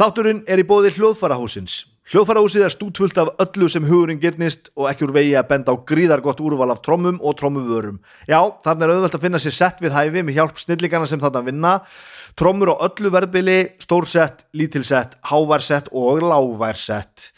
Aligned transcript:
Þátturinn 0.00 0.38
er 0.48 0.56
í 0.56 0.64
bóði 0.64 0.94
hljóðfarahúsins. 0.94 1.82
Hljóðfarahúsið 2.08 2.62
er 2.64 2.72
stútvöld 2.72 3.18
af 3.20 3.34
öllu 3.44 3.66
sem 3.68 3.84
hugurinn 3.84 4.20
gyrnist 4.22 4.70
og 4.72 4.86
ekki 4.88 5.04
úr 5.04 5.12
vegi 5.12 5.34
að 5.36 5.50
benda 5.50 5.74
á 5.76 5.84
gríðargott 5.90 6.40
úrval 6.40 6.70
af 6.72 6.80
trommum 6.86 7.18
og 7.20 7.36
trommuvörum. 7.36 7.98
Já, 8.24 8.38
þarna 8.64 8.86
er 8.86 8.94
auðvelt 8.94 9.18
að 9.18 9.26
finna 9.26 9.40
sér 9.44 9.56
sett 9.58 9.82
við 9.84 9.92
hæfi 9.92 10.22
með 10.24 10.38
hjálp 10.38 10.62
snillíkana 10.62 11.10
sem 11.10 11.20
þarna 11.20 11.42
vinna. 11.50 11.74
Trommur 12.32 12.72
á 12.72 12.88
öllu 12.88 13.12
verðbili, 13.12 13.58
stórsett, 13.84 14.46
lítilsett, 14.56 15.18
háværsett 15.28 15.92
og 15.92 16.24
láværsett. 16.24 17.28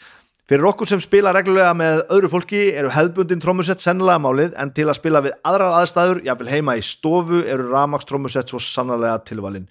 Fyrir 0.43 0.65
okkur 0.67 0.89
sem 0.91 0.99
spila 0.99 1.31
reglulega 1.31 1.71
með 1.71 2.01
öðru 2.11 2.27
fólki 2.33 2.61
eru 2.75 2.89
hefðbundin 2.91 3.39
trommusett 3.39 3.79
sennilega 3.79 4.19
málið 4.19 4.57
en 4.59 4.73
til 4.75 4.89
að 4.91 4.97
spila 4.97 5.21
við 5.23 5.37
aðrar 5.47 5.77
aðstæður, 5.77 6.17
jáfnvel 6.25 6.49
heima 6.51 6.73
í 6.75 6.81
stofu, 6.83 7.37
eru 7.47 7.69
Ramax 7.69 8.09
trommusett 8.09 8.51
svo 8.51 8.59
sannlega 8.59 9.21
tilvalin. 9.23 9.69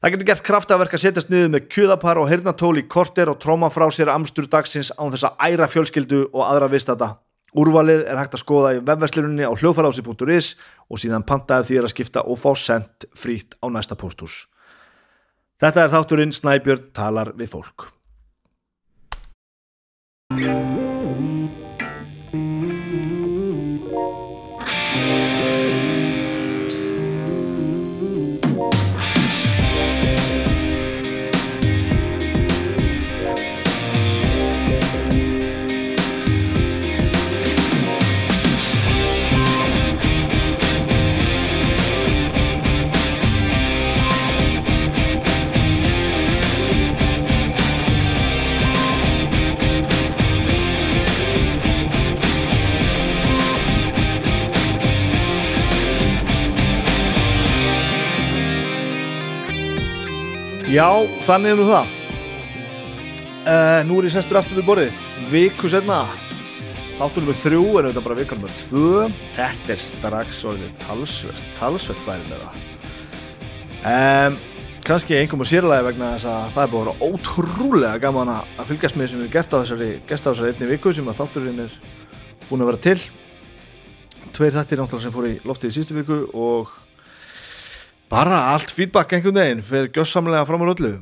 Það 0.00 0.14
getur 0.14 0.28
gert 0.30 0.44
kraftaverk 0.46 0.96
að 0.96 1.02
setjast 1.02 1.28
niður 1.28 1.50
með 1.52 1.66
kjöðapar 1.68 2.20
og 2.22 2.30
heyrnatól 2.30 2.72
í 2.80 2.86
korter 2.88 3.28
og 3.28 3.36
tróma 3.44 3.68
frá 3.74 3.84
sér 3.92 4.08
amstur 4.14 4.48
dagsins 4.48 4.88
án 4.96 5.12
þess 5.12 5.26
að 5.28 5.44
æra 5.50 5.68
fjölskyldu 5.68 6.22
og 6.30 6.46
aðra 6.46 6.70
vistata. 6.72 7.10
Úrvalið 7.56 8.06
er 8.08 8.16
hægt 8.16 8.38
að 8.38 8.42
skoða 8.46 8.70
í 8.78 8.80
webverslinunni 8.84 9.44
á 9.44 9.52
hljóðfarási.is 9.52 10.48
og 10.88 11.02
síðan 11.02 11.26
pantaði 11.28 11.68
því 11.68 11.82
að 11.82 11.90
skipta 11.92 12.24
og 12.24 12.40
fá 12.40 12.54
sendt 12.56 13.04
frít 13.12 13.52
á 13.60 13.68
næsta 13.68 14.00
póstús. 14.00 14.46
Þetta 15.60 15.84
er 15.84 15.92
þátturinn 15.92 16.32
Snæbjörn 16.36 16.88
talar 16.96 17.34
við 17.36 17.52
fólk. 17.52 17.90
Yeah. 20.30 21.35
Já, 60.76 60.92
þannig 61.24 61.54
er 61.54 61.56
nú 61.56 61.66
það. 61.70 61.92
Uh, 63.46 63.78
Nú 63.88 63.94
er 63.96 64.08
ég 64.10 64.12
sestur 64.12 64.36
aftur 64.36 64.58
við 64.58 64.66
borðið. 64.66 64.98
Viku 65.32 65.70
setna 65.72 66.02
Þáttur 66.98 67.24
nummer 67.24 67.38
þrjú 67.38 67.62
er 67.62 67.86
auðvitað 67.86 68.04
bara 68.04 68.16
vika 68.18 68.36
nummer 68.36 68.52
tvö. 68.60 69.06
Þetta 69.38 69.72
er 69.72 69.80
strax 69.80 70.42
orðið 70.50 70.74
talsvert 70.84 71.46
Talsvert 71.56 72.04
bærið 72.04 72.28
með 72.28 72.44
það 72.44 72.60
um, 73.94 74.38
Kanski 74.86 75.16
einhverjum 75.16 75.46
og 75.46 75.50
sérlega 75.50 75.88
vegna 75.88 76.12
þess 76.14 76.28
að 76.34 76.54
það 76.58 76.62
er 76.66 76.72
búin 76.74 76.82
að 76.82 76.88
vera 76.90 77.10
ótrúlega 77.10 78.02
gaman 78.04 78.32
að 78.36 78.64
fylgjast 78.68 79.00
með 79.00 79.12
sem 79.12 79.22
við 79.24 79.32
gert 79.38 79.56
á 79.56 79.60
þessari 79.60 79.90
gesta 80.12 80.28
á 80.28 80.32
þessari 80.32 80.52
einni 80.52 80.72
viku 80.74 80.92
sem 80.94 81.08
að 81.08 81.22
þátturinn 81.22 81.62
er 81.64 81.78
búin 82.50 82.66
að 82.66 82.72
vera 82.72 82.84
til. 82.90 82.98
Tveir 84.36 84.58
þættir 84.60 84.82
náttúrulega 84.82 85.06
sem 85.08 85.16
fór 85.16 85.30
í 85.30 85.38
loftið 85.48 85.72
í 85.72 85.78
sístu 85.80 85.96
viku 85.96 86.20
og 86.36 86.76
bara 88.10 88.40
allt 88.52 88.72
feedback 88.74 89.12
einhvern 89.16 89.40
veginn 89.40 89.62
fyrir 89.66 89.92
gjössamlega 89.94 90.46
fram 90.46 90.62
á 90.62 90.66
öllu. 90.70 90.94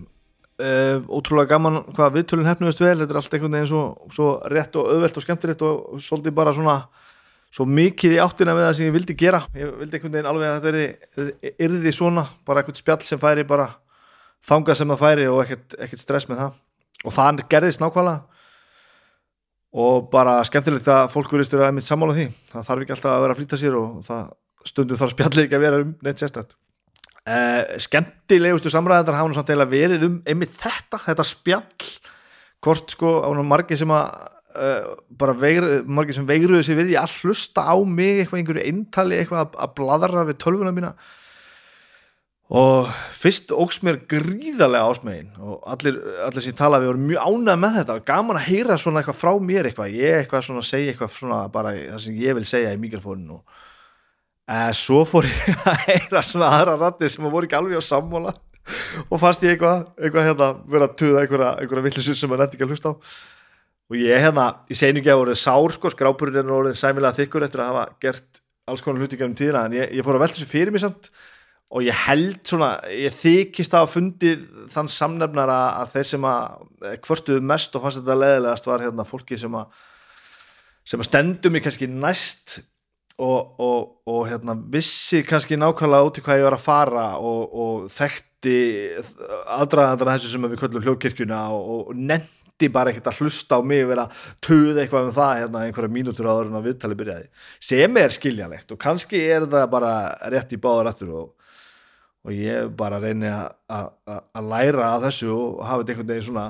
Uh, 0.55 1.03
ótrúlega 1.11 1.51
gaman 1.51 1.81
hvað 1.97 2.13
viðtölun 2.15 2.47
hefnumist 2.47 2.79
vel 2.79 2.95
þetta 3.01 3.11
er 3.11 3.19
allt 3.19 3.33
einhvern 3.35 3.57
veginn 3.57 3.71
svo, 3.73 3.81
svo 4.15 4.29
rétt 4.53 4.77
og 4.79 4.91
auðvelt 4.93 5.17
og 5.19 5.25
skemmtilegt 5.25 5.65
og 5.67 6.03
svolítið 6.05 6.37
bara 6.37 6.53
svona 6.55 6.77
svo 7.55 7.67
mikið 7.67 8.15
í 8.17 8.21
áttina 8.23 8.55
við 8.55 8.69
það 8.69 8.77
sem 8.79 8.87
ég 8.89 8.95
vildi 8.95 9.17
gera. 9.19 9.41
Ég 9.59 9.73
vildi 9.81 9.99
einhvern 9.99 10.15
veginn 10.15 10.31
alveg 10.31 10.53
að 10.53 10.69
þetta 10.69 11.49
er 11.51 11.67
yrði 11.67 11.95
svona, 11.95 12.29
bara 12.47 12.63
einhvern 12.63 12.79
spjall 12.79 13.03
sem 13.07 13.21
færi 13.21 13.47
bara 13.49 13.69
þanga 14.47 14.79
sem 14.79 14.95
það 14.95 15.03
færi 15.03 15.27
og 15.31 15.43
ekkert, 15.45 15.77
ekkert 15.87 16.05
stress 16.05 16.31
með 16.31 16.45
það. 16.45 16.63
Og 17.05 17.15
það 17.15 17.45
gerðist 17.51 17.83
nákvæmlega. 17.83 18.23
Og 19.85 20.05
bara 20.11 20.39
skemmtilegt 20.47 20.87
að 20.87 21.09
fólk 21.11 21.33
verist 21.35 21.55
að 21.59 21.73
mitt 21.75 21.87
sammála 21.87 22.15
því. 22.15 22.29
Það 22.53 22.69
þarf 22.69 22.85
ekki 22.85 22.95
alltaf 22.95 23.15
að 23.15 23.25
vera 23.25 23.35
að 23.35 23.41
flýta 23.41 23.59
sér 23.59 23.79
og 23.81 23.97
það 24.07 24.29
stundum 24.71 25.01
þarf 25.01 25.17
spjallir 25.17 25.49
ekki 25.49 25.59
að 25.59 25.67
vera 25.67 25.81
um 25.83 25.97
neitt 26.07 26.23
sérstætt 26.23 26.55
Uh, 27.25 27.79
skemmtilegustu 27.81 28.69
samræðar 28.69 29.17
hafa 29.17 29.43
eða 29.55 29.65
verið 29.65 30.03
um 30.11 30.17
einmitt 30.29 30.53
þetta, 30.61 30.99
þetta 31.07 31.25
spjall. 31.25 31.87
Hvort 32.65 32.93
sko 32.93 33.17
margir 33.41 33.81
sem 33.81 33.93
að 33.97 34.11
uh, 34.61 34.91
bara 35.17 35.33
veigru, 35.33 35.79
margir 35.89 36.19
sem 36.19 36.29
veigruðu 36.29 36.67
sig 36.67 36.77
við 36.77 36.93
í 36.93 36.99
að 37.01 37.17
hlusta 37.23 37.65
á 37.65 37.77
mig 37.81 38.21
eitthvað 38.21 38.43
einhverju 38.43 38.67
eintali 38.69 39.19
eitthvað 39.23 39.47
að, 39.47 39.57
að 39.65 39.75
bladra 39.81 40.27
við 40.29 40.41
tölvuna 40.45 40.75
mína. 40.77 40.93
Og 42.55 42.93
fyrst 43.17 43.55
ógs 43.57 43.81
mér 43.81 44.03
gríðarlega 44.05 44.93
ásmegin 44.93 45.31
og 45.41 45.65
allir, 45.65 45.97
allir 46.27 46.45
sem 46.45 46.57
tala 46.59 46.83
við 46.83 46.93
voru 46.93 47.07
mjög 47.09 47.25
ánað 47.25 47.63
með 47.63 47.79
þetta. 47.81 48.01
Gaman 48.13 48.37
að 48.43 48.49
heyra 48.51 48.77
svona 48.77 49.01
eitthvað 49.01 49.23
frá 49.23 49.33
mér 49.41 49.71
eitthvað 49.71 49.97
ég 49.97 50.21
eitthvað 50.21 50.45
svona 50.51 50.69
segja 50.69 50.93
eitthvað 50.93 51.17
svona 51.17 51.45
bara 51.57 51.73
það 51.73 52.03
sem 52.05 52.21
ég 52.21 52.37
vil 52.37 52.45
segja 52.53 52.77
í 52.77 52.83
mikrofóninu 52.85 53.41
og 53.41 53.64
Uh, 54.45 54.69
svo 54.77 55.07
fór 55.09 55.25
ég 55.25 55.61
að 55.71 55.85
heyra 55.87 56.21
svona 56.21 56.51
aðra 56.53 56.75
rætti 56.77 57.09
sem 57.09 57.25
voru 57.25 57.49
ekki 57.49 57.57
alveg 57.57 57.81
á 57.81 57.85
sammóla 57.85 58.35
og 59.09 59.21
fannst 59.21 59.45
ég 59.45 59.55
eitthvað, 59.55 59.87
eitthvað 59.97 60.27
hérna, 60.29 60.49
verið 60.69 60.85
að 60.85 60.97
tuða 61.01 61.23
einhverja, 61.23 61.53
einhverja 61.63 61.85
villisut 61.87 62.19
sem 62.19 62.29
maður 62.29 62.45
nætti 62.45 62.59
ekki 62.59 62.67
að 62.67 62.75
hlusta 62.75 62.93
á. 62.93 62.95
Og 63.93 63.97
ég 64.01 64.21
hérna, 64.25 64.47
segi 64.73 65.01
ekki 65.01 65.13
að 65.13 65.21
voru 65.21 65.37
sár 65.37 65.75
sko, 65.77 65.93
skrápurinn 65.93 66.41
er 66.41 66.53
orðin 66.57 66.77
sæmilega 66.77 67.19
þykkur 67.19 67.47
eftir 67.47 67.63
að 67.65 67.71
hafa 67.73 67.87
gert 68.05 68.43
alls 68.69 68.85
konar 68.85 69.05
hluti 69.05 69.21
gennum 69.21 69.37
tíðina 69.37 69.65
en 69.69 69.77
ég, 69.77 69.91
ég 69.99 70.07
fór 70.07 70.17
að 70.17 70.25
velta 70.25 70.39
þessu 70.39 70.51
fyrir 70.53 70.73
mig 70.73 70.85
samt. 70.85 71.11
Og 71.75 71.85
ég 71.85 72.05
held 72.05 72.39
svona, 72.49 72.71
ég 72.93 73.17
þykist 73.17 73.77
að 73.77 73.91
fundi 73.93 74.35
þann 74.73 74.93
samnefnara 74.93 75.59
að 75.81 75.97
þeir 75.97 76.11
sem 76.13 76.29
að 76.29 76.95
kvörtuðu 77.05 77.45
mest 77.53 77.77
og 77.77 77.85
fannst 77.85 78.01
þetta 78.01 78.21
leðilegast 78.21 78.69
var 78.69 78.85
hérna 78.85 79.09
fólki 79.09 79.41
sem 79.41 79.57
að 79.57 79.83
sem 80.85 81.01
að 81.01 81.09
stendum 81.09 81.55
mig 81.57 81.65
kannski 81.65 81.89
næst 81.89 82.59
og, 83.23 83.61
og, 83.61 83.91
og 84.11 84.23
hérna, 84.29 84.57
vissi 84.73 85.23
kannski 85.27 85.59
nákvæmlega 85.61 86.07
út 86.09 86.19
í 86.19 86.25
hvað 86.25 86.41
ég 86.41 86.49
var 86.49 86.57
að 86.57 86.65
fara 86.65 87.05
og, 87.23 87.53
og 87.65 87.85
þekkti 87.95 88.57
aðdraðandana 89.55 90.17
þessu 90.17 90.33
sem 90.33 90.49
við 90.49 90.59
köllum 90.65 90.87
hljókirkjuna 90.89 91.45
og 91.55 91.93
nendi 91.95 92.71
bara 92.75 92.91
ekkert 92.91 93.13
að 93.13 93.23
hlusta 93.23 93.59
á 93.59 93.67
mig 93.67 93.85
og 93.85 93.93
vera 93.93 94.09
að 94.09 94.27
töða 94.43 94.83
eitthvað 94.83 95.09
um 95.09 95.15
það 95.15 95.39
hérna, 95.43 95.63
einhverja 95.69 95.95
mínútur 95.95 96.29
áður 96.31 96.51
en 96.51 96.59
að 96.59 96.69
viðtali 96.71 96.99
byrjaði. 96.99 97.31
Sem 97.71 98.03
er 98.03 98.19
skiljanlegt 98.19 98.75
og 98.75 98.83
kannski 98.83 99.23
er 99.37 99.47
það 99.53 99.71
bara 99.77 99.95
rétt 100.35 100.57
í 100.57 100.61
báðar 100.61 100.91
aftur 100.91 101.15
og 101.15 102.35
ég 102.35 102.71
bara 102.75 102.99
reyni 103.03 103.31
að 103.31 104.51
læra 104.51 104.95
að 104.95 105.09
þessu 105.11 105.31
og 105.35 105.65
hafa 105.69 105.85
þetta 105.85 105.95
einhvern 105.95 106.11
veginn 106.11 106.29
svona 106.31 106.47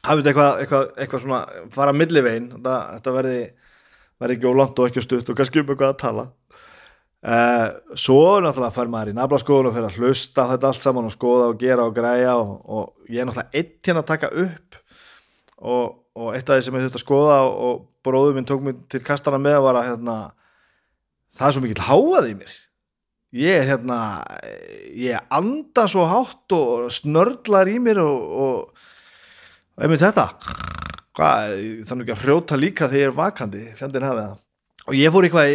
hafa 0.00 0.20
þetta 0.20 0.30
eitthvað, 0.30 0.52
eitthvað, 0.62 0.86
eitthvað 0.96 1.24
svona 1.24 1.40
fara 1.72 1.96
millivegin 1.96 2.48
þetta, 2.56 2.76
þetta 2.96 3.14
verði 3.16 3.40
verði 4.20 4.36
ekki 4.36 4.50
ólant 4.50 4.78
og 4.78 4.90
ekki 4.90 5.04
stutt 5.04 5.32
og 5.32 5.38
kannski 5.38 5.62
um 5.62 5.72
eitthvað 5.72 5.94
að 5.94 6.00
tala. 6.04 6.26
Uh, 7.20 7.66
svo 8.00 8.38
náttúrulega 8.40 8.72
fær 8.72 8.88
maður 8.88 9.10
í 9.12 9.16
naflaskoðun 9.18 9.66
og 9.68 9.74
fyrir 9.74 9.90
að 9.90 9.96
hlusta 10.00 10.46
þetta 10.54 10.70
allt 10.70 10.86
saman 10.86 11.08
og 11.10 11.12
skoða 11.12 11.50
og 11.50 11.58
gera 11.60 11.84
og 11.84 11.92
græja 11.92 12.32
og, 12.40 12.54
og 12.64 13.10
ég 13.12 13.20
er 13.20 13.28
náttúrulega 13.28 13.60
eitt 13.60 13.90
hérna 13.90 14.00
að 14.00 14.08
taka 14.08 14.30
upp 14.40 14.78
og, 15.60 15.98
og 16.16 16.30
eitt 16.32 16.48
af 16.48 16.56
því 16.56 16.64
sem 16.64 16.78
ég 16.78 16.86
þurfti 16.86 17.00
að 17.02 17.04
skoða 17.04 17.36
og, 17.44 17.58
og 17.66 18.08
bróður 18.08 18.38
minn 18.38 18.48
tók 18.48 18.64
mér 18.64 18.80
til 18.88 19.02
kastana 19.04 19.40
með 19.42 19.68
að 19.68 19.82
hérna, 19.90 20.16
það 21.36 21.46
er 21.50 21.56
svo 21.56 21.64
mikill 21.66 21.86
háað 21.90 22.30
í 22.30 22.34
mér. 22.40 22.56
Ég 23.36 23.60
er 23.60 23.68
hérna 23.68 23.98
ég 24.96 25.28
anda 25.30 25.84
svo 25.92 26.08
hátt 26.08 26.56
og 26.56 26.88
snörlar 26.94 27.68
í 27.68 27.76
mér 27.84 28.00
og 28.00 28.72
einmitt 29.76 30.00
þetta 30.02 30.30
hvað, 31.20 31.56
þannig 31.88 32.06
ekki 32.06 32.16
að 32.16 32.22
hrjóta 32.24 32.58
líka 32.58 32.88
þegar 32.88 33.02
ég 33.02 33.10
er 33.10 33.16
vakandi, 33.18 33.64
fjandinn 33.78 34.06
hafið 34.08 34.22
það. 34.24 34.38
Og 34.88 34.96
ég 34.96 35.12
fór 35.12 35.26
eitthvað 35.26 35.50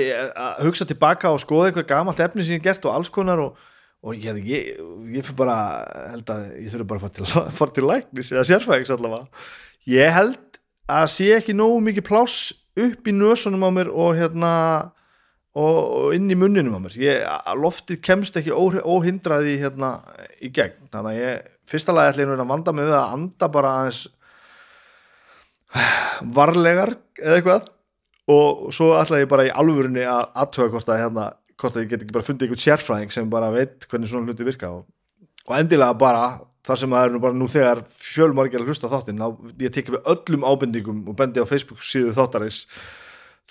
að 0.46 0.60
hugsa 0.68 0.88
tilbaka 0.88 1.32
og 1.34 1.42
skoða 1.42 1.70
eitthvað 1.70 1.88
gamalt 1.90 2.22
efni 2.24 2.46
sem 2.46 2.60
ég 2.60 2.66
gert 2.66 2.86
og 2.86 2.94
alls 2.94 3.12
konar 3.12 3.42
og, 3.42 3.56
og 4.06 4.18
ég, 4.22 4.38
ég, 4.46 4.76
ég 5.16 5.26
fyrir 5.26 5.40
bara 5.40 5.58
held 6.14 6.30
að 6.32 6.44
ég 6.62 6.74
þurfi 6.74 6.90
bara 6.92 7.02
að 7.02 7.06
fara 7.58 7.74
til, 7.74 7.76
til 7.80 7.88
læknis 7.90 8.34
eða 8.36 8.46
sérfæðings 8.52 8.94
allavega. 8.94 9.48
Ég 9.90 10.14
held 10.14 10.60
að 10.92 11.08
sé 11.16 11.32
ekki 11.40 11.58
nógu 11.58 11.82
mikið 11.88 12.08
pláss 12.08 12.54
upp 12.76 13.08
í 13.10 13.16
nösunum 13.16 13.66
á 13.66 13.70
mér 13.74 13.90
og 13.90 14.14
hérna 14.20 14.52
og, 15.56 15.78
og 15.80 16.16
inn 16.16 16.30
í 16.30 16.38
munninum 16.38 16.78
á 16.78 16.80
mér. 16.84 16.98
Ég, 17.02 17.26
loftið 17.58 18.02
kemst 18.06 18.38
ekki 18.38 18.54
ó, 18.54 18.62
óhindraði 18.86 19.58
hérna 19.64 19.98
í 20.44 20.52
gegn. 20.54 20.92
Þannig 20.94 21.12
að 21.16 21.22
ég 21.24 21.50
fyrsta 21.72 21.96
lagi 21.96 22.14
ætla 22.14 22.28
ég 22.28 22.44
að 22.44 22.52
vanda 22.54 22.76
mig 22.76 22.88
við 22.88 23.00
að 23.00 23.18
anda 23.18 23.50
bara 23.52 23.74
aðeins 23.82 24.06
varlegar 26.38 26.96
eða 27.22 27.40
eitthvað. 27.40 27.72
Og 28.32 28.74
svo 28.74 28.96
ætla 28.98 29.22
ég 29.22 29.30
bara 29.30 29.46
í 29.46 29.54
alvörunni 29.54 30.06
að 30.10 30.24
aðtöða 30.42 30.72
hvort 30.74 30.90
að 30.90 31.02
hérna, 31.04 31.30
hvort 31.62 31.78
að 31.78 31.86
ég 31.86 31.92
get 31.92 32.04
ekki 32.04 32.16
bara 32.16 32.26
fundið 32.26 32.48
einhvern 32.48 32.64
sérfræðing 32.64 33.14
sem 33.14 33.30
bara 33.30 33.52
veit 33.54 33.86
hvernig 33.92 34.10
svona 34.10 34.30
hluti 34.32 34.48
virka 34.48 34.72
og, 34.74 34.88
og 35.46 35.58
endilega 35.60 35.98
bara 36.02 36.26
þar 36.66 36.82
sem 36.82 36.96
það 36.96 37.08
er 37.08 37.14
nú 37.14 37.22
bara 37.22 37.38
nú 37.38 37.48
þegar 37.52 37.82
fjölmargir 37.94 38.64
að 38.64 38.72
hlusta 38.72 38.90
þáttinn, 38.90 39.22
þá 39.22 39.62
ég 39.62 39.74
tekið 39.76 39.98
við 39.98 40.12
öllum 40.16 40.46
ábendingum 40.50 41.04
og 41.12 41.18
bendi 41.20 41.44
á 41.44 41.46
Facebook 41.46 41.84
síðu 41.86 42.16
þáttarins 42.18 42.64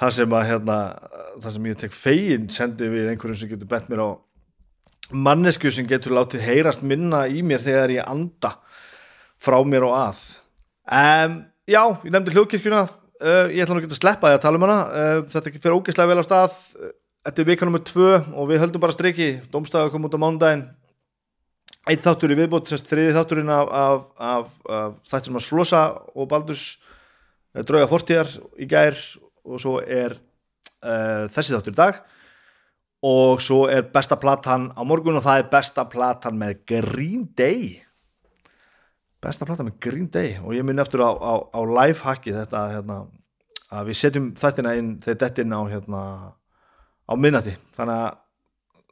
þar 0.00 0.15
sem 0.17 0.35
að 0.35 0.47
hérna, 0.50 0.79
þar 1.44 1.55
sem 1.56 1.69
ég 1.71 1.81
tek 1.85 1.94
fegin 1.94 2.49
sendi 2.50 2.91
við 2.91 3.12
einhverjum 3.12 3.38
sem 3.38 3.53
getur 3.53 3.71
bent 3.71 3.91
mér 3.93 4.03
á 4.03 4.09
mannesku 5.15 5.71
sem 5.71 5.87
getur 5.87 6.17
látið 6.17 6.43
heyrast 6.49 6.82
minna 6.82 7.25
í 7.31 7.44
mér 7.47 7.62
þegar 7.62 7.94
ég 7.94 8.09
anda 8.11 8.56
frá 9.38 9.59
mér 9.69 9.87
og 9.87 9.94
að. 9.99 10.23
Um, 10.88 11.43
Já, 11.64 11.81
ég 12.05 12.12
nefndi 12.12 12.34
hljóðkirkjuna. 12.34 12.84
Uh, 13.25 13.49
ég 13.55 13.64
ætla 13.64 13.76
nú 13.76 13.81
ekki 13.81 13.93
að 13.93 14.00
sleppa 14.02 14.31
því 14.31 14.38
að 14.38 14.44
tala 14.44 14.61
um 14.61 14.66
hana. 14.66 14.78
Uh, 14.84 15.19
þetta 15.32 15.52
fyrir 15.56 15.76
ógeðslega 15.78 16.11
vel 16.11 16.20
á 16.20 16.25
stað. 16.26 16.56
Þetta 17.25 17.40
er 17.40 17.49
vika 17.49 17.69
nummið 17.69 17.87
tvö 17.88 18.08
og 18.37 18.49
við 18.50 18.64
höldum 18.64 18.82
bara 18.82 18.96
striki. 18.96 19.28
Dómstæða 19.52 19.93
kom 19.93 20.08
út 20.08 20.16
á 20.16 20.20
mándaginn 20.20 20.66
Eitt 21.84 22.00
þáttur 22.00 22.32
í 22.32 22.37
viðbót, 22.38 22.70
sérst 22.70 22.88
þriði 22.88 23.12
þátturinn 23.12 23.50
af, 23.52 23.69
af, 23.69 24.05
af, 24.16 24.52
af 24.72 24.93
þættir 25.05 25.28
sem 25.28 25.37
að 25.37 25.44
Slosa 25.44 25.81
og 26.16 26.28
Baldurs 26.31 26.62
drauga 27.69 27.88
fortíðar 27.90 28.31
í 28.56 28.69
gær 28.70 28.96
og 29.44 29.61
svo 29.61 29.75
er 29.82 30.14
uh, 30.16 31.28
þessi 31.28 31.52
þáttur 31.52 31.75
í 31.75 31.78
dag. 31.82 31.99
Og 33.05 33.43
svo 33.44 33.66
er 33.69 33.84
besta 33.93 34.16
platan 34.16 34.70
á 34.72 34.81
morgun 34.81 35.20
og 35.20 35.26
það 35.26 35.43
er 35.43 35.50
besta 35.52 35.84
platan 35.93 36.40
með 36.40 36.62
Green 36.72 37.26
Day 37.37 37.83
besta 39.25 39.49
platan 39.49 39.71
með 39.71 39.79
Green 39.87 40.09
Day 40.12 40.37
og 40.43 40.55
ég 40.56 40.67
minn 40.67 40.82
eftir 40.82 41.03
á, 41.05 41.11
á, 41.11 41.32
á 41.50 41.61
lifehacki 41.65 42.35
þetta 42.37 42.65
hérna, 42.75 42.99
að 43.75 43.88
við 43.91 44.00
setjum 44.00 44.29
þættina 44.41 44.75
inn 44.81 44.91
þegar 45.05 45.23
þetta 45.25 45.44
inn 45.44 45.56
á 45.56 45.61
hérna, 45.73 46.03
á 47.09 47.12
minnati 47.19 47.56
þannig 47.76 48.05
að 48.05 48.21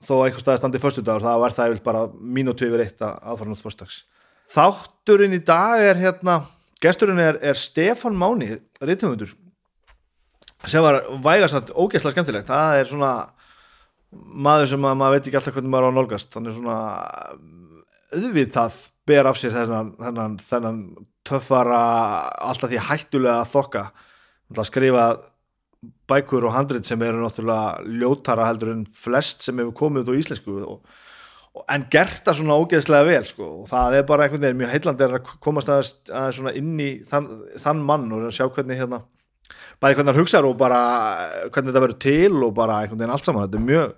þó 0.02 0.14
að 0.16 0.24
eitthvað 0.24 0.42
staði 0.46 0.62
standið 0.62 0.82
fyrstu 0.82 1.04
dagur 1.06 1.26
það 1.28 1.44
var 1.44 1.54
það 1.58 1.76
bara 1.84 2.06
mínútu 2.18 2.66
yfir 2.66 2.82
eitt 2.86 3.04
að 3.04 3.20
aðfara 3.22 3.52
nátt 3.52 3.62
fyrstags 3.62 4.00
þátturinn 4.50 5.36
í 5.38 5.44
dag 5.46 5.84
er 5.84 6.00
hérna 6.00 6.40
gesturinn 6.82 7.22
er, 7.22 7.38
er 7.38 7.58
Stefan 7.58 8.18
Máni 8.18 8.56
rítumöndur 8.82 9.36
sem 10.70 10.82
var 10.82 11.00
vægarsagt 11.22 11.72
ógeðslega 11.74 12.14
skemmtilegt. 12.14 12.50
Það 12.50 12.80
er 12.80 12.90
svona 12.90 13.12
maður 14.12 14.70
sem 14.70 14.86
að 14.86 14.98
maður 15.00 15.16
veit 15.16 15.28
ekki 15.28 15.38
alltaf 15.40 15.56
hvernig 15.56 15.72
maður 15.72 15.90
á 15.90 15.96
nálgast. 15.96 16.30
Þannig 16.34 16.56
svona 16.58 16.78
auðvitað 18.12 18.78
ber 19.08 19.28
af 19.30 19.40
sér 19.40 19.54
þennan, 19.56 19.92
þennan, 19.98 20.38
þennan 20.46 20.80
töffara 21.26 21.82
alltaf 22.42 22.70
því 22.70 22.80
hættulega 22.88 23.44
þokka 23.50 23.84
að 24.52 24.68
skrifa 24.68 25.04
bækur 26.10 26.46
og 26.46 26.54
handrit 26.54 26.86
sem 26.86 27.00
eru 27.02 27.22
náttúrulega 27.22 27.94
ljótara 28.02 28.48
heldur 28.50 28.74
en 28.74 28.84
flest 28.86 29.42
sem 29.42 29.58
hefur 29.58 29.74
komið 29.78 30.04
út 30.04 30.12
á 30.14 30.18
íslensku 30.20 30.58
og, 30.62 30.82
og, 31.56 31.64
en 31.72 31.86
gert 31.90 32.22
það 32.26 32.38
svona 32.38 32.58
ógeðslega 32.62 33.08
vel 33.08 33.24
sko. 33.26 33.48
og 33.62 33.70
það 33.70 33.98
er 33.98 34.06
bara 34.06 34.26
einhvern 34.26 34.44
veginn 34.46 34.60
mjög 34.62 34.74
heilandi 34.76 35.08
að 35.08 35.32
komast 35.42 35.72
að, 35.72 35.90
að 36.12 36.28
svona 36.38 36.54
inn 36.58 36.76
í 36.78 36.90
þann, 37.08 37.28
þann 37.64 37.82
mann 37.88 38.06
og 38.14 38.28
sjá 38.34 38.46
hvernig 38.46 38.78
hérna 38.78 39.02
bæði 39.82 39.98
hvernig 39.98 40.12
það 40.12 40.20
hugsaður 40.22 40.50
og 40.52 40.58
bara 40.60 40.82
hvernig 41.48 41.72
þetta 41.72 41.84
verður 41.86 42.02
til 42.06 42.42
og 42.46 42.54
bara 42.58 42.82
einhvern 42.82 43.02
veginn 43.02 43.14
allt 43.16 43.28
saman 43.28 43.48
þetta 43.48 43.62
er 43.62 43.70
mjög 43.70 43.96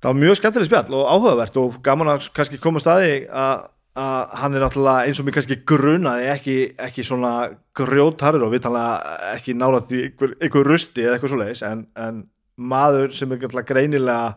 það 0.00 0.10
var 0.10 0.20
mjög 0.22 0.38
skemmtileg 0.40 0.68
spjall 0.68 0.98
og 0.98 1.08
áhugavert 1.14 1.58
og 1.62 1.80
gaman 1.84 2.12
að 2.14 2.28
kannski 2.36 2.60
komast 2.62 2.90
að 2.90 3.02
því 3.04 3.16
að 3.44 3.64
að 3.96 4.32
hann 4.42 4.52
er 4.52 4.60
náttúrulega 4.60 5.08
eins 5.08 5.20
og 5.20 5.24
mér 5.24 5.34
kannski 5.38 5.56
grunaði 5.64 6.26
ekki, 6.28 6.56
ekki 6.84 7.04
svona 7.06 7.30
grjótharður 7.76 8.44
og 8.44 8.50
vitanlega 8.52 9.14
ekki 9.32 9.54
nála 9.56 9.80
því 9.88 10.02
einhver, 10.10 10.34
einhver 10.36 10.68
rusti 10.68 11.04
eða 11.04 11.16
eitthvað 11.16 11.32
svo 11.32 11.38
leiðis 11.40 11.62
en, 11.64 11.86
en 11.96 12.18
maður 12.56 13.14
sem 13.16 13.32
er 13.32 13.40
greinilega 13.40 14.34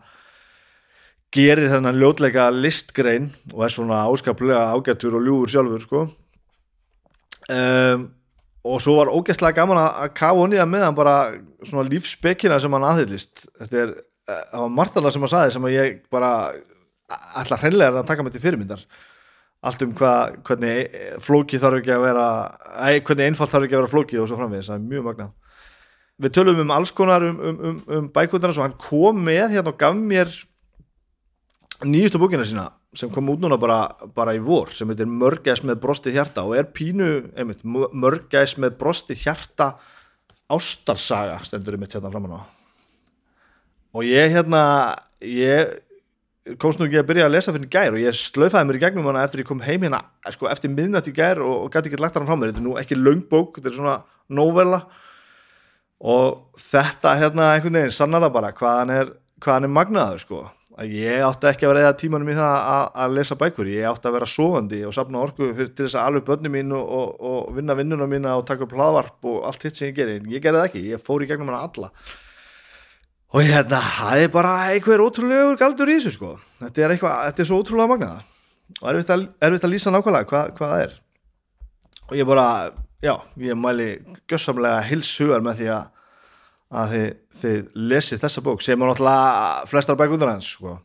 gerir 1.36 1.70
þennan 1.70 2.00
ljótleika 2.00 2.48
listgrein 2.56 3.30
og 3.54 3.66
er 3.66 3.74
svona 3.74 4.06
áskaplega 4.08 4.72
ágættur 4.74 5.20
og 5.20 5.28
ljúur 5.28 5.52
sjálfur 5.52 5.84
sko. 5.84 6.06
Um, 7.50 8.08
og 8.66 8.82
svo 8.84 8.96
var 8.98 9.12
ógæstlega 9.14 9.60
gaman 9.62 9.80
að 9.82 10.14
kafa 10.18 10.40
honni 10.40 10.60
að 10.62 10.72
meðan 10.72 10.98
bara 10.98 11.16
svona 11.64 11.88
lífsbekkina 11.90 12.58
sem 12.62 12.74
hann 12.76 12.88
aðhyllist. 12.90 13.46
Þetta 13.60 13.84
er, 13.84 13.94
það 14.30 14.64
var 14.64 14.74
Martala 14.78 15.12
sem 15.14 15.26
að 15.26 15.34
saði 15.34 15.54
sem 15.56 15.68
að 15.68 15.76
ég 15.76 16.02
bara 16.14 16.32
ætla 17.42 17.60
hreinlega 17.62 18.02
að 18.02 18.10
taka 18.10 18.26
mig 18.26 18.36
til 18.36 18.44
fyrirmyndar. 18.44 18.84
Allt 19.60 19.82
um 19.84 19.92
hvað, 19.98 20.38
hvernig 20.48 21.00
flóki 21.24 21.60
þarf 21.60 21.82
ekki 21.82 21.92
að 21.92 22.06
vera 22.06 22.28
hvernig 23.04 23.26
einfalt 23.28 23.52
þarf 23.52 23.68
ekki 23.68 23.76
að 23.76 23.82
vera 23.82 23.92
flóki 23.92 24.20
og 24.22 24.30
svo 24.30 24.40
framvegis, 24.40 24.70
það 24.72 24.78
er 24.78 24.92
mjög 24.94 25.08
magnað. 25.10 25.34
Við 26.20 26.36
tölum 26.36 26.62
um 26.64 26.74
alls 26.76 26.92
konar 26.96 27.24
um, 27.24 27.40
um, 27.40 27.60
um, 27.70 27.80
um 27.98 28.08
bækvöldarna 28.16 28.56
og 28.56 28.66
hann 28.66 28.80
kom 28.80 29.22
með 29.24 29.56
hérna 29.56 29.72
og 29.72 29.80
gaf 29.80 29.96
mér 29.96 30.32
nýjustu 31.88 32.20
búkina 32.20 32.48
sína 32.48 32.70
sem 32.98 33.12
kom 33.14 33.30
út 33.32 33.40
núna 33.44 33.60
bara, 33.62 33.82
bara 34.16 34.36
í 34.36 34.42
vor 34.44 34.74
sem 34.76 34.90
heitir 34.90 35.08
Mörgæs 35.08 35.64
með 35.64 35.80
brosti 35.84 36.14
hjarta 36.16 36.44
og 36.48 36.58
er 36.58 36.68
pínu, 36.76 37.10
einmitt, 37.38 37.64
Mörgæs 37.64 38.58
með 38.60 38.80
brosti 38.82 39.16
hjarta 39.20 39.76
ástarsaga 40.50 41.40
stendur 41.46 41.78
ég 41.78 41.86
mitt 41.86 41.96
hérna 41.96 42.12
framann 42.12 42.40
á 42.42 42.59
og 43.94 44.06
ég 44.06 44.34
hérna 44.34 44.64
ég 45.24 45.78
komst 46.58 46.80
nú 46.80 46.88
ekki 46.88 47.02
að 47.02 47.10
byrja 47.10 47.26
að 47.28 47.34
lesa 47.36 47.54
fyrir 47.54 47.72
gær 47.72 47.96
og 47.96 48.02
ég 48.02 48.16
slöfaði 48.18 48.70
mér 48.70 48.80
í 48.80 48.84
gegnum 48.84 49.10
hana 49.10 49.24
eftir 49.26 49.44
ég 49.44 49.50
kom 49.50 49.62
heim 49.66 49.84
hérna 49.86 50.02
sko, 50.34 50.48
eftir 50.50 50.72
miðnætt 50.74 51.10
í 51.12 51.16
gær 51.16 51.42
og, 51.44 51.66
og 51.66 51.74
gæti 51.74 51.92
ekki 51.92 52.02
lagt 52.02 52.18
hana 52.18 52.30
frá 52.30 52.38
mér. 52.40 52.54
Þetta 52.54 52.64
er 52.64 52.68
nú 52.68 52.78
ekki 52.82 52.98
laungbók, 52.98 53.60
þetta 53.60 53.72
er 53.72 53.76
svona 53.78 53.98
novella. 54.40 54.80
Og 56.00 56.62
þetta 56.70 57.18
hérna 57.20 57.50
einhvern 57.56 57.82
veginn 57.82 57.98
sannar 57.98 58.24
það 58.26 58.38
bara 58.38 58.54
hvað 58.56 58.80
hann 58.80 58.96
er, 58.96 59.12
hvað 59.44 59.58
hann 59.58 59.68
er 59.68 59.76
magnaður 59.76 60.24
sko. 60.24 60.46
Að 60.80 60.94
ég 60.96 61.26
átti 61.28 61.50
ekki 61.50 61.68
að 61.68 61.74
vera 61.74 61.84
eða 61.84 61.98
tímanum 62.00 62.32
í 62.32 62.38
það 62.38 62.54
að, 62.56 62.86
að 63.04 63.16
lesa 63.18 63.36
bækur, 63.42 63.72
ég 63.74 63.90
átti 63.90 64.08
að 64.08 64.16
vera 64.16 64.30
sofandi 64.32 64.80
og 64.88 64.96
sapna 64.96 65.20
orku 65.20 65.50
fyrir 65.50 65.74
til 65.74 65.90
þess 65.90 65.98
að 66.00 66.08
alveg 66.08 66.28
börnum 66.30 66.56
mín 66.56 66.72
og, 66.78 66.94
og, 66.96 67.10
og 67.20 67.50
vinna 67.58 67.76
vinnuna 67.76 68.08
mína 68.08 68.38
og 68.40 68.46
taka 68.48 68.64
upp 68.64 68.78
hlaðvarp 68.78 69.28
og 69.28 69.42
allt 69.50 69.66
hitt 69.68 69.76
sem 69.76 69.90
ég 69.90 69.98
gerir, 69.98 70.24
ég 70.32 70.46
gerði 70.46 70.62
það 70.62 70.70
ekki, 70.70 70.86
ég 70.94 71.04
fór 71.04 71.26
í 71.26 71.28
gegnum 71.28 71.52
hana 71.52 71.66
alla 71.68 71.92
og 73.30 73.46
hérna, 73.46 73.80
það 74.00 74.24
er 74.24 74.34
bara 74.34 74.56
einhver 74.72 75.04
ótrúlegur 75.06 75.60
galdur 75.60 75.92
í 75.92 76.00
þessu 76.00 76.16
sko. 76.16 76.34
Þetta 76.64 76.84
er 76.86 76.96
eitthvað, 76.96 77.22
þetta 77.30 77.44
er 77.44 77.50
svo 77.52 77.62
ótrúlega 77.62 77.94
magnaða 77.94 78.26
og 78.80 78.90
erfitt 78.92 79.14
að, 79.14 79.24
erfitt 79.46 79.66
að 79.66 79.74
lýsa 79.74 79.94
nákvæmlega 79.94 80.30
hvað, 80.30 80.52
hvað 80.58 80.74
það 80.74 80.84
er. 80.86 80.98
Og 82.10 82.18
ég 82.18 82.28
bara, 82.30 82.50
já, 83.06 83.14
ég 83.46 83.58
mæli 83.58 83.90
gössamlega 84.30 84.84
hilsugar 84.90 85.46
með 85.46 85.62
því 85.62 85.72
að 85.78 85.88
að 86.70 86.92
þið, 86.94 87.08
þið 87.42 87.80
lesið 87.90 88.22
þessa 88.22 88.44
bók 88.46 88.62
sem 88.62 88.78
er 88.78 88.92
náttúrulega 88.92 89.70
flestar 89.70 89.98
bækundur 89.98 90.30
hans 90.30 90.52
sko. 90.54 90.76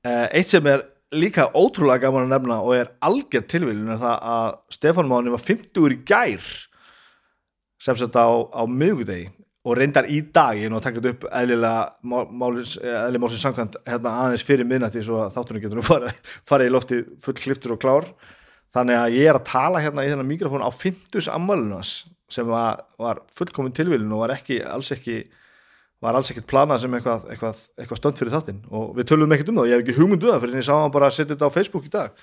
Eh, 0.00 0.26
eitt 0.38 0.48
sem 0.48 0.66
er 0.70 0.86
líka 1.12 1.50
ótrúlega 1.52 2.06
gaman 2.06 2.28
að 2.28 2.32
nefna 2.32 2.60
og 2.64 2.76
er 2.78 2.92
algjör 3.04 3.44
tilvílun 3.50 3.92
er 3.92 4.00
það 4.00 4.24
að 4.32 4.54
Stefán 4.72 5.10
Máni 5.10 5.34
var 5.34 5.42
50 5.44 5.82
úr 5.82 5.96
í 5.96 6.00
gær 6.08 6.46
sem 7.80 7.98
sett 7.98 8.16
á, 8.16 8.28
á 8.28 8.62
miðugdegi 8.64 9.28
og 9.60 9.76
reyndar 9.76 10.08
í 10.08 10.22
dag, 10.32 10.56
ég 10.56 10.68
er 10.68 10.72
nú 10.72 10.78
að 10.78 10.86
taka 10.86 11.00
þetta 11.00 11.10
upp 11.14 11.24
eðlilega 11.36 11.80
eðlilega 12.00 13.22
málsins 13.24 13.42
samkvæmt 13.44 13.80
hérna 13.84 14.12
aðeins 14.22 14.44
fyrir 14.48 14.68
minnati 14.68 15.02
svo 15.04 15.18
að 15.26 15.34
þáttunum 15.36 15.64
getur 15.64 15.80
nú 15.80 15.84
farið 15.90 16.22
fara 16.48 16.68
í 16.68 16.72
lofti 16.72 17.02
full 17.20 17.36
kliftur 17.36 17.76
og 17.76 17.82
klár. 17.82 18.08
Þannig 18.74 18.96
að 19.00 19.18
ég 19.18 19.28
er 19.28 19.36
að 19.36 19.48
tala 19.50 19.82
hérna 19.82 20.06
í 20.06 20.12
þennan 20.12 20.30
mikrofón 20.30 20.64
á 20.64 20.70
50 20.70 21.28
ammalinas 21.34 21.92
sem 22.30 22.46
var, 22.46 22.84
var 23.00 23.20
fullkomin 23.34 23.74
tilvílin 23.74 24.12
og 24.14 24.22
var 24.22 24.36
ekki 24.36 24.60
alls 24.62 24.92
ekki 24.94 25.24
var 26.00 26.16
alls 26.16 26.30
ekkert 26.32 26.48
planað 26.48 26.84
sem 26.84 26.94
eitthvað, 26.96 27.24
eitthvað, 27.34 27.64
eitthvað 27.76 27.98
stönd 28.00 28.20
fyrir 28.20 28.32
þáttinn. 28.32 28.60
Og 28.72 28.92
við 28.96 29.10
tölum 29.10 29.34
ekkert 29.34 29.50
um 29.52 29.58
það 29.58 29.66
og 29.66 29.70
ég 29.70 29.76
hef 29.76 29.82
ekki 29.84 29.96
hugmynduð 29.98 30.30
um 30.30 30.32
það 30.36 30.44
fyrir 30.44 30.54
en 30.54 30.62
ég 30.62 30.68
sá 30.70 30.76
hann 30.78 30.94
bara 30.94 31.10
að 31.10 31.16
setja 31.18 31.34
þetta 31.34 31.50
á 31.50 31.56
Facebook 31.56 31.88
í 31.88 31.92
dag. 31.92 32.22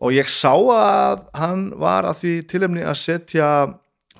Og 0.00 0.16
ég 0.16 0.32
sá 0.32 0.52
að 0.52 1.22
hann 1.40 1.64
var 1.80 2.08
að 2.08 2.18
því 2.20 2.34
tilefni 2.50 2.84
að 2.84 2.98
setja 3.00 3.48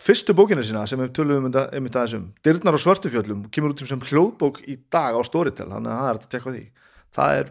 fyrstu 0.01 0.35
bókina 0.37 0.65
sína 0.65 0.83
sem 0.89 1.01
við 1.01 1.15
tölum 1.19 1.49
um 1.49 1.57
einmitt 1.61 1.97
aðeins 1.97 2.17
um 2.19 2.27
Dyrnar 2.45 2.77
á 2.77 2.81
Svörtufjöllum 2.81 3.47
kemur 3.53 3.75
út 3.75 3.83
sem 3.87 4.05
hljóðbók 4.11 4.63
í 4.67 4.77
dag 4.93 5.17
á 5.17 5.21
Storytel 5.27 5.69
þannig 5.71 5.93
að 5.93 6.01
það 6.01 6.11
er 6.11 6.21
að 6.21 6.29
tekka 6.35 6.55
því. 6.55 6.63
Það 7.17 7.39
er, 7.41 7.51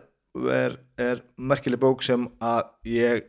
er, 0.60 0.78
er 1.10 1.22
merkileg 1.52 1.82
bók 1.82 2.06
sem 2.06 2.28
að 2.42 2.64
ég 2.90 3.28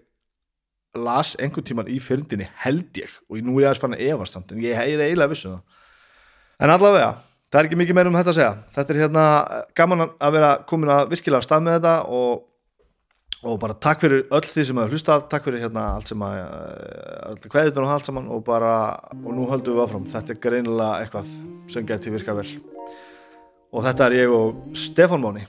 las 0.98 1.36
einhvern 1.38 1.66
tíman 1.66 1.90
í 1.90 2.00
fyrndinni 2.02 2.48
held 2.64 2.98
ég 2.98 3.12
og 3.28 3.42
nú 3.46 3.58
er 3.58 3.64
ég 3.64 3.70
aðeins 3.70 3.82
fann 3.84 3.96
að 3.96 4.06
evast 4.08 4.36
samt 4.36 4.54
en 4.54 4.62
ég 4.64 4.74
er 4.74 5.04
eiginlega 5.04 5.30
vissu 5.30 5.52
um 5.52 5.58
það. 5.58 5.82
En 6.60 6.74
allavega, 6.74 7.12
það 7.48 7.60
er 7.60 7.68
ekki 7.68 7.80
mikið 7.80 7.96
meira 7.96 8.10
um 8.10 8.16
þetta 8.18 8.32
að 8.34 8.38
segja. 8.40 8.54
Þetta 8.74 8.92
er 8.92 9.00
hérna 9.00 9.26
gaman 9.78 10.06
að 10.10 10.34
vera 10.36 10.50
komin 10.68 10.92
að 10.92 11.12
virkilega 11.14 11.46
stað 11.46 11.66
með 11.66 11.78
þetta 11.78 11.94
og 12.18 12.42
og 13.40 13.56
bara 13.60 13.76
takk 13.86 14.02
fyrir 14.04 14.26
öll 14.28 14.44
því 14.44 14.64
sem 14.68 14.80
hefur 14.80 14.94
hlustað 14.94 15.22
takk 15.32 15.46
fyrir 15.46 15.62
hérna 15.64 15.86
allt 15.94 16.10
sem 16.12 16.24
að 16.26 16.40
öll 17.30 17.46
hverðunar 17.54 17.86
og 17.86 17.94
allt 17.94 18.10
saman 18.10 18.28
og 18.34 18.44
bara 18.44 18.74
og 19.14 19.30
nú 19.36 19.46
höldum 19.48 19.78
við 19.78 19.84
áfram, 19.86 20.04
þetta 20.12 20.34
er 20.34 20.42
greinilega 20.44 21.00
eitthvað 21.00 21.32
sem 21.72 21.88
geti 21.88 22.12
virkað 22.12 22.42
vel. 22.42 22.52
Og 23.70 23.84
þetta 23.86 24.08
er 24.08 24.18
ég 24.18 24.34
og 24.34 24.76
Stefan 24.76 25.22
Móni 25.22 25.46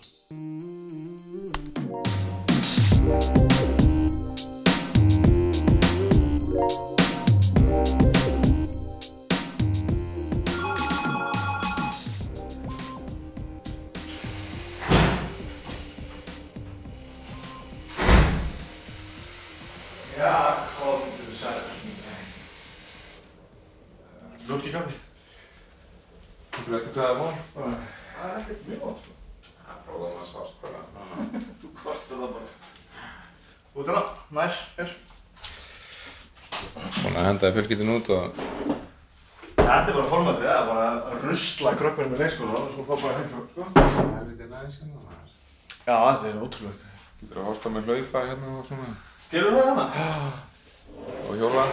Henda 37.52 37.68
fjölskyldin 37.68 37.90
út 37.92 38.10
og 38.16 38.36
Þetta 39.58 39.90
er 39.92 39.96
bara 39.96 40.08
formatið, 40.08 40.44
það 40.46 40.60
er 40.60 40.68
bara 40.70 40.84
að 40.92 41.24
rusla 41.26 41.72
krökkunum 41.80 42.14
með 42.14 42.22
leikskóla 42.24 42.60
og 42.62 42.70
svo 42.72 42.86
fá 42.88 42.92
bara 42.94 43.18
heimsók, 43.18 43.50
sko 43.52 43.66
það 43.76 44.14
er 44.20 44.30
lítið 44.30 44.54
næs 44.54 44.78
hérna. 44.80 45.02
maður. 45.02 45.34
Já, 45.82 45.96
þetta 45.98 46.30
er 46.30 46.38
ótrúlegt 46.46 46.86
Getur 47.22 47.42
að 47.42 47.50
horta 47.50 47.72
með 47.74 47.90
hlaupa 47.92 48.22
hérna 48.30 48.54
og 48.56 48.70
svona. 48.70 48.94
Gerur 49.34 49.58
það 49.58 49.68
þannig? 49.72 50.40
Og 51.28 51.42
hjóla. 51.42 51.66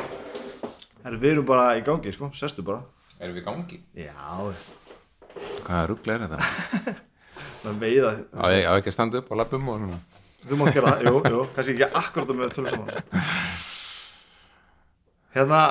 Herru, 1.05 1.21
við 1.23 1.31
erum 1.37 1.49
bara 1.53 1.69
í 1.79 1.87
gangi, 1.87 2.15
sko, 2.19 2.33
sestu 2.35 2.67
bara 2.67 2.83
Erum 3.21 3.39
við 3.39 3.43
í 3.43 3.47
gangi? 3.47 3.81
Já, 3.95 4.19
Hvaða 5.63 5.87
ruggla 5.93 6.19
er 6.19 6.27
þetta? 6.27 6.99
það 7.63 7.71
er 7.71 7.81
veiða 7.87 8.13
Á 8.35 8.45
ég 8.51 8.67
á 8.67 8.73
ekki 8.75 8.91
að 8.91 8.99
standa 8.99 9.23
upp 9.23 9.31
á 9.31 9.35
lappum 9.45 9.71
og 9.71 9.81
svona. 9.85 10.03
Þú 10.43 10.59
mátt 10.59 10.75
gera 10.75 10.99
það, 10.99 11.07
jú, 11.07 11.25
jú, 11.37 11.49
kannski 11.55 11.79
ekki 11.79 11.91
akkurat 12.03 12.37
með 12.43 12.55
tölum 12.59 12.75
saman 12.75 13.67
Hérna 15.37 15.63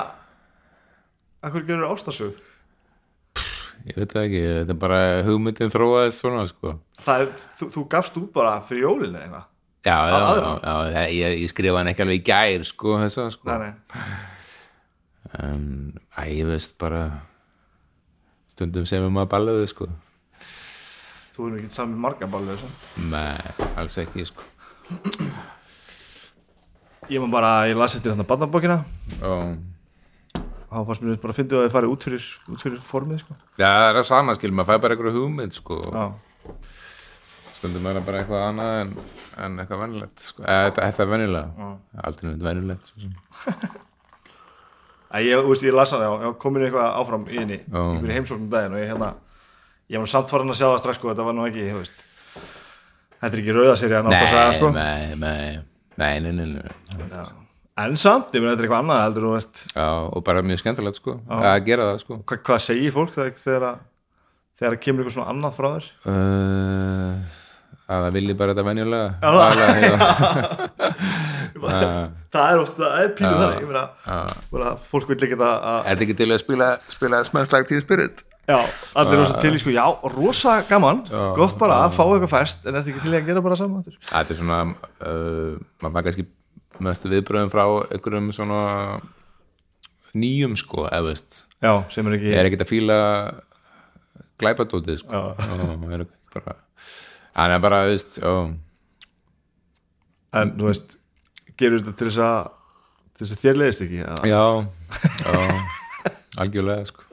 Akkur 1.45 1.63
gerur 1.67 1.91
ástasög? 1.93 2.37
Ég 3.87 3.95
veit 3.95 4.15
ekki, 4.19 4.39
þetta 4.41 4.73
er 4.73 4.79
bara 4.81 4.97
hugmyndin 5.23 5.69
þróaðist 5.71 6.19
svona, 6.23 6.47
sko. 6.49 6.73
Er, 7.07 7.27
þú, 7.59 7.67
þú 7.75 7.83
gafst 7.91 8.17
út 8.19 8.31
bara 8.35 8.57
fyrir 8.65 8.87
jólinu 8.87 9.21
eitthvað 9.21 9.45
Já, 9.87 9.95
já, 10.09 10.17
já, 10.19 10.71
já, 10.91 11.03
ég, 11.13 11.35
ég 11.45 11.51
skrifa 11.53 11.77
hann 11.79 11.87
ekki 11.93 12.03
alveg 12.03 12.17
í 12.19 12.23
gær, 12.27 12.65
sko, 12.67 12.97
þessa, 12.99 13.27
sko. 13.31 13.47
Nei, 13.53 13.69
nei, 13.69 14.17
En, 15.45 15.63
æ, 16.17 16.25
ég 16.33 16.49
veist 16.49 16.73
bara, 16.81 17.05
stundum 18.55 18.87
sem 18.89 19.05
við 19.05 19.13
maður 19.15 19.31
balluðu, 19.35 19.69
sko. 19.71 19.87
þú 21.37 21.47
erum 21.47 21.59
ekki 21.61 21.71
saman 21.77 22.01
marga 22.03 22.27
ballu 22.33 22.57
þessu 22.57 23.05
Nei, 23.13 23.69
alls 23.77 23.95
ekki, 24.03 24.25
sko. 24.27 24.43
Ég 27.07 27.21
maður 27.23 27.33
bara, 27.37 27.51
ég 27.69 27.77
las 27.79 27.95
eftir 27.95 28.11
hérna 28.11 28.25
barnabókina. 28.27 28.81
Og, 29.23 29.53
þá 30.67 30.79
fannst 30.89 31.05
mér 31.05 31.19
bara 31.23 31.33
að 31.33 31.39
fyndi 31.39 31.55
að 31.57 31.65
þið 31.67 31.75
farið 31.77 31.93
út 31.93 32.07
fyrir, 32.07 32.25
út 32.51 32.65
fyrir 32.65 32.81
formið, 32.83 33.21
sko. 33.23 33.37
Já, 33.55 33.67
það 33.67 33.87
er 33.91 33.99
að 34.01 34.07
sama, 34.09 34.35
skil, 34.37 34.51
maður 34.55 34.69
fæ 34.73 34.83
bara 34.83 34.97
einhverju 34.97 35.15
hugmynd, 35.21 35.55
sko. 35.55 35.79
Já, 35.87 36.05
Stundum 37.57 37.87
er 37.89 37.97
það 37.97 38.05
bara 38.05 38.19
eitthvað 38.21 38.43
annað 38.51 38.79
en, 38.81 38.89
en 39.45 39.61
eitthvað 39.63 39.83
venjulegt, 39.85 40.25
sko. 40.27 40.43
Eða, 40.43 40.73
þetta, 40.75 41.05
er 41.05 41.13
venjulega, 41.13 41.69
aldrei 42.09 42.75
svo 42.89 43.05
sem. 43.05 43.15
Æ, 45.07 45.17
ég, 45.23 45.39
þú 45.39 45.53
veist, 45.53 45.63
ég 45.63 45.73
las 45.75 45.93
hann, 45.95 46.03
já, 46.03 46.11
já 46.25 46.33
komin 46.41 46.65
eitthvað 46.67 46.91
áfram 46.99 47.23
í 47.31 47.39
henni 47.39 47.61
einhverju 47.71 48.17
heimsóknum 48.17 48.49
daginn 48.51 48.75
og 48.75 48.81
ég 48.81 48.91
hérna 48.91 49.13
ég 49.87 50.03
var 50.03 50.11
samt 50.11 50.31
farin 50.33 50.51
að 50.51 50.59
sjá 50.59 50.67
það 50.67 50.81
strax, 50.83 50.99
sko, 50.99 51.13
þetta 51.13 51.27
var 51.29 51.37
nú 51.37 51.47
ekki, 51.47 51.63
þú 51.71 51.79
veist 51.79 52.03
Þetta 53.17 53.31
er 53.31 53.41
ekki 53.41 53.53
rauðaserja 53.55 54.01
átt 54.03 54.13
að 54.13 54.27
sagja, 54.29 54.49
sko. 54.59 54.67
nei, 54.75 55.15
nei, 55.15 55.15
nei, 55.23 55.61
nei, 55.97 56.19
nei, 56.21 56.31
nei. 56.33 56.61
Já. 57.11 57.25
En 57.77 57.93
samt, 58.01 58.31
ég 58.33 58.41
meina 58.41 58.55
þetta 58.55 58.63
er 58.63 58.67
eitthvað 58.67 58.83
annað 58.83 59.01
heldur, 59.05 59.25
þú 59.27 59.33
veist 59.35 59.59
Já, 59.75 59.87
og 60.17 60.23
bara 60.25 60.41
mjög 60.45 60.61
skemmtilegt, 60.63 60.97
sko, 60.97 61.17
að 61.29 61.59
gera 61.67 61.89
það, 61.91 61.99
sko. 62.05 62.17
Hva, 62.25 62.37
hvað 62.49 62.63
segir 62.65 62.93
fólk 62.95 63.11
þegar, 63.13 63.35
þegar, 63.43 63.65
að- 63.67 63.83
þegar 64.57 64.77
að 64.77 64.81
kemur 64.85 65.03
eitthvað 65.03 65.17
svona 65.17 65.33
annað 65.35 65.57
frá 65.59 65.67
þér? 65.75 65.89
Uh, 66.09 67.35
að 67.87 68.01
það 68.07 68.15
vilji 68.17 68.37
bara 68.39 68.55
þetta 68.57 68.65
venjulega 68.67 69.09
Já, 69.13 69.29
það- 69.29 69.43
Aðalega, 69.45 69.97
já. 71.67 72.09
það 72.33 72.47
er 72.51 72.63
ofta, 72.63 72.81
það 72.87 73.03
er 73.03 73.13
pínu 73.17 73.29
Já. 73.29 73.37
þannig 73.43 73.61
ég 73.61 73.69
meina, 73.71 73.85
Já. 74.07 74.17
bara, 74.51 74.73
fólk 74.89 75.07
vil 75.13 75.19
ekki 75.27 75.37
það 75.39 75.53
að 75.71 75.77
Er 75.77 75.87
þetta 75.93 76.07
ekki 76.07 76.17
til 76.23 76.29
að 76.33 76.41
spila, 76.43 76.71
spila 76.97 77.21
smennslag 77.29 77.69
tíu 77.69 77.81
spirit? 77.85 78.25
Já, 78.47 78.57
allir 79.01 79.21
rosa 79.21 79.41
til 79.43 79.53
í 79.53 79.61
sko, 79.61 79.73
já, 79.75 79.83
rosa 80.13 80.57
gaman. 80.69 81.03
Já. 81.11 81.23
gott 81.37 81.57
bara 81.59 81.81
að 81.85 81.97
fá 81.97 82.03
eitthvað 82.05 82.33
færst 82.33 82.67
en 82.67 82.79
ertu 82.79 82.93
ekki 82.93 83.05
til 83.05 83.13
í 83.13 83.19
að 83.19 83.29
gera 83.31 83.43
bara 83.45 83.59
saman? 83.59 83.85
Þetta 83.85 84.35
er 84.35 84.39
svona 84.39 84.59
uh, 84.71 85.57
maður 85.83 85.97
fær 85.97 86.07
kannski 86.09 86.27
mestu 86.87 87.11
viðbröðum 87.11 87.51
frá 87.53 87.63
einhverjum 87.95 88.29
svona 88.35 88.61
nýjum 90.17 90.55
sko, 90.57 90.85
eða 90.89 91.09
veist. 91.09 91.43
Já, 91.63 91.73
sem 91.93 92.07
er 92.07 92.17
ekki 92.17 92.31
ég 92.31 92.39
er 92.39 92.49
ekkert 92.49 92.65
að 92.67 92.71
fíla 92.71 93.01
glæpadótið 94.41 95.01
sko. 95.01 95.25
Er 95.89 96.05
ekki 96.05 96.33
bara 96.37 96.55
er 97.47 97.59
bara, 97.61 97.83
veist, 97.89 98.17
já 98.21 98.31
en 100.37 100.53
þú 100.57 100.69
veist, 100.69 100.97
gerur 101.59 101.81
þetta 101.81 101.97
til 101.97 102.09
þess 102.09 102.23
að 102.27 102.53
til 103.17 103.25
þess 103.25 103.35
að 103.35 103.43
þér 103.43 103.59
leiðist 103.61 103.83
ekki 103.87 104.01
að, 104.05 104.25
já, 104.29 104.43
já 105.25 105.37
algjörlega 106.43 106.89
sko 106.91 107.06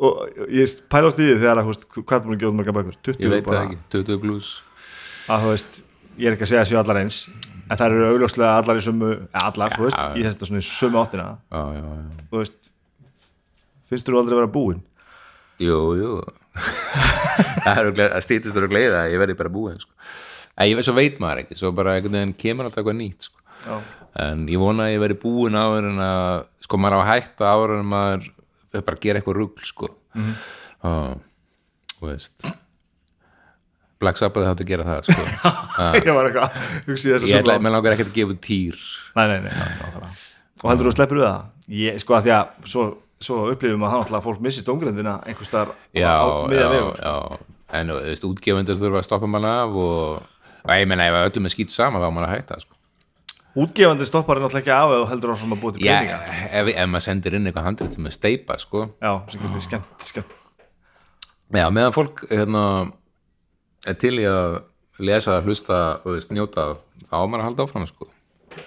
og 0.00 0.52
ég 0.52 0.76
pælast 0.90 1.18
í 1.20 1.26
því 1.28 1.40
þegar 1.40 1.60
að, 1.62 1.70
veist, 1.70 1.88
hvað 1.94 2.14
er 2.16 2.24
búin 2.26 2.36
að 2.36 2.44
gefa 2.44 2.58
marga 2.58 2.76
bækur? 2.78 3.00
20 3.08 3.24
ég 3.24 3.34
veit 3.34 3.48
það 3.48 3.60
ekki, 3.62 3.80
20 3.94 4.22
blues 4.22 4.52
að 5.30 5.44
þú 5.44 5.52
veist, 5.54 5.80
ég 6.18 6.28
er 6.28 6.36
ekki 6.36 6.46
að 6.46 6.52
segja 6.52 6.62
að 6.64 6.70
séu 6.70 6.80
allar 6.80 7.00
eins 7.02 7.18
en 7.64 7.78
það 7.80 7.86
eru 7.88 8.08
augljóslega 8.12 8.56
allar 8.60 8.80
í 8.80 8.84
eða 8.84 9.44
allar, 9.48 9.76
þú 9.78 9.86
veist, 9.86 10.00
Já. 10.00 10.16
í 10.20 10.48
svona 10.48 10.62
í 10.62 10.68
sömu 10.68 11.00
áttina 11.00 11.28
já 11.54 11.62
þú 12.32 12.42
veist 12.42 12.72
finnst 13.88 14.08
þú 14.08 14.18
aldrei 14.20 14.36
að 14.36 14.42
vera 14.42 14.52
búinn? 14.54 14.82
Jú, 15.62 15.78
jú 16.00 16.12
Það 17.64 17.90
stýtist 18.22 18.56
úr 18.58 18.68
að 18.68 18.74
gleiða 18.74 19.04
að 19.04 19.14
ég 19.14 19.22
verði 19.22 19.36
bara 19.38 19.52
búinn 19.54 19.80
sko. 19.82 19.90
en 20.54 20.68
ég 20.70 20.78
veit, 20.78 20.86
svo 20.86 20.94
veit 20.94 21.20
maður 21.22 21.42
ekki 21.44 21.58
svo 21.58 21.72
bara 21.74 21.96
einhvern 21.96 22.18
veginn 22.18 22.36
kemur 22.38 22.68
alltaf 22.68 22.82
eitthvað 22.82 22.98
nýtt 23.00 23.28
sko. 23.28 23.78
En 24.22 24.44
ég 24.50 24.60
vona 24.62 24.86
að 24.86 24.94
ég 24.94 25.02
verði 25.02 25.18
búinn 25.24 25.58
að 25.58 25.72
sko 26.62 26.78
maður 26.78 27.00
á 27.00 27.10
að 28.80 28.86
bara 28.88 28.98
að 28.98 29.06
gera 29.06 29.20
eitthvað 29.20 29.38
rugl 29.40 29.64
sko. 29.68 29.90
mm 30.14 30.34
-hmm. 30.82 31.24
þú 32.00 32.10
veist 32.10 32.52
Black 34.02 34.20
Sabbath 34.20 34.48
þáttu 34.48 34.64
að 34.64 34.70
gera 34.72 34.84
það 34.84 35.08
sko. 35.08 35.22
ég 36.08 36.12
var 36.16 36.28
eitthvað 36.28 36.50
ég 37.06 37.14
að 37.14 37.38
ætla, 37.40 37.58
mér 37.62 37.74
langar 37.76 37.96
ekkert 37.96 38.12
að 38.12 38.18
gefa 38.18 38.36
týr 38.44 38.76
Nei, 39.14 39.26
nei, 39.30 39.38
nei, 39.46 39.52
nákvæmlega. 39.54 40.10
og 40.62 40.70
heldur 40.70 40.90
þú 40.90 40.94
sleppur 40.96 41.20
við 41.20 41.26
það? 41.28 41.48
Ég, 41.80 41.98
sko 42.02 42.18
að 42.18 42.26
því 42.26 42.34
að 42.36 42.68
svo, 42.72 42.84
svo 43.22 43.40
upplifum 43.52 43.86
að 43.86 43.94
það 43.94 44.02
náttúrulega 44.02 44.20
að 44.20 44.28
fólk 44.28 44.44
missi 44.44 44.66
dóngrindina 44.66 45.16
einhvers 45.24 45.52
já, 45.94 46.12
á 46.20 46.26
miðja 46.50 46.66
já, 46.66 46.72
vegu 46.74 46.92
sko. 46.98 47.38
en 47.78 47.92
þú 47.92 47.98
veist, 48.02 48.28
útgefundur 48.28 48.80
þurfa 48.82 49.00
að 49.00 49.08
stoppa 49.08 49.30
manna 49.30 49.54
af 49.62 49.78
og, 49.86 50.22
og 50.64 50.74
ég 50.74 50.88
menna 50.90 51.08
ef 51.08 51.20
öllum 51.30 51.48
er 51.48 51.54
skýt 51.54 51.72
sama 51.72 52.02
þá 52.02 52.08
á 52.10 52.12
maður 52.12 52.28
að 52.28 52.34
hætta 52.36 52.60
sko. 52.60 52.73
Útgefandi 53.54 54.06
stoppar 54.08 54.38
er 54.38 54.44
náttúrulega 54.44 54.64
ekki 54.64 54.74
af 54.74 54.94
eða 54.96 55.10
heldur 55.12 55.34
áfram 55.34 55.54
að 55.54 55.60
búa 55.62 55.74
til 55.74 55.84
Já, 55.84 55.92
peninga 55.94 56.38
ef, 56.48 56.70
ef 56.74 56.88
maður 56.90 57.04
sendir 57.06 57.36
inn 57.38 57.46
eitthvað 57.46 57.68
handrið 57.68 57.92
sem 57.94 58.08
er 58.08 58.14
steipa 58.16 58.56
sko. 58.58 58.88
já, 58.98 59.12
sem 59.30 59.44
getur 59.44 59.62
skemmt, 59.62 60.08
skemmt 60.08 60.40
Já, 61.54 61.68
meðan 61.70 61.94
fólk 61.94 62.24
hérna, 62.30 62.64
er 63.86 63.98
til 64.00 64.16
í 64.18 64.24
að 64.26 64.62
lesa, 65.04 65.38
hlusta 65.44 65.80
og 66.02 66.16
veist, 66.16 66.32
njóta 66.34 66.74
þá 67.06 67.14
á 67.14 67.24
maður 67.26 67.42
að 67.42 67.48
halda 67.48 67.66
áfram 67.66 67.86
sko. 67.90 68.08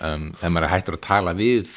en 0.03 0.31
þegar 0.37 0.53
maður 0.53 0.67
er 0.67 0.73
hættur 0.75 0.97
að 0.97 1.03
tala 1.07 1.33
við 1.35 1.73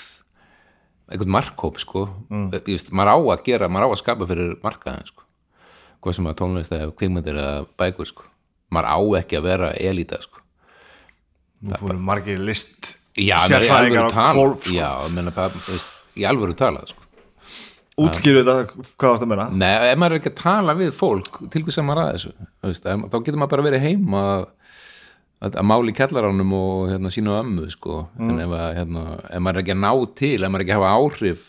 einhvern 1.10 1.34
markhóp 1.34 1.80
sko. 1.82 2.06
mm. 2.28 2.46
veist, 2.66 2.92
maður 2.92 3.14
á 3.14 3.18
að 3.34 3.44
gera, 3.48 3.70
maður 3.70 3.90
á 3.90 3.94
að 3.94 4.02
skapa 4.04 4.30
fyrir 4.30 4.54
markaðin 4.62 5.10
sko. 5.10 5.26
hvað 6.00 6.18
sem 6.18 6.30
að 6.30 6.38
tónlist 6.42 6.76
eða 6.76 6.94
kvikmyndir 6.94 7.42
eða 7.42 7.66
bækur 7.80 8.10
sko. 8.12 8.30
maður 8.70 8.94
á 8.94 8.98
ekki 9.22 9.40
að 9.40 9.50
vera 9.50 9.74
elita 9.74 10.22
sko. 10.22 10.42
nú 11.60 11.80
fórum 11.80 12.06
margir 12.06 12.38
list 12.38 12.99
Já, 13.26 13.36
alvöru 13.44 14.06
á 14.08 14.10
kvolf 14.32 14.64
sko. 14.64 14.74
Já, 14.76 14.90
menna, 15.14 15.34
það, 15.36 15.58
veist, 15.68 15.92
í 16.16 16.26
alvöru 16.28 16.56
tala 16.58 16.84
sko. 16.88 17.06
útskýru 18.00 18.44
þetta, 18.46 18.86
hvað 18.96 19.16
átt 19.16 19.26
að 19.26 19.30
menna 19.34 19.46
Nei, 19.52 19.74
ef 19.90 20.00
maður 20.00 20.16
er 20.16 20.22
ekki 20.22 20.32
að 20.32 20.40
tala 20.40 20.76
við 20.78 20.94
fólk 20.96 21.42
til 21.52 21.64
hvers 21.66 21.80
að 21.82 21.86
maður 21.90 22.02
að 22.04 22.10
þessu 22.14 22.32
þú 22.38 22.72
veist, 22.72 22.88
þá 22.88 23.16
getur 23.18 23.40
maður 23.42 23.54
bara 23.54 23.66
verið 23.68 23.84
heim 23.84 24.16
að, 24.20 24.44
að, 25.44 25.58
að 25.60 25.68
máli 25.68 25.96
kjallaránum 25.98 26.56
og 26.56 26.90
hérna, 26.94 27.12
sínu 27.12 27.36
ömmu 27.36 27.70
sko. 27.74 28.02
en 28.18 28.40
ef, 28.40 28.54
að, 28.56 28.68
hérna, 28.78 29.06
ef 29.28 29.44
maður 29.44 29.60
er 29.60 29.64
ekki 29.64 29.76
að 29.76 29.82
ná 29.84 29.92
til 30.22 30.36
ef 30.38 30.46
maður 30.46 30.62
er 30.62 30.66
ekki 30.66 30.76
að 30.76 30.84
hafa 30.84 30.94
áhrif 30.96 31.48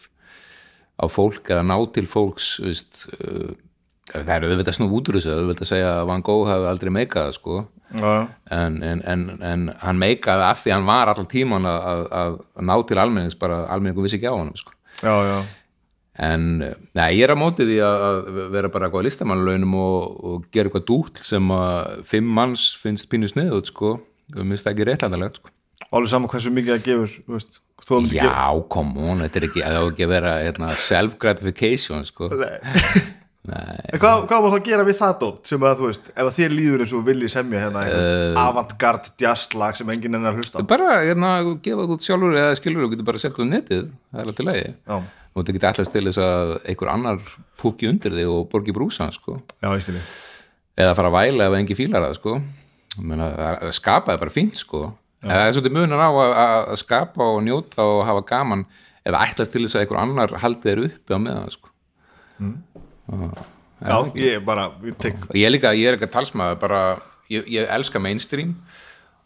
á 1.02 1.06
fólk 1.10 1.54
eða 1.54 1.66
ná 1.66 1.78
til 1.96 2.08
fólks 2.10 2.50
veist, 2.62 3.06
uh, 3.18 3.54
það 4.12 4.34
er 4.36 4.48
auðvitað 4.50 4.78
snú 4.78 4.90
út 4.92 5.10
úr 5.10 5.18
þessu 5.18 5.34
auðvitað 5.38 5.66
að 5.66 5.72
segja 5.72 5.92
að 5.96 6.08
Van 6.10 6.26
Gogh 6.26 6.50
hafi 6.50 6.68
aldrei 6.72 6.92
meikað 6.94 7.32
sko. 7.38 7.62
En, 7.96 8.78
en, 8.84 9.02
en, 9.06 9.24
en 9.44 9.66
hann 9.82 10.00
meikaði 10.00 10.46
af 10.48 10.62
því 10.64 10.72
hann 10.76 10.86
var 10.88 11.12
allan 11.12 11.28
tíman 11.32 11.66
að, 11.68 11.82
að, 11.88 12.06
að 12.56 12.68
ná 12.70 12.76
til 12.88 13.00
almennings 13.02 13.40
bara 13.40 13.66
almenningu 13.74 14.06
vissi 14.06 14.20
ekki 14.20 14.32
á 14.32 14.36
hann 14.38 14.54
sko. 14.60 14.72
já, 15.02 15.16
já 15.32 15.40
En 16.22 16.60
nei, 16.94 17.08
ég 17.16 17.24
er 17.24 17.32
á 17.34 17.40
móti 17.40 17.64
því 17.66 17.78
að 17.88 18.02
að 18.06 18.50
vera 18.52 18.70
bara 18.70 18.90
eitthvað 18.90 19.06
listamannlaunum 19.08 19.76
og, 19.80 20.18
og 20.28 20.44
gera 20.54 20.68
eitthvað 20.68 20.84
dúll 20.90 21.22
sem 21.24 21.54
að 21.56 22.02
fimm 22.12 22.28
manns 22.36 22.66
finnst 22.78 23.08
pínu 23.10 23.30
sniðut 23.32 23.72
sko, 23.72 23.94
minnst 24.36 24.68
það 24.68 24.74
ekki 24.76 24.88
réttlæðanlegt 24.90 25.40
sko. 25.40 25.54
alveg 25.90 26.12
saman 26.12 26.30
hversu 26.34 26.52
mikið 26.54 26.76
það 26.76 26.84
gefur 26.90 27.16
veist, 27.32 27.62
Já, 28.14 28.52
come 28.70 29.08
on, 29.08 29.24
þetta 29.24 29.40
er 29.40 29.48
ekki, 29.48 29.64
það 29.64 29.80
á 29.80 29.84
ekki 29.88 30.06
að 30.06 30.14
vera 30.14 30.36
hérna, 30.44 30.68
self-gratification 30.84 32.06
sko. 32.06 32.30
En 33.42 33.98
hvað, 33.98 34.28
hvað 34.30 34.44
var 34.44 34.52
það 34.52 34.58
að 34.60 34.68
gera 34.68 34.84
við 34.86 34.98
það 35.00 35.14
dótt 35.24 35.50
sem 35.50 35.64
að 35.66 35.80
þú 35.80 35.88
veist, 35.88 36.10
ef 36.14 36.28
að 36.28 36.36
þér 36.36 36.52
líður 36.54 36.84
eins 36.84 36.92
og 36.94 37.06
vilji 37.08 37.30
semja 37.34 37.62
hérna 37.64 37.86
uh, 37.90 38.36
avantgard 38.38 39.08
jazzlag 39.18 39.80
sem 39.80 39.90
enginn 39.90 40.20
enn 40.20 40.28
er 40.28 40.36
að 40.36 40.44
hlusta 40.44 40.62
bara 40.70 40.92
hérna, 41.02 41.32
gefa 41.66 41.88
út 41.96 42.06
sjálfur 42.06 42.38
eða 42.38 42.60
skilur 42.60 42.86
og 42.86 42.94
getur 42.94 43.08
bara 43.08 43.24
það 43.24 43.42
á 43.42 43.46
netið 43.50 43.88
það 43.90 44.22
er 44.22 44.30
alltaf 44.30 44.52
Já, 44.62 44.98
og 45.02 45.40
þetta 45.40 45.56
getur 45.58 45.72
alltaf 45.72 45.90
til 45.96 46.06
þess 46.06 46.22
að 46.28 46.54
einhver 46.60 46.92
annar 46.94 47.32
púki 47.58 47.90
undir 47.90 48.14
þig 48.20 48.30
og 48.30 48.46
borgi 48.52 48.76
brúsa 48.78 49.10
sko. 49.16 49.40
já, 49.58 49.72
ég 49.74 49.88
skilji 49.88 50.04
eða 50.80 50.96
fara 50.98 51.12
að 51.12 51.18
væla 51.18 51.48
ef 51.50 51.58
engi 51.60 51.78
fílar 51.78 52.08
sko. 52.18 52.38
Að 53.02 53.72
skapa 53.76 54.14
er 54.14 54.22
bara 54.22 54.34
fínt 54.34 54.60
sko. 54.60 54.92
eða 55.24 55.34
það 55.38 55.48
er 55.48 55.58
svolítið 55.58 55.76
munar 55.78 56.02
á 56.02 56.10
að, 56.12 56.32
að 56.44 56.80
skapa 56.82 57.28
og 57.36 57.44
njóta 57.46 57.86
og 57.86 58.06
hafa 58.08 58.24
gaman 58.32 58.64
eða 59.06 59.26
ætlast 59.28 59.54
til 59.54 59.66
þess 59.66 59.78
að 59.78 59.84
einhver 59.86 60.02
annar 60.02 60.38
haldi 60.42 60.70
þér 60.70 60.86
uppi 60.88 61.18
á 61.18 61.20
meðan 61.22 61.54
sko. 61.54 61.70
Já, 63.82 63.96
ég 64.14 64.44
bara, 64.46 64.68
ég 64.86 65.08
ég 65.34 65.46
er 65.48 65.52
líka, 65.56 65.72
ég 65.74 65.90
er 65.90 65.98
ekki 65.98 66.06
að 66.06 66.14
talsmaður 66.14 66.60
bara, 66.62 66.82
ég, 67.34 67.48
ég 67.50 67.72
elska 67.74 68.00
mainstream 68.00 68.54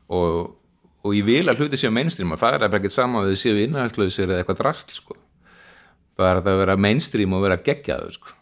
og, 0.07 0.55
og 1.03 1.17
ég 1.17 1.27
vil 1.27 1.43
að 1.51 1.59
hluti 1.59 1.79
séu 1.81 1.91
mainstream 1.91 2.31
og 2.31 2.39
það 2.39 2.55
er 2.55 2.63
bara 2.69 2.79
ekkert 2.79 2.95
sama 2.95 3.25
við 3.25 3.35
séu 3.41 3.59
innhaldslausir 3.65 4.29
eða 4.29 4.43
eitthvað 4.45 4.61
drastl 4.61 4.95
sko. 4.95 5.17
það 6.15 6.29
er 6.31 6.39
að 6.39 6.61
vera 6.63 6.77
mainstream 6.79 7.35
og 7.35 7.43
vera 7.43 7.59
geggjaður 7.59 8.15
sko. 8.15 8.33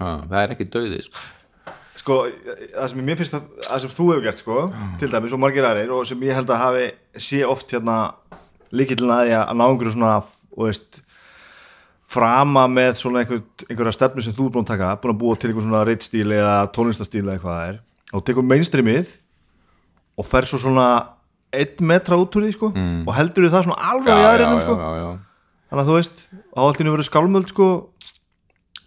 Það 0.00 0.38
er 0.42 0.54
ekki 0.56 0.68
döði 0.74 1.00
sko. 1.06 1.24
Sko, 1.96 2.16
það 2.74 2.90
sem 2.90 3.06
mér 3.06 3.16
finnst 3.22 3.34
að, 3.38 3.46
það 3.66 3.80
sem 3.84 3.94
þú 3.96 4.04
hefur 4.10 4.26
gert 4.26 4.42
sko, 4.42 4.58
til 5.00 5.08
dæmis 5.14 5.32
og 5.34 5.40
margir 5.42 5.66
aðrir 5.66 5.94
og 5.94 6.04
sem 6.10 6.26
ég 6.26 6.36
held 6.38 6.50
að 6.50 6.62
hafi 6.64 6.84
sé 7.22 7.40
oft 7.46 7.70
hérna 7.74 7.96
líkillin 8.74 9.14
að 9.14 9.30
ég 9.30 9.40
að 9.40 9.56
ná 9.58 9.64
einhverju 9.70 9.94
svona 9.94 10.12
og 10.56 10.66
veist 10.66 11.00
frama 12.06 12.66
með 12.70 13.00
svona 13.00 13.22
einhver, 13.22 13.42
einhverja 13.66 13.96
stefnu 13.96 14.22
sem 14.22 14.34
þú 14.36 14.48
er 14.48 14.54
búin 14.54 14.66
að 14.66 14.72
taka, 14.74 14.92
búin 15.02 15.14
að 15.14 15.20
búa 15.22 15.38
til 15.38 15.50
einhver 15.50 15.66
svona 15.66 15.82
reitstíl 15.88 16.28
eða 16.36 16.56
tónlistastíl 16.76 17.24
eða 17.24 17.40
hvað 17.42 17.56
það 17.56 17.70
er 17.72 17.80
og 18.14 18.26
tekur 18.26 18.46
mainstreamið 18.46 19.16
og 20.16 20.28
fer 20.28 20.46
svo 20.48 20.60
svona 20.62 20.86
einn 21.56 21.88
metra 21.90 22.18
út 22.20 22.38
úr 22.38 22.46
því 22.46 22.54
sko 22.54 22.70
og 22.70 23.12
heldur 23.16 23.46
því 23.46 23.52
það 23.54 23.66
svona 23.66 23.90
alveg 23.90 24.12
í 24.22 24.28
aðrinum 24.30 24.62
sko. 24.62 24.78
já, 24.78 24.88
já, 25.00 25.10
þannig 25.66 25.82
að 25.82 25.90
þú 25.90 25.98
veist, 25.98 26.24
á 26.30 26.62
nú 26.62 26.94
verið 26.94 27.10
skálmöld 27.10 27.52
sko 27.52 27.68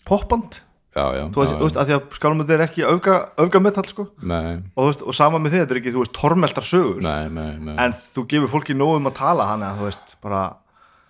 poppand 0.07 0.61
já, 0.95 1.05
já, 1.15 1.23
þú 1.33 1.43
veist, 1.43 1.55
já, 1.55 1.81
að 1.81 1.89
því 1.89 1.95
að 1.97 2.17
skálmöld 2.17 2.53
er 2.53 2.63
ekki 2.65 2.85
öfga, 2.87 3.17
öfgametall 3.43 3.89
sko. 3.89 4.05
Nei, 4.25 4.57
og, 4.73 4.79
þú 4.79 4.87
veist, 4.89 5.03
og 5.05 5.17
sama 5.17 5.41
með 5.41 5.55
þið, 5.55 5.63
þetta 5.63 5.75
er 5.75 5.81
ekki, 5.81 5.93
þú 5.95 6.03
veist, 6.03 6.15
tormeltar 6.17 6.67
sögur. 6.67 7.03
Nei, 7.05 7.29
nei, 7.33 7.51
nei. 7.67 7.75
en 7.83 7.95
þú 8.15 8.25
gefur 8.33 8.53
fólki 8.55 8.77
nóg 8.77 8.97
um 8.97 9.11
að 9.11 9.17
tala 9.19 9.47
hann 9.51 9.65
þú 9.79 9.87
veist, 9.87 10.15
bara, 10.23 10.43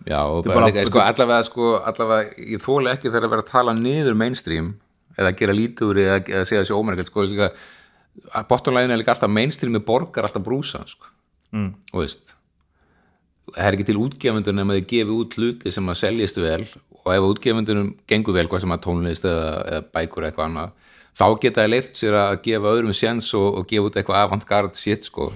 Já, 0.07 0.19
bara, 0.45 0.69
líka, 0.69 0.85
sko, 0.87 1.01
allavega, 1.03 1.43
sko, 1.43 1.73
allavega, 1.83 2.31
ég 2.39 2.63
þóla 2.63 2.93
ekki 2.95 3.09
þegar 3.09 3.27
að 3.27 3.33
vera 3.33 3.43
að 3.43 3.51
tala 3.51 3.75
niður 3.75 4.15
mainstream 4.19 4.71
eða 5.19 5.33
gera 5.35 5.55
því 5.57 5.65
eða, 6.05 6.17
eða 6.23 6.43
segja 6.47 6.63
þessi 6.63 6.75
ómerkelt, 6.77 7.11
sko, 7.11 7.25
líka, 7.27 7.49
að 8.31 8.45
bottomlægin 8.51 8.95
er 8.95 9.01
líka 9.01 9.11
alltaf 9.15 9.31
mainstreami 9.31 9.81
borgar 9.83 10.27
alltaf 10.27 10.45
brúsa, 10.45 10.85
sko, 10.87 11.09
mm. 11.51 11.71
og 11.91 12.03
veist, 12.05 12.35
það 13.51 13.65
er 13.65 13.77
ekki 13.77 13.87
til 13.89 13.97
útgefundur 13.99 14.55
nema 14.55 14.77
þið 14.77 14.87
gefi 14.93 15.17
út 15.17 15.35
hluti 15.35 15.73
sem 15.75 15.91
að 15.91 15.99
seljist 15.99 16.39
vel 16.39 16.63
og 16.99 17.11
ef 17.15 17.27
útgefundunum 17.33 17.91
gengur 18.07 18.37
vel, 18.37 18.47
hvað 18.47 18.63
sem 18.63 18.75
að 18.75 18.85
tónlist 18.85 19.27
eða, 19.27 19.51
eða 19.73 19.83
bækur 19.97 20.23
eða 20.23 20.31
eitthvað 20.31 20.47
annað, 20.47 20.73
þá 21.19 21.25
geta 21.43 21.63
það 21.65 21.71
leift 21.73 21.99
sér 21.99 22.17
að 22.21 22.37
gefa 22.47 22.73
öðrum 22.77 22.95
séns 22.95 23.33
og, 23.35 23.49
og 23.59 23.67
gefa 23.67 23.91
út 23.91 23.99
eitthvað 23.99 24.23
avantgard 24.23 24.79
shit, 24.79 25.11
sko, 25.11 25.27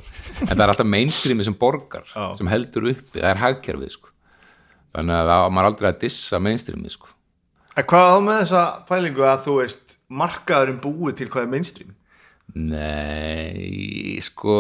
en 0.46 0.56
það 0.56 0.64
er 0.64 0.74
alltaf 0.78 0.92
mainstreami 0.96 1.48
sem 1.50 1.60
borgar, 1.60 2.08
Já. 2.14 2.32
sem 2.40 2.52
heldur 2.54 2.92
uppi, 2.94 3.20
það 3.20 3.32
er 3.34 3.44
hagkerfið, 3.44 3.96
sko 3.98 4.13
þannig 4.94 5.20
að 5.20 5.32
það 5.34 5.50
maður 5.56 5.70
aldrei 5.72 5.90
að 5.90 6.00
dissa 6.06 6.40
mainstreami 6.44 6.94
sko. 6.94 7.12
en 7.76 7.90
hvað 7.90 8.14
á 8.14 8.20
með 8.28 8.42
þessa 8.44 8.64
pælingu 8.90 9.28
að 9.28 9.46
þú 9.48 9.60
veist, 9.60 9.98
markaðurinn 10.24 10.82
búið 10.84 11.20
til 11.20 11.30
hvað 11.34 11.48
er 11.48 11.54
mainstream 11.56 11.96
Nei, 12.54 14.20
sko 14.22 14.56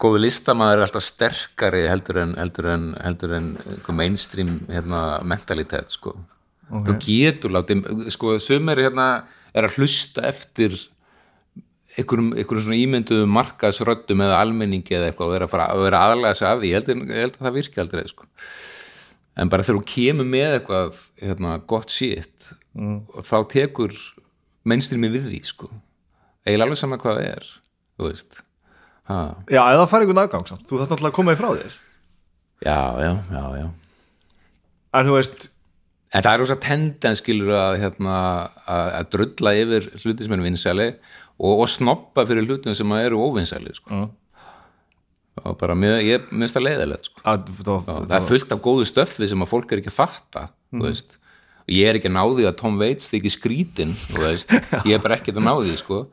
góðu 0.00 0.20
listamæður 0.24 0.80
er 0.80 0.84
alltaf 0.86 1.04
sterkari 1.06 1.82
heldur 1.90 2.20
en, 2.24 2.34
heldur 2.38 2.68
en, 2.72 2.86
heldur 3.00 3.34
en 3.36 3.50
einhver 3.64 3.96
mainstream 3.96 4.54
hérna, 4.70 5.20
mentalitet 5.26 5.94
sko. 5.94 6.14
okay. 6.68 6.86
þú 6.88 6.96
getur 7.06 7.54
látið, 7.54 7.84
sko, 8.14 8.38
sumir 8.42 8.82
hérna 8.82 9.10
er 9.54 9.66
að 9.66 9.78
hlusta 9.78 10.24
eftir 10.28 10.76
einhverjum, 12.00 12.30
einhverjum 12.34 12.64
svona 12.66 12.80
ímynduðum 12.80 13.34
markaðsröddum 13.36 14.24
eða 14.24 14.40
almenningi 14.44 14.96
eða 14.96 15.10
eitthvað 15.10 15.34
vera 15.34 15.48
að, 15.48 15.62
að 15.66 15.84
vera 15.86 16.02
aðlega 16.06 16.38
sig 16.38 16.48
af 16.48 16.60
því, 16.60 16.70
ég 16.70 16.78
held, 16.78 16.90
ég 16.96 17.22
held 17.24 17.36
að 17.36 17.46
það 17.46 17.56
virki 17.58 17.82
aldrei 17.82 18.02
sko. 18.08 18.28
en 19.40 19.52
bara 19.52 19.66
þegar 19.66 19.80
þú 19.80 19.86
kemur 19.94 20.30
með 20.34 20.56
eitthvað 20.58 21.02
hérna, 21.22 21.54
gott 21.72 21.94
shit 21.94 22.50
mm. 22.76 22.98
þá 23.28 23.36
tekur 23.54 23.96
mainstreami 24.68 25.12
við 25.12 25.28
því 25.28 25.42
sko. 25.50 25.70
eiginlega 26.46 26.68
alveg 26.68 26.82
sama 26.82 27.00
hvað 27.00 27.20
það 27.20 27.30
er 27.30 27.52
þú 28.00 28.08
veist 28.08 28.42
ha. 29.10 29.20
já, 29.46 29.62
eða 29.62 29.78
það 29.84 29.88
fær 29.92 30.04
einhvern 30.06 30.24
aðgang 30.24 30.50
samt, 30.50 30.66
þú 30.66 30.82
þarf 30.82 30.92
náttúrulega 30.94 31.14
að 31.14 31.20
koma 31.20 31.36
í 31.36 31.40
frá 31.40 31.50
þér 31.52 31.78
já, 32.66 32.80
já, 33.04 33.12
já, 33.30 33.44
já 33.62 33.66
en 34.90 35.06
þú 35.06 35.16
veist, 35.20 35.50
En 36.10 36.24
það 36.24 36.32
er 36.32 36.40
rosa 36.42 36.56
tendens 36.58 37.20
skilur 37.22 37.52
að, 37.54 37.76
hérna, 37.84 38.14
að, 38.66 38.88
að 38.98 39.10
drulla 39.14 39.50
yfir 39.60 39.84
hluti 39.94 40.24
sem 40.26 40.32
eru 40.34 40.42
vinsæli 40.42 40.86
og, 41.40 41.62
og 41.64 41.70
snoppa 41.72 42.26
fyrir 42.28 42.46
hlutum 42.46 42.76
sem 42.76 42.96
eru 42.98 43.22
óvinsæli 43.24 43.72
sko. 43.76 43.94
Mm. 43.96 44.10
og 45.40 45.56
bara, 45.60 45.76
mér, 45.78 46.02
ég 46.04 46.28
minnst 46.34 46.56
það 46.56 46.66
leiðilegt 46.66 47.08
sko. 47.08 47.22
að, 47.24 47.48
það, 47.64 48.12
er 48.18 48.28
fullt 48.28 48.52
af 48.52 48.62
góðu 48.64 48.86
stöffi 48.88 49.30
sem 49.30 49.46
að 49.46 49.52
fólk 49.54 49.72
er 49.72 49.82
ekki 49.82 49.92
að 49.92 49.98
fatta 50.02 50.44
veist. 50.82 51.16
Og 51.64 51.74
ég 51.76 51.88
er 51.88 51.98
ekki 51.98 52.10
að 52.10 52.16
ná 52.16 52.22
því 52.26 52.46
að 52.50 52.58
Tom 52.60 52.78
Waits 52.80 53.10
þykir 53.12 53.34
skrítin 53.36 53.96
ég 54.88 54.94
er 54.96 55.02
bara 55.02 55.16
ekki 55.20 55.34
að 55.34 55.42
ná 55.46 55.54
því 55.62 55.76
sko. 55.80 56.04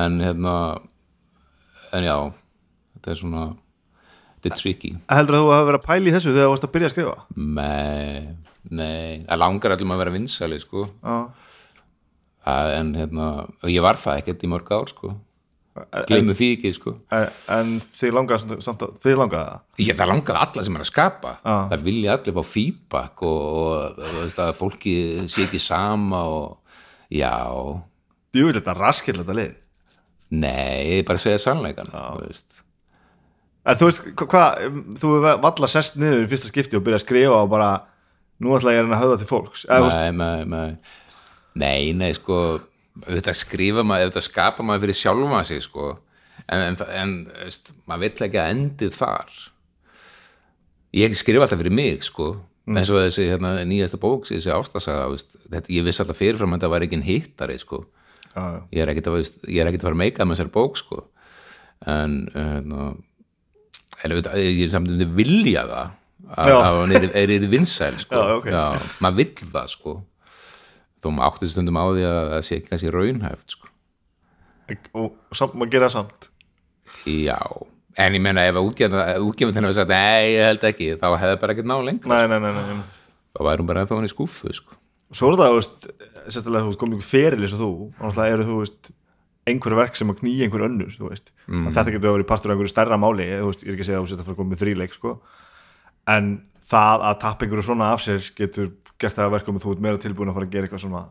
en 0.00 0.20
hérna 0.22 0.54
en 1.96 2.06
já 2.06 2.16
þetta 2.94 3.12
er 3.14 3.20
svona 3.22 3.44
þetta 4.40 4.50
er 4.50 4.60
tricky. 4.60 4.92
Heldur 5.10 5.36
að 5.36 5.44
þú 5.44 5.52
hafa 5.54 5.68
verið 5.68 5.80
að 5.80 5.86
pæla 5.88 6.10
í 6.10 6.14
þessu 6.16 6.32
þegar 6.32 6.48
þú 6.48 6.54
varst 6.54 6.66
að 6.66 6.74
byrja 6.74 6.88
að 6.88 6.94
skrifa? 6.94 7.14
Nei, 7.36 8.36
nei, 8.70 9.24
það 9.26 9.40
langar 9.42 9.74
allum 9.76 9.94
að 9.94 10.02
vera 10.02 10.14
vinsæli 10.16 10.60
sko. 10.62 10.86
Að, 11.00 11.48
en 12.46 12.94
hérna, 12.96 13.26
ég 13.68 13.82
var 13.84 13.98
það 14.00 14.22
ekkert 14.22 14.46
í 14.46 14.50
mörg 14.50 14.70
ár 14.72 14.88
sko. 14.88 15.12
Gleimu 16.08 16.34
því 16.36 16.48
ekki 16.56 16.72
sko. 16.74 16.94
En, 17.14 17.28
en 17.54 17.68
þið 17.94 18.14
langaði 18.16 19.44
það? 19.46 19.60
Ég, 19.80 19.96
það 19.96 20.10
langaði 20.10 20.40
alla 20.42 20.64
sem 20.66 20.76
er 20.76 20.84
að 20.84 20.88
skapa. 20.90 21.34
Já. 21.44 21.54
það 21.70 21.84
vilja 21.86 22.16
allir 22.16 22.36
fá 22.36 22.42
feedback 22.50 23.22
og, 23.28 24.00
og, 24.00 24.18
að 24.44 24.52
fólki 24.58 24.94
sé 25.30 25.46
ekki 25.46 25.60
sama 25.62 26.24
og 26.26 26.80
já. 27.14 27.32
Jú, 28.36 28.50
þetta 28.54 28.74
er 28.74 28.82
raskill 28.82 29.18
þetta 29.20 29.38
lið? 29.38 29.54
Nei, 30.30 31.02
bara 31.06 31.18
segja 31.18 31.40
sannleikan 31.42 31.90
veist. 32.20 32.60
en 33.66 33.78
þú 33.78 33.88
veist, 33.88 34.04
hva- 34.14 34.28
hvað, 34.30 34.66
þú 35.02 35.14
valla 35.42 35.70
sest 35.70 35.96
niður 35.98 36.26
í 36.26 36.28
fyrsta 36.30 36.50
skipti 36.52 36.78
og 36.78 36.84
byrja 36.86 37.00
að 37.00 37.06
skrifa 37.06 37.40
og 37.40 37.50
bara, 37.50 37.70
nú 38.40 38.54
ætla 38.56 38.74
ég 38.76 38.86
að 38.86 39.00
höfða 39.02 39.18
til 39.22 39.30
fólks. 39.30 39.64
Nei, 39.70 40.10
nei, 40.14 40.44
nei, 40.44 40.68
nei, 41.60 41.92
nei, 41.96 42.12
sko 42.16 42.38
þetta 43.06 43.34
skrifa 43.36 43.84
maður, 43.86 44.10
þetta 44.10 44.24
skapa 44.26 44.66
maður 44.66 44.86
fyrir 44.86 45.00
sjálfa 45.00 45.42
sig 45.48 45.62
sko 45.64 45.92
en, 46.46 46.60
en, 46.64 46.78
en 47.00 47.14
veist, 47.44 47.72
maður 47.88 48.06
vill 48.06 48.26
ekki 48.26 48.40
að 48.42 48.52
endið 48.56 48.96
þar 48.98 49.36
ég 51.00 51.18
skrifa 51.18 51.46
alltaf 51.46 51.62
fyrir 51.62 51.76
mig 51.76 52.06
sko 52.06 52.32
eins 52.70 52.90
og 52.92 53.00
þessi 53.02 53.30
hérna, 53.30 53.54
nýjasta 53.66 53.98
bók 53.98 54.28
þessi 54.28 54.52
ástasaga, 54.54 55.16
ég 55.72 55.86
vissi 55.86 56.02
alltaf 56.04 56.18
fyrirfram 56.18 56.52
að 56.54 56.60
þetta 56.60 56.72
var 56.74 56.86
ekki 56.86 57.00
hittari 57.06 57.56
sko 57.62 57.84
já, 58.34 58.42
já. 58.42 58.60
ég 58.76 58.82
er 58.84 58.92
ekkert 58.92 59.10
að, 59.10 59.22
að 59.46 59.80
fara 59.82 59.96
að 59.96 60.02
meika 60.02 60.26
með 60.26 60.38
þessari 60.38 60.54
bók 60.54 60.78
sko 60.78 61.04
en 61.88 62.20
hérna 62.34 62.90
auðvitað, 64.00 64.38
ég 64.40 64.62
er 64.66 64.72
samt 64.72 64.92
um 64.92 65.00
þið 65.00 65.16
vilja 65.18 65.64
það 65.68 65.96
að 66.30 66.50
Já. 66.50 66.56
að 66.56 66.78
hann 66.78 66.94
er, 66.94 67.06
er, 67.16 67.32
er 67.34 67.46
vinsæl 67.50 67.96
sko. 68.00 68.20
Já, 68.20 68.34
ok. 68.38 68.88
maður 69.02 69.18
vill 69.20 69.50
það 69.50 69.72
sko 69.74 69.94
þó 71.00 71.10
maður 71.14 71.26
átti 71.28 71.50
stundum 71.50 71.80
á 71.80 71.84
því 71.88 72.06
að 72.08 72.20
það 72.34 72.46
sé 72.46 72.56
ekki 72.58 72.70
kannski 72.70 72.94
raunhæft 72.94 73.54
sko. 73.56 73.70
og, 74.94 75.12
samt, 75.36 75.56
maður 75.56 75.74
gera 75.76 75.90
samt 75.92 76.28
já, 77.08 77.38
en 77.96 78.16
ég 78.18 78.22
meina 78.22 78.46
ef 78.48 78.58
þennan 79.56 79.70
við 79.70 79.78
sagt, 79.78 79.92
nei, 79.92 80.36
ég 80.36 80.46
held 80.50 80.68
ekki 80.70 80.92
þá 81.00 81.08
hefði 81.16 81.40
bara 81.42 81.56
ekkert 81.56 81.70
ná 81.70 81.76
lengur 81.84 82.12
nei, 82.12 82.24
nei, 82.30 82.38
nei, 82.44 82.52
nei, 82.52 82.84
þá 83.34 83.42
væri 83.46 83.62
hún 83.62 83.70
bara 83.70 83.84
ennþá 83.84 83.98
hann 83.98 84.08
í 84.08 84.12
skúfu 84.12 84.54
sko. 84.54 84.78
svo 85.16 85.32
er 85.32 85.40
það, 85.40 85.60
sérstaklega 86.28 86.64
þú 86.66 86.72
veist, 86.72 86.80
komið 86.82 87.00
ykkur 87.00 87.10
feril 87.10 87.44
eins 87.44 87.56
og 87.56 87.62
þú, 87.64 87.70
náttúrulega 87.98 88.36
eru 88.36 88.48
þú 88.50 88.58
veist 88.62 88.92
einhver 89.50 89.76
verk 89.78 89.96
sem 89.98 90.12
að 90.12 90.20
knýja 90.20 90.46
einhver 90.46 90.66
önnur 90.66 90.92
mm. 90.92 91.70
þetta 91.72 91.94
getur 91.94 92.14
verið 92.18 92.28
partur 92.28 92.52
af 92.52 92.54
einhverju 92.54 92.72
stærra 92.74 92.98
máli, 93.00 93.26
ég 93.26 93.40
er 93.40 93.72
ekki 93.72 93.82
að 93.82 93.88
segja 93.88 93.98
að 93.98 94.04
þú 94.04 94.10
setja 94.10 94.20
að 94.20 94.28
fara 94.28 94.36
að 94.36 94.40
koma 94.42 94.52
með 94.52 94.62
þríleik, 94.62 94.96
sko 94.98 95.14
en 96.12 96.28
það 96.70 97.06
að 97.08 97.18
tappa 97.24 97.46
einhverju 97.46 97.66
svona 97.66 97.90
af 97.94 98.04
sér 98.04 98.28
getur 98.36 98.70
gert 99.00 99.16
það 99.16 99.26
að 99.28 99.34
verkum 99.38 99.56
að 99.58 99.64
þú 99.64 99.72
ert 99.74 99.84
meira 99.86 100.00
tilbúin 100.02 100.30
að 100.32 100.36
fara 100.38 100.46
að 100.48 100.54
gera 100.54 100.68
eitthvað 100.68 100.84
svona 100.84 101.02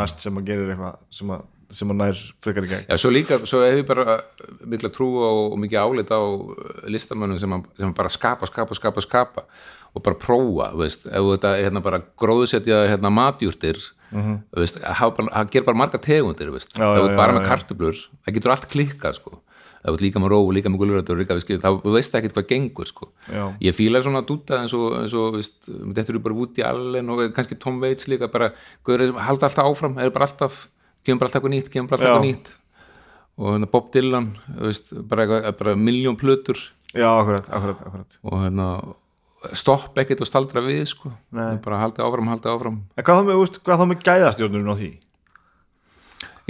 næst 0.00 0.24
sem 0.24 0.40
að 0.40 0.46
gerir 0.48 0.72
eitthvað 0.74 0.98
sem 1.18 1.32
að, 1.34 1.42
sem 1.74 1.92
að 1.94 1.98
nær 2.00 2.20
frekar 2.44 2.66
í 2.66 2.70
gegn. 2.72 2.84
Já, 2.88 2.96
svo 3.02 3.10
líka, 3.12 3.38
svo 3.50 3.62
hef 3.64 3.80
ég 3.82 3.88
bara 3.88 4.18
mikla 4.72 4.90
trú 4.94 5.08
og, 5.20 5.40
og 5.54 5.58
mikið 5.64 5.80
álit 5.82 6.12
á 6.14 6.20
listamönnum 6.88 7.40
sem, 7.42 7.56
sem 7.80 7.94
bara 7.96 8.12
skapa, 8.12 8.48
skapa, 8.50 8.76
skapa, 8.78 9.04
skapa 9.04 9.46
og 9.94 10.02
bara 10.02 10.18
prófa, 10.18 10.72
veist, 10.80 11.04
ef 11.06 11.28
þetta 11.34 11.52
hérna 11.60 11.82
bara 11.84 12.00
gróðsetja 12.18 12.84
hérna 12.90 13.12
matjúrtir 13.14 13.78
þú 14.14 14.58
veist, 14.62 14.80
það 14.82 15.50
gerir 15.50 15.66
bara 15.66 15.78
marga 15.84 15.98
tegundir 16.02 16.50
veist, 16.54 16.72
Já, 16.74 16.86
já, 16.86 17.02
er 17.08 17.16
bara 17.18 17.32
já, 17.32 17.36
með 17.38 17.44
já. 17.44 17.48
kartöflur 17.52 18.00
það 18.26 18.34
getur 18.38 18.52
allt 18.54 18.66
klikkað 18.70 19.16
sko 19.20 19.32
það 19.84 19.98
er 19.98 20.02
líka 20.06 20.20
með 20.22 20.32
róf, 20.32 20.50
líka 20.56 20.70
með 20.72 21.40
skil, 21.44 21.58
þá 21.60 21.68
þú 21.82 21.92
veist 21.92 22.14
ekkert 22.16 22.36
hvað 22.38 22.46
gengur 22.48 22.88
sko. 22.88 23.08
Ég 23.60 23.76
fíla 23.76 24.00
svona 24.04 24.24
dúta 24.24 24.62
eins 24.62 24.72
og, 24.76 24.96
eins 25.02 25.14
og 25.18 25.36
veist, 25.36 25.68
þetta 25.68 26.14
eru 26.14 26.22
bara 26.24 26.38
út 26.40 26.60
í 26.60 26.64
allen 26.64 27.12
og 27.12 27.24
kannski 27.36 27.58
Tom 27.60 27.82
Waits 27.82 28.08
líka 28.08 28.30
bara, 28.32 28.50
guður, 28.86 29.12
halda 29.20 29.50
alltaf 29.50 29.68
áfram 29.68 29.98
er 30.00 30.12
bara 30.14 30.28
alltaf, 30.30 30.64
kemur 31.04 31.20
bara 31.20 31.28
alltaf 31.28 31.42
eitthvað 31.42 31.56
nýtt 31.58 31.70
kemur 31.74 31.92
bara 31.92 32.00
alltaf 32.00 32.14
eitthvað 32.14 32.28
nýtt. 32.30 32.52
Og 33.34 33.48
hérna 33.50 33.70
Bob 33.70 33.92
Dylan, 33.92 34.32
þú 34.48 34.68
veist, 34.70 34.92
bara, 35.10 35.40
bara 35.58 35.76
miljón 35.76 36.16
plötur. 36.16 36.60
Já, 36.94 37.10
akkurat, 37.10 37.48
akkurat, 37.50 37.80
akkurat. 37.84 38.20
Og 38.24 38.36
hérna 38.40 38.68
stopp 39.58 39.98
ekkert 40.00 40.22
og 40.24 40.30
staldra 40.30 40.62
við 40.64 40.86
sko. 40.88 41.12
Bara 41.34 41.82
halda 41.82 42.06
áfram, 42.06 42.30
halda 42.32 42.54
áfram. 42.54 42.78
En 42.96 43.04
hvað 43.04 43.20
þá 43.20 43.26
með, 43.28 43.88
með 43.90 44.06
gæðastjórnurinn 44.06 44.72
á 44.72 44.76
því 44.78 44.94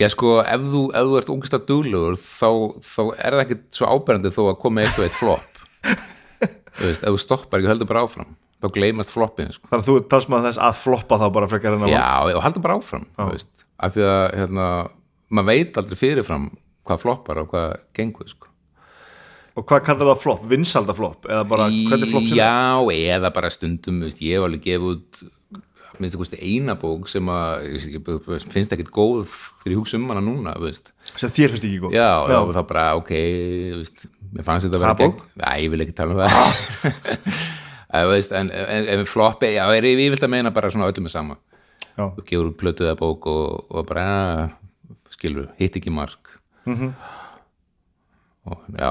Já 0.00 0.08
sko, 0.10 0.38
ef 0.42 0.62
þú, 0.72 0.84
ef 0.90 1.10
þú 1.10 1.18
ert 1.20 1.34
ungsta 1.34 1.60
duglegur 1.62 2.16
þá, 2.18 2.48
þá 2.82 3.02
er 3.14 3.36
það 3.36 3.42
ekkert 3.44 3.66
svo 3.76 3.90
áberandi 3.90 4.32
þó 4.34 4.40
að 4.48 4.56
koma 4.64 4.82
eitthvað 4.82 5.06
eitt 5.06 5.18
flop. 5.20 5.60
Þú 6.74 6.88
veist, 6.88 7.04
ef 7.04 7.12
þú 7.14 7.20
stoppar 7.22 7.60
ekki 7.60 7.68
og 7.68 7.70
heldur 7.70 7.90
bara 7.92 8.02
áfram. 8.02 8.32
Þá 8.64 8.70
gleymast 8.72 9.12
floppin 9.12 9.52
sko. 9.52 9.68
þannig 9.68 9.82
að 9.82 9.88
þú 9.90 9.94
er 9.98 10.04
talsmaður 10.08 10.46
þess 10.48 10.60
að 10.64 10.76
floppa 10.80 11.16
þá 11.20 11.24
bara 11.36 11.48
frekar 11.50 11.74
en 11.76 11.84
að 11.84 11.90
Já, 11.92 12.06
og 12.24 12.42
heldur 12.46 12.64
bara 12.64 12.76
áfram 12.78 13.04
þú 13.18 13.26
veist, 13.28 13.64
af 13.76 13.92
því 13.92 14.04
að 14.08 14.24
hérna, 14.40 14.68
maður 15.36 15.48
veit 15.50 15.80
aldrei 15.80 16.00
fyrirfram 16.00 16.46
hvað 16.88 17.02
floppar 17.02 17.40
og 17.42 17.50
hvað 17.52 17.74
gengur 17.98 18.30
sko. 18.30 18.48
og 19.54 19.66
hvað 19.68 19.84
kallar 19.90 20.10
það 20.14 20.22
flopp, 20.22 20.46
vinsalda 20.54 20.96
flopp 20.96 21.28
eða 21.28 21.44
bara, 21.50 21.68
hvernig 21.68 22.14
flopp 22.14 22.30
sem 22.30 22.40
Já, 22.40 22.54
eða 23.18 23.32
bara 23.36 23.52
stundum 23.52 24.00
veist, 24.06 24.24
ég 24.24 24.38
hef 24.38 24.48
alveg 24.48 24.64
gefið 24.64 24.88
út 24.94 25.22
minnst 26.02 26.16
að 26.36 26.42
eina 26.42 26.74
bók 26.80 27.08
sem 27.08 27.28
að 27.30 27.66
finnst 28.52 28.72
ekkert 28.74 28.90
góð 28.94 29.24
fyrir 29.62 29.78
hugsa 29.78 29.96
um 29.98 30.08
hana 30.10 30.20
núna 30.24 30.54
þú 30.58 30.66
veist. 30.68 30.92
sem 31.16 31.30
þér 31.30 31.52
finnst 31.54 31.64
ekki 31.68 31.80
góð 31.84 31.94
já, 31.96 32.08
já. 32.30 32.38
þá 32.56 32.62
bara 32.70 32.84
ok 32.98 33.10
þú 33.14 33.78
veist, 33.82 34.04
mér 34.34 34.44
fannst 34.48 34.66
þetta 34.66 34.78
að 34.80 34.84
vera 34.84 34.98
gegn- 35.00 35.22
Æ, 35.40 35.52
ég 35.64 35.70
vil 35.74 35.84
ekki 35.86 35.96
tala 35.96 36.14
um 36.14 36.20
það 36.24 38.08
veist, 38.14 38.32
en, 38.34 38.50
en, 38.50 38.88
en 38.96 39.04
floppi, 39.06 39.52
já, 39.54 39.64
er 39.76 39.86
ég 39.86 40.00
vilt 40.16 40.24
að 40.26 40.32
meina 40.34 40.50
bara 40.54 40.70
svona 40.74 40.88
öllum 40.90 41.06
er 41.10 41.14
sama 41.14 41.36
Já. 41.94 42.08
þú 42.16 42.24
gefur 42.26 42.48
út 42.50 42.56
plötu 42.58 42.82
eða 42.88 42.96
bók 42.98 43.26
og, 43.30 43.66
og 43.70 43.86
bara 43.86 44.50
skilur, 45.14 45.50
hitt 45.60 45.76
ekki 45.78 45.92
mark 45.94 46.32
Mhm. 46.66 46.94
og 48.50 48.62
já 48.72 48.90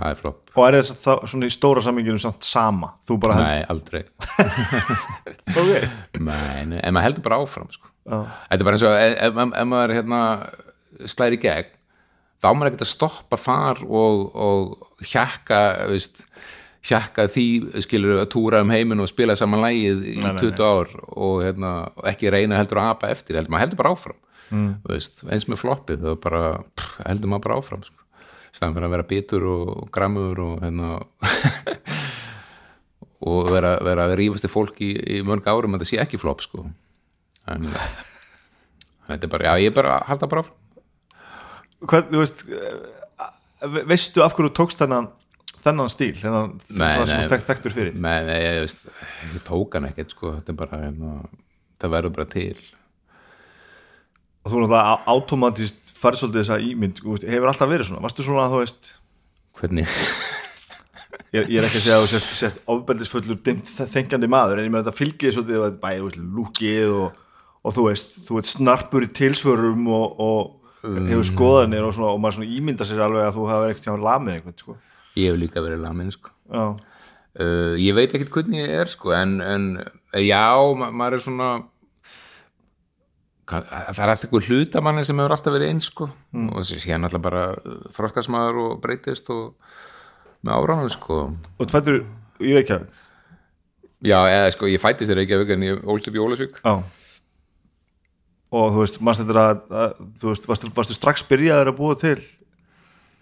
það 0.00 0.12
er 0.12 0.20
flopp, 0.20 0.52
og 0.54 0.66
er 0.66 0.78
það 0.88 1.24
svona 1.32 1.48
í 1.48 1.54
stóra 1.54 1.82
samminginu 1.84 2.20
samt 2.22 2.46
sama 2.46 2.94
þú 3.08 3.18
bara 3.22 3.38
held 3.38 3.48
nei, 3.48 3.64
aldrei 3.74 4.02
okay. 5.60 5.90
nei, 6.18 6.62
nei, 6.72 6.78
en 6.80 6.96
maður 6.96 7.06
heldur 7.08 7.26
bara 7.26 7.40
áfram 7.42 7.68
sko. 7.74 7.90
Þetta 8.10 8.56
er 8.56 8.66
bara 8.66 8.78
eins 8.78 8.86
og 8.88 8.96
ef, 8.96 9.42
ef, 9.42 9.68
maður 9.68 9.94
hérna, 9.98 10.22
slæri 11.10 11.38
í 11.38 11.42
gegn 11.44 11.76
þá 12.40 12.48
maður 12.54 12.70
ekkert 12.70 12.86
að 12.86 12.92
stoppa 12.94 13.40
þar 13.40 13.84
og, 13.84 14.24
og 14.32 15.04
hjakka 15.12 15.60
veist, 15.92 16.24
hjakka 16.88 17.28
því 17.30 17.46
skilur 17.84 18.22
að 18.22 18.30
túra 18.32 18.62
um 18.64 18.72
heiminn 18.72 19.04
og 19.04 19.10
spila 19.10 19.36
saman 19.36 19.62
lægið 19.66 20.06
í 20.14 20.16
Nei, 20.22 20.32
nei, 20.32 20.40
20 20.40 20.64
ár 20.64 20.96
og, 21.04 21.36
hérna, 21.44 21.74
ekki 22.08 22.32
reyna 22.32 22.60
heldur 22.60 22.80
að 22.80 22.92
apa 22.94 23.12
eftir 23.12 23.36
heldur, 23.36 23.52
maður 23.52 23.66
heldur 23.66 23.82
bara 23.82 23.94
áfram 23.96 24.20
mm. 24.50 24.70
veist, 24.88 25.24
eins 25.28 25.46
með 25.50 25.62
floppið 25.64 26.06
þá 26.06 26.12
bara, 26.24 26.44
pff, 26.72 27.00
heldur 27.04 27.32
maður 27.32 27.46
bara 27.48 27.60
áfram 27.60 27.84
sko. 27.84 27.99
Staðan 28.50 28.76
fyrir 28.76 28.88
að 28.88 28.94
vera 28.96 29.08
bitur 29.10 29.46
og 29.50 29.90
gramur 29.94 30.42
og 30.44 30.64
hérna 30.64 30.92
og 33.30 33.50
vera, 33.52 33.74
vera 33.84 34.06
að 34.08 34.16
rífast 34.20 34.46
til 34.46 34.52
fólk 34.52 34.80
í, 34.84 34.94
í 34.96 35.20
mörg 35.26 35.48
árum 35.50 35.76
að 35.76 35.84
það 35.84 35.92
sé 35.92 36.00
ekki 36.02 36.20
flopp 36.20 36.44
sko. 36.44 36.64
En 37.50 37.68
þetta 39.08 39.26
er 39.26 39.32
bara, 39.32 39.50
já 39.50 39.66
ég 39.66 39.72
er 39.72 39.76
bara 39.76 39.98
að 39.98 40.08
halda 40.10 40.30
bara 40.30 40.44
áfram. 40.44 40.58
Hvern, 41.80 42.10
þú 42.12 42.20
veist 42.20 42.44
eh, 42.52 43.80
veistu 43.88 44.24
af 44.24 44.36
hverju 44.36 44.52
tókst 44.56 44.80
þennan 44.80 45.08
þennan 45.64 45.92
stíl, 45.92 46.14
þennan 46.16 46.52
Nei, 46.70 46.96
það 46.96 47.06
sem 47.06 47.16
nei. 47.18 47.22
þú 47.22 47.32
þekkt 47.34 47.48
þekktur 47.50 47.76
fyrir? 47.76 47.96
Men, 47.96 48.28
nei, 48.28 48.38
ég, 48.40 48.58
veist, 48.64 48.84
ég 49.34 49.42
tók 49.46 49.76
hann 49.76 49.88
ekkert 49.90 50.14
sko, 50.14 50.34
þetta 50.38 50.54
er 50.54 50.58
bara 50.60 50.82
hérna, 50.84 51.14
það 51.82 51.94
verður 51.96 52.14
bara 52.16 52.28
til. 52.32 52.54
Og 54.40 54.52
þú 54.52 54.62
náttúrulega 54.62 54.94
automatist 55.12 55.89
farið 56.00 56.22
svolítið 56.22 56.42
þessa 56.42 56.58
ímynd, 56.66 57.00
veist, 57.04 57.26
hefur 57.30 57.52
alltaf 57.52 57.70
verið 57.70 57.90
svona? 57.90 58.04
Varstu 58.04 58.26
svona 58.26 58.44
að 58.46 58.54
þú 58.54 58.60
veist? 58.62 58.92
Hvernig, 59.60 59.96
ég, 61.36 61.42
ég 61.42 61.58
er 61.60 61.66
ekki 61.66 61.80
að 61.80 61.84
segja 61.84 61.98
að 61.98 62.04
þú 62.04 62.12
sért, 62.12 62.30
sért 62.38 62.62
ofbeldisfullur 62.74 63.40
þengjandi 63.94 64.30
maður 64.30 64.60
en 64.60 64.68
ég 64.68 64.72
meina 64.72 64.84
þetta 64.84 65.00
fylgið 65.00 65.36
svolítið 65.36 65.66
að 65.66 65.80
bæði, 65.82 66.04
veist, 66.06 66.22
lúkið 66.38 66.94
og, 66.96 67.18
og 67.60 67.76
þú 67.76 67.86
veist, 67.90 68.16
þú 68.28 68.38
veist 68.38 68.54
snarpur 68.56 69.06
í 69.06 69.10
tilsvörum 69.20 69.90
og, 69.96 70.22
og 70.24 70.60
hefur 70.80 71.26
skoðanir 71.28 71.84
og, 71.84 71.96
svona, 71.96 72.14
og 72.14 72.22
maður 72.22 72.38
svona 72.38 72.54
ímynda 72.56 72.86
sér 72.88 73.02
alveg 73.04 73.26
að 73.26 73.36
þú 73.36 73.48
hafa 73.50 73.72
ekkert 73.72 73.88
hjá 73.88 74.06
lamið 74.06 74.36
eitthvað 74.38 74.62
sko. 74.64 74.76
ég 75.18 75.28
hef 75.28 75.40
líka 75.42 75.64
verið 75.64 75.82
lamin 75.84 76.14
sko. 76.14 76.32
uh, 76.56 77.74
ég 77.76 77.98
veit 77.98 78.14
ekkert 78.16 78.32
hvernig 78.38 78.64
ég 78.64 78.78
er 78.80 78.90
sko, 78.90 79.12
en, 79.16 79.36
en 79.44 79.68
já, 80.16 80.48
ma 80.80 80.88
maður 80.88 81.18
er 81.18 81.24
svona 81.26 81.50
það 83.50 84.00
er 84.04 84.12
alltaf 84.12 84.26
eitthvað 84.26 84.48
hlutamanni 84.48 85.04
sem 85.06 85.20
hefur 85.20 85.34
alltaf 85.34 85.54
verið 85.54 85.72
eins 85.72 85.88
sko. 85.90 86.08
og 86.08 86.56
þessi 86.60 86.80
sé 86.84 86.98
náttúrulega 86.98 87.24
bara 87.24 87.44
þroskasmaður 87.96 88.60
og 88.64 88.72
breytist 88.84 89.30
og 89.34 89.54
með 90.46 90.56
áránum 90.56 90.92
sko. 90.92 91.20
og 91.58 91.70
tvættur 91.70 92.02
í 92.40 92.54
Reykjavík? 92.56 92.88
Já, 94.00 94.16
eða 94.32 94.52
sko, 94.54 94.70
ég 94.70 94.80
fættist 94.80 95.12
þér 95.12 95.22
ekki 95.24 95.54
en 95.56 95.66
ég 95.66 95.84
ólst 95.84 96.08
upp 96.08 96.16
í 96.16 96.22
Ólasvík 96.22 96.60
já. 96.62 96.74
Og 98.50 98.72
þú 98.74 98.80
veist, 98.82 98.96
að, 98.98 99.60
að 99.70 99.98
þú 100.18 100.32
veist, 100.32 100.46
varstu, 100.50 100.70
varstu 100.74 100.96
strax 100.96 101.22
byrjaður 101.28 101.70
að 101.70 101.76
búa 101.78 101.98
til 102.00 102.16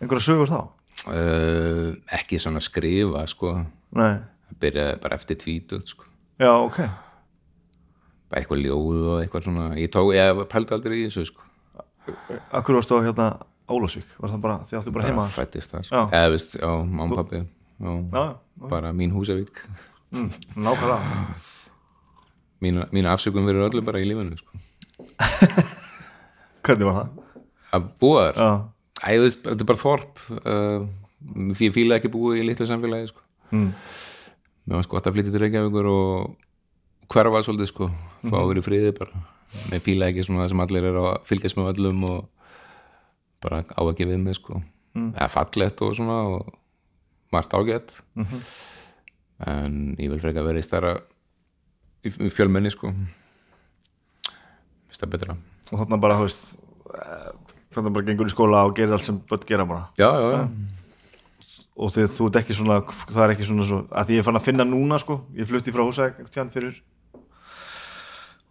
einhverja 0.00 0.24
sögur 0.24 0.48
þá? 0.48 0.60
Uh, 1.08 1.90
ekki 2.16 2.40
svona 2.40 2.62
skrifa 2.64 3.26
sko, 3.30 3.58
nei, 3.96 4.16
byrjaði 4.60 5.02
bara 5.02 5.18
eftir 5.20 5.38
tvítut 5.40 5.92
sko. 5.92 6.08
já, 6.38 6.52
ok 6.52 7.07
bara 8.28 8.42
eitthvað 8.42 8.64
ljóð 8.64 9.04
og 9.12 9.20
eitthvað 9.22 9.46
svona 9.48 9.68
ég 9.80 9.92
tók, 9.92 10.10
ég 10.16 10.42
pældi 10.52 10.76
aldrei 10.76 10.98
í 11.00 11.06
þessu 11.08 11.28
sko. 11.30 11.46
Akkur 12.56 12.78
varstu 12.78 12.98
á 13.00 13.04
hérna 13.04 13.28
Ólafsvík 13.68 14.16
var 14.16 14.32
það 14.32 14.42
bara, 14.44 14.56
þið 14.68 14.78
áttu 14.78 14.92
bara 14.94 15.08
heima 15.08 15.24
bara 15.26 15.34
fættist 15.34 15.72
það 15.74 15.82
sko. 15.84 16.02
eða 16.16 16.32
veist, 16.32 16.54
já, 16.56 16.70
mamma 16.88 17.18
pappi 17.18 17.42
bara 18.70 18.92
mín 18.96 19.12
húsavík 19.12 19.60
mm, 20.16 20.30
nákvæmlega 20.56 21.18
mín, 22.64 22.80
mín 22.96 23.08
afsökum 23.12 23.44
verið 23.48 23.68
öllu 23.68 23.84
bara 23.84 24.00
í 24.00 24.08
lífinu 24.08 24.38
sko. 24.40 24.62
Hvernig 26.64 26.88
var 26.88 26.96
það? 27.02 27.12
að 27.76 27.90
búa 28.00 28.24
þar, 28.32 28.64
þetta 29.04 29.58
er 29.58 29.68
bara 29.68 29.82
þorp 29.84 30.24
uh, 30.40 30.88
ég 31.60 31.76
fíla 31.76 31.98
ekki 32.00 32.12
búið 32.12 32.40
í 32.40 32.48
litlu 32.48 32.68
samfélagi 32.70 33.12
sko. 33.12 33.24
mm. 33.52 33.70
mér 34.64 34.80
var 34.80 34.88
sko 34.88 35.02
að 35.02 35.12
flytja 35.18 35.34
til 35.34 35.44
Reykjavíkur 35.44 35.92
og 35.92 36.47
hverfa 37.12 37.42
svolítið 37.44 37.70
sko, 37.70 37.88
fá 38.28 38.36
að 38.38 38.48
vera 38.50 38.62
í 38.62 38.66
friði 38.66 38.94
bara, 38.98 39.22
mér 39.70 39.84
fíla 39.84 40.08
ekki 40.10 40.24
svona 40.26 40.44
það 40.44 40.52
sem 40.52 40.64
allir 40.64 40.88
er 40.90 40.98
að 41.00 41.10
fylgjast 41.28 41.58
með 41.58 41.70
öllum 41.74 42.04
og 42.08 42.18
bara 43.44 43.62
á 43.64 43.82
ekki 43.86 44.08
við 44.08 44.22
mig 44.22 44.38
sko. 44.38 44.62
Eða 44.98 45.28
fallegt 45.30 45.82
og 45.86 45.94
svona 45.96 46.18
og 46.34 46.48
margt 47.32 47.54
ágætt. 47.54 47.94
En 49.46 49.94
ég 50.00 50.10
vil 50.10 50.20
freka 50.20 50.42
vera 50.42 50.58
í 50.58 50.66
stærra 50.66 50.96
í, 52.02 52.10
fjölmenni 52.10 52.72
sko. 52.74 52.90
Það 54.98 55.12
betra. 55.12 55.36
Og 55.70 55.78
þarna 55.78 56.00
bara, 56.02 56.16
þú 56.18 56.24
veist 56.26 56.56
eh, 56.90 57.28
þarna 57.76 57.92
bara 57.94 58.08
gengur 58.08 58.26
í 58.26 58.32
skóla 58.32 58.64
og 58.66 58.74
gerir 58.74 58.96
allt 58.96 59.06
sem 59.06 59.20
börn 59.30 59.44
gera 59.46 59.66
bara. 59.68 59.84
Já, 60.00 60.08
já, 60.18 60.28
já, 60.34 60.40
og 61.78 61.92
þið, 61.94 62.08
þú 62.16 62.28
ert 62.28 62.38
ekki 62.40 62.56
svona, 62.58 62.78
það 63.06 63.24
er 63.24 63.32
ekki 63.36 63.46
svona 63.46 63.66
svo, 63.68 63.78
að 63.94 64.08
því 64.08 64.16
ég 64.16 64.22
er 64.24 64.26
fann 64.26 64.38
að 64.40 64.46
finna 64.48 64.66
núna 64.66 64.98
sko, 64.98 65.20
ég 65.38 65.46
flutti 65.46 65.74
frá 65.74 65.84
húsæk 65.86 66.18
fyrir 66.50 66.80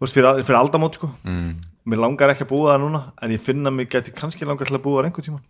veist, 0.00 0.14
fyrir, 0.16 0.42
fyrir 0.44 0.60
aldamót 0.60 0.98
sko 0.98 1.10
mm. 1.22 1.52
mér 1.88 2.02
langar 2.04 2.34
ekki 2.34 2.46
að 2.46 2.52
búa 2.52 2.74
það 2.74 2.84
núna 2.84 3.04
en 3.22 3.34
ég 3.34 3.42
finna 3.42 3.72
mig 3.74 3.90
geti 3.92 4.14
kannski 4.14 4.48
langar 4.48 4.68
til 4.68 4.78
að 4.78 4.84
búa 4.86 5.02
það 5.02 5.10
einhvern 5.10 5.28
tíman 5.30 5.46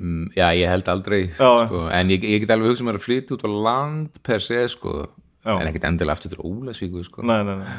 Mm, 0.00 0.30
já, 0.36 0.46
ég 0.56 0.70
held 0.70 0.88
aldrei 0.88 1.22
Já. 1.34 1.66
sko, 1.66 1.88
en 1.92 2.12
ég, 2.12 2.22
ég 2.24 2.44
get 2.44 2.52
alveg 2.54 2.70
hugsað 2.70 2.86
mér 2.86 2.98
að 2.98 3.04
flytja 3.04 3.34
út 3.36 3.44
á 3.44 3.50
land 3.50 4.20
per 4.24 4.40
se 4.40 4.60
sko, 4.70 5.08
Já. 5.42 5.56
en 5.58 5.68
ekkert 5.68 5.88
endilega 5.88 6.16
aftur 6.16 6.32
til 6.32 6.44
Ólasvíku 6.46 7.02
sko. 7.04 7.24
nei, 7.26 7.42
nei, 7.44 7.56
nei, 7.60 7.76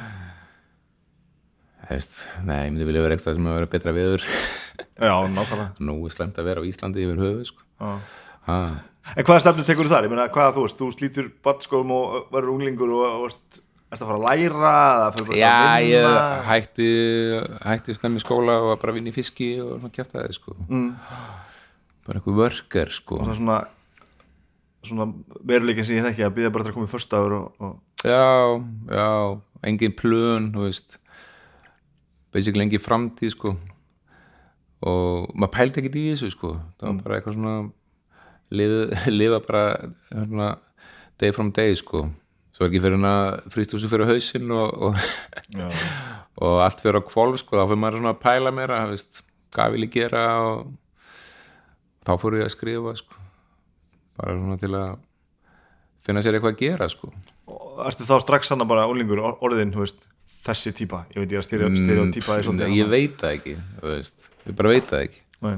Heist, 1.89 2.21
nei, 2.43 2.67
ég 2.67 2.73
myndi 2.73 2.87
vilja 2.87 3.03
vera 3.03 3.15
eitthvað 3.15 3.37
sem 3.39 3.47
að 3.47 3.57
vera 3.57 3.71
betra 3.71 3.95
viður 3.95 4.23
já, 4.27 5.15
nákvæmlega 5.31 5.69
nú 5.87 5.97
er 6.05 6.15
slemt 6.15 6.37
að 6.37 6.49
vera 6.51 6.63
á 6.63 6.67
Íslandi 6.69 7.05
yfir 7.07 7.23
höfu 7.23 7.47
sko. 7.49 7.65
en 8.51 9.25
hvaða 9.25 9.43
stefnu 9.47 9.65
tekur 9.67 9.89
þar? 9.91 10.07
ég 10.07 10.13
meina, 10.13 10.29
hvað 10.31 10.57
þú 10.59 10.67
veist, 10.67 10.79
þú 10.79 10.91
slítur 10.93 11.31
badskóum 11.43 11.95
og 11.95 12.33
verður 12.35 12.57
unglingur 12.57 12.93
og, 12.99 13.25
og 13.25 13.63
ert 13.93 14.03
að 14.03 14.09
fara 14.09 14.19
að 14.19 14.25
læra 14.27 14.73
eða 14.95 15.11
fyrir 15.13 15.29
bara 15.29 15.39
já, 15.39 15.53
að 15.53 15.85
ég 15.89 16.07
vinna 16.07 16.25
hætti 16.49 16.89
hætti 17.63 17.95
stemmi 17.97 18.23
skóla 18.23 18.57
og 18.61 18.71
var 18.71 18.81
bara 18.81 18.97
í 18.99 19.15
fiski 19.15 19.49
og 19.63 19.77
svona 19.77 19.93
kjæfta 19.93 20.19
það 20.19 20.35
sko. 20.37 20.55
mm. 20.67 20.89
bara 22.07 22.19
eitthvað 22.19 22.39
vörker 22.41 22.93
sko. 22.93 23.19
og 23.19 23.25
það 23.27 23.33
er 23.35 23.41
svona 23.41 23.59
svona 24.83 25.07
veruleikin 25.47 25.87
sem 25.87 25.99
ég 25.99 26.07
þekki 26.07 26.25
að 26.27 26.35
býða 26.37 26.53
bara 26.53 26.65
til 26.65 26.73
að 26.73 26.77
koma 26.77 26.89
í 26.89 26.91
förstaður 26.91 27.37
og, 27.37 27.63
og 27.63 28.07
já, 28.07 28.63
já, 28.91 29.11
engin 29.69 29.95
plön 29.95 30.49
þú 30.55 30.65
veist 30.67 30.97
basically 32.35 32.65
engin 32.65 32.83
framtíð 32.83 33.35
sko 33.35 33.53
og 34.83 35.31
maður 35.31 35.53
pældi 35.55 35.81
ekkert 35.81 35.99
í 36.01 36.05
þessu 36.11 36.33
sko 36.33 36.57
það 36.79 36.89
var 36.89 36.99
bara 37.05 37.19
eitthvað 37.19 37.37
svona 37.37 37.55
lifa, 38.53 38.99
lifa 39.19 39.39
bara 39.47 39.63
hérna, 40.11 40.49
day 41.21 41.35
from 41.35 41.53
day 41.55 41.75
sko 41.79 42.07
svo 42.53 42.65
er 42.65 42.69
ekki 42.69 42.83
fyrir 42.83 42.99
hana 42.99 43.15
frýstúsi 43.53 43.89
fyrir 43.89 44.09
hausinn 44.11 44.53
og, 44.53 44.87
og, 44.89 45.01
og 46.43 46.61
allt 46.65 46.83
fyrir 46.83 47.01
á 47.01 47.03
kvolf 47.07 47.41
sko. 47.41 47.57
Þá 47.57 47.65
fyrir 47.71 47.81
maður 47.81 48.01
svona 48.01 48.13
að 48.13 48.21
pæla 48.23 48.53
þú 48.53 48.93
veist, 48.93 49.23
hvað 49.55 49.75
vil 49.75 49.87
ég 49.87 49.93
gera 49.97 50.23
og 50.45 50.71
þá 52.05 52.13
fór 52.21 52.39
ég 52.39 52.47
að 52.47 52.55
skrifa 52.55 52.95
sko. 52.99 53.19
Bara 54.19 54.37
svona 54.37 54.59
til 54.61 54.73
að 54.77 54.95
finna 56.05 56.23
sér 56.23 56.37
eitthvað 56.37 56.55
að 56.55 56.63
gera 56.63 56.89
sko. 56.91 57.13
Og 57.49 57.85
Ertu 57.87 58.05
þá 58.07 58.17
strax 58.21 58.51
hann 58.53 58.67
bara 58.69 58.85
ólingur 58.87 59.21
orðin, 59.23 59.73
veist, 59.75 60.05
þessi 60.45 60.73
típa? 60.77 61.03
Ég 61.15 61.23
veit 61.23 61.33
ég 61.33 61.41
að 61.41 61.47
stereo, 61.47 61.69
stereotípa 61.75 62.37
er 62.37 62.45
svolítið 62.45 62.69
Mm, 62.69 62.77
ég 62.77 62.89
veit 62.91 63.15
það 63.21 63.37
ekki 63.37 63.55
ég 64.43 64.57
bara 64.59 64.73
veit 64.73 64.89
það 64.91 65.05
ekki. 65.07 65.21
Nei. 65.43 65.55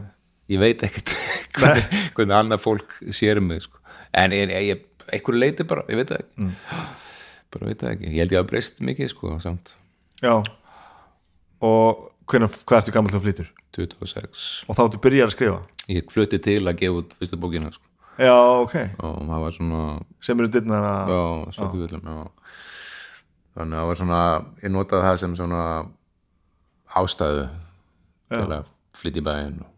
ég 0.53 0.62
veit 0.62 0.84
ekkert 0.86 1.13
hvernig, 1.58 2.01
hvernig 2.17 2.38
annað 2.38 2.62
fólk 2.63 2.95
sér 3.13 3.41
um 3.41 3.49
mig 3.49 3.65
sko. 3.65 3.81
en 4.13 4.34
ég, 4.36 4.53
ég, 4.69 4.84
einhverju 5.13 5.41
leiti 5.41 5.67
bara 5.67 5.85
ég 5.91 6.01
veit 6.01 6.11
það 6.13 6.23
ekki. 6.23 6.51
Bara 7.55 7.69
veit 7.69 7.79
það 7.79 7.91
ekki, 7.93 8.07
ég 8.11 8.19
held 8.19 8.33
ég 8.33 8.41
að 8.41 8.47
breyst 8.49 8.81
mikið 8.83 9.09
sko, 9.13 9.29
samt, 9.39 9.69
Já. 10.19 10.33
Og 11.63 12.01
hvernig, 12.27 12.55
hvað 12.67 12.81
ertu 12.81 12.93
gammal 12.95 13.13
þá 13.13 13.21
flytur? 13.23 13.51
26 13.75 14.45
Og 14.67 14.77
þá 14.77 14.81
ertu 14.85 15.01
byrjar 15.03 15.29
að 15.29 15.35
skrifa? 15.35 15.59
Ég 15.91 16.09
flutti 16.11 16.39
til 16.41 16.61
að 16.63 16.79
gefa 16.81 17.01
út 17.01 17.15
fyrstu 17.19 17.39
bókina 17.39 17.71
sko. 17.71 17.83
Já, 18.15 18.31
ok, 18.63 18.75
og 19.03 19.15
það 19.27 19.41
var 19.43 19.55
svona 19.57 19.79
sem 20.23 20.39
eru 20.39 20.47
dyrnar 20.51 20.85
að 20.87 21.09
já, 21.11 21.23
svartu 21.57 21.81
villum 21.81 22.05
já. 22.07 22.19
þannig 23.57 23.75
að 23.75 23.81
það 23.81 23.89
var 23.89 23.99
svona 23.99 24.19
ég 24.61 24.71
notaði 24.71 25.05
það 25.05 25.17
sem 25.19 25.33
svona 25.35 25.63
ástæðu 26.95 27.41
til 28.31 28.45
að 28.45 28.69
flytja 28.95 29.19
í 29.19 29.25
bæinn 29.25 29.57
og 29.65 29.73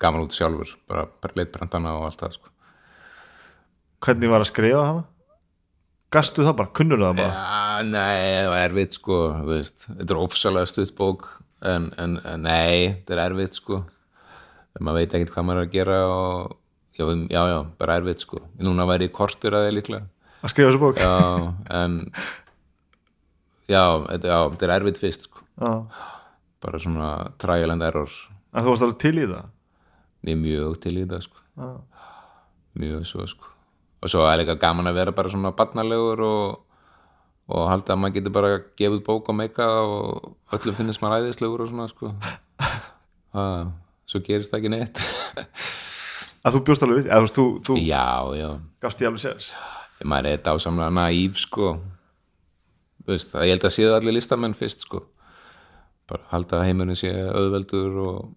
gaman 0.00 0.22
út 0.22 0.38
sjálfur 0.38 0.76
bara, 0.86 1.08
bara 1.18 1.40
leitt 1.40 1.50
brandana 1.56 1.96
og 1.98 2.06
allt 2.06 2.22
það 2.22 2.36
sko. 2.38 2.54
Hvernig 4.00 4.30
var 4.32 4.40
að 4.44 4.48
skrifa 4.50 4.84
hana? 4.86 5.02
Gastu 6.10 6.42
það 6.42 6.56
bara, 6.58 6.72
kunnur 6.74 6.98
það 7.04 7.18
bara? 7.20 7.34
Já, 7.36 7.82
nei, 7.86 8.20
það 8.34 8.48
var 8.50 8.62
erfitt 8.66 8.96
sko 8.96 9.18
veist, 9.46 9.84
þetta 9.86 10.14
er 10.16 10.20
ofsalega 10.24 10.70
stutt 10.70 10.94
bók 10.98 11.28
en, 11.70 11.90
en, 12.02 12.16
nei, 12.42 12.96
þetta 13.04 13.14
er 13.14 13.22
erfitt 13.28 13.58
sko 13.60 13.82
maður 14.80 14.98
veit 15.02 15.14
ekkert 15.18 15.34
hvað 15.34 15.46
maður 15.46 15.60
er 15.60 15.68
að 15.68 15.74
gera 15.76 15.98
og 16.08 16.56
já, 16.98 17.04
já, 17.30 17.42
já, 17.52 17.58
bara 17.82 17.98
erfitt 18.00 18.24
sko 18.24 18.40
núna 18.64 18.86
væri 18.90 19.06
ég 19.10 19.14
kortur 19.14 19.54
að 19.58 19.68
það 19.68 19.76
líklega 19.78 20.08
Að 20.40 20.52
skrifa 20.54 20.70
þessu 20.72 20.80
bók? 20.82 21.00
já, 21.04 21.14
en 21.78 21.96
já, 23.70 23.82
þetta, 24.08 24.32
já, 24.32 24.38
þetta 24.54 24.66
er 24.70 24.74
erfitt 24.78 25.00
fyrst 25.02 25.28
sko 25.28 25.44
Já. 25.60 25.72
bara 26.64 26.78
svona 26.80 27.10
trial 27.42 27.74
and 27.76 27.84
error 27.84 28.10
En 28.56 28.64
þú 28.64 28.72
varst 28.72 28.86
alveg 28.88 28.98
til 29.04 29.14
í 29.20 29.28
það? 29.30 29.46
ég 30.26 30.34
er 30.34 30.40
mjög 30.42 30.78
til 30.82 30.96
í 30.96 31.06
það 31.10 31.24
sko 31.28 31.44
Já. 31.60 31.70
mjög 32.82 33.06
svo 33.12 33.26
sko 33.30 33.46
og 34.00 34.12
svo 34.12 34.24
er 34.28 34.42
líka 34.42 34.58
gaman 34.60 34.90
að 34.90 35.00
vera 35.00 35.16
bara 35.16 35.32
svona 35.32 35.52
barnalegur 35.56 36.24
og, 36.26 36.60
og 37.50 37.68
halda 37.70 37.94
að 37.94 38.02
maður 38.02 38.16
getur 38.18 38.36
bara 38.36 38.62
gefið 38.80 39.02
bók 39.06 39.28
og 39.32 39.38
meika 39.40 39.68
og 39.84 40.30
öllum 40.56 40.78
finnist 40.78 41.02
maður 41.04 41.26
æðislegur 41.26 41.66
og 41.66 41.72
svona 41.72 41.90
sko 41.90 42.14
það, 43.34 43.74
svo 44.08 44.22
gerist 44.26 44.54
það 44.54 44.62
ekki 44.62 44.74
neitt 44.76 45.04
Að 46.40 46.54
þú 46.54 46.60
bjóst 46.64 46.84
alveg 46.86 46.98
við? 47.02 47.08
Eða 47.12 47.28
þú 47.36 47.42
þú, 47.68 47.74
já, 47.84 48.06
já, 48.38 48.46
gafst 48.80 49.02
ég 49.02 49.10
alveg 49.10 49.20
sérs? 49.20 49.50
maður 50.04 50.30
er 50.30 50.44
dásamlega 50.44 50.92
naív 50.96 51.38
sko 51.40 51.74
veist, 53.08 53.34
ég 53.34 53.54
held 53.54 53.66
að 53.66 53.74
séu 53.74 53.94
allir 53.94 54.16
listamenn 54.16 54.56
fyrst 54.56 54.86
sko 54.86 55.02
bara 56.10 56.26
halda 56.32 56.60
að 56.60 56.70
heimurinn 56.70 56.98
sé 56.98 57.10
auðveldur 57.12 57.98
og, 58.02 58.30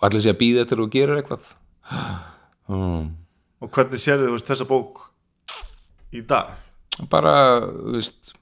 og 0.00 0.06
allir 0.08 0.24
sé 0.24 0.32
að 0.32 0.40
býða 0.40 0.66
til 0.68 0.80
þú 0.80 0.88
gerir 0.92 1.20
eitthvað 1.20 1.50
hmm. 2.70 3.10
Og 3.62 3.70
hvernig 3.70 4.00
sérðu 4.02 4.28
þú 4.30 4.36
veist 4.36 4.50
þessa 4.50 4.66
bók 4.68 5.02
í 6.12 6.20
dag? 6.26 6.52
bara, 7.10 7.34
þú 7.62 7.94
veist 7.96 8.34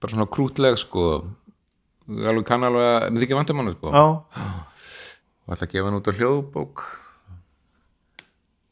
bara 0.00 0.12
svona 0.12 0.28
krútleg 0.30 0.76
sko 0.78 1.06
alveg 2.04 2.44
kann 2.46 2.66
alveg 2.66 2.84
að, 2.84 3.06
mér 3.10 3.24
þykir 3.24 3.38
vandum 3.40 3.62
hann 3.62 3.72
sko 3.74 3.94
Já. 3.94 4.04
og 5.44 5.54
að 5.56 5.66
gefa 5.72 5.88
hann 5.88 5.98
út 5.98 6.10
á 6.10 6.18
hljóðbók 6.18 6.84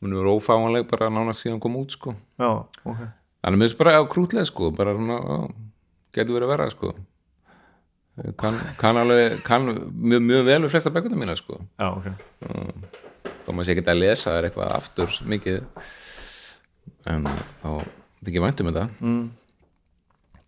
hún 0.02 0.16
er 0.18 0.31
ófáanleg 0.33 0.88
bara 0.90 1.11
nánast 1.11 1.42
síðan 1.44 1.62
kom 1.62 1.78
út 1.81 1.96
sko 1.96 2.14
Já, 2.38 2.50
ok. 2.85 3.00
þannig 3.42 3.59
mér 3.59 3.68
finnst 3.70 3.81
bara 3.81 3.96
á 3.98 4.02
krútleg 4.07 4.46
sko 4.50 4.70
bara 4.76 4.94
svona, 4.98 5.18
getur 6.14 6.37
verið 6.37 6.48
að 6.48 6.55
vera 6.55 6.70
sko 6.74 6.94
kann, 8.38 8.59
kann 8.78 9.00
alveg 9.00 9.40
kann 9.46 9.66
mjög, 9.72 10.20
mjög 10.28 10.44
vel 10.50 10.61
við 10.66 10.74
flesta 10.76 10.92
bækuna 10.94 11.18
mína 11.18 11.38
sko 11.40 11.59
Já, 11.81 11.88
ok. 11.96 13.00
Þá 13.42 13.50
maður 13.52 13.66
sé 13.68 13.74
ekki 13.76 13.85
að 13.92 14.00
lesa 14.02 14.35
þær 14.37 14.48
eitthvað 14.48 14.72
aftur 14.76 15.16
mikið 15.33 15.59
en 17.12 17.26
þá 17.62 17.68
þykir 18.26 18.44
væntum 18.46 18.70
þetta 18.72 18.87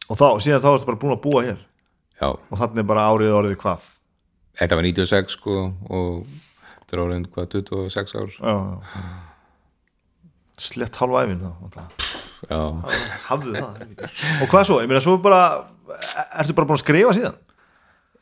Og 0.05 0.19
þá, 0.21 0.27
síðan 0.45 0.61
þá 0.61 0.69
ertu 0.77 0.89
bara 0.91 1.01
búin 1.01 1.15
að 1.15 1.23
búa 1.25 1.43
hér 1.47 1.61
já, 2.21 2.27
og 2.29 2.59
þannig 2.61 2.85
bara 2.91 3.07
árið 3.09 3.33
orðið 3.39 3.55
hvað? 3.63 3.87
Þetta 4.61 4.77
var 4.79 4.85
96 4.87 5.33
sko 5.39 5.55
og 5.89 6.19
þetta 6.83 6.95
er 6.99 7.03
orðin 7.07 7.25
hvað 7.33 7.49
26 7.57 8.13
ár 8.21 8.35
Já, 8.35 8.53
já. 8.55 9.05
Slett 10.65 10.95
hálfa 11.01 11.25
æfin 11.25 11.41
þá. 11.43 11.81
já, 12.47 12.61
Hafðu 13.25 13.55
það. 13.57 13.81
og 14.45 14.53
hvað 14.53 14.67
svo? 14.69 14.77
Ég 14.85 14.91
meina, 14.93 15.01
svo 15.03 15.17
bara, 15.25 15.41
ertu 16.39 16.55
bara 16.55 16.69
búin 16.69 16.79
að 16.79 16.85
skrifa 16.85 17.17
síðan? 17.17 17.41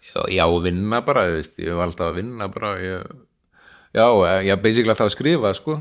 já, 0.06 0.22
já 0.38 0.46
vinna 0.64 1.02
bara 1.04 1.26
ég, 1.28 1.34
veist, 1.40 1.58
ég 1.60 1.76
var 1.76 1.90
alltaf 1.90 2.08
að 2.12 2.16
vinna 2.22 2.48
bara 2.54 2.70
ég, 2.80 3.10
já, 3.94 4.06
ég 4.42 4.52
er 4.54 4.62
basically 4.62 4.92
alltaf 4.92 5.10
að 5.10 5.16
skrifa 5.16 5.52
sko, 5.58 5.78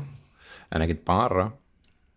en 0.72 0.84
ekkert 0.84 1.04
bara. 1.08 1.48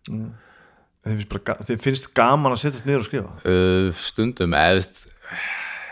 Þið 0.05 1.13
finnst, 1.19 1.29
bara, 1.31 1.55
þið 1.67 1.81
finnst 1.83 2.11
gaman 2.17 2.55
að 2.55 2.61
setjast 2.63 2.87
niður 2.87 3.03
og 3.03 3.07
skrifa? 3.09 3.33
uh, 3.45 3.89
stundum 3.97 4.55
eða 4.57 4.83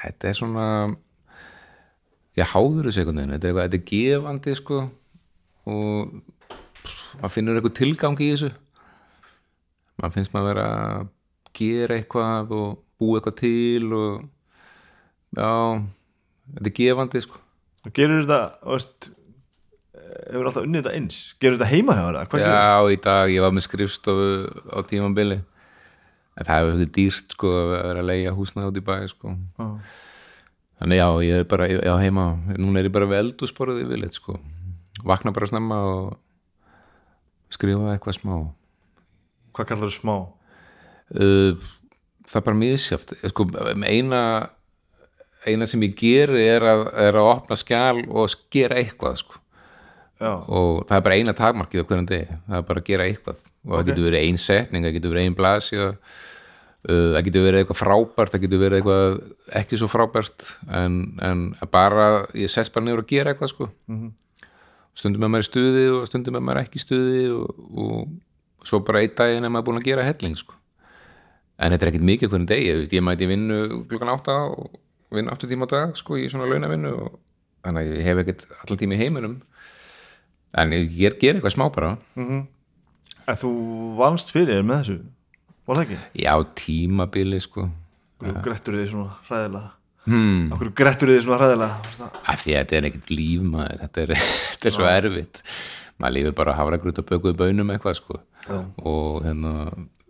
þetta 0.04 0.30
er 0.30 0.38
svona 0.38 0.68
ég 2.38 2.50
háður 2.50 2.90
þessu 2.90 3.04
einhvern 3.04 3.22
veginn. 3.22 3.36
Þetta 3.38 3.50
er, 3.50 3.58
þetta 3.62 3.80
er 3.80 3.88
gefandi 3.90 4.56
sko. 4.58 4.80
Og 5.70 6.14
pff, 6.84 7.02
maður 7.20 7.36
finnur 7.36 7.60
eitthvað 7.60 7.76
tilgang 7.80 8.18
í 8.20 8.30
þessu. 8.34 8.52
Maður 10.02 10.16
finnst 10.18 10.34
maður 10.34 10.50
vera 10.50 10.68
að 10.74 11.12
gera 11.54 12.00
eitthvað 12.00 12.56
og 12.58 12.70
búa 12.98 13.20
eitthvað 13.20 13.38
til 13.44 13.92
og 13.94 14.24
já 15.38 15.52
þetta 16.58 16.72
er 16.72 16.78
gefandi 16.80 17.24
sko. 17.28 17.42
Og 17.84 17.94
gerur 17.98 18.24
þetta, 18.24 18.42
veist, 18.66 19.12
hefur 20.30 20.48
alltaf 20.50 20.66
unnið 20.68 20.84
þetta 20.84 20.96
eins? 20.98 21.18
Gerur 21.42 21.58
þetta 21.60 21.70
heima 21.72 21.96
hjá 21.98 22.06
það? 22.30 22.40
Já 22.44 22.94
í 22.94 23.00
dag 23.04 23.34
ég 23.34 23.44
var 23.46 23.54
með 23.56 23.66
skrifstofu 23.68 24.30
á 24.74 24.78
tímambili 24.90 25.38
en 26.34 26.48
það 26.48 26.58
hefur 26.60 26.74
þetta 26.80 26.96
dýrt 26.98 27.36
sko 27.38 27.52
að 27.60 27.70
vera 27.76 28.02
að 28.04 28.10
leigja 28.10 28.34
húsnað 28.38 28.72
út 28.72 28.80
í 28.82 28.86
bæ 28.88 28.96
sko 29.12 29.36
Já. 29.38 29.68
Þannig 30.84 31.00
já, 31.00 31.08
ég 31.24 31.38
er 31.40 31.46
bara 31.48 31.68
já, 31.70 31.94
heima, 32.02 32.24
núna 32.58 32.82
er 32.82 32.90
ég 32.90 32.96
bara 32.96 33.08
við 33.08 33.20
eldúsporið 33.22 33.84
yfirleitt 33.86 34.18
sko, 34.18 34.34
vakna 35.08 35.32
bara 35.32 35.48
snemma 35.48 35.78
og 35.88 36.18
skrifa 37.54 37.94
eitthvað 37.94 38.18
smá 38.18 38.34
Hvað 39.54 39.70
kallar 39.70 39.92
þú 39.94 39.96
smá? 40.00 40.16
uh, 41.14 41.70
það 42.28 42.40
er 42.42 42.46
bara 42.50 42.60
miðsjáft 42.64 43.14
sko, 43.30 43.46
eina 43.86 44.24
eina 45.46 45.68
sem 45.70 45.82
ég 45.86 45.96
geri 46.00 46.46
er 46.48 46.64
að, 46.66 46.84
er 47.06 47.18
að 47.20 47.30
opna 47.36 47.58
skjál 47.60 48.04
og 48.08 48.32
gera 48.54 48.78
eitthvað 48.80 49.18
sko. 49.20 49.40
Já, 50.24 50.32
og 50.48 50.84
það 50.88 50.98
er 50.98 51.06
bara 51.08 51.16
eina 51.20 51.36
takmarkið 51.36 51.84
á 51.84 51.88
hverjum 51.90 52.10
degi, 52.10 52.36
það 52.48 52.60
er 52.60 52.68
bara 52.70 52.84
að 52.84 52.90
gera 52.90 53.08
eitthvað. 53.10 53.42
Og 53.64 53.74
það 53.74 53.88
getur 53.90 54.06
verið 54.08 54.28
ein 54.28 54.40
setning, 54.40 54.86
það 54.86 54.96
getur 54.98 55.14
verið 55.14 55.28
ein 55.28 55.36
blasja 55.38 55.88
uh, 55.90 57.10
það 57.16 57.22
getur 57.28 57.46
verið 57.48 57.64
eitthvað 57.64 57.80
frábært 57.80 58.34
það 58.34 58.44
getur 58.46 58.62
verið 58.64 58.80
eitthvað 58.80 59.18
ekki 59.62 59.80
svo 59.80 59.90
frábært. 59.92 60.46
En, 60.80 61.00
en 61.24 61.46
bara 61.72 62.08
ég 62.40 62.52
sess 62.52 62.72
bara 62.74 62.88
niður 62.88 63.04
að 63.04 63.14
gera 63.14 63.34
eitthvað 63.34 63.54
sko. 63.54 63.70
stundum 64.94 65.24
með 65.26 65.34
maður 65.34 65.46
í 65.46 65.50
stuði 65.50 65.86
og 65.90 66.08
stundum 66.10 66.38
með 66.38 66.46
maður 66.48 66.62
ekki 66.64 66.80
í 66.80 66.84
stuði 66.84 67.24
og, 67.34 67.64
og 67.84 68.68
svo 68.68 68.80
bara 68.86 69.02
einn 69.04 69.16
daginn 69.18 69.48
er 69.48 69.52
maður 69.52 69.72
búin 69.72 69.82
að 69.82 69.88
gera 69.90 70.06
helling 70.08 70.38
sko. 70.40 70.56
en 71.58 71.74
þetta 71.74 71.86
er 71.86 71.92
ekkit 71.92 72.08
mikið 72.10 72.32
hvernig 72.32 72.50
degi, 72.50 72.70
þú 72.72 72.82
veist, 72.84 72.94
ég 72.94 73.06
mæti 73.06 73.30
vinnu 73.30 73.58
klukkan 73.90 74.12
átta 74.14 74.36
og 74.52 74.78
vinna 75.14 75.34
áttu 75.34 75.50
tíma 75.50 75.68
á 75.70 75.74
dag 75.74 75.98
sko, 75.98 76.18
í 76.18 76.28
svona 76.32 76.48
launavinnu 76.50 76.94
og 76.94 77.18
þannig 77.64 77.90
að 77.90 77.98
ég 77.98 78.08
hef 78.08 78.22
ekkit 78.24 78.46
allan 78.60 78.82
tíma 78.82 78.96
í 78.98 79.02
heiminum 79.02 79.36
en 80.54 80.68
ég 80.76 80.84
ger, 80.98 81.14
ger 81.22 81.34
eitthvað 81.38 81.56
smá 81.56 81.66
bara. 81.74 81.92
En 82.18 83.38
þú 83.40 83.50
vannst 84.00 84.30
fyrir 84.36 84.64
með 84.68 84.78
þessu 84.84 84.98
Var 85.64 85.76
það 85.80 85.86
ekki? 85.86 85.98
já, 86.26 86.34
tímabili 86.60 87.40
sko. 87.40 87.62
Þú 88.24 88.32
grettur 88.44 88.76
þið 88.80 88.88
svona 88.92 89.12
hræðilega? 89.30 89.70
Hmm. 90.04 90.50
Akkur 90.52 90.70
grettur 90.76 91.08
þið 91.14 91.22
svona 91.24 91.40
hræðilega? 91.40 91.76
Af 92.28 92.38
því 92.44 92.52
að 92.52 92.58
þetta 92.60 92.76
er 92.80 92.86
ekkit 92.90 93.08
líf 93.16 93.42
maður. 93.48 93.78
Þetta 93.86 94.00
er, 94.04 94.10
þetta 94.52 94.66
er 94.70 94.74
svo 94.76 94.86
erfitt. 94.92 95.36
Maður 96.04 96.16
lífið 96.18 96.34
bara 96.42 96.58
hafragrút 96.58 97.00
og 97.00 97.08
bökuð 97.14 97.38
bönum 97.40 97.72
eitthvað 97.72 97.96
sko. 98.02 98.16
Já. 98.44 98.60
og 98.84 99.24
hérna 99.24 99.52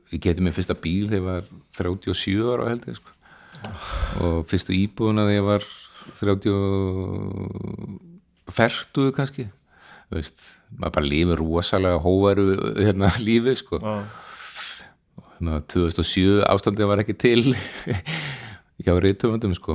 ég 0.10 0.18
geti 0.26 0.42
mér 0.42 0.56
fyrsta 0.58 0.74
bíl 0.74 1.06
þegar 1.06 1.20
ég 1.20 1.26
var 1.28 1.46
37 1.78 2.50
ára 2.50 2.66
held 2.72 2.82
ég 2.90 2.98
sko. 2.98 3.12
Og 4.26 4.42
fyrstu 4.50 4.74
íbúðuna 4.74 5.28
þegar 5.30 5.38
ég 5.38 5.46
var 5.52 5.62
30 6.18 6.50
fertuðu 8.58 9.14
kannski 9.16 9.46
þú 10.14 10.20
veist, 10.20 10.44
maður 10.78 10.94
bara 11.00 11.10
lífi 11.10 11.36
rosalega 11.40 12.02
hóvaru 12.04 12.46
hérna 12.78 13.10
lífi 13.28 13.56
sko. 13.58 13.80
Já. 13.82 13.96
hérna 15.34 15.58
2007 15.74 16.44
ástandið 16.54 16.90
var 16.92 17.02
ekki 17.02 17.16
til 17.18 17.42
hjá 18.84 18.94
reytumöndum 19.02 19.56
sko. 19.58 19.74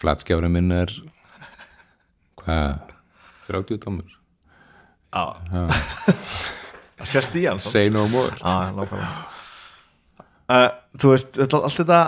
Flatskjára 0.00 0.48
minn 0.52 0.70
er 0.72 0.92
hvað 2.40 2.78
30 3.48 3.80
tómur. 3.82 4.12
Já. 5.10 5.24
Það 7.00 7.08
sést 7.14 7.34
í 7.40 7.46
hann 7.48 7.58
say 7.60 7.88
no 7.92 8.04
more. 8.12 8.36
Uh, 10.50 10.68
Þú 11.00 11.12
veist, 11.14 11.36
allt 11.40 11.76
þetta 11.80 11.98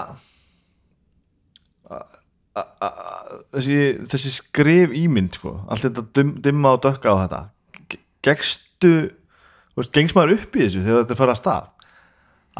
a- 2.57 2.67
a- 2.85 2.87
a- 2.87 3.41
þessi, 3.57 3.77
þessi 4.13 4.31
skrif 4.37 4.91
ímynd 4.93 5.39
sko, 5.39 5.55
allt 5.69 5.87
þetta 5.89 6.07
dim, 6.19 6.35
dimma 6.45 6.75
og 6.77 6.83
dökka 6.85 7.13
á 7.13 7.17
þetta 7.25 7.43
Ge- 7.89 8.03
gekkstu 8.29 8.91
þú 9.73 9.81
veist, 9.81 9.93
gengst 9.97 10.15
maður 10.19 10.35
upp 10.39 10.57
í 10.59 10.67
þessu 10.67 10.83
þegar 10.85 11.05
þetta 11.07 11.17
fyrir 11.23 11.35
að 11.37 11.41
stað? 11.43 11.69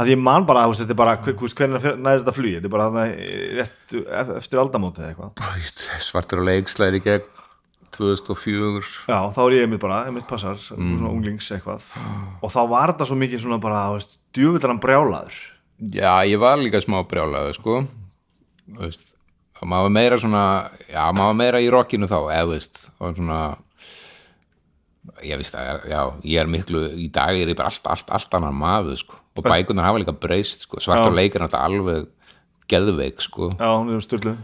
Að 0.01 0.09
ég 0.15 0.19
man 0.25 0.47
bara, 0.49 0.63
veist, 0.71 0.81
þetta 0.81 0.95
er 0.95 1.01
bara 1.03 1.17
hvernig 1.21 1.83
næri 2.01 2.23
þetta 2.23 2.33
flug, 2.33 2.55
þetta 2.57 2.69
er 2.71 2.73
bara 2.73 3.07
rétt 3.61 3.97
eftir 4.41 4.59
aldamótið 4.63 5.05
eða 5.05 5.11
eitthvað. 5.13 6.01
Svartur 6.01 6.41
og 6.41 6.47
leikslæri 6.49 7.03
gegn 7.05 7.27
2004 7.93 8.81
Já, 9.11 9.19
þá 9.37 9.41
er 9.45 9.55
ég 9.59 9.67
einmitt 9.67 9.83
bara, 9.83 9.99
einmitt 10.09 10.25
passar 10.31 10.57
svona 10.57 11.11
unglings 11.13 11.51
eitthvað. 11.53 11.85
Og 12.41 12.49
þá 12.55 12.61
var 12.71 12.93
þetta 12.95 13.09
svo 13.11 13.19
mikið 13.21 13.43
svona 13.45 13.59
bara, 13.61 13.83
djúvillan 14.33 14.81
brjálaður. 14.81 15.37
Já, 15.93 16.15
ég 16.25 16.41
var 16.41 16.57
líka 16.57 16.81
smá 16.81 17.03
brjálaður 17.05 17.57
sko. 17.59 17.77
Veist, 18.79 19.13
og 19.63 19.71
maður 19.71 19.87
var 19.89 19.95
meira 19.97 20.19
svona 20.21 20.45
já, 20.91 21.03
maður 21.15 21.29
var 21.29 21.39
meira 21.39 21.63
í 21.63 21.69
rockinu 21.73 22.09
þá 22.11 22.19
eða 22.21 22.49
veist, 22.51 22.87
og 22.99 23.15
svona 23.17 23.43
ég 25.23 25.39
veist 25.39 25.55
að, 25.59 25.87
já, 25.91 26.01
ég 26.35 26.43
er 26.43 26.51
miklu 26.51 26.85
í 26.99 27.09
dag 27.15 27.39
er 27.39 27.53
ég 27.53 27.59
bara 27.59 27.71
allt, 27.71 27.87
allt, 27.91 28.11
allt 28.19 28.37
annar 28.39 28.55
maður 28.55 28.99
sko, 29.01 29.19
og 29.39 29.47
bækunar 29.47 29.89
hafa 29.89 30.03
líka 30.03 30.17
breyst 30.25 30.67
sko, 30.67 30.83
svart 30.83 31.07
og 31.07 31.17
leikar 31.17 31.45
náttúrulega 31.45 31.71
alveg 31.71 32.11
geðveik 32.73 33.21
sko, 33.23 33.51
Já, 33.59 33.71
er 33.71 34.05
styrlu 34.05 34.37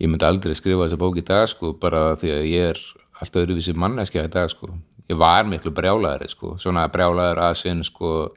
ég 0.00 0.10
myndi 0.10 0.26
aldrei 0.26 0.54
skrifa 0.56 0.86
þessa 0.86 1.00
bók 1.00 1.18
í 1.20 1.26
dag 1.26 1.48
sko, 1.50 1.74
bara 1.78 2.12
því 2.20 2.34
að 2.36 2.46
ég 2.48 2.72
er 2.74 2.82
allt 3.22 3.38
öðruvísi 3.40 3.74
manneskja 3.78 4.26
í 4.26 4.32
dag 4.32 4.50
sko. 4.52 4.70
Ég 5.08 5.18
var 5.18 5.46
miklu 5.48 5.72
brjálaðari 5.74 6.28
sko, 6.30 6.54
svona 6.60 6.84
brjálaður 6.92 7.40
að 7.46 7.56
sinn 7.62 7.80
sko 7.86 8.30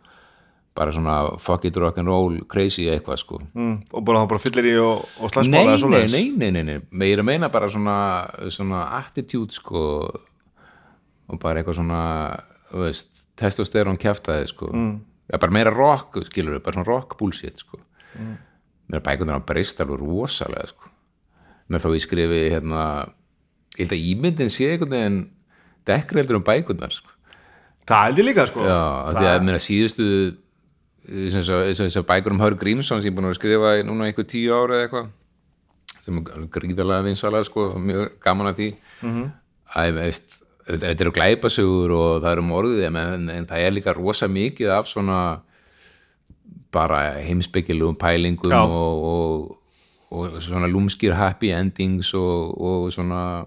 bara 0.75 0.93
svona 0.95 1.37
fuck 1.39 1.65
it 1.65 1.77
rock 1.77 1.97
and 1.99 2.07
roll 2.07 2.37
crazy 2.47 2.87
eitthvað 2.91 3.19
sko. 3.19 3.39
Mm, 3.53 3.73
og 3.91 4.03
bara, 4.07 4.23
bara 4.29 4.39
fyllir 4.39 4.69
í 4.71 4.75
og, 4.79 5.03
og 5.19 5.33
slagsmála 5.33 5.75
nei, 5.75 6.05
nei, 6.07 6.23
nei, 6.37 6.51
nei, 6.55 6.63
nei, 6.67 6.77
meira 6.91 7.25
meina 7.27 7.49
bara 7.51 7.67
svona, 7.71 7.95
svona 8.53 8.85
attitude 9.01 9.55
sko. 9.55 9.81
Og 11.31 11.39
bara 11.39 11.59
eitthvað 11.61 11.81
svona 11.81 12.03
veist, 12.71 13.11
testosterón 13.39 13.99
kjaftaði 13.99 14.47
sko. 14.51 14.71
Mm. 14.71 14.95
ja, 15.31 15.41
bara 15.41 15.57
meira 15.59 15.75
rock, 15.75 16.21
skilur 16.29 16.55
við 16.57 16.63
bara 16.65 16.79
svona 16.79 16.87
rock 16.87 17.17
bullshit 17.19 17.59
sko. 17.65 17.81
Mm. 18.15 18.37
mér 18.91 19.03
bækundur 19.05 19.37
að 19.37 19.47
breyst 19.47 19.79
alveg 19.83 20.01
rosalega 20.01 20.71
sko. 20.71 20.89
Með 21.71 21.83
þá 21.85 21.93
ég 21.95 22.03
skrifi 22.03 22.39
hérna 22.51 22.85
ég 23.77 23.85
held 23.85 23.95
að 23.95 24.07
ímyndin 24.11 24.51
sé 24.51 24.73
einhvern 24.73 24.91
veginn 24.95 25.19
dekkreildur 25.87 26.39
um 26.39 26.47
bækunnar 26.47 26.95
sko. 26.95 27.11
Það 27.87 28.07
held 28.07 28.19
ég 28.21 28.27
líka 28.27 28.47
sko. 28.47 28.63
Já, 28.67 28.79
af 28.79 29.17
því 29.17 29.29
að 29.29 29.51
að 29.51 29.63
síðustu 29.65 30.07
þess 31.11 31.99
að 31.99 32.07
bækur 32.09 32.35
um 32.35 32.43
Hör 32.43 32.55
Grímsson 32.59 33.01
sem 33.01 33.09
ég 33.09 33.13
er 33.13 33.17
búin 33.17 33.29
að 33.29 33.39
skrifa 33.39 33.77
í 33.79 33.85
núna 33.87 34.07
einhver 34.07 34.27
tíu 34.29 34.53
ára 34.55 34.77
eða 34.77 34.87
eitthvað. 34.87 35.09
Sem 36.01 36.17
er 36.17 36.35
alveg 36.35 36.51
gríðarlega 36.55 37.07
vinsalega 37.07 37.47
sko, 37.49 37.67
mjög 37.77 38.13
gaman 38.23 38.51
að 38.51 38.61
því. 38.61 38.69
-hmm. 39.01 39.31
að 39.75 39.93
veist 39.99 40.41
þetta 40.67 41.03
eru 41.03 41.13
glæpasugur 41.15 41.93
og 41.95 42.11
það 42.21 42.31
eru 42.31 42.43
morðið 42.47 42.83
en, 42.87 42.99
en, 43.01 43.29
en 43.29 43.47
það 43.49 43.65
er 43.65 43.73
líka 43.75 43.95
rosa 43.97 44.27
mikið 44.27 44.73
af 44.75 44.87
svona 44.87 45.41
bara 46.71 47.19
heimspekilegum 47.19 47.97
pælingum 47.99 48.53
og, 48.53 49.03
og, 49.11 49.57
og 50.11 50.37
svona 50.43 50.69
lúmskir 50.71 51.15
happy 51.17 51.51
endings 51.51 52.13
og, 52.13 52.55
og 52.61 52.91
svona 52.93 53.45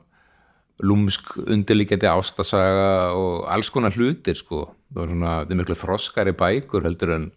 lúmsk 0.84 1.36
undirlíkjandi 1.38 2.10
ástasaga 2.10 3.14
og 3.14 3.46
alls 3.48 3.70
konar 3.70 3.94
hlutir 3.94 4.36
sko. 4.36 4.66
Það 4.94 5.14
er 5.14 5.50
er 5.50 5.58
miklu 5.58 5.76
þroskari 5.78 6.34
bækur 6.34 6.84
heldur 6.84 7.14
en 7.14 7.32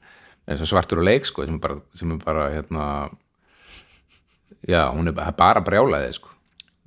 eins 0.48 0.62
og 0.64 0.70
svartur 0.72 1.02
og 1.02 1.08
leik 1.08 1.26
sko 1.28 1.46
sem 1.46 1.56
er 1.58 1.64
bara, 1.64 1.80
sem 1.98 2.12
er 2.16 2.22
bara 2.24 2.50
hérna 2.54 2.86
já, 4.68 4.88
hún 4.94 5.08
er 5.08 5.12
bara- 5.14 5.32
bara 5.38 5.62
brjálaði 5.62 6.14
sko 6.14 6.30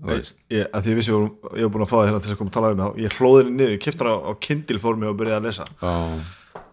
veist. 0.00 0.36
ég, 0.50 0.66
að 0.72 0.82
því 0.84 0.90
ég 0.92 0.96
vissi, 1.00 1.12
ég 1.12 1.58
ég 1.60 1.62
var 1.68 1.72
búin 1.74 1.84
að 1.84 1.90
fá 1.90 1.96
það 2.00 2.06
hérna 2.08 2.22
til 2.24 2.32
að 2.32 2.38
koma 2.40 2.50
að 2.50 2.56
tala 2.56 2.70
um 2.72 2.78
það 2.84 3.00
ég 3.04 3.16
hlóði 3.18 3.42
henni 3.44 3.56
niður, 3.58 3.74
ég 3.76 3.80
kipta 3.84 4.04
hana 4.04 4.16
á, 4.16 4.18
á 4.24 4.32
Kindle 4.40 4.78
formi 4.80 5.06
og 5.10 5.16
byrjaði 5.20 5.40
að 5.40 5.48
lesa. 5.50 5.66
Já, 5.82 5.92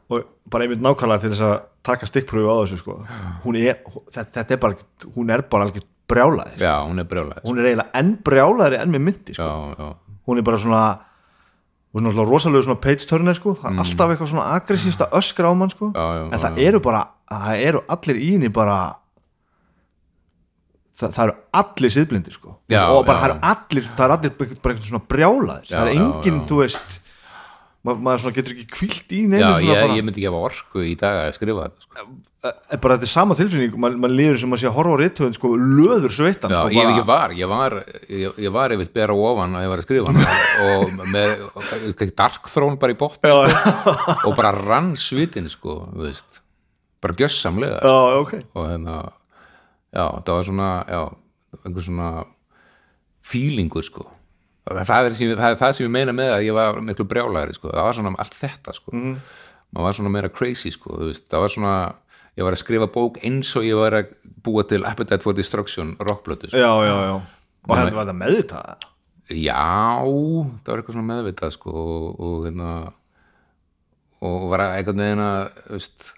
og 0.10 0.24
bara 0.50 0.64
einmitt 0.64 0.80
nákvæmlega 0.86 1.22
til 1.22 1.32
þess 1.34 1.44
að 1.44 1.58
taka 1.84 2.08
stikkpröfu 2.08 2.48
á 2.48 2.56
þessu 2.64 2.78
sko. 2.80 2.94
Hún 3.44 3.58
er, 3.60 3.82
þetta, 4.16 4.32
þetta 4.40 4.54
er 4.56 4.62
bara 4.64 4.76
hún 5.16 5.30
er 5.36 5.42
bara 5.52 5.68
algjör 5.68 5.84
brjálaðir 6.08 6.64
já, 6.64 6.74
hún 6.88 7.00
er 7.04 7.08
brjálaði 7.12 7.44
hún 7.44 7.60
er 7.60 7.66
eiginlega 7.68 7.92
enn 8.00 8.14
brjálaðri 8.24 8.80
enn 8.80 8.94
með 8.96 9.04
myndi 9.10 9.34
sko. 9.36 9.44
já, 9.44 9.76
já, 9.76 10.20
hún 10.28 10.38
er 10.40 10.46
bara 10.48 10.58
svona 10.64 10.84
er 12.00 12.06
náttúrulega 12.06 12.32
rosalegu 12.32 12.66
svona 12.66 12.82
page 12.84 13.08
turner 13.10 13.38
sko. 13.38 13.56
Það 13.62 13.74
er 13.74 13.82
alltaf 13.84 14.14
eitthvað 14.14 14.32
svona 14.34 14.46
aggressífst 14.58 15.04
að 15.06 15.18
öskra 15.20 15.52
á 15.52 15.54
mann 15.58 15.74
sko. 15.74 15.92
Já, 15.96 16.06
já, 16.18 16.24
en 16.28 16.36
já, 16.36 16.42
það 16.46 16.62
eru 16.68 16.82
bara, 16.88 17.04
það 17.32 17.66
eru 17.72 17.84
allir 17.96 18.22
í 18.22 18.30
henni 18.36 18.52
bara 18.54 18.78
það, 20.98 21.10
það 21.10 21.24
eru 21.26 21.36
allir 21.62 21.96
siðblindir 21.98 22.38
sko. 22.38 22.56
Já, 22.74 22.82
og 22.92 23.04
bara 23.08 23.18
já. 23.18 23.22
það 23.22 23.30
eru 23.30 23.40
allir 23.54 23.90
það 23.90 24.06
eru 24.08 24.18
allir 24.18 24.38
bara, 24.38 24.56
eitthvað 24.56 24.88
svona 24.92 25.04
brjálaðir. 25.14 25.68
Já, 25.70 25.76
það 25.78 25.92
er 25.92 25.94
já, 25.94 26.06
enginn, 26.06 26.42
já. 26.42 26.48
þú 26.52 26.62
veist 26.64 26.98
ma 27.88 27.94
maður 27.96 28.34
getur 28.36 28.56
ekki 28.56 28.66
kvilt 28.74 29.14
í 29.16 29.22
neinu 29.26 29.44
já 29.44 29.64
ég, 29.64 29.70
bara, 29.74 29.98
ég 29.98 30.06
myndi 30.06 30.22
ekki 30.22 30.30
hafa 30.30 30.42
orku 30.50 30.84
í 30.84 30.96
dag 31.00 31.20
að 31.24 31.36
skrifa 31.38 31.68
þetta 31.68 31.86
sko. 31.86 32.08
er 32.48 32.82
bara 32.84 32.98
þetta 32.98 33.08
er 33.08 33.12
sama 33.12 33.38
tilfinning 33.40 33.78
man, 33.84 34.00
man 34.04 34.16
líður 34.18 34.42
sem 34.42 34.56
að 34.56 34.62
sé 34.62 34.70
að 34.70 34.76
horfa 34.78 34.98
á 34.98 35.02
rithöfund 35.02 35.38
sko 35.38 35.52
löður 35.62 36.16
sveittan 36.18 36.56
já, 36.56 36.60
sko, 36.60 36.74
ég, 36.76 36.92
ég 36.98 37.08
var 37.08 37.36
ég 37.38 37.52
var, 37.52 37.78
ég, 38.12 38.42
ég 38.48 38.56
var 38.58 38.76
yfir 38.76 38.92
bera 39.00 39.16
ofan 39.28 39.56
að 39.60 39.68
ég 39.68 39.74
var 39.74 39.84
að 39.84 39.88
skrifa 39.88 40.16
og 40.66 41.06
með 41.16 41.46
og, 41.48 42.04
dark 42.24 42.52
throne 42.54 42.82
bara 42.82 42.96
í 42.96 43.00
já, 43.00 43.38
já, 43.54 43.62
og 44.18 44.36
bara 44.38 44.52
rann 44.58 44.92
svitin 45.00 45.48
sko, 45.52 45.80
bara 47.04 47.18
gjössamlega 47.18 47.80
já, 47.80 47.98
ok. 48.20 48.36
Og 48.58 48.68
hérna 48.68 49.00
já, 49.94 50.06
það 50.28 50.36
var 50.36 50.52
svona 50.52 50.72
já, 50.92 51.02
einhver 51.64 51.88
svona 51.88 52.12
feelingur 53.28 53.86
sko 53.86 54.08
það, 54.68 55.10
er 55.10 55.38
það 55.40 55.56
það 55.62 55.76
sem 55.78 55.86
ég 55.88 55.94
meina 55.94 56.16
með 56.16 56.34
að 56.36 56.46
ég 56.48 56.58
var 56.58 56.82
miklu 56.84 57.06
brjálæri 57.08 57.56
sko, 57.58 57.72
það 57.72 57.88
var 57.88 57.98
svona 58.00 58.16
allt 58.24 58.36
þetta 58.42 58.76
sko. 58.78 58.92
Mhm. 58.96 59.16
maður 59.76 59.88
var 59.88 59.98
svona 59.98 60.14
meira 60.14 60.30
crazy 60.34 60.72
sko 60.72 60.98
það 61.14 61.40
var 61.44 61.54
svona, 61.54 61.74
ég 62.38 62.48
var 62.48 62.56
að 62.56 62.62
skrifa 62.64 62.88
bók 62.92 63.18
eins 63.24 63.56
og 63.60 63.64
ég 63.68 63.80
var 63.80 63.98
að 64.02 64.14
búa 64.44 64.64
til 64.68 64.84
Appetite 64.88 65.24
for 65.24 65.34
Destruction 65.34 65.96
rockblötu 66.00 66.50
sko. 66.52 66.58
já, 66.58 66.72
já, 66.88 66.96
já. 67.08 67.16
Og 67.68 67.76
þetta 67.76 67.96
var 67.98 68.06
þetta 68.06 68.20
meðvitað? 68.22 68.86
Já, 69.28 70.04
það 70.64 70.70
var 70.72 70.80
eitthvað 70.80 70.96
svona 70.96 71.10
meðvitað 71.12 71.52
sko 71.58 71.74
og, 71.74 72.20
og 72.24 72.46
hérna 72.48 72.70
og 74.24 74.46
var 74.50 74.64
að 74.64 74.76
einhvern 74.78 75.04
veginn 75.04 75.24
að 75.26 75.42
þú 75.68 75.74
veist 75.76 76.14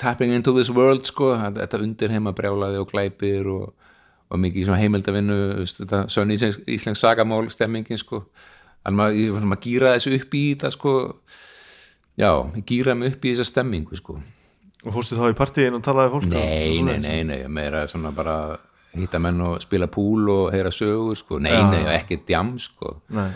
tapping 0.00 0.32
into 0.34 0.52
this 0.56 0.70
world 0.72 1.06
sko. 1.08 1.30
Þetta 1.36 1.62
þetta 1.62 1.80
undir 1.84 2.14
heima 2.14 2.32
brjálaði 2.36 2.80
og 2.82 2.90
glæpir 2.90 3.48
og, 3.52 3.70
og 4.30 4.40
mikið 4.40 4.62
í 4.62 4.66
svona 4.68 4.80
heimildavinnu 4.80 5.38
sönn 5.66 6.34
íslensk, 6.34 6.98
sagamál 6.98 7.50
stemmingin 7.50 7.98
sko. 8.00 8.24
Þannig 8.84 8.98
maður, 9.00 9.18
ég 9.20 9.32
var 9.34 9.44
svona 9.44 9.58
að 9.58 9.64
gýra 9.66 9.94
þessu 9.96 10.12
upp 10.16 10.36
í 10.38 10.42
þetta 10.52 10.70
sko. 10.74 10.94
Já, 12.20 12.30
gýra 12.68 12.94
mig 12.96 13.14
upp 13.14 13.26
í 13.26 13.34
þessa 13.34 13.48
stemmingu 13.50 13.98
sko. 13.98 14.16
Og 14.80 14.94
fórstu 14.94 15.18
þá 15.18 15.26
í 15.28 15.36
partíin 15.36 15.76
og 15.76 15.84
talaði 15.84 16.12
fólk 16.14 16.28
nei, 16.30 16.80
nei, 16.86 16.96
nei, 17.02 17.18
nei, 17.28 17.40
meira 17.52 17.84
svona 17.90 18.14
bara 18.16 18.36
hitta 18.96 19.20
menn 19.22 19.42
og 19.44 19.58
spila 19.62 19.90
púl 19.92 20.30
og 20.32 20.54
heyra 20.54 20.72
sögur 20.72 21.18
sko, 21.18 21.38
nei, 21.42 21.52
Já. 21.52 21.66
nei, 21.70 21.82
ekki 21.98 22.22
djam 22.26 22.54
sko. 22.62 22.96
Nei, 23.14 23.28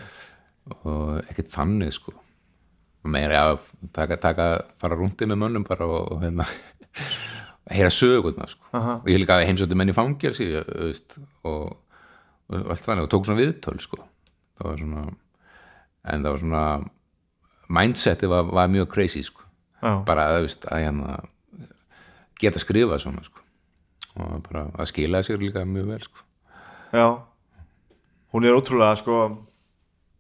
og 0.81 1.19
ekkert 1.27 1.53
þannig 1.53 1.93
sko. 1.95 2.15
Meira 3.13 3.43
að 3.51 3.59
taka, 3.93 4.17
taka 4.17 4.49
fara 4.81 4.97
rúndi 4.97 5.29
með 5.29 5.43
mönnum 5.43 5.67
bara 5.69 5.85
og, 5.85 6.15
og 6.15 6.25
hérna 6.25 6.47
heyra 7.71 7.91
sögurna 7.93 8.49
sko. 8.51 8.67
Og 8.75 9.09
ég 9.09 9.21
líka 9.23 9.39
heimsótti 9.45 9.77
menn 9.79 9.93
í 9.93 9.97
fangelsi 9.97 10.51
þú 10.53 10.89
veist, 10.89 11.19
og, 11.49 11.77
og 12.51 12.73
allt 12.75 12.85
þannig 12.85 13.07
og 13.07 13.13
tók 13.13 13.29
svona 13.29 13.41
viðtöl 13.41 13.79
sko. 13.83 14.01
Það 14.59 14.69
var 14.71 14.83
svona 14.83 15.05
en 16.05 16.27
það 16.27 16.31
var 16.31 16.43
svona 16.43 16.65
mindseti 17.75 18.29
var, 18.29 18.51
var 18.53 18.69
mjög 18.73 18.91
crazy 18.93 19.25
sko. 19.25 19.47
Bara 19.81 20.29
þú 20.37 20.45
veist 20.47 20.69
að 20.69 20.85
hérna 20.85 21.17
geta 22.41 22.61
skrifa 22.61 23.01
svona 23.01 23.25
sko. 23.25 23.41
Og 24.15 24.43
bara 24.47 24.69
að 24.79 24.91
skila 24.93 25.25
sér 25.25 25.41
líka 25.43 25.65
mjög 25.67 25.91
vel 25.95 26.05
sko. 26.05 26.21
Já. 26.95 27.09
Hún 28.35 28.45
er 28.45 28.57
ótrúlega 28.57 28.97
sko 29.01 29.19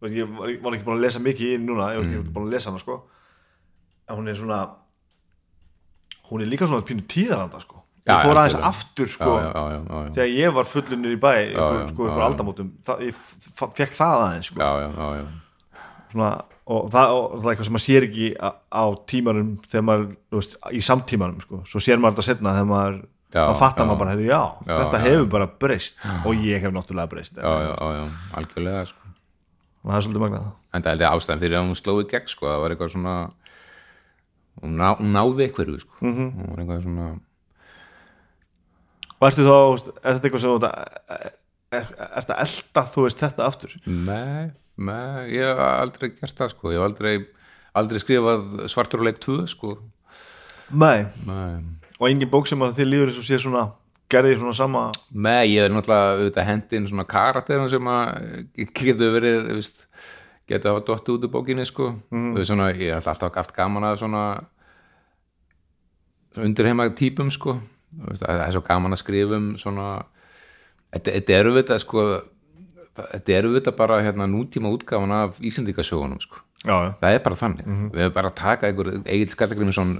ég 0.05 0.29
var, 0.37 0.51
ekki 0.53 0.85
búin 0.85 0.99
að 0.99 1.05
lesa 1.07 1.21
mikið 1.23 1.55
í 1.55 1.61
núna 1.63 1.93
ég 1.95 2.03
var 2.03 2.09
ekki 2.09 2.33
búin 2.35 2.49
að 2.49 2.57
lesa 2.57 2.71
hana 2.71 2.83
sko. 2.83 2.99
Að 4.09 4.19
hún 4.19 4.29
er 4.29 4.37
svona 4.37 4.59
hún 6.35 6.43
er 6.43 6.51
líka 6.51 6.67
svona 6.67 6.85
pínu 6.87 7.07
tíðaranda 7.11 7.61
sko. 7.63 7.81
Já, 8.05 8.19
ég 8.19 8.27
fór 8.27 8.37
aðeins 8.37 8.57
aftur 8.69 9.09
sko 9.09 9.31
já, 9.41 9.47
já, 9.55 9.79
þegar 10.13 10.33
ég 10.35 10.51
var 10.59 10.67
fullunir 10.69 11.15
í 11.15 11.21
bæ 11.21 11.31
ykkur, 11.39 11.79
sko, 11.89 12.09
ykkur 12.11 12.25
aldamótum. 12.27 12.73
Það, 12.85 13.05
ég 13.07 13.21
fekk 13.79 13.95
það 13.97 14.25
aðeins 14.27 14.51
sko. 14.51 14.61
já, 14.61 14.83
já, 14.83 14.89
já, 14.99 15.23
já. 15.23 15.79
svona, 16.11 16.33
og, 16.67 16.91
það, 16.93 17.15
og 17.15 17.39
það 17.39 17.47
er 17.47 17.55
eitthvað 17.55 17.69
sem 17.71 17.77
maður 17.79 17.87
sér 17.87 18.07
ekki 18.11 18.29
á, 18.37 18.49
á 18.53 18.85
tímanum 19.09 19.55
þegar 19.71 19.87
maður, 19.89 20.11
veist, 20.37 20.59
í 20.69 20.83
samtímanum 20.85 21.45
sko. 21.47 21.63
svo 21.71 21.81
sér 21.87 22.03
maður 22.03 22.19
þetta 22.19 22.27
setna 22.29 22.57
þegar 22.59 22.69
maður 22.75 22.99
þá 23.35 23.55
fattar 23.63 23.89
maður 23.89 24.03
bara, 24.03 24.19
já, 24.21 24.43
þetta 24.69 25.01
hefur 25.07 25.31
bara 25.39 25.49
breyst. 25.65 26.05
Og 26.29 26.45
ég 26.45 26.61
hef 26.61 26.77
náttúrulega 26.77 27.13
breyst 27.15 27.41
já, 27.41 27.47
já, 27.49 27.73
já, 27.73 27.89
já, 28.03 28.05
algjörlega 28.37 28.85
sko. 28.91 29.15
og 29.81 29.89
það 29.89 29.97
er 29.97 30.07
svolítið 30.09 30.27
magnað. 30.27 30.53
En 30.75 30.85
það 30.85 30.93
held 30.93 31.07
ég 31.07 31.17
ástæðan 31.17 31.43
fyrir 31.47 31.59
að 31.63 31.67
hún 31.71 31.81
slói 31.81 32.05
gegn 32.13 32.31
sko, 32.35 32.51
það 32.51 32.63
var 32.67 32.77
eitthvað 32.77 32.93
svona 32.99 33.17
hún, 34.63 34.75
ná, 34.79 34.95
náði 35.01 35.49
einhverju 35.49 35.81
sko. 35.83 35.97
Mhm. 36.01 36.13
-hmm. 36.13 36.31
hún 36.39 36.51
var 36.51 36.59
eitthvað 36.65 36.83
svona 36.83 37.09
og 39.21 39.31
ertu 39.31 39.47
þá, 39.47 39.57
er 40.05 40.17
þetta 40.19 40.29
eitthvað 40.29 40.43
sem 40.43 40.51
er, 40.51 41.31
er, 41.73 41.87
er 41.95 42.21
þetta 42.25 42.41
elda, 42.45 42.85
þú 42.95 43.07
veist, 43.07 43.23
þetta 43.23 43.47
aftur 43.49 43.77
Nei, 43.87 44.51
nei, 44.77 45.31
ég 45.33 45.49
hef 45.49 45.63
aldrei 45.65 46.11
gert 46.11 46.37
það 46.37 46.53
sko, 46.55 46.73
ég 46.75 46.81
hef 46.81 46.89
aldrei 46.91 47.15
aldrei 47.75 48.03
skrifað 48.03 48.67
svartur 48.71 49.03
og 49.03 49.09
leik 49.09 49.23
2 49.25 49.47
sko 49.51 49.79
nei, 50.71 51.07
nei, 51.27 51.63
og 51.99 52.07
engin 52.09 52.31
bók 52.31 52.51
sem 52.51 52.63
að 52.63 52.77
þið 52.79 52.91
líður 52.91 53.13
eins 53.13 53.23
og 53.23 53.27
sé 53.29 53.41
svona 53.43 53.65
gerði 54.13 54.37
svona 54.39 54.57
sama 54.57 54.85
nei 55.11 55.55
ég 55.55 55.67
er 55.67 55.73
náttúrulega 55.75 56.19
auðvitað 56.19 56.49
hendin 56.51 56.89
svona 56.91 57.07
karakterum 57.09 57.71
sem 57.73 57.91
að 57.91 58.45
getur 58.77 59.17
verið, 59.17 59.49
þú 59.49 59.63
getur 60.51 60.75
hafa 60.75 60.85
dottið 60.89 61.17
út 61.17 61.27
úr 61.27 61.33
bókinni 61.33 61.65
sko. 61.69 61.95
Mm. 62.13 62.37
svona, 62.45 62.71
ég 62.77 62.93
hef 62.97 63.09
alltaf 63.09 63.37
haft 63.39 63.55
gaman 63.57 63.87
að 63.89 64.01
svona 64.03 64.25
undirheima 66.45 66.89
típum 66.99 67.31
sko. 67.33 67.59
Það 67.95 68.43
er 68.43 68.55
svo 68.55 68.65
gaman 68.67 68.97
að 68.97 69.03
skrifa 69.05 69.39
um 69.39 69.53
svona 69.61 69.89
þetta, 70.93 71.11
þetta 71.11 71.37
eru 71.39 71.53
við 71.59 71.77
sko 71.83 72.07
þetta 72.95 73.37
eru 73.37 73.53
við 73.55 73.71
bara 73.77 74.03
hérna 74.03 74.27
nútíma 74.31 74.73
útgáfan 74.75 75.15
af 75.15 75.39
Íslandikasögunum 75.41 76.21
sko. 76.23 76.43
Já, 76.65 76.97
það 77.01 77.13
er 77.13 77.23
bara 77.25 77.37
þannig. 77.37 77.67
Við 77.93 78.03
erum 78.07 78.13
bara 78.17 78.31
að 78.31 78.37
taka 78.41 78.69
einhver 78.71 78.91
Egil 79.05 79.29
Skallagrimsson 79.29 79.99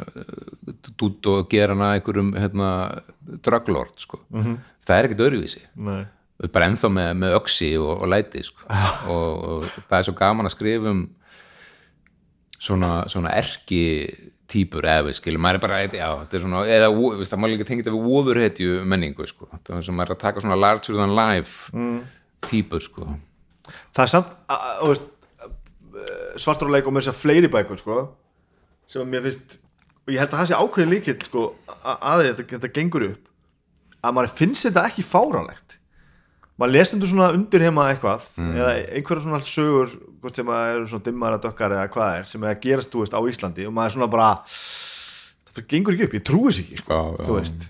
dút 0.97 1.29
og 1.29 1.49
gera 1.53 1.75
hana 1.77 1.91
einhverjum 1.99 2.31
hérna, 2.39 2.69
druglord 3.45 4.01
sko. 4.01 4.21
það 4.85 4.97
er 4.97 5.09
ekkert 5.09 5.27
öðruvísi. 5.27 5.65
Nei 5.77 6.05
bara 6.53 6.69
ennþá 6.71 6.91
með, 6.93 7.11
með 7.23 7.37
öksi 7.39 7.71
og, 7.81 7.93
og 7.97 8.11
læti 8.13 8.45
sko. 8.47 8.67
og, 9.15 9.45
og 9.49 9.67
það 9.89 9.99
er 9.99 10.07
svo 10.09 10.17
gaman 10.19 10.49
að 10.49 10.57
skrifa 10.57 10.93
um 10.93 11.03
svona, 12.65 12.93
svona 13.13 13.35
erki 13.37 13.83
típur 14.51 14.85
eða 14.87 15.07
við 15.09 15.19
skilum, 15.19 15.43
maður 15.43 15.59
er 15.59 15.63
bara 15.65 15.81
já, 15.85 16.09
þetta 16.21 16.37
er 16.37 16.43
svona, 16.45 16.63
eða 16.71 16.91
veist, 16.93 17.33
það 17.33 17.41
má 17.41 17.49
líka 17.49 17.67
tengið 17.69 17.91
við 17.95 18.11
ofurhetju 18.19 18.83
menningu 18.93 19.27
sko. 19.29 19.49
það 19.55 19.79
er 19.79 19.87
sem 19.87 19.97
maður 19.97 20.13
er 20.13 20.17
að 20.19 20.23
taka 20.27 20.45
svona 20.45 20.61
larger 20.61 20.99
than 21.01 21.17
life 21.17 21.85
típur 22.45 22.85
sko. 22.85 23.09
það 23.97 24.05
er 24.05 24.13
samt, 24.13 24.37
þú 24.83 24.93
veist 24.93 25.11
svartur 26.41 26.69
og 26.69 26.91
þess 26.99 27.13
að 27.13 27.21
fleiri 27.21 27.51
bækur 27.51 27.81
sko, 27.81 28.01
sem 28.91 29.05
að 29.05 29.13
mér 29.15 29.29
finnst 29.29 29.61
og 30.05 30.13
ég 30.13 30.21
held 30.21 30.35
að 30.35 30.41
það 30.43 30.51
sé 30.51 30.59
ákveðin 30.61 30.93
líkill 30.93 31.17
sko, 31.25 31.45
að, 31.81 32.27
þetta, 32.29 32.47
þetta 32.57 32.73
gengur 32.77 33.07
upp 33.09 33.31
að 34.05 34.17
maður 34.19 34.35
finnst 34.41 34.67
þetta 34.69 34.85
ekki 34.91 35.05
fáránlegt 35.07 35.79
maður 36.61 36.75
les 36.77 36.95
undir 36.95 37.11
svona 37.11 37.31
undir 37.35 37.65
heima 37.67 37.89
eitthvað 37.91 38.27
eða 38.39 38.73
einhverja 38.95 39.25
svona 39.27 39.41
sögur 39.49 39.95
sem 40.35 40.51
eru 40.55 40.89
svona 40.89 41.07
dimmara 41.09 41.41
dökkar 41.43 41.75
eða 41.77 41.91
hvað 41.93 42.19
er 42.21 42.29
sem 42.31 42.45
er 42.45 42.55
að 42.55 42.61
gerast, 42.65 42.91
þú 42.93 43.03
veist, 43.03 43.17
á 43.17 43.21
Íslandi 43.31 43.67
og 43.69 43.75
maður 43.77 43.91
er 43.91 43.97
svona 43.97 44.11
bara 44.13 44.29
það 45.55 45.67
gengur 45.71 45.97
ekki 45.97 46.09
upp, 46.09 46.19
ég 46.19 46.27
trúi 46.27 46.45
þess 46.49 46.63
ekki 46.65 46.83
sko, 46.83 47.01
þú 47.21 47.39
veist. 47.39 47.67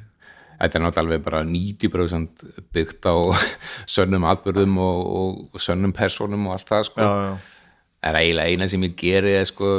Þetta 0.54 0.78
er 0.78 0.84
náttúrulega 0.84 1.02
alveg 1.02 1.24
bara 1.24 1.40
90% 1.48 2.44
byggt 2.72 3.08
á 3.10 3.14
sönnum 3.96 4.26
atbyrðum 4.30 4.78
og, 4.80 5.00
og, 5.18 5.60
sönnum 5.60 5.92
persónum 5.96 6.46
og 6.48 6.54
allt 6.56 6.70
það 6.70 6.86
sko. 6.88 7.04
já, 7.04 7.10
já, 7.26 7.72
er 8.08 8.20
eiginlega 8.20 8.52
eina 8.52 8.68
sem 8.70 8.86
ég 8.86 8.94
geri 9.00 9.34
er, 9.40 9.48
sko, 9.48 9.72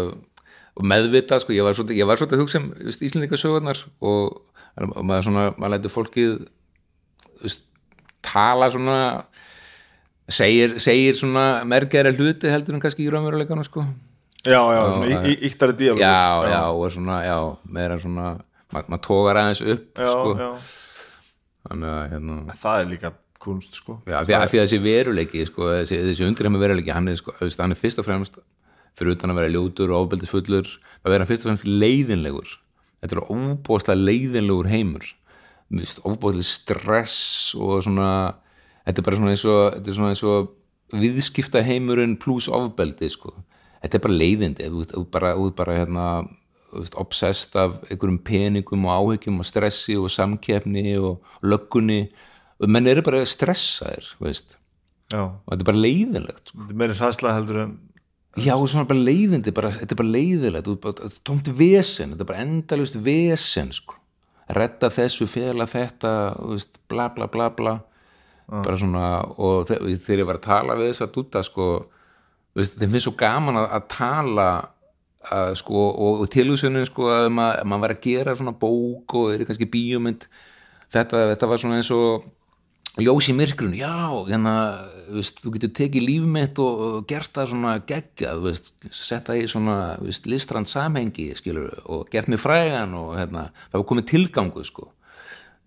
meðvita, 0.81 1.39
sko, 1.41 1.55
ég 1.55 1.65
var 1.65 1.77
svolítið, 1.77 2.01
ég 2.01 2.09
var 2.09 2.19
svolítið 2.19 2.37
að 2.37 2.43
hugsa 2.43 2.61
um 2.61 2.67
þú 2.73 2.89
veist, 2.89 3.05
Íslendinga 3.07 3.39
sögurnar 3.39 3.81
og, 4.01 4.41
og 4.83 4.99
maður 4.99 5.29
svona, 5.29 5.47
maður 5.55 5.75
lætur 5.77 5.95
fólkið 5.95 6.35
þú 7.45 7.53
tala 8.26 8.69
svona 8.73 8.99
segir, 10.28 10.80
segir 10.82 11.17
svona 11.17 11.63
mergæra 11.67 12.13
hluti 12.15 12.49
heldur 12.51 12.78
en 12.78 12.84
kannski 12.84 13.05
í 13.05 13.11
raunveruleikana 13.13 13.65
sko. 13.67 13.86
já, 14.45 14.61
já, 14.61 14.82
svona 14.93 15.21
íktari 15.49 15.78
díalógur 15.78 16.01
já, 16.01 16.49
já, 16.51 16.63
og 16.69 16.91
svona, 16.91 17.19
já, 17.26 17.38
meira 17.65 17.99
svona 17.99 18.39
maður 18.73 18.89
mað 18.93 19.05
tógar 19.05 19.41
aðeins 19.41 19.61
upp 19.61 20.01
já, 20.01 20.09
sko. 20.11 20.34
já. 20.39 20.49
þannig 21.69 21.93
að 21.93 22.03
hérna 22.13 22.57
það 22.63 22.82
er 22.82 22.91
líka 22.93 23.13
kunst 23.45 23.78
sko 23.78 23.99
Já, 24.05 24.19
því 24.26 24.36
að, 24.38 24.45
þessi 24.55 24.82
veruleiki, 24.82 25.45
sko, 25.49 25.69
þessi, 25.80 26.01
þessi 26.09 26.26
undirheima 26.26 26.61
veruleiki, 26.61 26.93
hann 26.93 27.09
er, 27.11 27.17
sko, 27.19 27.36
hann 27.41 27.76
er 27.76 27.80
fyrst 27.80 28.01
og 28.01 28.07
fremst 28.07 28.39
fyrir 28.95 29.15
utan 29.15 29.34
að 29.34 29.41
vera 29.41 29.53
ljótur 29.53 29.91
og 29.91 30.05
ofbeldisfullur 30.05 30.69
að 31.03 31.13
vera 31.13 31.28
fyrst 31.30 31.45
og 31.45 31.51
fremst 31.51 31.67
leiðinlegur 31.67 32.55
þetta 33.03 33.17
er 33.17 33.28
óbóðslega 33.28 34.01
leiðinlegur 34.01 34.71
heimur 34.71 35.09
Óbóðslega 35.74 36.45
stress 36.45 37.55
og 37.57 37.82
svona 37.84 38.09
þetta 38.86 39.01
er 39.01 39.07
bara 39.07 39.20
svona 39.20 39.34
eins 39.34 39.45
og, 39.49 39.61
þetta 39.76 39.91
er 39.91 39.97
svona 39.97 40.13
eins 40.13 40.24
og 40.30 40.53
viðskipta 40.95 41.63
heimurinn 41.66 42.18
pluss 42.22 42.47
ofbeldi, 42.51 43.09
sko. 43.09 43.34
Þetta 43.82 43.97
er 43.97 44.03
bara 44.05 44.20
leiðindi, 44.22 44.68
þú 44.70 44.86
þú 44.91 45.05
bara, 45.13 45.32
bara 45.57 45.78
hérna, 45.80 46.05
obsessed 46.99 47.55
af 47.59 47.80
einhverjum 47.89 48.20
peningum 48.26 48.86
og 48.89 49.16
áhyggjum 49.16 49.41
og 49.41 49.47
stressi 49.47 49.97
og 49.97 50.11
samkeppni 50.13 50.95
og 50.99 51.26
löggunni. 51.45 52.05
Menn 52.66 52.88
eru 52.88 53.03
bara 53.05 53.26
stressaðir, 53.28 54.13
og 54.22 55.51
þetta 55.51 55.61
er 55.61 55.68
bara 55.68 55.84
leiðinlegt 55.84 56.49
sko. 56.49 56.61
þetta 56.63 56.74
er 56.74 56.80
meiri 56.80 56.95
hræðslega 56.97 57.36
heldur 57.38 57.59
en 57.61 57.74
já, 58.41 58.55
og 58.55 58.66
svona 58.72 58.88
bara 58.89 59.03
leiðindi, 59.05 59.53
bara, 59.55 59.70
þetta 59.76 59.93
er 59.93 59.99
bara 59.99 60.11
þetta 60.95 61.09
er 61.09 61.20
tómt 61.28 61.51
vesen, 61.59 62.16
þetta 62.16 62.26
er 62.26 62.30
bara 62.32 62.45
endalust 62.45 62.97
vesen 63.05 63.72
sko. 63.76 63.99
Redda 64.53 64.91
þessu, 64.93 65.27
fela 65.29 65.65
þetta 65.69 66.13
veist, 66.51 66.79
bla 66.91 67.09
bla 67.15 67.27
bla 67.31 67.49
bla. 67.55 67.75
Bara 68.45 68.77
svona 68.77 69.07
og 69.41 69.65
þegar 69.71 70.21
ég 70.21 70.29
var 70.29 70.37
að 70.37 70.45
tala 70.45 70.77
við 70.77 70.91
þess 70.91 71.05
að 71.07 71.13
dúta 71.15 71.41
sko, 71.45 71.69
þeim 72.53 72.91
finnst 72.91 73.07
svo 73.07 73.15
gaman 73.17 73.57
að, 73.57 73.69
að 73.79 73.87
tala 73.95 74.49
að, 75.25 75.55
sko, 75.61 75.87
og, 75.89 76.21
og 76.21 76.29
tilhugsunin 76.33 76.85
sko, 76.85 77.09
að 77.09 77.31
maður, 77.33 77.65
maður 77.71 77.85
var 77.87 77.95
að 77.95 78.03
gera 78.05 78.35
svona 78.37 78.53
bók 78.61 79.17
og 79.17 79.33
er 79.33 79.45
kannski 79.49 79.69
bíómynd. 79.73 80.27
Þetta, 80.93 81.23
þetta 81.33 81.49
var 81.49 81.61
svona 81.61 81.79
eins 81.81 81.89
og 81.95 82.27
ljós 83.01 83.27
í 83.27 83.35
myrkrun, 83.35 83.73
já, 83.75 83.91
hérna 84.29 84.55
veist, 85.11 85.39
þú 85.43 85.53
getur 85.55 85.71
tekið 85.75 86.05
líf 86.05 86.27
mitt 86.31 86.59
og, 86.63 86.81
og 86.85 87.07
gert 87.09 87.31
það 87.35 87.49
svona 87.51 87.73
veist, 88.43 88.69
setta 88.95 89.35
í 89.35 89.45
svona 89.51 89.77
veist, 89.99 90.27
listrand 90.29 90.69
samhengi 90.71 91.33
skilur, 91.35 91.73
og 91.85 92.07
gert 92.11 92.29
mér 92.31 92.39
frægan 92.39 92.93
og 92.95 93.15
hérna, 93.19 93.49
það 93.71 93.81
var 93.81 93.87
komið 93.89 94.05
tilgangu 94.11 94.63
sko. 94.63 94.91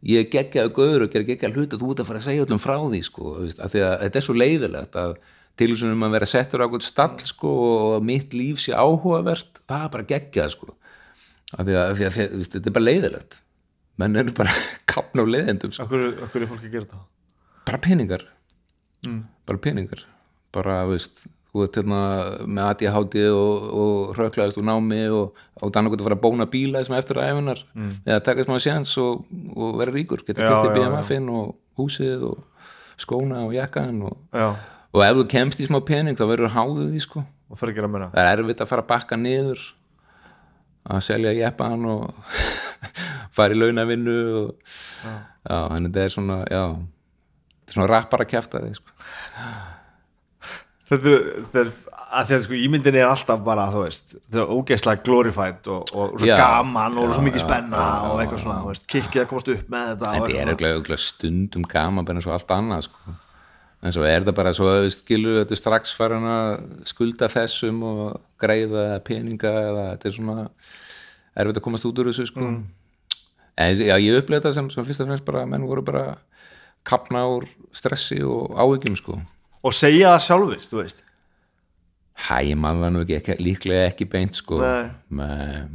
ég 0.02 0.24
er 0.24 0.30
geggjaðu 0.30 0.72
gauður 0.72 1.04
og 1.04 1.12
gera 1.12 1.26
geggjaðu 1.26 1.58
hluti 1.58 1.80
þú 1.80 1.90
ert 1.90 2.00
að 2.00 2.08
fara 2.08 2.22
að 2.22 2.28
segja 2.28 2.46
öllum 2.46 2.62
frá 2.62 2.76
því 2.78 3.02
sko, 3.02 3.34
af 3.58 3.72
því 3.72 3.82
að 3.82 3.94
þetta 4.04 4.18
er 4.20 4.26
svo 4.26 4.36
leiðilegt 4.38 4.96
að 4.96 5.12
tilhugsunum 5.58 6.06
að 6.06 6.14
vera 6.14 6.30
settur 6.30 6.62
á 6.62 6.64
eitthvað 6.64 6.86
stall 6.86 7.26
sko, 7.26 7.52
og 7.98 8.06
mitt 8.06 8.32
líf 8.32 8.62
sé 8.62 8.72
áhugavert 8.72 9.60
það 9.66 9.84
er 9.84 9.92
bara 9.96 10.08
geggjað 10.14 10.54
sko. 10.54 10.72
af 11.58 11.66
því 11.66 11.76
að, 11.76 11.84
að, 11.90 12.02
að 12.08 12.48
þetta 12.48 12.64
er 12.64 12.76
bara 12.78 12.88
leiðilegt 12.88 13.38
menn 13.98 14.16
eru 14.16 14.34
bara 14.36 14.54
kapna 14.92 15.26
á 15.26 15.26
leiðendum 15.26 15.74
sko 15.74 15.88
okkur, 15.88 16.10
okkur 16.28 16.44
er 16.44 16.50
fólk 16.50 16.64
að 16.64 16.74
gera 16.74 16.86
þetta 16.86 17.17
bara 17.68 17.80
peningar. 17.84 18.24
Bara 19.48 19.60
peningar. 19.62 20.04
Bara, 20.56 20.80
veist, 20.88 21.26
þú 21.52 21.64
ert 21.64 21.78
hérna 21.80 22.00
með 22.44 22.64
ADHD 22.72 23.16
og, 23.32 23.68
og 23.82 24.16
röklaðist 24.18 24.58
úr 24.60 24.66
námi 24.68 25.00
og 25.12 25.38
á 25.60 25.64
þannig 25.68 25.96
að 25.96 26.04
fara 26.06 26.18
að 26.18 26.24
bóna 26.24 26.46
bíla 26.50 26.82
sem 26.86 26.96
eftir 26.98 27.20
æfunar 27.22 27.62
eða 28.04 28.20
taka 28.26 28.44
smá 28.46 28.58
séns 28.62 28.92
og, 29.00 29.24
og 29.56 29.78
vera 29.80 29.94
ríkur 29.94 30.24
geta 30.26 30.44
kiptið 30.44 30.68
já, 30.70 30.74
BMF-in 30.76 31.30
og 31.32 31.54
húsið 31.80 32.26
og 32.28 32.44
skóna 33.00 33.44
og 33.46 33.54
jakkan 33.56 34.02
og, 34.10 34.18
já, 34.34 34.48
og 34.92 35.04
ef 35.06 35.16
þú 35.20 35.24
kemst 35.32 35.60
í 35.64 35.68
smá 35.68 35.80
pening 35.88 36.18
þá 36.18 36.26
verður 36.28 36.54
háðið 36.56 36.92
því 36.92 37.02
sko. 37.06 37.24
Og 37.48 37.56
fyrir 37.56 37.72
að 37.72 37.78
gera 37.80 37.88
meira. 37.94 38.10
Það 38.12 38.28
er 38.28 38.42
erfitt 38.42 38.62
að 38.64 38.70
fara 38.74 38.84
að 38.84 38.90
bakka 38.92 39.16
niður 39.16 39.60
að 40.88 41.02
selja 41.06 41.32
jeppan 41.36 41.84
og 41.88 42.34
fara 43.36 43.56
í 43.56 43.60
launavinnu 43.60 44.18
og 44.42 44.74
já, 45.08 45.58
en 45.76 45.88
þetta 45.88 46.04
er 46.04 46.14
svona 46.14 46.38
já, 46.52 46.62
svona 47.74 47.90
rappar 47.90 48.24
að 48.24 48.32
kjafta 48.32 48.62
þig 48.64 48.78
sko. 48.78 48.96
þetta 50.88 51.62
er, 51.62 51.70
að 52.08 52.32
að 52.32 52.44
sko 52.46 52.58
ímyndin 52.58 52.96
er 52.96 53.08
alltaf 53.10 53.44
bara 53.44 53.68
þú 53.72 53.84
veist, 53.84 54.16
þetta 54.16 54.42
er 54.42 54.52
ógeðslega 54.56 55.04
glorified 55.04 55.70
og, 55.74 55.92
og 55.92 56.16
svo 56.16 56.28
Já, 56.28 56.36
gaman 56.40 56.98
og 56.98 57.12
svo 57.12 57.22
já, 57.22 57.26
mikið 57.28 57.42
já, 57.42 57.44
spenna 57.44 57.84
já, 57.84 58.08
og 58.08 58.22
eitthvað 58.22 58.44
svona, 58.44 58.58
þú 58.64 58.72
veist, 58.72 58.86
kikkið 58.94 59.22
að 59.22 59.30
komast 59.32 59.54
upp 59.54 59.72
með 59.74 59.88
þetta 59.92 60.12
en 60.12 60.28
þetta 60.28 60.52
er 60.52 60.76
auðvitað 60.76 61.02
stundum 61.04 61.66
gaman 61.68 62.12
eins 62.14 62.28
og 62.28 62.36
allt 62.38 62.54
annað 62.56 62.86
sko. 62.88 63.16
en 63.78 63.94
svo 63.94 64.08
er 64.08 64.26
það 64.26 64.38
bara 64.40 64.54
svo 64.56 64.72
þú 64.72 64.86
veist, 64.86 65.04
skilur 65.04 65.40
þetta 65.42 65.60
strax 65.60 65.94
farin 65.98 66.28
að 66.32 66.50
skulda 66.88 67.30
þessum 67.32 67.84
og 67.86 68.04
greiða 68.40 68.88
peninga 69.06 69.54
eða 69.68 69.86
þetta 69.92 70.08
er 70.08 70.16
svona 70.16 70.48
erfitt 71.38 71.60
að 71.60 71.66
komast 71.68 71.86
út 71.86 72.00
úr 72.00 72.10
þessu 72.10 72.28
sko. 72.30 72.48
En 73.58 73.74
já, 73.74 73.96
ég 73.98 74.16
upplega 74.20 74.44
þetta 74.44 74.54
sem, 74.54 74.70
sem 74.70 74.86
fyrst 74.86 75.02
og 75.02 75.08
fremst 75.10 75.26
bara 75.26 75.42
að 75.44 75.52
menn 75.52 75.66
voru 75.66 75.82
bara 75.86 76.04
kapna 76.86 77.24
úr 77.28 77.48
stressi 77.74 78.20
og 78.24 78.54
áhyggjum 78.58 78.96
sko. 78.98 79.18
Og 79.64 79.74
segja 79.74 80.14
það 80.14 80.24
sjálfur, 80.28 80.64
þú 80.70 80.80
veist. 80.82 81.04
Hæ, 82.18 82.54
mann 82.58 82.80
var 82.82 82.90
nú 82.94 83.02
ekki, 83.04 83.18
ekki 83.20 83.36
líklega 83.42 83.90
ekki 83.92 84.08
beint 84.10 84.38
sko. 84.38 84.58
Með, 85.14 85.68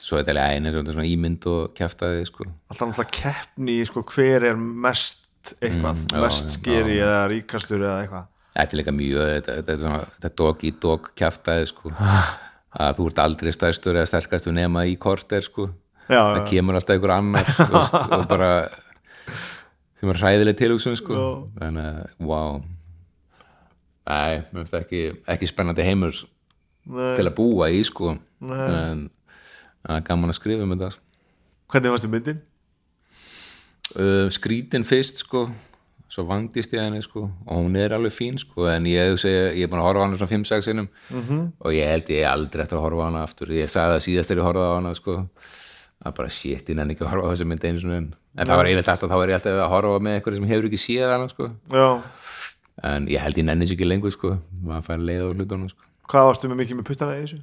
svo 0.00 0.18
er 0.18 0.26
þetta 0.26 0.46
einu 0.56 0.72
svona 0.80 1.06
ímynd 1.06 1.46
og 1.50 1.74
kjaftaði 1.78 2.26
sko. 2.26 2.46
Alltaf 2.72 2.90
náttúrulega 2.90 3.16
keppni 3.20 3.76
sko, 3.86 4.02
hver 4.14 4.48
er 4.50 4.58
mest 4.58 5.26
eitthvað, 5.60 5.96
Mm, 6.10 6.20
mest 6.20 6.50
skeri 6.58 6.98
eða 7.00 7.20
ríkastur 7.30 7.80
eða 7.80 8.00
eitthvað. 8.02 8.26
Þetta 8.50 8.74
er 8.74 8.80
líka 8.80 8.92
mjög, 8.92 9.28
þetta, 9.34 9.54
þetta 9.60 9.72
er 9.72 9.78
svona 9.78 10.00
þetta 10.16 10.30
dog 10.36 10.64
í 10.66 10.72
dog 10.82 11.10
kjaftaði 11.16 11.68
sko. 11.70 11.92
Að 12.80 12.96
þú 12.98 13.06
ert 13.10 13.18
aldrei 13.24 13.52
stærstur 13.54 13.96
eða 13.98 14.06
sterkastur 14.06 14.54
nema 14.54 14.84
í 14.86 14.96
korter 15.00 15.42
sko. 15.42 15.70
Já, 16.10 16.20
það 16.34 16.44
kemur 16.50 16.74
alltaf 16.78 16.96
einhver 16.96 17.12
annar 17.14 17.48
veist, 17.70 17.94
og 17.94 18.26
bara 18.30 18.50
sem 20.00 20.12
er 20.12 20.20
hræðileg 20.20 20.58
tilhugsun 20.58 20.98
sko 20.98 21.22
þannig 21.60 21.86
að, 21.86 22.12
wow 22.24 22.60
Nei, 24.10 24.40
mér 24.50 24.64
finnst 24.64 24.74
ekki, 24.74 25.00
ekki 25.30 25.46
spennandi 25.46 25.84
heimur 25.86 26.16
Nei. 26.90 27.14
til 27.18 27.26
að 27.28 27.34
búa 27.36 27.68
í 27.70 27.82
sko 27.86 28.16
Nei. 28.16 28.60
en 28.66 29.08
það 29.84 29.96
er 29.98 30.06
gaman 30.08 30.32
að 30.32 30.38
skrifa 30.40 30.64
um 30.64 30.72
þetta 30.74 30.94
sko. 30.96 31.04
hvernig 31.70 31.94
varstu 31.94 32.10
myndin? 32.10 32.40
uh, 33.98 34.26
skrítin 34.32 34.86
fyrst 34.88 35.22
sko 35.24 35.48
svo 36.10 36.24
vandist 36.26 36.72
ég 36.74 36.82
henni 36.82 37.02
sko 37.04 37.28
og 37.28 37.54
hún 37.54 37.76
er 37.78 37.94
alveg 37.94 38.14
fín 38.16 38.38
sko 38.40 38.66
en 38.72 38.88
ég, 38.90 39.14
segi, 39.20 39.60
ég 39.60 39.66
er 39.66 39.70
búin 39.70 39.82
að 39.82 39.88
horfa 39.92 40.02
á 40.02 40.06
hana 40.08 40.18
svona 40.18 40.32
5-6 40.32 40.66
sinnum 40.66 40.88
-hmm. 41.10 41.44
og 41.60 41.70
ég 41.76 41.86
held 41.86 42.10
ég 42.10 42.26
aldrei 42.26 42.64
eftir 42.64 42.78
að 42.78 42.86
horfa 42.88 43.04
hana 43.04 43.22
aftur 43.22 43.52
ég 43.54 43.70
sagði 43.70 43.94
það 43.94 44.06
síðast 44.06 44.28
þegar 44.28 44.40
ég 44.40 44.48
horfa 44.48 44.66
á 44.66 44.76
hana 44.78 44.94
sko 44.94 45.14
að 46.00 46.16
bara 46.16 46.32
shit, 46.32 46.68
ég 46.70 46.76
nenni 46.78 46.96
ekki 46.96 47.04
að 47.04 47.12
horfa 47.12 47.28
á 47.28 47.32
þessu 47.34 47.46
mynd 47.50 47.66
einu 47.66 47.82
svona 47.82 48.00
en 48.00 48.08
en 48.38 48.46
það 48.48 48.60
var 48.60 48.70
einmitt 48.70 48.88
alltaf, 48.88 49.10
þá 49.10 49.16
er 49.20 49.32
ég 49.32 49.38
alltaf 49.40 49.60
að 49.60 49.72
horfa 49.74 50.02
með 50.06 50.16
eitthvað 50.16 50.36
sem 50.38 50.50
hefur 50.50 50.68
ekki 50.70 50.80
séð 50.80 51.14
hana 51.14 51.30
sko. 51.32 51.48
Já, 51.74 51.88
en 52.90 53.08
ég 53.10 53.24
held 53.24 53.40
ég 53.40 53.48
nenni 53.48 53.66
þessu 53.66 53.76
ekki 53.76 53.88
lengur 53.88 54.14
sko. 54.14 54.34
Maður 54.64 54.86
fær 54.86 55.06
leið 55.08 55.24
á 55.26 55.28
hlutunum 55.34 55.72
sko. 55.72 55.88
Hvað 56.10 56.28
varstu 56.30 56.50
með 56.50 56.62
mikið 56.62 56.78
með 56.78 56.88
puttana 56.90 57.18
í 57.18 57.24
þessu? 57.24 57.40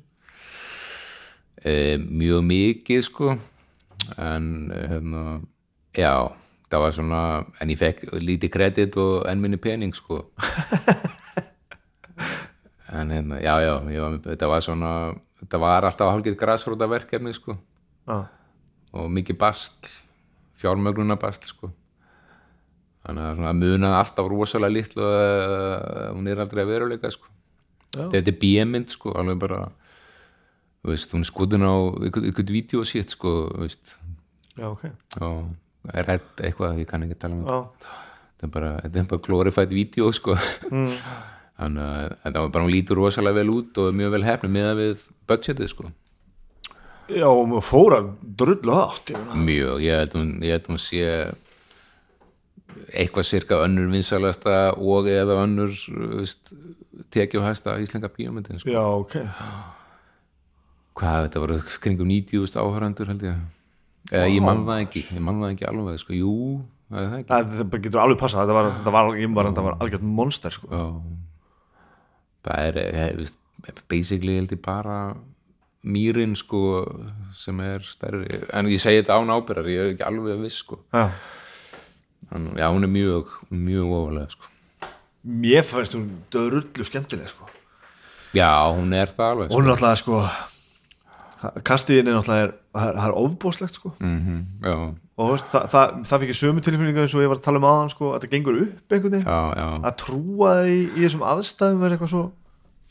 e, 1.63 1.97
mjög 1.97 2.43
mikið 2.47 3.03
sko. 3.07 3.35
En 4.21 4.71
eh, 4.71 4.87
hérna 4.91 5.23
já, 5.97 6.13
það 6.71 6.83
var 6.83 6.95
svona 6.95 7.21
en 7.61 7.71
ég 7.73 7.79
fekk 7.81 8.05
lítið 8.21 8.53
kredit 8.53 8.97
og 9.01 9.25
enn 9.29 9.41
minni 9.43 9.61
pening 9.61 9.95
sko. 9.95 10.23
En 12.87 13.09
hérna, 13.11 13.35
já, 13.43 13.51
já 13.67 13.73
var, 13.99 14.13
þetta 14.23 14.47
var 14.47 14.61
svona 14.63 14.91
þetta 15.41 15.59
var 15.59 15.85
alltaf 15.89 16.07
hálfgeitt 16.07 16.37
græsróta 16.39 16.87
verkefni 16.87 17.33
sko. 17.35 17.57
Já, 18.07 18.23
og 18.97 19.09
mikið 19.13 19.39
bastl 19.41 19.91
fjármögnuna 20.57 21.17
bastl 21.21 21.51
sko. 21.51 21.71
Þannig 23.07 23.43
að 23.47 23.59
munaði 23.61 23.99
alltaf 24.01 24.29
rosalega 24.31 24.73
litlu 24.73 25.03
og 25.05 25.13
uh, 25.15 26.07
hún 26.17 26.27
er 26.27 26.41
aldrei 26.43 26.63
að 26.65 26.71
veruleika 26.73 27.11
sko. 27.13 27.29
Já. 27.95 28.09
þetta 28.11 28.33
er 28.33 28.35
bíemind 28.41 28.91
sko 28.91 29.13
alveg 29.15 29.37
bara 29.39 29.61
veist, 30.83 31.13
hún 31.15 31.23
er 31.23 31.29
skotin 31.29 31.63
á 31.63 31.71
ykkur, 32.09 32.51
vídeo 32.51 32.83
shit 32.83 33.13
sko 33.15 33.31
þú 33.47 33.63
veist, 33.63 33.93
já, 34.57 34.67
ok. 34.67 34.83
Og 35.23 35.93
er 35.95 36.09
rætt 36.09 36.43
eitthvað, 36.43 36.81
ég 36.81 36.89
kann 36.89 37.05
ekki 37.05 37.15
tala 37.21 37.37
um 37.37 37.45
þetta. 37.47 37.95
Þetta 38.27 38.47
er 38.47 38.53
bara, 38.57 38.71
bara 38.99 39.21
glorified 39.23 39.73
vídeo 39.73 40.11
sko. 40.15 40.35
Mm. 40.67 40.99
þannig 41.57 41.87
að 41.87 42.11
þetta 42.25 42.43
var 42.43 42.51
bara, 42.53 42.65
hún 42.67 42.75
lítur 42.75 42.99
rosalega 43.01 43.39
vel 43.39 43.53
út 43.55 43.79
og 43.81 43.95
mjög 43.97 44.13
vel 44.13 44.25
hefni 44.27 44.51
með 44.53 44.73
við 44.81 45.07
budgetið 45.31 45.71
sko 45.71 45.87
já 47.11 47.27
og 47.27 47.43
maður 47.49 47.65
fóra 47.65 47.99
drullu 48.21 48.73
átt 48.75 49.13
ég 49.13 49.35
mjög, 49.35 49.83
ég 49.85 50.01
held 50.01 50.17
hún, 50.17 50.31
ég 50.43 50.57
held 50.57 50.71
hún 50.71 50.81
sé 50.81 51.03
eitthvað 52.93 53.27
cirka 53.27 53.61
önnur 53.65 53.89
vinsalasta 53.91 54.57
og 54.77 55.09
eða 55.11 55.41
önnur 55.43 55.73
tekjuhæsta 57.13 57.77
íslenga 57.83 58.11
bíómyndin 58.13 58.61
sko. 58.61 58.71
já, 58.71 58.83
ok 58.83 59.17
hvað, 60.97 61.27
þetta 61.27 61.43
voru 61.43 61.59
kringum 61.83 62.09
90.000 62.09 62.63
áhörandur 62.63 63.11
held 63.11 63.27
ég 63.27 63.45
eða 64.11 64.27
ég 64.31 64.43
man 64.43 64.65
það 64.67 64.83
ekki, 64.85 65.05
ég 65.13 65.23
man 65.23 65.41
það 65.43 65.55
ekki 65.55 65.69
alveg 65.69 66.01
sko. 66.01 66.17
jú, 66.17 66.35
það 66.89 67.01
er 67.01 67.09
það 67.11 67.21
ekki 67.21 67.31
það, 67.33 67.79
getur 67.85 68.03
alveg 68.03 68.21
passað, 68.21 68.43
þetta 68.43 68.57
var, 68.57 68.69
þetta 68.79 68.95
var, 68.97 69.09
ég 69.19 69.33
var, 69.35 69.49
þetta 69.51 69.65
var 69.67 69.79
algjört 69.83 70.05
monster 70.19 70.55
sko. 70.55 70.85
Það 72.47 72.69
er 72.69 72.77
eh, 72.85 73.09
veist, 73.17 73.39
basically 73.91 74.37
held 74.37 74.53
ég 74.55 74.61
bara 74.63 74.97
mýrin 75.87 76.35
sko 76.37 76.61
sem 77.37 77.59
er 77.63 77.85
stærri, 77.87 78.41
en 78.53 78.69
ég 78.71 78.81
segi 78.83 79.01
þetta 79.01 79.19
án 79.19 79.33
ábyrðar 79.37 79.71
ég 79.71 79.83
er 79.83 79.93
ekki 79.93 80.07
alveg 80.07 80.43
viss 80.43 80.61
sko. 80.63 80.81
Já. 80.93 81.09
En, 82.35 82.51
já, 82.59 82.67
hún 82.67 82.83
er 82.83 82.91
mjög, 82.91 83.31
mjög 83.53 83.95
ofalega 84.01 84.35
sko. 84.35 84.51
Mér 85.27 85.63
fannst 85.67 85.95
hún 85.95 86.09
drullu 86.33 86.87
skemmtileg 86.87 87.31
sko. 87.31 87.47
já, 88.35 88.51
hún 88.75 88.93
er 88.93 89.11
það 89.15 89.33
alveg 89.33 89.49
sko. 89.49 89.57
hún 89.57 89.65
er 89.65 89.73
náttúrulega 89.73 89.99
sko 90.01 90.21
kastiðin 91.67 92.09
er 92.11 92.17
er, 92.17 92.23
það 92.25 92.41
er, 92.43 92.53
það 92.73 93.07
er 93.07 93.19
ofbóðslegt 93.21 93.79
sko. 93.79 93.93
mm 93.99 94.39
já, 94.63 94.75
og 95.17 95.31
veist, 95.33 95.47
það, 95.51 95.69
það, 95.73 95.93
það 96.09 96.23
fikk 96.23 96.31
ég 96.33 96.39
sömu 96.41 96.63
tilfinningu 96.65 97.01
eins 97.01 97.15
og 97.15 97.23
ég 97.23 97.31
var 97.31 97.39
að 97.39 97.45
tala 97.47 97.61
um 97.61 97.69
aðan 97.69 97.93
sko, 97.93 98.11
að 98.13 98.25
það 98.25 98.33
gengur 98.35 98.59
upp 98.61 98.93
einhvern 98.93 99.15
veginn. 99.15 99.29
Já, 99.29 99.39
já. 99.57 99.69
Að 99.89 99.95
trúa 100.03 100.51
því 100.61 100.75
í 100.83 101.05
þessum 101.05 101.23
aðstæðum 101.31 101.79
verið 101.81 101.97
eitthvað 101.97 102.11
svo 102.13 102.23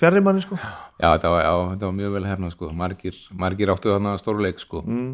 fjarrir 0.00 0.24
manni 0.24 0.44
sko. 0.44 0.58
já, 0.58 1.08
þetta 1.08 1.32
var, 1.32 1.42
já, 1.44 1.54
þetta 1.72 1.88
var 1.88 1.96
mjög 2.00 2.16
vel 2.16 2.28
hefnað 2.30 2.54
sko. 2.56 2.70
Margir, 2.76 3.18
margir 3.44 3.72
áttu 3.72 3.92
þarna 3.94 4.16
stórleik 4.20 4.62
sko. 4.62 4.82
Mm. 4.86 5.12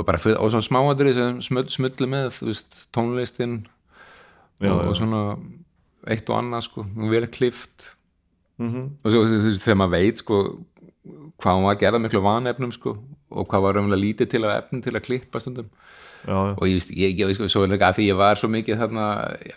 og 0.00 0.08
bara, 0.08 0.20
og 0.38 0.52
svona 0.54 0.64
smáadri 0.64 1.14
sem 1.16 1.40
smull, 1.44 1.68
smulli 1.72 2.08
með, 2.08 2.30
þú 2.38 2.50
veist, 2.50 2.84
tónlistin 2.94 3.62
Já, 4.62 4.70
og, 4.70 4.86
og 4.88 4.96
svona 4.96 5.22
eitt 6.12 6.28
og 6.30 6.38
annað 6.38 6.68
sko, 6.68 6.86
vel 7.10 7.26
klift. 7.32 7.90
Mm 8.62 8.92
og 9.02 9.10
svo 9.10 9.22
þegar 9.58 9.78
maður 9.80 9.94
veit 9.96 10.20
sko 10.20 10.38
hvað 11.40 11.58
hún 11.58 11.68
var 11.68 11.80
gerða 11.80 12.02
miklu 12.02 12.22
vanefnum 12.24 12.72
sko 12.74 12.96
og 13.32 13.48
hvað 13.48 13.64
var 13.64 13.78
raunlega 13.78 14.02
lítið 14.02 14.30
til 14.34 14.42
að 14.44 14.56
efnum 14.58 14.82
til 14.84 14.94
að 14.96 15.06
klippa 15.06 15.40
stundum. 15.40 15.70
Já, 16.22 16.36
já. 16.36 16.54
og 16.54 16.68
ég 16.68 16.76
veist, 16.76 16.90
ég, 16.94 17.14
ég, 17.18 17.30
sko, 17.34 17.48
svo 17.50 17.64
er 17.66 17.72
að 17.74 17.96
því 17.96 18.04
ég 18.06 18.18
var 18.20 18.38
svo 18.38 18.46
mikið 18.52 18.78
þarna 18.78 19.06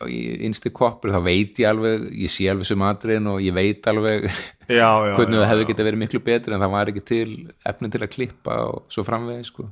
í 0.09 0.21
innsti 0.47 0.71
koppur, 0.73 1.11
þá 1.13 1.21
veit 1.27 1.59
ég 1.61 1.69
alveg 1.69 2.07
ég 2.09 2.31
sé 2.33 2.47
alveg 2.49 2.65
sem 2.65 2.85
atriðin 2.87 3.29
og 3.29 3.43
ég 3.45 3.53
veit 3.53 3.85
alveg 3.91 4.25
já, 4.79 4.87
hvernig 5.13 5.43
það 5.43 5.49
hefði 5.51 5.67
getið 5.69 5.89
verið 5.91 6.01
miklu 6.01 6.21
betri 6.25 6.55
en 6.55 6.65
það 6.65 6.73
var 6.73 6.91
ekki 6.91 7.03
til 7.05 7.27
efni 7.69 7.91
til 7.93 8.01
að 8.01 8.13
klippa 8.15 8.57
og 8.71 8.89
svo 8.89 9.05
framvegi 9.05 9.45
sko. 9.51 9.67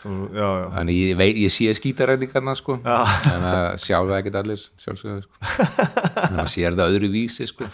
Þannig 0.00 0.96
ég, 0.96 1.12
veit, 1.20 1.36
ég 1.36 1.52
sé 1.52 1.68
skítaræningarna 1.76 2.56
sko 2.56 2.78
en 2.80 3.44
það 3.44 3.60
sjá 3.84 3.98
það 3.98 4.16
ekkert 4.22 4.40
allir 4.40 4.64
sjálfsögðu 4.80 5.26
sko. 5.26 5.52
En 6.30 6.40
það 6.40 6.52
sér 6.54 6.80
það 6.80 6.96
öðru 6.96 7.12
vísi 7.18 7.52
sko 7.52 7.68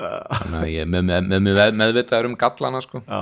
þannig 0.00 0.60
að 0.60 0.70
ég 0.72 0.84
er 0.84 0.90
með, 0.90 1.06
með, 1.10 1.28
með, 1.30 1.46
með, 1.46 1.74
meðvitaður 1.80 2.30
um 2.30 2.36
gallana 2.40 2.82
sko. 2.84 3.02
Já. 3.06 3.20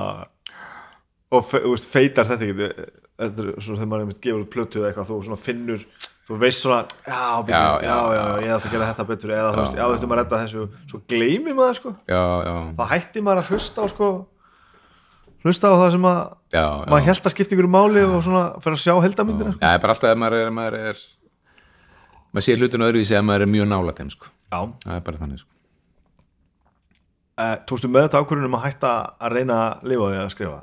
og 1.34 1.44
fe, 1.48 1.60
veist, 1.66 1.90
feitar 1.92 2.28
þetta 2.28 2.48
ekki 2.48 2.70
þetta 3.18 3.44
er 3.44 3.50
svona 3.58 3.80
þegar 3.80 3.90
maður 3.90 4.04
er 4.04 4.08
mitt 4.12 4.22
gefur 4.22 4.46
plötu 4.52 4.82
eða 4.82 4.92
eitthvað, 4.92 5.10
þú 5.10 5.38
finnur 5.42 5.84
þú 6.28 6.38
veist 6.42 6.62
svona, 6.62 6.80
já, 7.08 7.20
betur, 7.48 7.84
já, 7.86 7.98
Já, 8.12 8.24
ég 8.44 8.54
ætti 8.54 8.68
að 8.68 8.74
gera 8.74 8.88
þetta 8.90 9.06
betur 9.08 9.34
eða 9.34 9.52
þú 9.54 9.62
veist, 9.62 9.78
já, 9.78 9.84
þetta 9.94 10.10
maður 10.10 10.20
að 10.20 10.24
redda 10.24 10.40
þessu 10.42 10.64
svo 10.92 11.00
gleymi 11.08 11.54
maður, 11.56 11.78
sko, 11.80 11.94
þá 12.78 12.82
hætti 12.92 13.22
maður 13.24 13.42
að 13.42 13.52
hlusta 13.54 13.84
á, 13.84 13.86
sko 13.94 14.10
hlusta 15.46 15.72
á 15.72 15.74
það 15.80 15.92
sem 15.96 16.08
að 16.10 16.22
maður 16.92 17.06
held 17.08 17.28
að 17.30 17.34
skipta 17.34 17.56
ykkur 17.56 17.70
máli 17.72 18.04
og 18.04 18.18
svona 18.26 18.44
fyrir 18.60 18.76
að 18.78 18.82
sjá 18.84 18.94
heldamyndina, 19.06 19.54
sko. 19.56 19.62
Já, 19.64 19.80
bara 19.82 19.96
alltaf 19.96 20.12
ef 20.12 20.20
maður 20.20 20.40
er, 20.44 20.50
maður 20.60 20.78
er 20.92 21.04
maður 22.28 22.46
sé 22.46 22.58
hlutinu 22.60 22.90
öðruvísi 22.90 23.16
ef 23.16 23.24
maður 23.24 23.46
er 23.46 23.54
mjög 23.56 23.70
nála 23.72 23.96
þeim 23.96 24.12
sko. 24.12 24.34
Já, 24.52 24.60
það 24.84 24.98
er 24.98 25.06
bara 25.08 25.22
þannig 25.24 25.40
sko 25.42 25.57
tókstu 27.68 27.90
með 27.90 28.08
þetta 28.08 28.22
ákvörðunum 28.22 28.58
að 28.58 28.64
hætta 28.66 28.92
að 29.18 29.36
reyna 29.36 29.60
að 29.66 29.86
lifa 29.92 30.10
því 30.10 30.18
að 30.22 30.32
skrifa? 30.34 30.58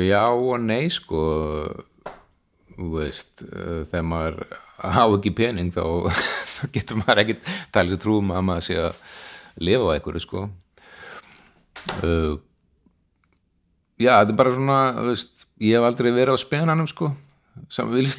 Já 0.00 0.24
og 0.30 0.60
nei 0.62 0.90
sko. 0.94 1.22
Veist 2.80 3.42
uh, 3.44 3.86
þegar 3.90 4.06
maður 4.08 4.38
á 4.80 5.04
ekki 5.04 5.34
pening 5.36 5.72
þá, 5.74 5.82
þá 6.54 6.62
getur 6.74 7.02
maður 7.02 7.24
ekkit 7.24 7.50
talið 7.74 7.96
sér 7.96 8.04
trúum 8.04 8.30
að 8.32 8.46
maður 8.48 8.68
sé 8.68 8.78
að 8.80 9.02
lifa 9.60 9.90
á 9.90 9.94
einhverju 9.96 10.24
sko. 10.24 10.46
Uh, 12.00 12.38
Já, 14.00 14.14
þetta 14.22 14.32
er 14.32 14.38
bara 14.38 14.52
svona 14.54 14.78
veist, 15.04 15.42
ég 15.60 15.76
hef 15.76 15.84
aldrei 15.84 16.08
verið 16.16 16.32
á 16.32 16.38
spenanum 16.40 16.88
sko. 16.88 17.10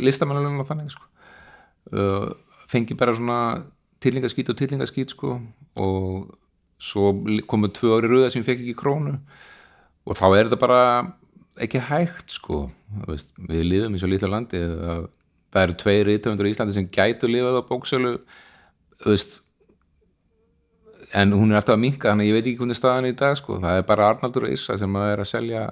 Listamannalunum 0.06 0.62
og 0.62 0.68
þannig 0.70 0.92
sko. 0.94 1.08
Fengi 2.70 2.98
bara 3.00 3.16
svona 3.18 3.38
tillingaskít 4.04 4.52
og 4.54 4.60
tillingaskít 4.60 5.16
sko. 5.16 5.40
Og 5.82 6.30
svo 6.82 7.14
komu 7.50 7.70
tvö 7.70 7.98
ári 7.98 8.10
röða 8.10 8.32
sem 8.34 8.42
ég 8.42 8.48
fekk 8.50 8.64
ekki 8.66 8.78
krónu 8.80 9.18
og 10.08 10.18
þá 10.18 10.28
er 10.32 10.48
þetta 10.50 10.62
bara 10.62 10.82
ekki 11.62 11.82
hægt 11.92 12.34
sko 12.38 12.64
veist, 13.08 13.30
við 13.38 13.68
lifum 13.68 13.96
í 13.96 14.02
svo 14.02 14.10
lítla 14.10 14.32
landi 14.32 14.62
að 14.62 15.06
það 15.52 15.66
eru 15.66 15.78
tveir 15.84 16.08
rithöfundur 16.08 16.48
í 16.48 16.54
Íslandi 16.56 16.76
sem 16.76 16.90
gætu 16.90 17.30
lifað 17.30 17.60
á 17.60 17.70
bóksölu 17.70 18.14
en 21.12 21.34
hún 21.36 21.52
er 21.52 21.60
alltaf 21.60 21.76
að 21.76 21.84
minka 21.84 22.10
þannig 22.10 22.26
að 22.26 22.32
ég 22.32 22.38
veit 22.38 22.46
ekki 22.46 22.62
hvernig 22.62 22.80
staðan 22.80 23.08
er 23.08 23.14
í 23.14 23.20
dag 23.20 23.38
sko. 23.38 23.60
það 23.60 23.80
er 23.80 23.88
bara 23.88 24.10
Arnaldur 24.14 24.48
Issa 24.50 24.78
sem 24.80 24.98
að 24.98 25.12
er 25.12 25.24
að 25.24 25.32
selja 25.32 25.64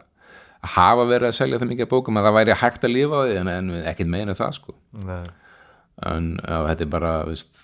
að 0.60 0.74
hafa 0.76 1.06
verið 1.08 1.30
að 1.30 1.38
selja 1.38 1.60
það 1.62 1.72
mikið 1.72 1.92
bókum 1.94 2.20
að 2.20 2.28
það 2.28 2.38
væri 2.38 2.58
hægt 2.62 2.86
að 2.86 2.96
lifa 2.96 3.20
á 3.20 3.24
því 3.24 3.38
en, 3.40 3.52
en 3.54 3.70
ekkert 3.94 4.12
meina 4.12 4.36
það 4.36 4.58
sko. 4.58 4.76
Nei. 5.08 5.28
en 6.10 6.34
þetta 6.44 6.86
er 6.86 6.92
bara 6.92 7.14
veist, 7.30 7.62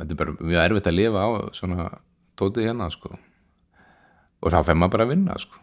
þetta 0.00 0.16
er 0.16 0.20
bara 0.24 0.34
mjög 0.40 0.64
erfitt 0.64 0.90
að 0.90 0.98
lifa 0.98 1.22
á 1.22 1.28
svona 1.54 1.86
tótið 2.42 2.68
hérna 2.68 2.90
sko. 2.92 3.12
og 4.42 4.50
þá 4.52 4.58
fer 4.66 4.74
maður 4.78 4.94
bara 4.96 5.06
að 5.08 5.12
vinna 5.14 5.38
sko. 5.38 5.60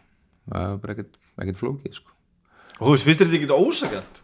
það 0.50 0.66
er 0.72 0.78
bara 0.84 0.96
ekkert, 0.96 1.18
ekkert 1.44 1.60
flókið 1.60 1.98
sko. 2.00 2.10
og 2.80 2.86
þú 2.86 2.94
veist, 2.94 3.08
finnst 3.08 3.24
þetta 3.24 3.38
ekki 3.40 3.58
ósakjönd 3.60 4.22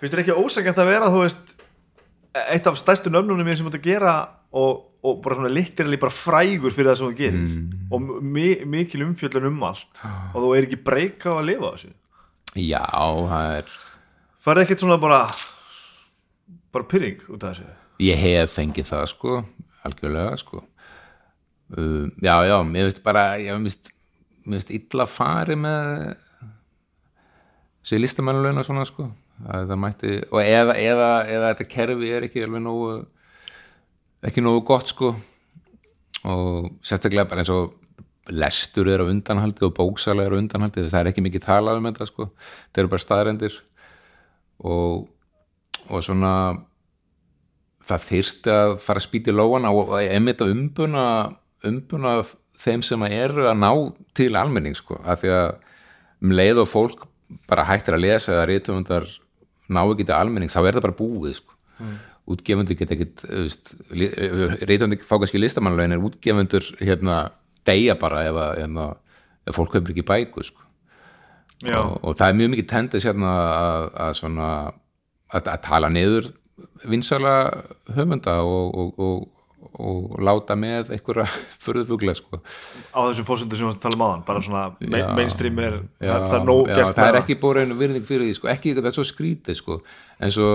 finnst 0.00 0.14
þér 0.14 0.22
ekki 0.24 0.38
ósakjönd 0.44 0.78
að 0.84 0.90
vera 0.94 1.10
þú 1.12 1.24
veist, 1.24 1.56
eitt 2.54 2.66
af 2.70 2.78
stærstu 2.78 3.10
nöfnunum 3.12 3.48
sem 3.50 3.66
þú 3.66 3.72
ert 3.74 3.80
að 3.80 3.88
gera 3.90 4.14
og, 4.54 4.84
og 5.02 5.20
bara 5.24 5.36
svona 5.38 5.50
literally 5.52 5.98
bara 6.00 6.14
frægur 6.14 6.72
fyrir 6.74 6.90
það 6.92 6.98
sem 7.00 7.10
þú 7.10 7.16
gerir 7.18 7.40
Mm. 7.40 7.86
og 7.90 8.22
mi 8.22 8.46
mikil 8.66 9.02
umfjöllun 9.06 9.46
um 9.50 9.62
allt 9.66 10.00
og 10.34 10.38
þú 10.42 10.50
er 10.56 10.66
ekki 10.68 10.78
breyka 10.86 11.32
á 11.34 11.38
að 11.40 11.48
lifa 11.50 11.70
þessu 11.74 11.90
já, 12.54 12.82
það 12.86 13.56
er 13.58 13.72
farið 14.40 14.62
ekkert 14.64 14.82
svona 14.84 14.98
bara 15.02 15.20
bara 16.72 16.86
pyrring 16.90 17.20
út 17.28 17.44
af 17.44 17.56
þessu 17.58 17.66
ég 18.06 18.16
hef 18.22 18.54
fengið 18.56 18.88
það 18.92 19.06
sko 19.10 19.40
algjörlega 19.86 20.38
sko 20.40 20.62
uh, 21.76 22.06
já, 22.22 22.34
já, 22.46 22.56
mér 22.64 22.88
finnst 22.88 23.02
bara 23.04 23.24
mér 23.38 23.70
finnst 24.44 24.74
illa 24.74 25.06
fari 25.10 25.56
með 25.58 26.16
þessi 27.80 28.00
listamannlauna 28.00 28.64
svona 28.66 28.86
sko. 28.88 29.10
Að 29.40 29.70
það 29.70 29.78
mætti, 29.80 30.16
og 30.28 30.42
eða, 30.44 30.74
eða, 30.76 31.10
eða 31.32 31.50
þetta 31.54 31.68
kerfi 31.72 32.10
er 32.12 32.26
ekki 32.26 32.42
alveg 32.44 32.60
nógu 32.60 32.90
ekki 34.28 34.42
nógu 34.44 34.64
gott 34.68 34.90
sko. 34.92 35.14
Og 36.28 36.68
sérstaklega 36.84 37.28
bara 37.30 37.44
eins 37.44 37.52
og 37.54 37.76
lestur 38.30 38.90
er 38.92 39.00
á 39.00 39.08
undanhaldi 39.08 39.64
og 39.66 39.72
bóksala 39.78 40.26
er 40.26 40.36
á 40.36 40.38
undanhaldi 40.38 40.82
þess 40.82 40.92
að 40.92 40.96
það 40.98 41.04
er 41.06 41.10
ekki 41.12 41.24
mikið 41.24 41.46
talað 41.46 41.80
um 41.80 41.88
þetta 41.88 42.08
sko. 42.10 42.28
Þetta 42.68 42.82
eru 42.82 42.92
bara 42.92 43.04
staðrendir 43.06 43.56
og, 44.60 45.06
og 45.88 46.04
svona 46.04 46.34
það 47.88 48.06
þyrfti 48.10 48.54
að 48.54 48.74
fara 48.84 49.00
að 49.00 49.06
spýti 49.08 49.34
lóana 49.34 49.72
og 49.74 49.94
og 49.96 50.02
einmitt 50.04 50.44
að 50.44 50.52
umbuna 50.54 51.06
umbuna 51.66 52.20
þeim 52.60 52.84
sem 52.84 53.02
eru 53.08 53.48
að 53.48 53.58
ná 53.60 53.70
til 54.16 54.30
almenning 54.36 54.76
sko, 54.76 54.98
af 55.04 55.22
því 55.22 55.32
að 55.36 55.48
um 56.20 56.34
leið 56.36 56.62
og 56.64 56.68
fólk 56.68 57.06
bara 57.48 57.66
hættir 57.68 57.96
að 57.96 58.04
lesa 58.04 58.34
eða 58.34 58.46
rítumundar 58.50 59.08
ná 59.70 59.82
ekki 59.84 60.06
til 60.08 60.16
almenning, 60.16 60.52
þá 60.52 60.60
er 60.62 60.76
það 60.76 60.86
bara 60.88 60.98
búið 60.98 61.36
sko. 61.38 61.54
mm. 61.78 61.98
útgefundur 62.30 62.78
geta 62.78 62.96
ekkit 62.96 63.22
rítumundur 64.68 65.06
fá 65.06 65.16
kannski 65.16 65.40
listamannlegin 65.40 65.96
er 65.96 66.04
útgefundur 66.04 66.66
hérna 66.80 67.22
deyja 67.66 67.96
bara 68.00 68.24
ef, 68.28 68.36
að, 68.36 68.58
hérna, 68.60 68.88
ef 69.48 69.56
fólk 69.56 69.72
kaupir 69.74 69.94
ekki 69.94 70.06
bæku 70.06 70.44
sko 70.44 70.66
og, 71.68 71.96
og 72.04 72.16
það 72.16 72.26
er 72.28 72.38
mjög 72.38 72.52
mikið 72.54 72.68
tendis 72.70 73.06
hérna 73.08 73.32
að, 73.40 73.88
að 74.04 74.14
svona 74.20 74.50
að, 75.30 75.42
að 75.42 75.58
tala 75.66 75.90
niður 75.92 76.30
vinsala 76.88 77.34
höfunda 77.94 78.40
og, 78.44 78.74
og, 78.74 79.00
og, 79.00 79.28
og 79.78 80.18
láta 80.24 80.56
með 80.58 80.92
einhverja 80.96 81.26
furðufugla 81.64 82.14
sko. 82.18 82.40
á 82.90 82.98
þessum 83.08 83.28
fórsöndu 83.28 83.58
sem 83.58 83.70
við 83.70 83.80
tala 83.82 83.98
um 83.98 84.04
áðan 84.06 84.26
bara 84.26 84.44
svona 84.44 84.64
main, 84.80 85.02
Já. 85.02 85.08
mainstream 85.16 85.58
er 85.62 85.80
já, 86.00 86.14
það, 86.14 86.36
er 86.38 86.46
nóg 86.48 86.62
gert 86.70 86.94
það 86.98 87.10
er 87.10 87.18
ekki 87.22 87.38
búin 87.42 87.74
virðing 87.80 88.06
fyrir 88.08 88.28
því 88.28 88.38
sko. 88.38 88.52
ekki, 88.52 88.74
það 88.78 88.90
er 88.90 88.96
svo 88.98 89.06
skrítið 89.08 89.60
sko. 89.60 89.78
en 90.20 90.34
svo 90.34 90.50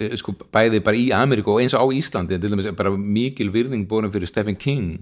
eh, 0.00 0.16
sko, 0.20 0.36
bæði 0.52 0.82
bara 0.84 1.00
í 1.00 1.08
Ameríku 1.16 1.54
og 1.54 1.62
eins 1.64 1.76
og 1.78 1.88
á 1.88 1.96
Íslandi 1.96 2.40
til 2.40 2.52
dæmis 2.52 2.68
er 2.68 2.76
bara 2.78 2.92
mikil 2.92 3.50
virðing 3.54 3.88
búin 3.88 4.12
fyrir 4.12 4.30
Stephen 4.30 4.58
King 4.60 5.00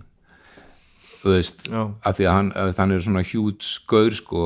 þú 1.23 1.35
veist, 1.35 1.67
Já. 1.67 1.83
af 2.07 2.19
því 2.19 2.29
að 2.29 2.37
hann, 2.37 2.53
að 2.55 2.77
hann 2.79 2.95
er 2.95 3.03
svona 3.03 3.27
hjút 3.27 3.65
skaur 3.67 4.15
sko 4.15 4.45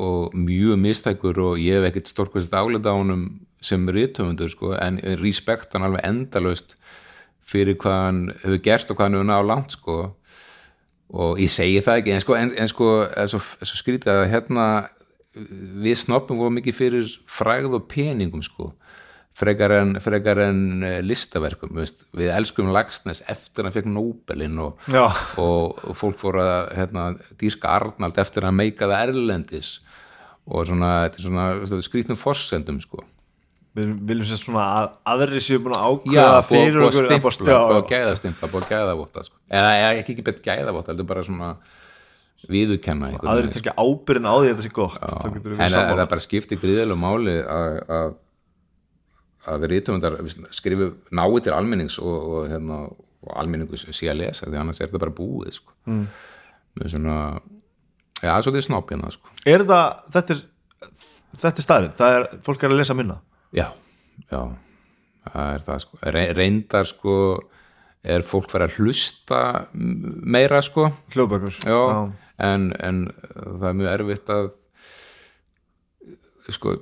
og 0.00 0.32
mjög 0.32 0.80
mistækur 0.80 1.38
og 1.44 1.60
ég 1.60 1.76
hef 1.76 1.90
ekkert 1.90 2.08
stórkvæmst 2.08 2.54
álita 2.56 2.94
á 2.94 2.96
honum 2.96 3.26
sem 3.60 3.88
rithöfundur 3.92 4.50
sko, 4.52 4.72
en 4.80 5.00
respekt 5.20 5.74
hann 5.74 5.84
alveg 5.86 6.06
endalaust 6.08 6.76
fyrir 7.50 7.76
hvað 7.80 8.00
hann 8.06 8.22
hefur 8.44 8.64
gert 8.64 8.90
og 8.90 8.98
hvað 8.98 9.08
hann 9.08 9.18
hefur 9.18 9.30
náð 9.30 9.46
langt 9.50 9.76
sko. 9.76 9.98
Og 11.10 11.40
ég 11.42 11.50
segi 11.50 11.80
það 11.82 12.00
ekki 12.00 12.14
en 12.14 12.22
sko, 12.22 12.36
en, 12.38 12.52
en 12.54 12.70
sko 12.70 12.90
er 13.04 13.30
svo, 13.30 13.40
svo 13.42 13.80
skrítið 13.80 14.12
að 14.14 14.28
hérna 14.30 14.66
við 15.84 15.98
snoppum 16.04 16.38
voru 16.40 16.54
mikið 16.58 16.76
fyrir 16.76 17.10
fræð 17.30 17.76
og 17.78 17.88
peningum 17.90 18.42
sko 18.42 18.72
frekar 19.40 19.72
en, 19.76 19.94
frekar 20.02 20.40
en 20.44 20.82
eh, 20.84 20.98
listaverkum 21.06 21.78
veist. 21.78 22.04
við 22.16 22.32
elskum 22.34 22.72
Lagsnes 22.74 23.22
eftir 23.30 23.62
að 23.62 23.68
hann 23.68 23.76
fekk 23.76 23.88
Nobelin 23.94 24.58
og, 24.62 24.82
og, 25.40 25.78
og 25.86 25.96
fólk 25.96 26.18
fór 26.20 26.40
að 26.42 26.72
hérna, 26.76 27.06
dýrka 27.40 27.76
Arnald 27.78 28.18
eftir 28.20 28.46
að 28.46 28.58
meika 28.58 28.90
það 28.90 29.14
erlendis. 29.14 29.70
Og 30.50 30.66
svona, 30.66 30.92
svona, 31.14 31.46
svona 31.62 31.86
skrýtnum 31.86 32.18
forsendum 32.18 32.80
sko 32.82 33.04
við 33.78 33.90
viljum 34.08 34.26
sér 34.26 34.40
svona 34.40 34.62
að 34.76 34.86
aðri 35.12 35.42
séu 35.44 35.60
búin 35.62 35.76
að 35.76 35.84
ákveða 35.90 36.40
fyrir 36.48 36.78
búið 36.80 36.96
að 36.96 37.12
okkur 37.18 37.36
stimpla, 37.36 37.52
já, 37.52 37.58
búið 37.66 37.76
að 37.76 37.92
gæðastimpla, 37.92 38.48
búið 38.50 38.64
að 38.64 38.72
gæðavotta 38.72 39.22
sko. 39.26 39.36
eða 39.60 39.74
ekki 39.90 40.16
ekki 40.16 40.24
bett 40.26 40.40
gæðavotta, 40.46 40.90
þetta 40.90 41.04
er 41.04 41.10
bara 41.12 41.26
svona 41.28 41.50
viðurkenna 42.50 43.12
einhvern 43.12 43.30
aðri 43.34 43.52
tekja 43.54 43.76
ábyrðin 43.76 44.26
á 44.26 44.34
því 44.34 44.48
að 44.48 44.50
þetta 44.50 44.66
sé 44.66 44.72
gott 44.74 44.98
en 45.04 45.76
það 45.76 45.92
það 45.92 46.10
bara 46.14 46.24
skiptir 46.24 46.60
gríðilega 46.62 46.98
máli 46.98 47.36
að 47.44 47.78
að 48.00 48.10
að 49.50 49.62
við 49.62 49.72
rítumundar 49.74 50.18
skrifu 50.52 50.90
náið 51.16 51.38
til 51.46 51.54
almennings 51.56 51.96
og, 52.02 52.16
og, 52.18 52.42
hérna, 52.50 52.82
og 53.24 53.32
almenningu 53.40 53.78
sé 53.80 54.10
að 54.10 54.20
lesa 54.20 54.48
því 54.48 54.60
annars 54.60 54.80
er 54.80 54.90
þetta 54.90 55.02
bara 55.04 55.16
búið 55.16 55.54
sko. 55.56 55.72
mm. 55.88 56.04
með 56.80 56.92
svona 56.94 57.16
já, 58.20 58.34
svo 58.36 58.50
þetta 58.50 58.60
er 58.60 58.66
snopp 58.68 58.92
hérna 58.92 59.12
sko. 59.14 59.32
er 59.48 59.64
það, 59.70 59.86
þetta 60.16 60.36
er 60.36 60.46
er 61.40 62.10
er, 62.10 62.28
fólk 62.44 62.64
er 62.66 62.74
að 62.74 62.82
lesa 62.82 62.96
minna 62.98 63.20
já, 63.56 63.66
já 64.30 64.42
það 65.30 65.54
er 65.54 65.64
það 65.66 65.82
sko, 65.84 66.00
Re 66.16 66.24
reyndar 66.36 66.88
sko 66.88 67.16
er 68.00 68.24
fólk 68.24 68.48
farið 68.50 68.70
að 68.70 68.78
hlusta 68.80 69.40
meira 69.74 70.62
sko. 70.64 70.88
Hljóðbækur 71.12 71.60
já, 71.66 71.80
En, 72.40 72.70
en 72.80 73.02
það 73.28 73.66
er 73.68 73.74
mjög 73.76 73.90
erfitt 73.92 74.30
að 74.32 74.46
sko, 76.50 76.72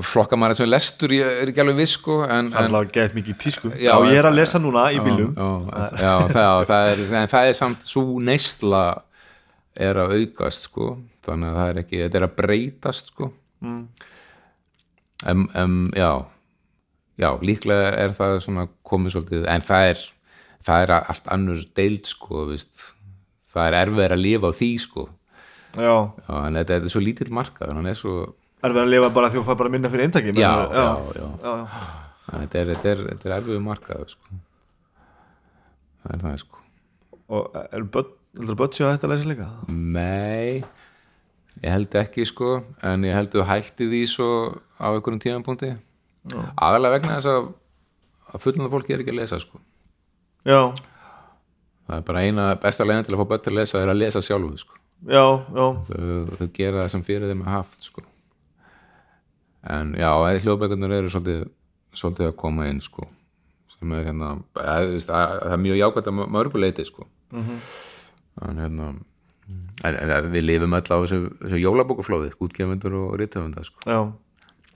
flokka 0.00 0.38
maður 0.40 0.62
sem 0.62 0.70
lestur 0.70 1.12
ég 1.14 1.42
er 1.42 1.50
ekki 1.52 1.62
alveg 1.62 1.82
viss 1.82 1.98
sko 1.98 2.22
alveg 2.24 2.94
gett 2.94 3.14
mikið 3.16 3.38
tísku. 3.42 3.72
Já, 3.76 3.92
Já, 3.92 4.08
ég 4.08 4.18
er 4.22 4.28
að 4.30 4.38
lesa 4.40 4.60
núna 4.62 4.86
í 4.94 5.02
bílum 5.04 5.34
já, 5.36 6.14
það, 6.32 6.64
það, 6.70 6.88
er, 6.94 7.04
en 7.20 7.30
það 7.34 7.50
er 7.50 7.58
samt 7.58 7.84
svo 7.86 8.06
neysla 8.24 8.84
er 9.76 10.00
að 10.00 10.16
aukast 10.18 10.66
sko 10.70 10.94
þannig 11.26 11.52
að 11.52 11.60
það 11.60 11.74
er 11.74 11.82
ekki, 11.84 12.00
þetta 12.06 12.18
er 12.18 12.26
að 12.26 12.34
breytast 12.40 13.12
sko. 13.12 13.30
Mm. 13.62 13.84
Um, 15.30 15.46
um, 15.58 15.78
já. 15.96 16.10
Já, 17.20 17.28
líklega 17.44 17.92
er 18.00 18.14
það 18.16 18.38
svona 18.42 18.66
komið 18.88 19.16
svolítið, 19.16 19.46
en 19.52 19.64
það 19.66 19.88
er 19.92 20.04
það 20.66 20.84
er 20.84 20.92
allt 20.96 21.32
annur 21.34 21.64
deild 21.76 22.08
sko 22.10 22.46
veist. 22.50 22.86
það 23.52 23.66
er 23.68 23.78
erfið 23.82 24.14
að 24.14 24.22
lifa 24.22 24.52
á 24.52 24.52
því 24.56 24.70
sko. 24.80 25.08
Já, 25.72 25.96
já, 26.04 26.34
en 26.36 26.56
þetta, 26.58 26.76
þetta 26.76 26.88
er 26.88 26.94
svo 26.94 27.02
lítill 27.02 27.32
markað 27.32 27.74
hann 27.76 27.88
er 27.88 27.98
svo, 27.98 28.14
er 28.62 28.74
við 28.76 28.82
að 28.84 28.90
lifa 28.92 29.12
bara 29.16 29.30
því 29.32 29.40
að 29.40 29.46
fá 29.48 29.52
bara 29.60 29.72
minna 29.72 29.90
fyrir 29.92 30.08
eintaki 30.08 30.34
já, 30.36 30.50
já, 30.72 30.86
já. 31.16 31.28
Þannig 32.22 32.32
að 32.32 32.42
þetta 32.42 32.60
er, 32.60 32.72
þetta 32.72 32.90
er, 32.92 33.04
þetta 33.10 33.28
er 33.28 33.36
erfið 33.38 33.62
markað 33.64 34.04
sko. 34.12 34.40
Það 36.02 36.14
er 36.14 36.22
það 36.22 36.36
sko. 36.42 36.60
Og 37.32 37.56
er 37.62 37.86
börn, 37.96 38.12
heldur 38.38 38.58
börn 38.60 38.76
séu 38.76 38.86
að 38.86 38.94
þetta 38.96 39.10
lesa 39.12 39.30
líka? 39.30 39.48
Nei, 39.72 40.62
ég 41.62 41.70
held 41.70 41.96
ekki 42.02 42.26
sko, 42.28 42.60
en 42.82 43.06
ég 43.06 43.16
held 43.16 43.32
að 43.32 43.40
þú 43.40 43.48
hætti 43.48 43.88
því 43.90 44.02
svo 44.10 44.28
á 44.78 44.86
einhverjum 44.92 45.22
tímapunkti. 45.22 45.72
Aðalega 46.56 46.96
vegna 46.98 47.18
þess 47.18 47.30
að, 47.32 47.48
að 48.32 48.44
fullanda 48.44 48.72
fólki 48.72 48.94
er 48.94 49.02
ekki 49.04 49.14
að 49.14 49.20
lesa 49.20 49.40
sko. 49.42 49.62
Já, 50.46 50.60
það 51.86 51.96
er 51.98 52.06
bara 52.08 52.22
eina 52.26 52.46
besta 52.62 52.86
leiðin 52.86 53.06
til 53.06 53.14
að 53.16 53.22
fá 53.22 53.30
börn 53.32 53.44
til 53.44 53.54
að 53.54 53.58
lesa 53.60 53.82
er 53.82 53.92
að 53.92 54.00
lesa 54.02 54.22
sjálfu 54.24 54.58
sko. 54.62 54.78
Já, 55.06 55.24
já. 55.54 55.66
Þau, 55.88 56.36
þau 56.38 56.48
gera 56.54 56.82
það 56.82 56.92
sem 56.92 57.06
fyrir 57.06 57.30
þeim 57.30 57.42
er 57.46 57.54
haft 57.56 57.88
sko. 57.88 58.04
En 59.72 59.94
já, 59.98 60.10
hljóðbækunar 60.42 60.94
eru 60.98 61.10
svolítið, 61.10 61.48
svolítið 61.94 62.30
að 62.32 62.38
koma 62.42 62.66
inn 62.70 62.82
sko 62.82 63.06
sem 63.82 63.94
er 63.98 64.04
hérna 64.06 64.28
að, 64.54 64.92
það, 65.02 65.32
það 65.42 65.54
er 65.56 65.62
mjög 65.64 65.78
jákvæmt 65.80 66.10
að 66.10 66.20
mörguleiti 66.36 66.84
sko. 66.86 67.06
En 68.46 68.60
hérna 68.62 68.92
en, 69.82 69.96
en 69.98 70.28
við 70.32 70.46
lifum 70.46 70.76
öll 70.78 70.84
á 70.86 70.96
þessu, 71.02 71.20
þessu 71.42 71.62
jólabókuflóði, 71.62 72.34
útgefundur 72.42 72.98
og 72.98 73.16
rithöfunda 73.20 73.64
sko. 73.66 73.96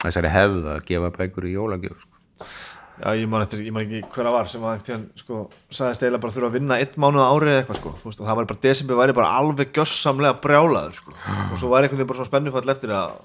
þessari 0.04 0.32
hefð 0.32 0.72
að 0.74 0.80
gefa 0.90 1.12
bækur 1.18 1.48
í 1.48 1.54
jólagjöf 1.54 2.02
sko. 2.02 2.48
já, 2.96 3.08
ég 3.20 3.28
man 3.30 3.44
eftir, 3.44 3.62
ég 3.66 3.76
man 3.76 3.86
ekki 3.86 4.02
hver 4.14 4.30
að 4.30 4.36
var 4.38 4.50
sem 4.50 4.66
að 4.66 4.82
tíðan, 4.88 5.06
sko, 5.20 5.40
sagðist 5.68 6.04
eiginlega 6.04 6.24
bara 6.24 6.36
þurfa 6.36 6.50
að 6.50 6.58
vinna 6.58 6.80
einn 6.80 7.00
mánuð 7.04 7.26
á 7.26 7.28
árið 7.30 7.52
eða 7.52 7.62
eitthvað, 7.62 7.80
sko, 7.80 7.94
veist, 8.04 8.20
það 8.24 8.40
var 8.40 8.50
bara 8.50 8.64
desember 8.66 9.00
væri 9.02 9.16
bara 9.20 9.32
alveg 9.40 9.72
gjössamlega 9.76 10.40
brjálaður, 10.44 11.00
sko, 11.00 11.16
og 11.52 11.56
svo 11.60 11.72
var 11.72 11.86
einhvern 11.86 12.00
veginn 12.00 12.12
bara 12.12 12.20
svona 12.22 12.32
spennufall 12.32 12.74
eftir 12.76 12.94
að 12.96 13.18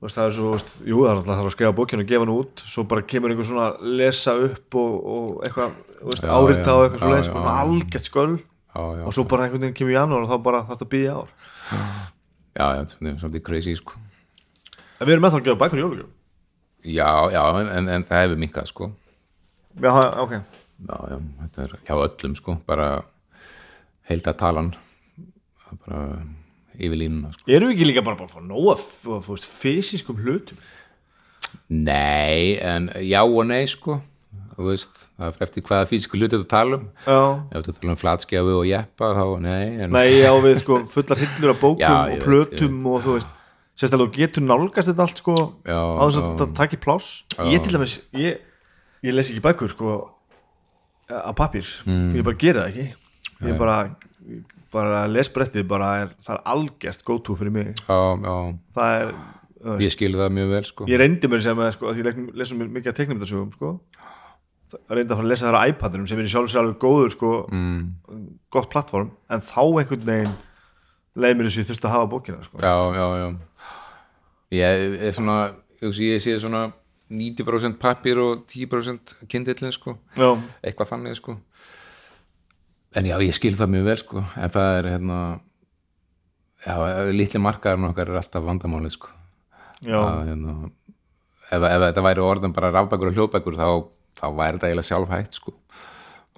veist, 0.00 0.16
það 0.16 0.26
er 0.26 0.36
svo, 0.36 0.52
veist, 0.54 0.74
jú, 0.84 1.00
það 1.04 1.10
er 1.10 1.18
alltaf 1.20 1.42
að 1.44 1.54
skrifa 1.56 1.76
bókinu 1.76 2.04
og 2.04 2.12
gefa 2.12 2.24
hann 2.24 2.34
út, 2.34 2.62
svo 2.72 2.84
bara 2.88 3.04
kemur 3.04 3.32
einhver 3.32 3.48
svona 3.48 3.66
lesa 4.00 4.36
upp 4.46 4.78
og, 4.80 4.94
og 5.14 5.42
eitthvað 5.44 5.74
veist, 6.08 6.24
árita 6.24 6.76
og 6.76 6.86
eitthvað 6.86 7.02
svo 7.04 7.12
leis 7.12 7.28
já, 7.28 7.34
og 7.36 8.46
já. 8.74 9.04
og 9.06 9.14
svo 9.14 9.26
bara 9.28 9.46
einhvern 9.46 9.66
veginn 9.66 9.76
kemur 9.78 9.92
í 9.92 9.98
janúar 9.98 10.24
og 10.24 10.30
þá 10.30 10.42
bara 10.46 10.62
þarf 10.62 10.72
þetta 10.78 10.86
að 10.86 10.94
býja 10.94 11.16
ár 11.18 11.30
já, 11.70 12.64
já, 12.64 12.80
þetta 12.80 13.10
er 13.10 13.20
svolítið 13.20 13.44
crazy 13.46 13.76
sko. 13.78 14.00
En 15.00 15.08
við 15.08 15.14
erum 15.14 15.28
þá 15.28 15.38
að 15.38 15.46
gefa 15.48 15.60
bækur 15.62 15.80
í 15.80 15.84
jólugjöf 15.84 16.10
já, 16.84 17.10
já, 17.34 17.42
en, 17.60 17.70
en, 17.76 17.88
en 17.96 18.08
það 18.08 18.24
hefur 18.24 18.40
minkað 18.40 18.68
sko. 18.70 18.90
Já, 19.80 19.92
ok 20.24 20.34
já, 20.36 20.96
já, 21.12 21.16
þetta 21.44 21.64
er 21.66 21.78
hjá 21.88 21.94
öllum 21.96 22.36
sko, 22.38 22.58
bara 22.66 22.90
heilta 24.10 24.36
talan 24.36 24.74
Það 25.60 25.72
er 25.72 25.80
bara 25.86 26.04
yfir 26.80 26.98
línuna 26.98 27.32
sko. 27.34 27.46
Erum 27.46 27.70
við 27.70 27.76
ekki 27.76 27.88
líka 27.90 28.04
bara 28.06 28.18
bara 28.18 28.30
að 28.30 28.38
fá 28.38 28.44
nóga 28.44 28.76
þú 28.80 29.18
veist, 29.28 29.50
fysiskum 29.60 30.22
hlutum 30.24 30.62
nei, 31.70 32.58
en 32.62 32.88
já 33.02 33.20
og 33.22 33.42
nei 33.46 33.64
sko 33.70 34.00
veist, 34.68 35.02
það 35.18 35.26
er 35.30 35.44
eftir 35.46 35.62
hvaða 35.68 35.88
físku 35.90 36.18
hluti 36.20 36.38
þú 36.40 36.46
tala 36.50 36.76
um. 36.78 36.86
Já. 37.06 37.18
Ef 37.56 37.64
þú 37.66 37.74
tala 37.80 37.92
um 37.94 38.00
flatskjafi 38.00 38.54
og 38.60 38.64
jeppa 38.68 39.10
þá 39.16 39.24
nei, 39.40 39.66
en 39.84 39.90
Nei, 39.96 40.06
já, 40.20 40.30
við 40.44 40.60
sko 40.62 40.80
fullar 40.92 41.18
hillur 41.24 41.54
af 41.54 41.60
bókum 41.64 41.80
Já, 41.82 41.90
og 41.94 42.10
ég 42.10 42.18
veit, 42.18 42.24
plötum 42.28 42.86
og 42.92 43.04
þú 43.06 43.16
veist 43.18 43.36
Sérstaklega 43.80 44.12
getur 44.26 44.44
nálgast 44.44 44.90
þetta 44.90 45.04
allt 45.06 45.20
sko 45.22 45.34
á 45.64 46.04
þess 46.04 46.18
að 46.20 46.24
þetta 46.34 46.46
taki 46.58 46.76
pláss. 46.84 47.06
Ég 47.48 47.62
til 47.64 47.72
dæmis, 47.72 47.94
ég, 48.12 48.40
ég 49.08 49.14
les 49.16 49.30
ekki 49.32 49.40
bækur 49.46 49.70
sko 49.72 49.94
á 51.08 51.32
pappír, 51.32 51.64
Mm. 51.86 52.12
ég 52.14 52.22
bara 52.26 52.36
gera 52.36 52.66
það 52.66 52.68
ekki. 52.74 52.86
Ég 53.48 53.56
bara, 53.58 53.76
bara 54.70 55.06
lesbrettið 55.08 55.64
bara 55.70 55.88
er, 56.02 56.08
það 56.20 56.34
er 56.36 56.42
algjört 56.52 57.04
to 57.24 57.34
fyrir 57.34 57.50
mig. 57.54 57.72
Já, 57.88 57.98
já, 58.20 58.36
Það 58.76 59.00
er, 59.00 59.14
veist, 59.64 59.82
ég 59.86 59.92
skil 59.96 60.12
það 60.18 60.30
mjög 60.36 60.50
vel 60.52 60.64
sko. 60.68 60.84
ég 60.86 60.98
reyndi 61.00 61.28
mér 61.32 61.40
sem 61.42 61.58
að 61.58 61.72
sko, 61.78 61.86
að 61.90 62.02
ég 62.04 62.20
lesum 62.36 62.58
mikið 62.60 62.92
að 62.92 62.96
teiknum 63.00 63.18
þetta 63.18 63.30
sögum 63.32 63.52
sko 63.56 63.72
Það 64.70 64.96
reyndi 64.96 65.10
að 65.10 65.18
fara 65.18 65.26
að 65.26 65.30
lesa 65.32 65.48
það 65.48 65.58
á 65.58 65.68
iPadinum 65.72 66.06
sem 66.06 66.20
er 66.20 66.28
í 66.28 66.30
sjálf 66.30 66.50
sér 66.52 66.62
alveg 66.62 66.78
góður 66.82 67.14
sko. 67.14 67.30
Mm, 67.50 68.28
gott 68.54 68.70
plattform, 68.70 69.10
en 69.30 69.42
þá 69.42 69.62
einhvern 69.64 70.06
veginn 70.06 70.36
leið 71.20 71.36
mér 71.36 71.48
þessu 71.48 71.64
ég 71.64 71.70
þurfti 71.70 71.88
að 71.88 71.96
hafa 71.96 72.10
bókina 72.12 72.44
sko. 72.46 72.60
já, 72.62 72.74
já, 72.94 73.06
já. 73.20 73.28
Ég 74.50 74.96
er 75.08 75.14
svona 75.14 75.36
ég, 75.80 76.22
sé 76.22 76.38
svona 76.42 76.64
90% 77.10 77.78
pappir 77.82 78.18
og 78.22 78.44
10% 78.50 79.14
kindillin 79.30 79.74
sko. 79.74 79.96
Já, 80.14 80.30
eitthvað 80.62 80.92
þannig 80.94 81.18
sko. 81.18 81.36
En 82.94 83.06
já, 83.06 83.16
ég 83.22 83.34
skil 83.34 83.54
það 83.58 83.72
mjög 83.74 83.86
vel 83.86 84.00
sko. 84.00 84.24
En 84.38 84.50
það 84.50 84.76
er 84.78 84.90
hérna 84.94 85.20
já, 86.66 86.74
litli 87.14 87.40
markaðurinn 87.42 87.90
okkar 87.90 88.10
er 88.10 88.20
alltaf 88.20 88.46
vandamálið 88.46 88.94
sko. 88.96 89.10
Já, 89.80 89.96
að, 89.96 90.20
hérna, 90.28 90.54
ef, 91.48 91.64
ef 91.64 91.82
þetta 91.86 92.04
væri 92.04 92.24
orðin 92.24 92.54
bara 92.56 92.72
rafbækur 92.74 93.10
og 93.10 93.16
hljóðbækur 93.16 93.58
þá, 93.58 93.68
þá 94.18 94.26
væri 94.36 94.58
þetta 94.58 94.68
eiginlega 94.70 94.88
sjálf 94.88 95.14
hægt 95.14 95.38
sko. 95.38 95.54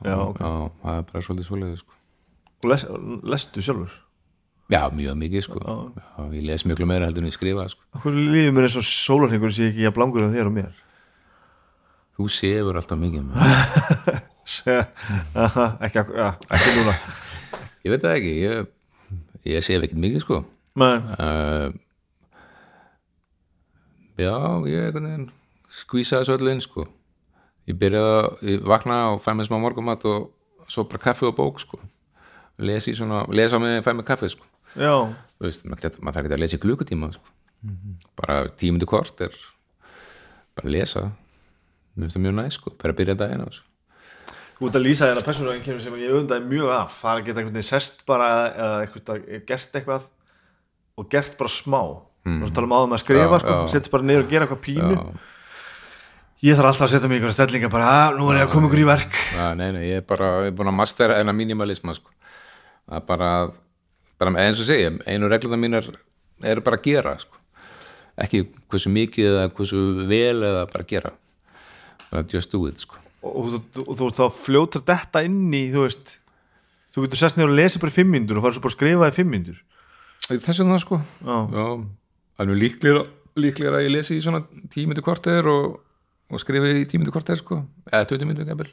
Já, 0.02 0.14
og, 0.16 0.28
ok. 0.32 0.40
já, 0.40 0.70
það 0.82 0.96
er 0.98 1.04
bara 1.10 1.24
svolítið 1.26 1.48
svoleiði 1.48 1.80
sko. 1.80 1.98
Og 2.62 2.70
les, 2.70 2.86
lestu 3.34 3.64
sjálfur? 3.64 3.98
Já, 4.72 4.82
mjög 4.94 5.18
mikið 5.20 5.44
sko. 5.46 5.60
Já, 5.62 6.24
ég 6.32 6.46
les 6.48 6.64
mjög 6.66 6.84
meira 6.88 7.08
heldur 7.08 7.24
en 7.24 7.30
ég 7.30 7.36
skrifa 7.36 7.66
sko. 7.70 7.84
Hvað 8.02 8.18
líður 8.18 8.54
mér 8.56 8.68
eins 8.68 8.78
og 8.80 8.86
sólarhengur 8.88 9.54
sé 9.54 9.68
ekki 9.70 9.88
að 9.88 9.96
blangur 9.98 10.26
af 10.26 10.34
þér 10.34 10.50
og 10.50 10.56
mér? 10.56 10.72
Þú 12.16 12.28
sefur 12.32 12.78
alltaf 12.80 13.00
mikið 13.00 13.22
ekki, 15.86 16.02
ekki 16.02 16.72
núna. 16.78 16.96
Ég 17.82 17.92
veit 17.94 18.02
það 18.02 18.16
ekki 18.16 18.32
ég, 18.42 18.72
ég 19.52 19.64
sef 19.66 19.86
ekkert 19.86 20.02
mikið 20.02 20.24
sko. 20.24 20.42
Uh, 20.78 21.68
já, 24.18 24.34
ég 24.70 24.88
einhvern 24.88 25.08
veginn 25.08 25.30
skvísaði 25.72 26.28
svo 26.28 26.36
allir 26.38 26.56
inn 26.56 26.64
sko 26.64 26.86
ég 27.70 27.78
byrjaði 27.78 28.56
að 28.58 28.68
vakna 28.72 28.98
og 29.14 29.22
fæ 29.24 29.32
mér 29.38 29.48
smá 29.48 29.58
morgumat 29.62 30.06
og 30.10 30.30
svo 30.70 30.84
bara 30.88 31.02
kaffi 31.08 31.28
og 31.28 31.36
bók 31.38 31.60
sko. 31.62 31.80
Lesi 32.62 32.94
svona, 32.96 33.24
lesa 33.32 33.58
mig 33.62 33.82
fæ 33.84 33.92
mér 33.96 34.06
kaffi 34.08 34.32
sko. 34.32 34.46
Já, 34.76 34.94
Þú 35.42 35.48
veist, 35.48 35.64
maður 35.66 35.98
maður 36.00 36.14
þarf 36.16 36.26
ekki 36.28 36.36
að 36.36 36.42
lesa 36.44 36.56
í 36.56 36.62
klukkutíma 36.62 37.12
sko. 37.16 37.28
bara 38.18 38.48
tímundu 38.58 38.86
kort 38.86 39.20
er 39.20 39.34
bara 40.56 40.70
lesa. 40.70 41.10
Mér 41.96 42.08
finnst 42.08 42.16
það 42.16 42.24
mjög 42.24 42.34
næ 42.38 42.50
sko, 42.50 42.72
bara 42.80 42.96
byrja 42.96 43.14
daginn 43.18 43.44
á 43.44 43.48
þessu 43.50 43.68
þú 44.62 44.68
ert 44.70 44.78
að 44.78 44.84
lýsa 44.86 45.08
þér 45.10 45.18
að 45.18 45.26
persónu 45.26 45.80
sem 45.82 45.98
ég 45.98 46.14
undaði 46.14 46.46
mjög 46.46 46.70
af. 46.70 46.94
Það 47.02 47.12
er 47.12 47.20
að 47.20 47.26
geta 47.26 47.40
einhvern 47.40 47.56
veginn 47.56 47.66
sest 47.68 48.04
bara 48.06 48.28
eða 48.52 48.76
eitthvað, 48.84 49.22
gert 49.48 49.78
eitthvað 49.78 50.08
og 50.98 51.08
gert 51.10 51.38
bara 51.40 51.52
smá. 51.52 51.82
Mm. 52.22 52.44
og 52.46 52.52
tala 52.54 52.68
um 52.68 52.74
áðum 52.76 52.92
að 52.94 53.00
skrifa, 53.02 53.34
Já, 53.34 53.38
sko, 53.42 53.54
já. 53.56 53.70
setjast 53.72 53.90
bara 53.90 54.04
niður 54.06 54.20
og 54.22 54.28
gera 54.30 54.46
eitthvað 54.46 54.60
pínu. 54.62 54.94
Já, 54.94 55.31
ég 56.42 56.56
þarf 56.58 56.72
alltaf 56.72 56.86
að 56.88 56.92
setja 56.94 57.08
mig 57.10 57.16
í 57.16 57.20
einhverja 57.20 57.36
stellinga 57.38 57.70
bara, 57.72 57.90
að, 58.08 58.16
nú 58.18 58.30
er 58.32 58.40
ég 58.40 58.46
að 58.48 58.52
koma 58.54 58.68
ykkur 58.70 58.82
í 58.82 58.86
verk 58.88 59.18
já, 59.36 59.44
nei, 59.58 59.68
nei, 59.76 59.82
ég 59.92 60.00
er 60.02 60.06
bara 60.08 60.30
ég 60.46 60.50
er 60.52 60.56
búin 60.58 60.70
að 60.72 60.78
mastera 60.80 61.18
enna 61.22 61.34
minimalisma 61.36 61.94
sko. 61.94 62.10
er 62.90 63.04
bara, 63.06 63.28
bara 64.18 64.34
eins 64.42 64.60
og 64.62 64.66
segja, 64.68 64.90
einu 65.06 65.30
regluna 65.30 65.58
mínar 65.60 65.86
eru 66.42 66.64
bara 66.66 66.80
að 66.80 66.88
gera 66.88 67.14
sko. 67.22 67.38
ekki 68.18 68.42
hversu 68.72 68.90
mikið 68.92 69.28
eða 69.30 69.52
hversu 69.54 69.84
vel 70.10 70.42
eða 70.42 70.64
bara 70.72 70.88
gera 70.88 71.12
bara 72.10 72.26
just 72.32 72.50
do 72.52 72.66
it 72.68 72.82
sko. 72.82 72.98
og, 73.22 73.54
og, 73.54 73.96
þú- 74.00 74.10
þú 74.18 74.30
fljótur 74.34 74.82
þetta 74.88 75.22
inn 75.28 75.46
í 75.54 75.68
þú 75.72 75.86
veist 75.86 76.16
þú 76.92 77.06
getur 77.06 77.22
sest 77.22 77.38
niður 77.38 77.54
og 77.54 77.58
lesi 77.62 77.80
bara 77.80 77.94
í 77.94 77.94
fimm 77.94 78.10
mínútur 78.12 78.40
og 78.40 78.44
farið 78.44 78.58
svo 78.58 78.64
bara 78.66 78.72
að 78.74 78.78
skrifa 78.80 79.12
í 79.12 79.16
fimm 79.16 79.30
mínútur 79.32 79.62
þess 80.26 80.58
vegna 80.60 80.78
sko 80.82 80.98
já, 80.98 81.38
er 82.42 82.46
nú 82.50 82.58
líklega, 82.58 83.06
líklega 83.38 83.78
að 83.78 83.86
ég 83.86 83.94
lesi 83.94 84.18
í 84.18 84.22
svona 84.24 84.42
tímyndu 84.74 85.02
korter 85.06 85.46
og, 85.48 85.78
og 86.32 86.40
skrifi 86.40 86.72
í 86.80 86.86
tímyndu 86.88 87.12
korter 87.14 87.38
sko, 87.38 87.60
eða 87.92 88.08
20 88.08 88.28
myndu 88.30 88.46
gæmil 88.48 88.70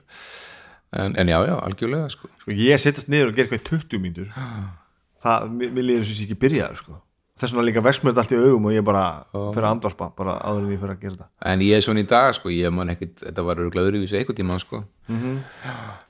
en, 0.91 1.15
en 1.15 1.27
já, 1.27 1.37
já, 1.45 1.55
algjörlega 1.59 2.09
sko. 2.13 2.29
Sko, 2.41 2.55
ég 2.55 2.81
setjast 2.81 3.11
niður 3.11 3.31
og 3.31 3.37
ger 3.37 3.45
eitthvað 3.45 3.61
í 3.61 3.67
20 3.69 4.01
mínútur. 4.03 4.31
Það, 5.23 5.53
mér, 5.59 5.77
og 5.83 5.93
ég 5.93 6.07
sé 6.07 6.25
ekki 6.25 6.39
byrjaður 6.39 6.81
sko. 6.83 6.99
þess 7.39 7.53
vegna 7.55 7.63
líka 7.69 7.81
vex 7.83 8.01
mér 8.03 8.11
þetta 8.11 8.23
allt 8.25 8.33
í 8.35 8.39
augum 8.39 8.65
og 8.67 8.73
ég 8.75 8.83
bara 8.83 9.03
fyrir 9.31 9.63
að 9.63 9.69
andvarpa 9.69 10.09
bara 10.17 10.33
áður 10.43 10.65
en 10.65 10.73
ég 10.73 10.81
fyrir 10.81 10.95
að 10.95 11.03
gera 11.03 11.13
þetta. 11.13 11.27
En 11.51 11.61
ég 11.63 11.77
er 11.77 11.85
svona 11.85 12.03
í 12.03 12.07
dag 12.09 12.33
sko, 12.35 12.51
ég 12.51 12.73
man 12.75 12.91
ekkit 12.91 13.21
þetta 13.21 13.45
var 13.47 13.61
örgulega 13.63 13.91
öðruvísi 13.91 14.17
eitthvað 14.19 14.39
tíma 14.41 14.57
sko. 14.59 14.81
-hmm. 15.07 15.37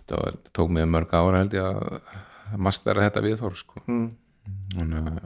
það, 0.10 0.24
var, 0.24 0.40
tók 0.58 0.74
mig 0.74 0.90
mörg 0.90 1.14
ára 1.14 1.44
held 1.44 1.54
ég 1.54 1.68
að 1.70 2.58
mastera 2.58 3.06
þetta 3.06 3.26
viðhorf 3.28 3.62
sko. 3.62 3.84
Mm. 3.86 4.10
en, 4.82 5.22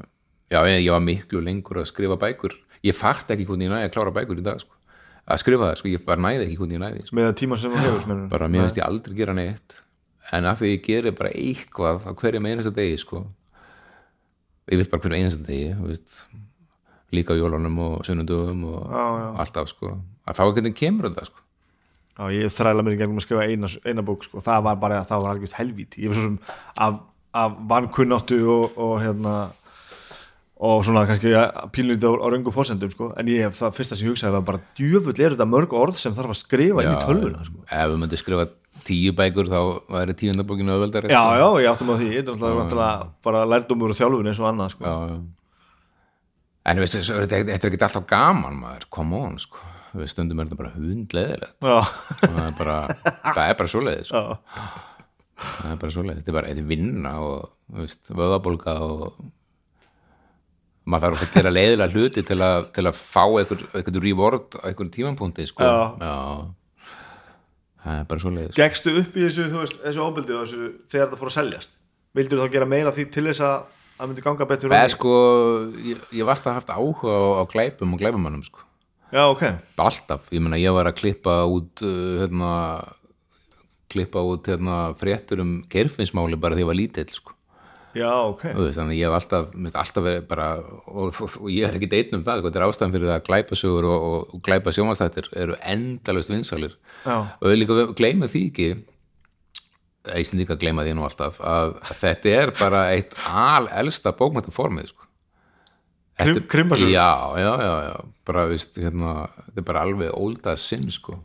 já, 0.51 0.59
ég, 0.67 0.83
ég 0.83 0.91
var 0.91 0.99
miklu 1.07 1.39
lengur 1.39 1.79
að 1.79 1.87
skrifa 1.87 2.19
bækur. 2.19 2.57
Ég 2.83 2.95
fatt 2.95 3.31
ekki 3.31 3.47
hvernig 3.47 3.69
ég 3.69 3.71
næði 3.71 3.87
að 3.87 3.93
klára 3.95 4.11
bækur 4.11 4.39
í 4.39 4.43
dag 4.43 4.59
sko 4.59 4.75
að 5.23 5.39
skrifa 5.43 5.69
það, 5.69 5.77
sko, 5.79 5.91
ég 5.93 6.03
bara 6.07 6.21
næði 6.25 6.45
ekki 6.47 6.57
hvernig 6.59 6.75
ég 6.77 6.83
næði 6.83 7.05
sko. 7.07 7.15
með 7.15 7.27
það 7.29 7.37
tíma 7.39 7.59
sem 7.61 7.71
þú 7.75 7.83
hefur 7.85 8.07
mennur. 8.09 8.29
bara 8.33 8.49
mér 8.51 8.65
finnst 8.65 8.79
ég 8.81 8.87
aldrei 8.87 9.15
gera 9.19 9.35
neitt 9.37 9.77
en 10.33 10.47
af 10.49 10.59
því 10.59 10.71
ég 10.73 10.83
geri 10.87 11.13
bara 11.15 11.31
eitthvað 11.31 12.03
á 12.03 12.11
hverjum 12.19 12.49
einasta 12.49 12.73
degi 12.75 12.97
sko 12.99 13.21
ég 14.71 14.79
veit 14.81 14.91
bara 14.91 15.03
hverjum 15.03 15.19
einasta 15.21 15.45
degi 15.47 16.03
líka 17.13 17.35
á 17.35 17.39
jólunum 17.39 17.79
og 17.79 18.03
sunnundugum 18.07 18.63
og 18.73 18.83
Já, 18.89 19.05
já. 19.21 19.29
alltaf 19.43 19.69
sko 19.71 19.93
að 20.27 20.37
þá 20.39 20.43
hvernig 20.49 20.75
kemur 20.75 21.09
þetta 21.09 21.27
sko 21.29 21.39
Já, 22.13 22.23
ég 22.29 22.51
þræla 22.53 22.83
mér 22.85 22.93
í 22.93 22.99
gegnum 22.99 23.17
að 23.17 23.25
skrifa 23.25 23.45
eina, 23.49 23.67
eina 23.89 24.03
bók 24.05 24.27
sko. 24.27 24.41
það 24.43 24.63
var 24.67 24.75
bara, 24.81 24.99
það 25.09 25.23
var 25.23 25.31
algjörst 25.33 25.57
helvít 25.57 25.97
ég 25.97 26.11
var 26.11 26.19
svo 26.19 26.27
sem 26.27 26.37
af, 26.77 26.99
af 27.33 27.55
vankunnáttu 27.71 28.37
og, 28.53 28.75
og 28.77 28.93
hérna 29.01 29.35
og 30.63 30.83
svona 30.87 31.03
kannski 31.09 31.31
píluniti 31.75 32.07
á, 32.07 32.11
á 32.15 32.27
röngu 32.31 32.51
fórsendum 32.55 32.91
sko. 32.93 33.11
en 33.19 33.27
ég, 33.31 33.51
það 33.57 33.75
fyrsta 33.77 33.97
sem 33.99 34.07
ég 34.07 34.13
hugsaði 34.13 34.35
var 34.37 34.45
bara 34.47 34.61
djöfull 34.79 35.15
er 35.19 35.35
þetta 35.35 35.47
mörg 35.49 35.73
orð 35.75 35.97
sem 35.99 36.15
þarf 36.15 36.31
að 36.35 36.39
skrifa 36.39 36.85
inn 36.85 36.93
í 36.93 37.01
tölvuna 37.03 37.43
sko. 37.47 37.63
ef 37.67 37.89
við 37.91 37.99
myndum 38.03 38.21
skrifa 38.21 38.45
tíu 38.87 39.13
bækur 39.15 39.51
þá 39.51 39.59
væri 39.91 40.15
tíundabókinu 40.19 40.73
öðveldari 40.77 41.11
Já, 41.11 41.19
sko. 41.19 41.35
já, 41.41 41.47
ég 41.63 41.69
áttum 41.73 41.91
á 41.91 41.95
því 41.99 42.09
þetta 42.13 42.33
er 42.35 42.57
náttúrulega 42.61 43.09
bara 43.27 43.43
lærdumur 43.51 43.93
og 43.93 43.99
þjálfun 43.99 44.31
eins 44.31 44.41
og 44.43 44.49
annað 44.51 44.73
sko. 44.77 44.87
já, 44.87 44.95
já. 45.11 45.19
en 46.71 46.81
veistu, 46.83 47.03
svo 47.03 47.19
er 47.19 47.27
þetta 47.27 47.59
er 47.59 47.69
ekki 47.73 47.87
alltaf 47.89 48.07
gaman 48.09 48.59
maður, 48.63 48.87
come 48.91 49.19
on 49.19 49.37
sko 49.43 49.69
við 49.93 50.09
stundum 50.09 50.39
er 50.41 50.47
þetta 50.49 50.61
bara 50.63 50.73
hundleðilegt 50.73 51.67
Já, 51.67 51.77
það 52.23 52.41
er 52.47 52.57
bara, 52.57 52.77
það 53.35 53.45
er 53.45 53.57
bara 53.59 53.71
svoleiðis 53.75 54.09
sko. 54.09 54.23
já, 54.23 54.73
það 55.43 55.71
er 55.75 55.79
bara 55.83 55.95
svoleið, 55.99 56.19
þetta 56.21 56.31
er 56.33 56.37
bara 56.39 56.51
þetta 56.53 56.63
er 56.63 56.71
vinna 56.71 57.13
og 57.27 57.79
veist, 57.83 58.03
vöðabólga 58.09 58.75
og 58.87 59.23
maður 60.83 61.15
þarf 61.15 61.23
að 61.23 61.37
gera 61.37 61.53
leiðilega 61.53 61.93
hluti 61.93 62.25
til 62.27 62.39
að, 62.43 62.67
til 62.75 62.85
að 62.89 62.99
fá 62.99 63.23
einhver 63.23 64.01
reward 64.03 64.57
á 64.59 64.67
einhver 64.67 64.89
tímapunkti 64.93 65.45
sko. 65.47 65.63
Já. 65.63 66.15
það 67.83 68.01
er 68.01 68.09
bara 68.09 68.25
svoleið 68.25 68.49
sko. 68.51 68.59
Gekstu 68.59 68.97
upp 69.03 69.15
í 69.15 69.23
þessu, 69.27 69.47
þú 69.53 69.63
veist, 69.63 69.79
þessu 69.85 70.03
og 70.03 70.19
þessu 70.25 70.67
þegar 70.91 71.13
það 71.13 71.23
fór 71.23 71.31
að 71.31 71.37
seljast 71.37 71.79
Vildur 72.13 72.43
þá 72.43 72.53
gera 72.53 72.69
meira 72.69 72.93
því 72.93 73.07
til 73.13 73.25
þess 73.25 73.41
að 73.41 73.55
það 73.97 74.09
myndi 74.09 74.25
ganga 74.25 74.47
betur 74.49 74.73
eða 74.73 74.89
sko, 74.93 75.13
ég, 75.81 76.01
ég 76.13 76.27
varst 76.27 76.45
að 76.49 76.59
haft 76.59 76.73
áhuga 76.73 77.13
á, 77.13 77.23
á 77.41 77.43
glæpum 77.49 77.95
og 77.95 78.01
glæpumannum 78.01 78.43
sko. 78.45 78.65
Já, 79.13 79.23
ok 79.29 79.43
alltaf, 79.81 80.27
ég 80.33 80.43
meina 80.43 80.59
ég 80.61 80.73
var 80.75 80.89
að 80.89 80.99
klippa 80.99 81.39
út 81.49 81.83
uh, 81.85 82.19
hérna 82.21 82.51
klippa 83.93 84.21
út 84.25 84.49
hérna 84.49 84.77
fréttur 84.97 85.43
um 85.43 85.55
gerfinsmáli 85.69 86.39
bara 86.41 86.57
því 86.57 86.65
ég 86.65 86.69
var 86.71 86.79
lítill 86.79 87.09
sko. 87.13 87.35
Já, 87.97 88.09
ok 88.29 88.43
veist, 88.57 88.77
þannig 88.79 88.95
að 88.95 88.99
ég 88.99 89.09
hef 89.09 89.17
alltaf, 89.19 89.51
alltaf 89.83 90.07
verið 90.07 90.25
bara, 90.31 90.47
og, 90.87 91.11
og, 91.11 91.35
og 91.41 91.51
ég 91.53 91.67
er 91.67 91.77
ekki 91.77 91.91
einn 91.99 92.17
um 92.19 92.23
það, 92.25 92.39
sko, 92.41 92.49
þetta 92.49 92.61
er 92.61 92.67
ástæðan 92.69 92.95
fyrir 92.97 93.13
að 93.13 93.27
glæpasögur 93.29 93.89
og, 93.89 94.07
og, 94.09 94.41
glæpa 94.47 94.73
sjónvastættir 94.75 95.29
eru 95.45 95.59
endalaust 95.61 96.33
vinsalir 96.33 96.73
já, 97.05 97.15
og 97.19 97.45
við 97.51 97.61
líka 97.61 97.87
gleyma 97.99 98.31
því 98.31 98.43
ekki 98.49 98.69
ég 100.11 100.27
sem 100.27 100.39
líka 100.41 100.57
gleyma 100.59 100.83
því 100.83 100.97
nú 100.97 101.05
alltaf 101.07 101.37
að, 101.39 101.77
að 101.79 101.99
þetta 102.01 102.33
er 102.41 102.51
bara 102.59 102.83
eitt 102.91 103.13
al 103.29 103.69
elsta 103.71 104.11
bókmæntaformið 104.17 104.89
sko. 104.91 105.05
Krim- 106.19 106.43
krimmasögur? 106.49 106.91
já, 106.93 107.09
já, 107.39 107.51
já, 107.63 107.75
já, 107.87 107.93
bara 108.27 108.43
veist, 108.51 108.75
hérna, 108.77 109.13
þetta 109.47 109.61
er 109.63 109.67
bara 109.69 109.85
alveg 109.87 110.11
ólda 110.13 110.57
sinn 110.59 110.91
sko. 110.93 111.15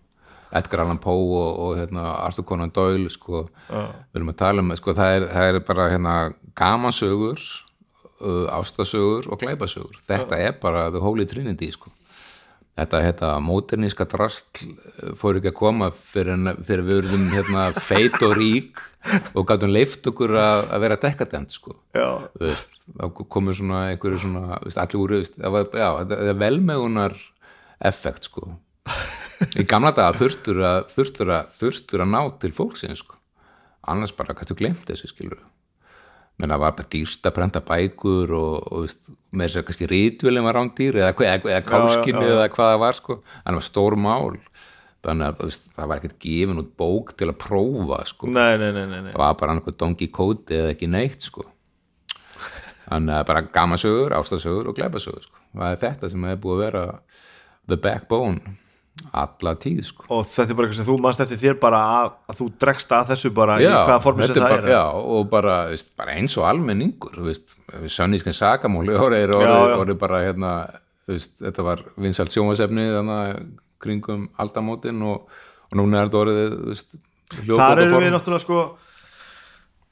Edgar 0.48 0.80
Allan 0.80 1.00
Poe 1.02 1.26
og, 1.36 1.58
og 1.60 1.72
hérna, 1.76 2.06
Arthur 2.24 2.46
Conan 2.48 2.70
Doyle 2.72 3.10
sko. 3.12 3.42
við 3.68 4.16
erum 4.20 4.30
að 4.32 4.38
tala 4.40 4.64
um 4.64 4.72
sko, 4.78 4.94
það, 4.96 5.16
er, 5.18 5.26
það 5.34 5.48
er 5.50 5.58
bara 5.68 5.88
hérna, 5.92 6.14
gamansögur 6.59 7.38
uh, 8.20 8.48
ástasögur 8.59 9.28
og 9.32 9.40
glæpasögur 9.42 10.00
þetta 10.11 10.40
er 10.48 10.59
bara 10.62 10.88
the 10.94 11.00
holy 11.02 11.26
trinity 11.30 11.70
sko. 11.74 11.90
þetta 12.78 13.00
hérna, 13.02 13.30
móterníska 13.42 14.04
drast 14.11 14.61
fór 15.18 15.38
ekki 15.40 15.50
að 15.50 15.56
koma 15.59 15.88
fyrir, 15.90 16.34
en- 16.36 16.61
fyrir 16.62 16.84
við 16.86 17.00
verðum 17.02 17.24
hérna, 17.32 17.64
feit 17.82 18.14
og 18.22 18.36
rík 18.38 18.82
og 19.34 19.46
gátum 19.48 19.72
leift 19.74 20.06
okkur 20.11 20.34
að, 20.38 20.61
að 20.74 20.84
vera 20.84 20.98
dekadent 21.02 21.54
sko. 21.54 21.74
þá 22.38 23.09
komur 23.30 23.54
svona 23.59 23.88
einhverju 23.92 24.20
svona, 24.22 24.61
veist, 24.64 24.78
allir 24.78 25.02
úr 25.02 25.16
veist, 25.18 25.36
það 25.38 25.54
var, 25.56 25.68
já, 25.74 25.88
þetta 26.02 26.20
er 26.32 26.40
velmegunar 26.44 27.18
effekt 27.90 28.30
sko 28.30 28.48
í 29.59 29.62
gamla 29.70 29.92
daga 29.94 30.16
þurftur 30.18 30.59
að 30.66 30.78
þurftur 30.94 31.28
að, 31.30 31.50
þurftur 31.61 32.02
að 32.02 32.09
ná 32.14 32.20
til 32.42 32.50
fólksins 32.56 33.02
sko. 33.04 33.14
annars 33.86 34.14
bara 34.16 34.34
kannski 34.34 34.56
glemt 34.59 34.86
þessu 34.88 35.11
skilur 35.12 35.42
menn 36.39 36.55
það 36.55 36.62
var 36.62 36.74
bara 36.78 36.91
dýrst 36.95 37.26
að 37.26 37.34
prenta 37.34 37.62
bækur 37.66 38.32
og, 38.39 38.55
og 38.70 38.84
veist, 38.84 39.09
með 39.32 39.49
þess 39.49 39.61
að 39.61 39.66
kannski 39.68 39.89
rítvilin 39.91 40.47
var 40.47 40.59
rándýr 40.59 41.01
eða, 41.01 41.11
eða, 41.12 41.34
eða, 41.34 41.53
eða 41.55 41.64
kálskinni 41.66 42.24
eða 42.24 42.49
hvað 42.55 42.72
það 42.72 42.82
var 42.84 42.99
sko, 42.99 43.18
það 43.34 43.59
var 43.59 43.66
stór 43.68 43.99
mál. 43.99 44.39
Þannig 45.09 45.28
að 45.28 45.43
veist, 45.45 45.68
það 45.74 45.91
var 45.91 46.01
ekkert 46.01 46.18
gefin 46.22 46.62
út 46.62 46.70
bók 46.78 47.12
til 47.18 47.28
að 47.30 47.39
prófa 47.43 48.01
sko. 48.11 48.30
Nei, 48.34 48.55
nei, 48.61 48.70
nei, 48.74 48.86
það 49.11 49.20
var 49.22 49.36
bara 49.43 49.55
annað 49.55 49.78
dongi 49.82 50.11
kóti 50.14 50.59
eða 50.59 50.74
ekki 50.74 50.91
neitt 50.91 51.26
sko. 51.26 51.47
Þannig 52.89 53.18
að 53.18 53.26
bara 53.28 53.45
gamasögur, 53.53 54.14
ástasögur 54.16 54.70
og 54.70 54.78
glæpasögur 54.78 55.26
sko. 55.26 55.43
það 55.59 55.74
er 55.74 55.82
þetta 55.82 56.11
sem 56.12 56.24
er 56.24 56.41
búið 56.41 56.57
að 56.57 56.64
vera 56.64 56.84
the 57.68 57.76
backbone 57.76 58.57
alla 59.22 59.55
tíð 59.61 59.80
sko 59.86 60.07
og 60.12 60.26
þetta 60.28 60.53
er 60.53 60.59
bara 60.59 60.68
eitthvað 60.68 60.80
sem 60.80 60.88
þú 60.88 60.96
manst 61.05 61.22
eftir 61.24 61.40
þér 61.42 61.59
bara 61.62 61.80
að, 61.99 62.11
að 62.28 62.40
þú 62.40 62.49
dregst 62.64 62.94
að 62.96 63.12
þessu 63.12 63.30
bara 63.36 63.59
í 63.62 63.68
hvaða 63.68 64.01
formi 64.05 64.26
sem 64.26 64.36
það 64.38 64.44
bara, 64.44 64.59
er 64.64 64.74
já, 64.74 64.82
og 65.14 65.30
bara, 65.32 65.57
veist, 65.72 65.90
bara 65.99 66.16
eins 66.18 66.36
og 66.40 66.49
almenningur 66.49 67.22
veist, 67.26 67.55
sönnískan 67.94 68.36
sakamóli 68.36 68.96
orðið 68.96 69.34
Já, 69.38 69.55
orðið, 69.78 69.94
já. 69.94 70.01
bara 70.03 70.22
hérna, 70.26 70.53
veist, 71.09 71.36
þetta 71.40 71.66
var 71.66 71.84
vinsalt 71.96 72.36
að 72.38 73.40
kringum 73.78 74.26
aldamótin 74.42 75.03
og, 75.07 75.30
og 75.70 75.78
núna 75.78 76.03
er 76.03 76.09
þetta 76.11 76.22
orðið 76.24 76.57
veist, 76.72 76.99
þar 77.46 77.84
erum 77.84 78.03
við 78.03 78.14
náttúrulega 78.14 78.44
sko 78.44 78.59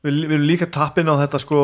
við, 0.02 0.18
við 0.26 0.34
erum 0.34 0.48
líka 0.50 0.68
tappin 0.74 1.10
á 1.12 1.14
þetta 1.22 1.40
sko 1.42 1.62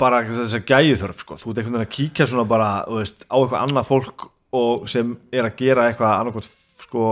bara 0.00 0.24
þess 0.26 0.56
að 0.58 0.66
gæju 0.66 0.98
þörf 1.04 1.22
sko. 1.22 1.38
þú 1.38 1.52
ert 1.52 1.60
einhvern 1.60 1.78
veginn 1.78 1.86
að 1.86 1.94
kíkja 1.94 2.26
svona 2.26 2.46
bara 2.50 2.70
veist, 2.90 3.22
á 3.30 3.36
eitthvað 3.38 3.62
annað 3.62 3.90
fólk 3.90 4.26
og 4.56 4.88
sem 4.90 5.12
er 5.32 5.46
að 5.46 5.58
gera 5.60 5.88
eitthvað 5.88 6.14
annarkot 6.16 6.48
sko 6.80 7.10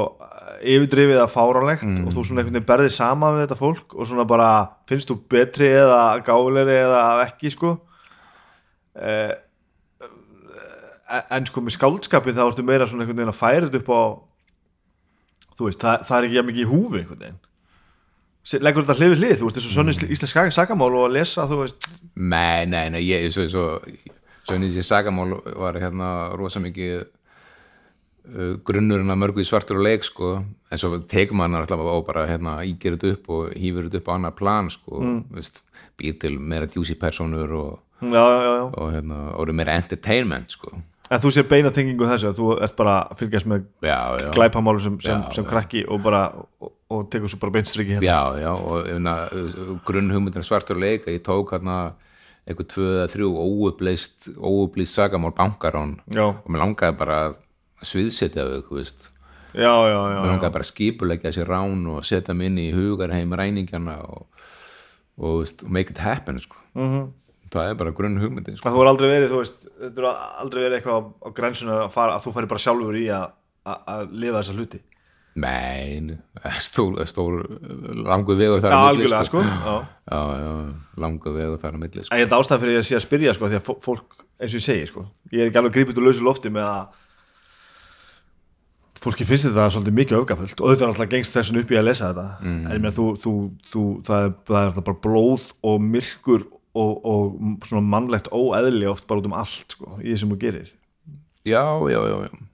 yfirdrifið 0.59 1.20
að 1.22 1.34
fáránlegt 1.34 1.84
og 1.86 2.14
þú 2.14 2.24
svona 2.24 2.43
einhvern 2.43 2.57
veginn 2.57 2.68
berðið 2.70 2.95
sama 2.97 3.32
við 3.34 3.45
þetta 3.45 3.59
fólk 3.59 3.93
og 3.95 4.09
svona 4.11 4.24
bara 4.28 4.49
finnst 4.91 5.11
þú 5.11 5.18
betri 5.30 5.68
eða 5.70 6.01
gáleri 6.26 6.78
eða 6.80 7.03
ekki 7.26 7.53
sko. 7.55 7.74
Eh, 8.99 9.34
en 11.30 11.47
sko 11.47 11.62
með 11.62 11.76
skáldskapin 11.76 12.36
þá 12.36 12.49
ertu 12.49 12.64
meira 12.66 12.89
svona 12.89 13.05
einhvern 13.05 13.22
veginn 13.22 13.34
að 13.34 13.39
færa 13.39 13.68
þetta 13.68 13.82
upp 13.84 13.93
á 13.95 14.03
þú 15.59 15.68
veist, 15.68 15.82
það, 15.82 16.09
það 16.09 16.18
er 16.18 16.28
ekki 16.28 16.47
mikið 16.49 16.64
í 16.64 16.70
húfi 16.72 17.03
einhvern 17.03 17.22
veginn. 17.24 17.39
Leggur 18.64 18.84
þetta 18.86 18.97
hlið 18.97 19.11
við 19.12 19.22
hlið, 19.22 19.34
þú 19.39 19.49
veist, 19.49 19.59
þessu 19.59 19.72
svona 19.74 19.93
mm. 19.93 20.12
íslensk 20.14 20.57
sakamál 20.57 20.91
og 20.95 21.07
að 21.09 21.16
lesa, 21.18 21.47
þú 21.51 21.61
veist. 21.62 21.89
Nei, 22.16 22.64
nei, 22.70 22.84
nei, 22.95 23.01
ég, 23.05 23.26
svo, 23.34 23.45
svo, 23.51 24.59
nýtt 24.61 24.78
sér 24.78 24.86
sagamál 24.89 25.34
var 25.59 25.76
hérna 25.82 26.12
rosa 26.39 26.62
mikið 26.64 27.03
grunnurinn 28.66 29.12
að 29.12 29.20
mörgu 29.22 29.43
í 29.43 29.49
svartur 29.49 29.81
og 29.81 29.87
leik 29.87 30.05
sko, 30.07 30.35
en 30.68 30.81
svo 30.81 30.99
tekur 31.09 31.39
maður 31.39 31.64
alltaf 31.64 31.83
og 31.85 32.05
bara 32.09 32.26
hérna 32.29 32.59
þetta 32.66 33.12
upp 33.14 33.31
og 33.35 33.57
hýfur 33.57 33.89
þetta 33.89 34.03
upp 34.03 34.11
á 34.11 34.16
annar 34.16 34.37
plan 34.37 34.70
sko, 34.72 35.01
veist, 35.33 35.62
býr 35.99 36.18
til 36.20 36.37
meira 36.39 36.68
djúsi 36.68 36.99
personur 36.99 37.55
og, 37.57 37.79
já, 38.03 38.11
já, 38.12 38.39
já, 38.45 38.53
já. 38.59 38.64
og 38.68 38.93
hérna, 38.93 39.20
orðið 39.41 39.61
meira 39.61 39.76
entertainment 39.81 40.57
sko, 40.59 40.74
en 41.09 41.22
þú 41.22 41.33
sér 41.33 41.49
beina 41.49 41.72
tengingu 41.74 42.09
þessu 42.09 42.31
að 42.31 42.41
þú 42.41 42.51
ert 42.66 42.76
bara 42.76 42.97
að 43.07 43.22
fylgjast 43.22 43.49
með 43.49 43.64
glæpamálum 44.37 44.85
sem, 44.85 44.99
sem, 45.05 45.24
sem 45.35 45.47
krakki 45.49 45.87
og 45.89 46.03
bara 46.05 46.26
og, 46.37 46.74
og 46.93 47.09
tekur 47.12 47.33
svo 47.33 47.41
bara 47.41 47.57
beinstriki 47.57 47.97
hérna. 47.97 48.05
Já, 48.05 48.45
já, 48.45 48.53
og 48.53 48.85
hérna, 48.89 49.16
grunnhugmyndin 49.89 50.47
svartur 50.47 50.81
leika, 50.81 51.12
ég 51.14 51.24
tók 51.24 51.57
hérna 51.57 51.95
eitthvað 52.49 52.70
tvö 52.72 52.89
eða 52.95 53.11
þrjú 53.12 53.31
óupplýst 53.45 54.31
óupplýst 54.37 54.97
sagamál 54.97 55.35
bankarán. 55.37 55.99
Já, 56.12 56.29
og 56.33 56.49
mér 56.49 56.64
langaði 56.64 56.97
bara 57.01 57.20
að 57.26 57.37
sviðsetja 57.87 58.45
þau, 58.49 58.62
þú 58.68 58.79
veist 58.81 59.09
já, 59.55 59.70
já, 59.70 59.95
já, 59.95 60.01
já. 60.14 60.20
langaði 60.29 60.53
bara 60.57 60.64
að 60.66 60.70
skipulegja 60.72 61.33
sér 61.35 61.49
rán 61.53 61.87
og 61.93 62.05
setja 62.05 62.35
mig 62.37 62.51
inn 62.51 62.59
í 62.62 62.68
hugarheim 62.74 63.33
ræningjana 63.39 63.97
og, 64.05 64.26
og, 65.18 65.24
þú 65.29 65.39
veist, 65.43 65.62
og 65.64 65.70
make 65.79 65.91
it 65.95 65.99
happen 66.03 66.39
sko. 66.43 66.57
Mhm. 66.79 67.09
það 67.49 67.70
er 67.70 67.74
bara 67.81 67.91
grunn 67.97 68.18
hugmyndin 68.20 68.59
sko. 68.59 68.68
að 68.68 68.74
þú 68.76 68.83
er 68.85 68.89
aldrei 68.91 69.09
verið, 69.09 69.31
þú 69.33 69.39
veist 69.41 69.62
þetta 69.81 70.03
er 70.03 70.09
aldrei 70.43 70.62
verið 70.66 70.76
eitthvað 70.79 70.99
á, 71.01 71.03
á 71.24 71.29
grensuna 71.39 71.79
að, 71.87 71.91
fara, 71.95 72.18
að 72.18 72.26
þú 72.26 72.33
færi 72.37 72.51
bara 72.51 72.64
sjálfur 72.66 72.99
í 73.01 73.07
að, 73.09 73.26
að, 73.64 73.79
að 73.95 74.12
lifa 74.12 74.43
þessa 74.43 74.57
hluti 74.59 74.81
Nei, 75.39 76.18
stór, 76.59 76.97
stór 77.07 77.35
langur 78.09 78.37
vegur 78.41 78.59
þar 78.64 78.72
milli 78.74 78.91
algjörlega, 78.91 79.24
sko, 79.29 79.43
sko. 79.43 79.49
já 79.49 79.74
Já, 80.09 80.20
já, 80.43 80.53
langur 80.99 81.35
vegur 81.37 81.61
þar 81.62 81.76
á 81.76 81.79
milli 81.79 82.03
sko. 82.05 82.16
Ég 82.16 82.24
held 82.26 82.35
ástæð 82.41 82.62
fyrir 82.64 82.74
ég 82.74 82.83
að 82.83 82.89
sé 82.89 82.97
að 82.99 83.05
spyrja 83.05 83.35
sko, 83.37 83.51
því 83.53 83.59
að 83.61 83.66
fó- 83.68 83.79
fólk, 83.85 84.16
eins 84.41 84.51
og 84.55 84.59
ég 84.59 84.64
segi 84.66 84.87
sko, 84.91 85.05
ég 85.33 85.41
er 85.45 85.51
ekki 85.53 85.61
alveg 85.61 85.76
grípið 85.76 86.01
úr 86.03 86.09
lausu 86.09 86.24
lofti 86.26 86.51
með 86.53 86.66
að 86.66 87.05
fólki 89.03 89.27
finnst 89.29 89.49
þetta 89.49 89.69
svolítið 89.73 89.97
mikið 89.99 90.19
öfgafullt. 90.21 90.61
Og 90.61 90.73
þetta 90.73 90.85
er 90.85 90.93
alltaf 90.93 91.11
gengst 91.13 91.37
þessun 91.37 91.61
upp 91.63 91.73
í 91.73 91.79
að 91.79 91.89
lesa 91.89 92.11
þetta. 92.11 92.27
Mm. 92.43 92.61
en 92.65 92.75
ég 92.75 92.83
meina 92.85 92.97
þú, 92.97 93.07
þú, 93.23 93.35
þú 93.73 93.85
það, 94.09 94.27
er, 94.27 94.35
það 94.51 94.69
er 94.69 94.87
bara 94.89 95.03
blóð 95.07 95.49
og 95.71 95.81
myrkur 95.85 96.47
og, 96.79 96.93
og 97.13 97.65
svona 97.69 97.85
mannlegt 97.95 98.31
óeðli 98.35 98.91
oft 98.91 99.09
bara 99.09 99.23
út 99.23 99.31
um 99.31 99.39
allt 99.39 99.77
sko, 99.77 99.97
í 100.03 100.13
þessum 100.13 100.35
þú 100.35 100.41
gerir. 100.45 100.71
Já, 101.49 101.65
já, 101.91 102.01
já, 102.11 102.17
já. 102.29 102.45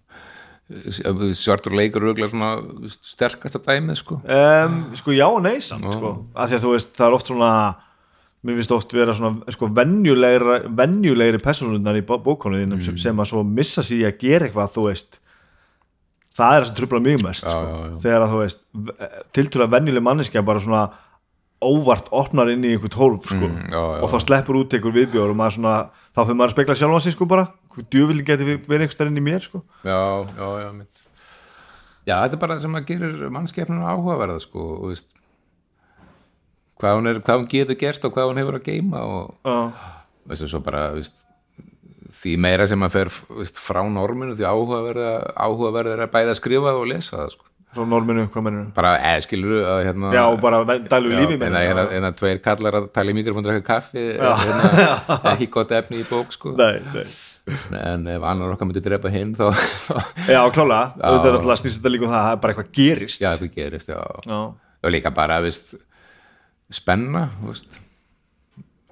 Svartur 1.36 1.74
leikur 1.76 2.06
röglega 2.06 2.30
svona 2.32 2.54
sterkasta 2.88 3.60
dæmið 3.60 3.98
sko. 4.00 4.20
um, 4.24 4.78
sko 4.96 5.12
já 5.12 5.26
og 5.28 5.42
nei 5.44 5.58
samt 5.60 5.84
sko, 5.92 6.14
af 6.32 6.48
því 6.48 6.56
að 6.56 6.64
þú 6.64 6.70
veist 6.72 6.94
það 6.96 7.06
er 7.06 7.16
oft 7.18 7.28
svona 7.28 7.50
mér 8.44 8.56
finnst 8.58 8.72
oft 8.72 8.94
vera 8.96 9.16
svona 9.16 9.52
sko 9.52 9.68
venjulegri 9.76 11.42
personlunar 11.44 12.00
í 12.00 12.04
bókonuðinum 12.08 12.80
sem, 12.84 12.96
sem 13.00 13.20
að 13.20 13.30
svo 13.30 13.44
missa 13.44 13.84
sig 13.84 14.00
í 14.00 14.08
að 14.08 14.16
gera 14.24 14.48
eitthvað 14.48 14.72
þú 14.72 14.86
veist 14.88 15.20
það 16.34 16.54
er 16.56 16.60
það 16.64 16.68
sem 16.70 16.76
trubla 16.80 17.00
mjög 17.04 17.22
mest 17.28 17.44
sko. 17.46 17.62
já, 17.64 17.80
já. 17.88 17.96
þegar 18.04 18.24
að 18.26 18.32
þú 18.34 18.38
veist 18.42 18.62
tiltúlega 19.36 19.72
venjuleg 19.76 20.02
manneskja 20.08 20.42
bara 20.46 20.60
svona 20.64 20.84
óvart 21.64 22.08
opnar 22.12 22.50
inn 22.52 22.64
í 22.66 22.74
einhvern 22.74 22.98
hólf 23.00 23.28
sko, 23.30 23.46
Mm, 23.48 23.70
já, 23.72 23.80
já. 23.80 24.00
og 24.04 24.10
þá 24.12 24.18
sleppur 24.26 24.58
út 24.60 24.74
einhver 24.76 24.92
viðbjóður 24.98 25.30
og 25.32 25.38
maður 25.38 25.54
svona, 25.56 25.74
þá 26.12 26.20
fyrir 26.26 26.36
maður 26.40 26.50
að 26.50 26.56
spekla 26.58 26.74
sjálfa 26.80 27.00
sig 27.06 27.14
sko 27.14 27.28
bara, 27.30 27.44
djöfili 27.94 28.24
geti 28.26 28.44
verið 28.44 28.82
einhver 28.84 28.92
stær 28.98 29.08
inn 29.12 29.20
í 29.22 29.24
mér 29.24 29.40
sko 29.46 29.62
Já, 29.86 30.00
já, 30.36 30.48
já 30.64 30.70
mitt. 30.76 31.00
Já, 32.04 32.16
þetta 32.20 32.36
er 32.36 32.42
bara 32.42 32.58
sem 32.60 32.74
að 32.76 32.84
gerir 32.90 33.30
mannskepnuna 33.32 33.94
áhugaverða 33.94 34.40
sko, 34.44 34.66
og 34.82 34.90
veist 34.92 35.08
hvað 36.82 36.98
hún, 36.98 37.08
er, 37.08 37.20
hvað 37.24 37.38
hún 37.40 37.48
getur 37.54 37.78
gert 37.80 38.04
og 38.04 38.12
hvað 38.16 38.28
hún 38.32 38.40
hefur 38.42 38.58
að 38.58 38.66
geima 38.66 39.00
og 39.06 39.34
já, 39.46 39.56
veistu, 40.28 40.48
svo 40.50 40.60
bara 40.66 40.88
veist, 40.96 41.14
því 42.24 42.36
meira 42.40 42.66
sem 42.70 42.84
að 42.86 42.94
fer 42.96 43.10
veist, 43.38 43.58
frá 43.60 43.82
norminu 43.92 44.36
því 44.38 44.46
áhugaverða 44.48 45.10
áhugaverða 45.36 45.98
er 45.98 46.06
að 46.06 46.14
bæða 46.14 46.32
að 46.32 46.38
skrifa 46.40 46.72
og 46.78 46.86
lesa 46.88 47.18
það 47.18 47.34
sko. 47.34 47.44
frá 47.74 47.84
norminu, 47.90 48.24
hvað 48.32 48.46
mennur 48.48 48.66
bara 48.76 48.94
eða 49.12 49.26
skilur 49.26 49.60
að 49.68 49.82
hérna 49.88 50.14
já, 50.14 50.22
og 50.30 50.40
bara 50.40 50.62
dælu 50.78 51.12
lífi 51.12 51.36
en 51.36 51.42
meina 51.42 51.60
að 51.60 51.68
hérna, 51.68 51.86
hérna 51.92 52.12
tveir 52.20 52.42
kallar 52.44 52.80
að 52.80 52.88
tala 52.96 53.12
í 53.12 53.18
mikrofón 53.18 53.46
drekka 53.46 53.66
kaffi 53.68 54.08
hérna, 54.16 54.90
ekki 55.34 55.50
gott 55.58 55.76
efni 55.76 56.00
í 56.00 56.08
bók 56.08 56.32
sko. 56.36 56.56
nei, 56.58 56.80
nei. 56.94 57.06
En 57.76 58.06
ef 58.08 58.22
annar 58.24 58.54
okkar 58.54 58.70
myndi 58.70 58.80
drepa 58.80 59.10
hinn 59.12 59.34
þá, 59.36 59.50
þá 59.86 60.30
Já, 60.32 60.40
klálega, 60.54 60.94
auðvitað 60.96 61.26
er 61.28 61.34
alltaf 61.42 61.60
snýst 61.60 61.76
þetta 61.82 61.92
líka 61.92 62.06
um 62.06 62.14
það 62.14 62.20
að 62.22 62.28
það 62.30 62.38
bara 62.40 62.54
eitthvað 62.54 62.70
gerist. 62.78 63.20
Já, 63.20 63.30
það 63.36 63.50
gerist 63.58 63.90
já. 63.92 63.98
Já, 64.24 64.38
og 64.80 64.94
líka 64.94 65.12
bara 65.12 65.36
veist, 65.44 65.74
spenna 66.72 67.26
veist. 67.44 67.83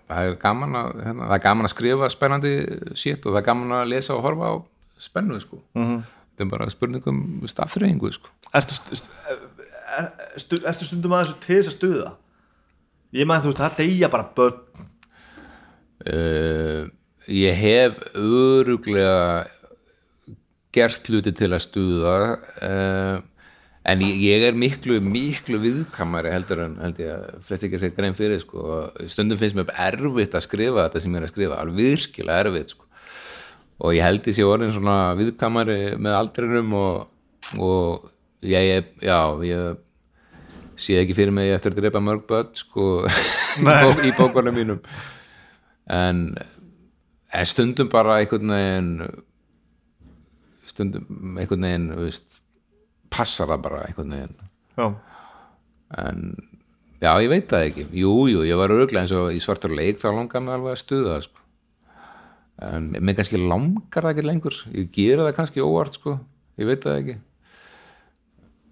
Það 0.09 0.29
er 0.31 0.37
gaman 0.43 0.75
að 0.81 0.91
hérna, 1.07 1.29
það 1.29 1.37
er 1.39 1.45
gaman 1.47 1.69
að 1.69 1.75
skrifa 1.75 2.09
spennandi 2.13 2.53
shit 2.99 3.27
og 3.27 3.33
það 3.35 3.41
er 3.43 3.47
gaman 3.51 3.77
að 3.79 3.89
lesa 3.93 4.15
og 4.17 4.23
horfa 4.27 4.51
á 4.51 4.55
spennu 5.03 5.41
sko. 5.43 5.61
Mhm. 5.79 6.03
þetta 6.33 6.45
er 6.47 6.51
bara 6.53 6.71
spurningum 6.73 7.23
staðfreyingu 7.51 8.13
sko. 8.15 8.29
Ertu, 8.55 8.75
st 8.79 8.97
st 8.97 9.11
er- 9.29 10.11
stu, 10.41 10.57
ertu 10.65 10.85
stundum 10.89 11.13
að 11.13 11.27
þessu 11.27 11.41
til 11.47 11.57
þess 11.59 11.69
að 11.73 11.79
stuða? 11.79 12.13
ég 13.13 13.27
maður 13.29 13.43
þú 13.45 13.51
veist, 13.53 13.61
það 13.61 13.77
deyja 13.83 14.09
bara 14.09 14.29
börn 14.37 14.61
uh, 16.09 16.87
ég 17.29 17.59
hef 17.61 17.99
öruglega 18.17 19.47
gert 20.73 21.11
hluti 21.11 21.33
til 21.37 21.51
að 21.53 21.61
stuða 21.67 22.15
uh, 22.65 23.19
en 23.83 24.03
ég, 24.05 24.21
ég 24.23 24.45
er 24.47 24.59
miklu 24.59 25.01
miklu 25.03 25.59
viðkamari 25.63 26.31
heldur 26.33 26.63
en 26.67 26.79
held 26.83 27.01
ég 27.03 27.13
að 27.17 27.45
flest 27.49 27.67
ekki 27.67 27.79
að 27.79 27.85
segja 27.85 27.97
grein 27.97 28.19
fyrir 28.19 28.43
sko. 28.43 28.63
og 28.63 29.11
stundum 29.11 29.41
finnst 29.41 29.59
mér 29.59 29.73
erfitt 29.89 30.37
að 30.39 30.47
skrifa 30.47 30.87
þetta 30.87 31.03
sem 31.03 31.15
ég 31.15 31.23
er 31.23 31.27
að 31.27 31.33
skrifa, 31.35 31.61
alveg 31.61 31.81
virkilega 31.81 32.45
erfitt 32.47 32.75
sko. 32.77 32.87
og 33.83 33.97
ég 33.97 34.07
held 34.07 34.29
sé 34.31 34.47
orðin 34.47 34.75
svona 34.77 34.99
viðkamari 35.19 35.81
með 35.99 36.19
aldrinum 36.21 36.77
og, 36.79 37.09
og 37.59 38.11
ég, 38.47 38.93
já, 39.03 39.19
ég 39.49 39.81
sé 40.79 41.01
ekki 41.01 41.17
fyrir 41.19 41.35
mig 41.35 41.51
eftir 41.55 41.75
að 41.75 41.83
drepa 41.83 42.03
mörg 42.03 42.25
börn 42.29 42.55
sko, 42.59 42.87
í, 43.59 43.67
bók, 43.67 44.07
í 44.07 44.15
bókunum 44.17 44.57
mínum 44.57 44.81
en, 45.91 46.23
en 47.35 47.51
stundum 47.51 47.91
bara 47.93 48.21
einhvern 48.21 48.55
veginn 48.55 48.95
stundum 50.71 51.37
einhvern 51.37 51.67
veginn 51.67 51.91
þú 51.93 52.07
veist, 52.07 52.42
passar 53.13 53.51
það 53.53 53.65
bara 53.67 53.85
einhvern 53.87 54.15
veginn 54.17 54.37
já, 54.79 54.87
en 56.03 56.23
já, 57.03 57.11
ég 57.25 57.31
veit 57.33 57.51
það 57.51 57.67
ekki 57.69 57.87
jú, 58.03 58.15
jú, 58.31 58.45
ég 58.49 58.61
var 58.61 58.75
örglega 58.75 59.05
eins 59.05 59.17
og 59.17 59.33
í 59.35 59.43
svartur 59.43 59.75
leik 59.75 60.01
þá 60.03 60.11
langar 60.13 60.45
mig 60.45 60.57
alveg 60.57 60.77
að 60.77 60.81
stuða 60.85 61.17
það, 61.17 61.27
sko. 61.27 61.45
en 62.71 62.89
mér 62.99 63.19
kannski 63.19 63.43
langar 63.43 64.07
það 64.07 64.15
ekki 64.15 64.27
lengur 64.29 64.63
ég 64.71 64.89
gera 64.95 65.29
það 65.29 65.37
kannski 65.41 65.67
óvart 65.67 66.01
sko. 66.01 66.17
ég 66.61 66.71
veit 66.71 66.87
það 66.87 66.99
ekki 67.03 67.19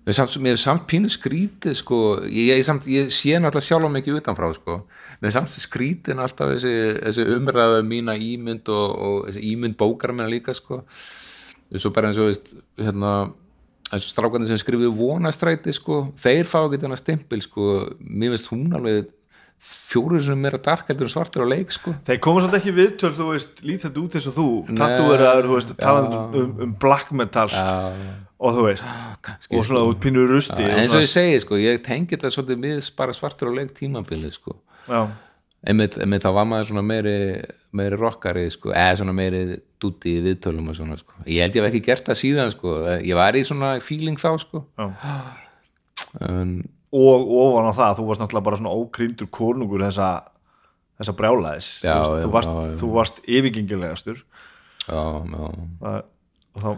mér 0.01 0.14
er 0.14 0.16
samt, 0.16 0.36
samt 0.59 0.86
pínu 0.91 1.11
skrítið 1.12 1.76
sko. 1.76 2.01
ég, 2.24 2.55
ég, 2.55 2.64
samt, 2.66 2.88
ég 2.91 3.11
sé 3.14 3.36
náttúrulega 3.36 3.68
sjálf 3.68 3.93
mikið 3.97 4.20
utanfrá 4.22 4.53
sko. 4.57 4.82
mér 5.20 5.30
er 5.30 5.36
samt 5.36 5.53
skrítið 5.53 6.22
alltaf 6.24 6.55
þessi, 6.55 6.76
þessi 7.05 7.26
umræðu 7.36 7.82
um 7.82 7.91
mína 7.93 8.16
ímynd 8.16 8.72
og, 8.72 8.95
og 8.97 9.18
þessi 9.28 9.45
ímynd 9.53 9.76
bókar 9.80 10.16
mér 10.16 10.32
líka 10.32 10.57
sko 10.57 10.84
svo 11.78 11.93
bara 11.95 12.11
eins 12.11 12.18
og 12.18 12.30
veist 12.30 12.55
hérna, 12.80 13.30
eins 13.91 14.07
og 14.07 14.12
strákarnir 14.12 14.51
sem 14.51 14.61
skrifuðu 14.61 14.93
vonastræti 14.99 15.74
sko, 15.74 16.03
þeir 16.20 16.49
fá 16.49 16.61
ekki 16.62 16.82
þennan 16.84 17.01
stimpil 17.01 17.43
sko, 17.45 17.70
mér 18.01 18.36
finnst 18.36 18.53
hún 18.53 18.68
alveg 18.78 19.11
fjóruð 19.61 20.24
sem 20.24 20.41
meira 20.41 20.59
dark 20.62 20.88
heldur 20.88 21.09
en 21.09 21.12
svartur 21.12 21.45
á 21.45 21.49
leik 21.51 21.72
sko. 21.74 21.93
Þeir 22.09 22.20
koma 22.24 22.41
svolítið 22.41 22.61
ekki 22.62 22.74
viðtöl 22.78 23.12
þú 23.18 23.26
veist, 23.34 23.61
lít 23.66 23.84
þetta 23.84 24.01
út 24.01 24.16
eins 24.16 24.28
og 24.30 24.36
þú. 24.38 24.49
Tattúveraður, 24.70 25.49
þú 25.51 25.57
veist, 25.59 25.74
talandi 25.80 26.20
um, 26.41 26.53
um 26.64 26.74
black 26.80 27.11
metal. 27.12 27.51
Já, 27.53 27.66
og 28.41 28.57
þú 28.57 28.66
veist, 28.70 28.86
kannski, 29.26 29.59
og 29.59 29.66
svona 29.68 29.82
út 29.91 30.01
pínur 30.01 30.30
rusti 30.32 30.57
Já, 30.57 30.70
og 30.70 30.80
eins 30.80 30.95
og 30.97 31.05
ég 31.05 31.11
segi 31.12 31.43
sko, 31.45 31.59
ég 31.61 31.82
tengi 31.84 32.14
þetta 32.14 32.30
svolítið 32.32 32.64
við 32.64 32.88
bara 32.97 33.16
svartur 33.16 33.53
á 33.53 33.59
leik 33.59 33.74
tímabilið 33.76 34.38
sko. 34.38 34.57
Já, 34.88 35.03
einmitt, 35.66 35.98
einmitt 36.00 36.24
þá 36.24 36.30
var 36.36 36.48
maður 36.48 36.70
svona 36.70 36.84
meiri 36.86 37.16
meiri 37.76 37.98
rockari 37.98 38.48
sko, 38.50 38.72
eða 38.74 38.98
svona 39.00 39.14
meiri 39.16 39.61
dúti 39.80 40.16
í 40.18 40.24
viðtölum 40.24 40.72
og 40.72 40.76
svona 40.78 40.98
sko. 41.00 41.14
Ég 41.26 41.44
held 41.44 41.56
ég 41.56 41.64
hef 41.64 41.70
ekki 41.70 41.84
gert 41.86 42.08
það 42.08 42.20
síðan 42.20 42.52
sko. 42.54 42.74
Ég 43.06 43.16
var 43.18 43.38
í 43.38 43.44
svona 43.46 43.72
feeling 43.84 44.20
þá 44.20 44.30
sko. 44.42 44.64
En, 46.26 46.56
og 46.90 47.32
ofan 47.44 47.70
á 47.70 47.72
það, 47.76 47.96
þú 48.00 48.06
varst 48.08 48.24
náttúrulega 48.24 48.48
bara 48.48 48.61
svona 48.61 48.74
ókrýndur 48.74 49.30
konungur 49.34 49.84
þessa, 49.86 50.11
þessa 51.00 51.16
brjálæðis. 51.20 51.72
Já, 51.86 51.96
þú, 52.02 52.11
veist, 52.11 52.16
já, 52.16 52.24
þú 52.24 52.32
varst, 52.36 52.54
já, 52.54 52.78
þú 52.80 52.92
varst 52.96 53.20
yfirgengilegastur. 53.26 54.24
Já, 54.86 55.02
já. 55.30 56.00
Og 56.50 56.64
þá 56.64 56.70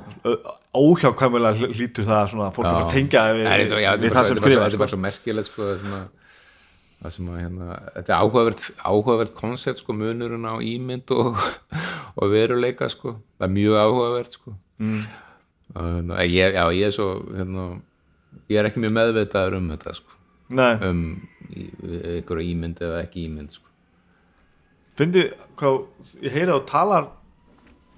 óhjákvæmulega 0.76 1.70
hlýtur 1.72 2.05
það 2.05 2.26
svona 2.28 2.51
að 2.51 2.59
fólk 2.59 2.68
að 2.68 2.91
tengja 2.93 3.22
við, 3.33 3.47
við 4.03 4.12
það 4.12 4.26
sem 4.28 4.41
skrifa 4.43 4.66
þetta 4.66 4.76
er 4.76 4.83
bara 4.83 4.93
svo 4.93 4.99
merkilegt 5.01 5.49
sko, 5.49 5.64
það 5.64 5.78
sem 5.80 5.95
að, 5.97 6.03
það 6.03 6.03
sem 6.03 6.03
að 6.03 6.92
hérna, 7.03 7.77
þetta 7.97 8.13
er 8.13 8.19
áhugavert, 8.21 8.65
áhugavert 8.79 9.35
koncept 9.35 9.83
sko, 9.83 9.95
munurinn 9.97 10.47
á 10.47 10.55
ímynd 10.63 11.11
og, 11.11 11.39
og 12.19 12.31
veruleika 12.31 12.89
sko. 12.89 13.17
það 13.39 13.49
er 13.49 13.55
mjög 13.57 13.79
áhugavert 13.83 14.39
sko. 14.39 14.55
mm. 14.79 15.03
ég, 16.29 16.55
já, 16.55 16.65
ég 16.71 16.87
er 16.87 16.95
svo 16.95 17.09
hérna, 17.33 17.67
ég 18.49 18.61
er 18.61 18.71
ekki 18.71 18.85
mjög 18.85 18.97
meðvitaður 18.99 19.59
um 19.59 19.71
þetta 19.75 19.97
sko. 19.99 20.19
Nei, 20.53 20.73
um 20.85 21.03
einhverja 21.53 22.49
ímynd 22.53 22.81
eða 22.83 23.03
ekki 23.05 23.27
ímynd 23.27 23.57
sko. 23.57 23.69
fyndi 24.99 25.27
hvað, 25.59 25.83
ég 26.23 26.35
heyri 26.35 26.53
að 26.53 26.61
þú 26.61 26.69
talar 26.71 27.11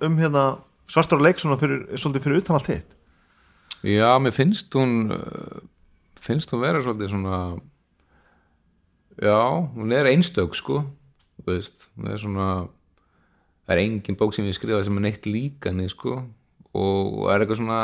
um 0.04 0.18
hérna 0.18 0.44
svartur 0.90 1.20
og 1.20 1.26
leik 1.26 1.40
svona 1.42 1.58
fyrir, 1.60 1.86
svolítið 1.98 2.26
fyrir 2.26 2.42
utan 2.42 2.58
allt 2.58 2.70
hitt 2.70 2.90
já, 3.84 4.10
mér 4.22 4.34
finnst 4.34 4.74
hún 4.78 5.12
uh, 5.14 5.62
finnst 6.22 6.52
hún 6.54 6.62
vera 6.64 6.82
svolítið 6.84 7.14
svona 7.14 7.38
já, 9.20 9.38
hún 9.74 9.92
er 9.92 10.08
einstök 10.10 10.56
sko. 10.58 10.84
Veist, 11.44 11.90
hún 11.96 12.10
er 12.10 12.18
svona 12.20 12.48
það 13.64 13.76
er 13.76 13.82
engin 13.84 14.18
bók 14.20 14.34
sem 14.36 14.46
ég 14.48 14.56
skrifa 14.56 14.82
sem 14.84 14.96
er 15.00 15.06
neitt 15.06 15.28
líka 15.28 15.70
henni 15.70 15.88
sko. 15.92 16.22
Og 16.74 17.22
og 17.22 17.30
er 17.30 17.44
eitthvað 17.44 17.62
svona 17.62 17.80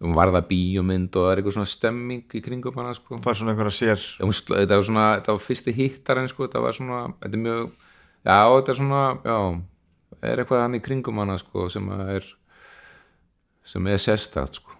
hún 0.00 0.16
varða 0.16 0.40
bíómynd 0.48 1.12
og 1.12 1.26
það 1.26 1.32
er 1.32 1.40
eitthvað 1.40 1.56
svona 1.58 1.72
stemming 1.74 2.36
í 2.36 2.42
kringum 2.44 2.78
hana 2.80 2.94
sko. 2.96 3.20
Fær 3.24 3.36
svona 3.36 3.54
einhverja 3.54 3.76
sér. 3.76 4.06
Þetta 4.20 4.78
var 4.78 4.86
svona, 4.86 5.08
þetta 5.18 5.36
var 5.36 5.44
fyrsti 5.44 5.76
hittarinn 5.76 6.30
sko, 6.30 6.46
þetta 6.46 6.64
var 6.64 6.76
svona, 6.76 7.02
þetta 7.20 7.36
er 7.36 7.44
mjög 7.44 7.66
já, 8.24 8.38
þetta 8.56 8.72
er 8.72 8.80
svona, 8.80 9.04
já 9.24 9.38
er 10.20 10.42
eitthvað 10.42 10.64
hann 10.64 10.76
í 10.76 10.82
kringum 10.84 11.20
hana 11.22 11.36
sko 11.40 11.68
sem 11.72 11.86
er 11.96 12.26
sem 13.70 13.86
er 13.86 14.00
sérstætt 14.00 14.60
sko. 14.60 14.74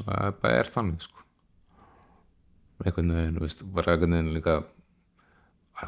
Það 0.00 0.26
er 0.26 0.36
bara 0.42 0.60
er 0.60 0.70
þannig 0.74 1.06
sko. 1.06 1.24
Einhvern 2.80 3.12
veginn, 3.12 3.36
þú 3.36 3.44
veist, 3.44 3.64
bara 3.76 3.94
einhvern 3.94 4.16
veginn 4.16 4.34
líka 4.34 4.54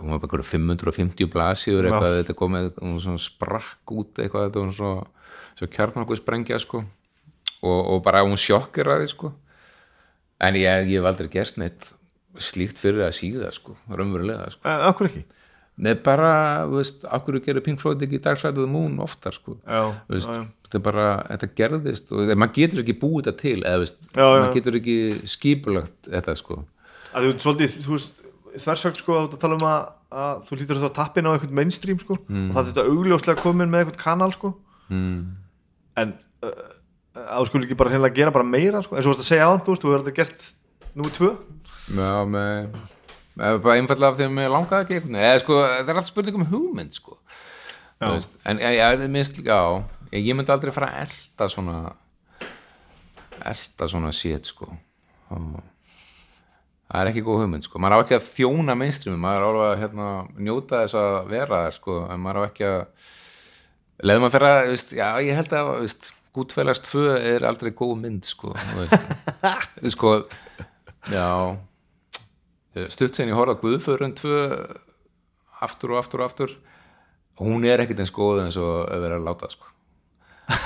hún 0.01 0.15
var 0.15 0.23
bara 0.23 0.29
einhverju 0.31 0.49
550 0.49 1.31
blasíður 1.33 1.89
eitthvað, 1.89 2.19
þetta 2.21 2.37
komið 2.39 2.71
hún 2.81 2.99
svona 3.03 3.23
sprakk 3.23 3.95
út 3.95 4.23
eitthvað 4.23 4.49
þetta 4.49 4.65
var 4.65 4.75
svo, 4.79 4.93
svo 5.59 5.71
kjarnakku 5.77 6.19
sprengja 6.19 6.61
sko 6.63 6.83
og, 6.83 7.81
og 7.81 8.01
bara 8.07 8.25
hún 8.27 8.41
sjokkir 8.41 8.91
að 8.93 9.05
því 9.05 9.11
sko 9.13 9.33
en 10.43 10.59
ég, 10.59 10.89
ég 10.91 10.99
hef 10.99 11.11
aldrei 11.11 11.31
gerst 11.33 11.61
neitt 11.61 11.93
slíkt 12.41 12.81
fyrir 12.81 13.05
að 13.05 13.15
síða 13.19 13.53
sko, 13.53 13.77
raunverulega 13.93 14.51
sko. 14.55 14.65
eh, 14.65 14.89
Akkur 14.89 15.11
ekki 15.11 15.25
Nei, 15.83 15.95
bara, 15.97 16.67
veist, 16.69 17.07
akkur 17.09 17.39
gerir 17.41 17.65
Pink 17.65 17.81
Floyd 17.81 18.03
ekki 18.05 18.19
of 18.21 18.55
the 18.59 18.67
Moon 18.69 18.99
oftar 19.01 19.33
sko. 19.33 19.57
Já, 19.65 19.95
veist, 20.07 20.29
já, 20.29 20.43
já. 20.43 20.45
þetta 20.67 20.79
er 20.79 20.83
bara, 20.85 21.07
þetta 21.31 21.49
gerðist 21.57 22.13
og 22.13 22.33
maður 22.37 22.55
getur 22.59 22.83
ekki 22.83 22.97
búið 23.01 23.25
þetta 23.25 23.41
til 23.41 23.57
eða, 23.63 23.79
veist, 23.81 23.99
maður 24.15 24.53
getur 24.59 24.77
ekki 24.79 24.97
skipulagt 25.33 26.11
þetta 26.13 26.37
sko 26.37 26.59
að 27.13 27.27
þú 27.27 27.33
svolítið, 27.45 27.79
þú 27.87 27.97
veist 27.97 28.22
þversögn 28.61 28.99
sko 29.01 29.17
að 29.23 29.37
tala 29.41 29.57
um 29.57 29.65
að, 29.69 29.87
að 30.13 30.43
þú 30.49 30.59
lítur 30.61 30.81
þetta 30.81 30.97
tappin 30.99 31.29
á 31.29 31.33
eitthvað 31.33 31.57
mainstream 31.57 31.99
sko 32.03 32.19
Mm. 32.29 32.49
og 32.51 32.55
það 32.55 32.61
er 32.63 32.69
þetta 32.73 32.85
augljóslega 32.93 33.43
komin 33.43 33.71
með 33.73 33.85
eitthvað 33.87 34.03
kanal 34.03 34.33
sko. 34.37 34.53
Mm. 34.93 35.21
en 35.97 36.13
uh, 36.45 36.51
að 37.17 37.39
þú 37.43 37.47
skulle 37.49 37.67
ekki 37.69 37.79
bara 37.81 37.91
hreinlega 37.93 38.15
gera 38.19 38.33
bara 38.35 38.45
meira 38.49 38.83
sko, 38.85 38.97
eins 38.97 39.07
og 39.07 39.13
þú 39.13 39.17
veist 39.17 39.25
að 39.25 39.31
segja 39.31 39.47
á 39.47 39.51
hann, 39.53 39.63
þú 39.65 39.73
veist, 39.75 39.83
þú 39.85 39.93
hefur 39.93 40.05
þetta 40.05 40.17
gert 40.19 40.47
númer 40.97 41.15
tvö. 41.17 41.31
Já, 41.93 42.13
með, 42.29 42.77
með 43.41 43.59
bara 43.65 43.79
einfallega 43.81 44.11
af 44.13 44.17
því 44.21 44.27
að 44.29 44.37
mér 44.37 44.53
langaði 44.53 44.85
ekki 44.85 44.95
einhvern 44.99 45.17
veginn, 45.17 45.25
eða 45.33 45.43
sko, 45.43 45.59
það 45.63 45.91
er 45.95 46.01
allt 46.03 46.11
spurning 46.13 46.39
um 46.41 46.47
hugmynd 46.53 46.97
sko. 46.97 47.19
Veist, 48.03 48.33
en 48.51 48.59
já, 48.59 48.87
minnst, 49.09 49.37
já, 49.47 49.59
ég, 50.13 50.25
ég 50.27 50.35
myndi 50.37 50.53
aldrei 50.53 50.73
fara 50.75 50.89
að 50.93 51.05
elta 51.07 51.49
svona 51.53 51.77
elta 53.43 53.89
svona 53.91 54.13
shit 54.15 54.47
sko. 54.53 54.69
Og 55.33 55.61
það 56.93 57.01
er 57.01 57.11
ekki 57.11 57.25
góð 57.27 57.43
hugmynd 57.43 57.67
sko, 57.67 57.81
maður 57.81 57.97
á 57.97 58.03
ekki 58.05 58.17
að 58.19 58.29
þjóna 58.29 58.77
mainstreami, 58.77 59.21
maður 59.23 59.47
á 59.49 59.51
að 59.65 59.75
hérna, 59.81 60.09
njóta 60.37 60.83
þess 60.85 60.99
að 61.01 61.19
vera 61.33 61.61
þær 61.65 61.79
sko, 61.79 61.99
en 62.13 62.23
maður 62.23 62.41
á 62.41 62.43
ekki 62.51 62.67
að 62.69 62.81
leðum 64.03 64.27
að 64.29 64.35
fyrir 64.37 64.49
að, 64.51 64.61
veist, 64.73 64.95
já, 64.99 65.07
ég 65.25 65.41
held 65.41 65.57
að 65.57 65.73
veist, 65.81 66.13
Gútfélagst 66.33 66.87
2 66.89 67.01
er 67.29 67.45
aldrei 67.45 67.75
góð 67.77 67.91
mynd 68.01 68.25
sko, 68.25 68.55
sko, 69.95 70.13
já 71.13 71.29
stutt 72.89 73.19
sen 73.19 73.29
ég 73.29 73.37
horfði 73.37 73.59
á 73.59 73.63
Guðförun 73.63 74.15
2 74.17 74.39
aftur 75.63 75.93
og 75.93 76.01
aftur 76.01 76.23
og 76.23 76.31
aftur 76.31 76.55
hún 77.43 77.67
er 77.69 77.83
ekkit 77.83 78.01
eins 78.01 78.15
góð 78.15 78.47
eins 78.47 78.57
og 78.61 78.87
að 78.87 79.05
vera 79.05 79.19
að 79.19 79.27
láta 79.29 79.51
sko. 79.53 79.69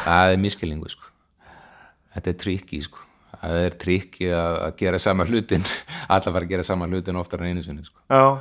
það 0.05 0.33
er 0.33 0.41
miskilningu 0.43 0.91
sko. 0.93 1.11
þetta 2.15 2.33
er 2.33 2.39
trikki 2.43 2.81
sko. 2.85 3.03
Það 3.41 3.59
er 3.65 3.77
trikki 3.81 4.31
að, 4.33 4.71
gera 4.81 5.01
sama 5.03 5.27
hlutin 5.29 5.65
allar 6.13 6.33
fara 6.33 6.45
að 6.45 6.55
gera 6.55 6.67
sama 6.67 6.89
hlutin 6.91 7.21
oftar 7.21 7.43
en 7.43 7.53
einu 7.53 7.65
sinni 7.67 7.85
sko. 7.87 8.01
Já, 8.11 8.39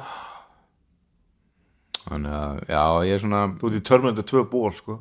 þannig 2.06 2.38
að 2.38 2.64
já, 2.70 2.82
ég 3.10 3.18
er 3.18 3.24
svona 3.24 3.43
þú 3.60 3.72
ert 3.72 3.80
í 3.80 3.84
Terminator 3.89 4.30
2 4.32 4.46
ból 4.52 4.74
sko 4.78 5.00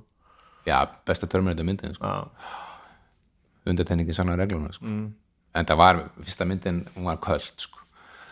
já, 0.69 0.79
besta 1.07 1.29
törmurþetta 1.31 1.67
myndin 1.69 1.97
sko. 1.97 2.11
Já, 2.11 3.71
undirtenningi 3.71 4.17
sannar 4.17 4.41
regluna 4.41 4.73
sko. 4.75 4.91
en 5.55 5.71
það 5.71 5.81
var, 5.81 6.03
fyrsta 6.21 6.49
myndin 6.49 6.85
hún 6.97 7.09
var 7.09 7.21
köld 7.25 7.67
sko. 7.67 7.81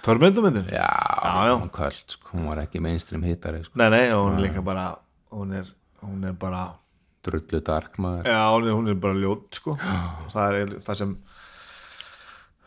Terminator 0.03 0.45
myndin? 0.49 0.69
já, 0.73 0.89
já. 0.89 1.55
hún 1.55 1.67
var 1.69 1.75
köld 1.79 2.17
sko. 2.17 2.29
hún 2.35 2.49
var 2.51 2.63
ekki 2.65 2.81
mainstream 2.81 3.25
hittari 3.27 3.65
sko. 3.65 3.77
Nei, 3.81 3.91
nei, 3.91 4.07
og 4.13 4.31
hún 4.31 4.39
er 4.39 4.49
líka 4.49 4.65
bara 4.65 4.87
hún 5.33 5.53
er, 5.57 5.69
hún 6.03 6.25
er 6.29 6.33
bara 6.33 6.71
drullu 7.23 7.61
dark 7.65 7.99
maður 8.03 8.27
Já, 8.27 8.41
hún 8.51 8.67
er, 8.67 8.75
hún 8.77 8.89
er 8.91 8.99
bara 8.99 9.15
ljót 9.19 9.61
sko 9.61 9.77
það 10.35 10.59
er 10.59 10.75
það 10.83 10.99
sem 11.03 11.15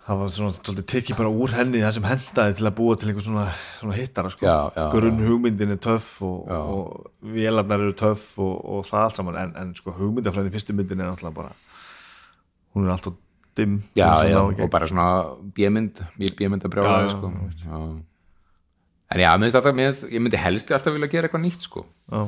það 0.05 0.19
var 0.21 0.31
svona 0.35 0.55
svolítið 0.59 0.87
tekið 0.91 1.17
bara 1.17 1.31
úr 1.33 1.53
henni 1.57 1.81
það 1.81 1.95
sem 1.97 2.07
hendaði 2.11 2.57
til 2.59 2.67
að 2.69 2.75
búa 2.77 2.97
til 2.99 3.09
einhver 3.09 3.25
svona, 3.25 3.45
svona 3.79 3.97
hittara 3.97 4.31
sko. 4.33 4.55
Grunn 4.93 5.21
hugmyndin 5.25 5.73
er 5.73 5.79
töff 5.81 6.09
og, 6.25 6.49
og 6.53 7.31
vélarnar 7.35 7.81
eru 7.87 7.95
töff 7.97 8.35
og, 8.37 8.55
og 8.61 8.85
það 8.89 9.05
allt 9.07 9.21
saman 9.21 9.39
en, 9.41 9.55
en 9.61 9.73
sko 9.77 9.95
hugmyndafræðin 9.97 10.51
í 10.51 10.55
fyrstu 10.55 10.77
myndin 10.77 11.01
er 11.01 11.09
náttúrulega 11.09 11.39
bara 11.39 11.55
hún 12.75 12.85
er 12.85 12.93
alltaf 12.95 13.17
dimm 13.55 13.79
já, 13.95 14.09
já, 14.27 14.41
og 14.43 14.69
bara 14.71 14.87
svona 14.91 15.07
bjömynd, 15.55 16.01
bjömynd 16.19 16.65
að 16.65 16.69
Já, 16.69 16.73
brjóða 16.75 16.97
já, 16.99 17.13
sko. 17.13 17.31
en 19.15 19.21
já, 19.23 19.31
ég 20.11 20.21
myndi 20.21 20.41
helst 20.41 20.73
alltaf 20.75 20.93
vilja 20.95 21.11
gera 21.11 21.29
eitthvað 21.29 21.45
nýtt 21.45 21.65
sko. 21.65 21.85
Já. 22.11 22.27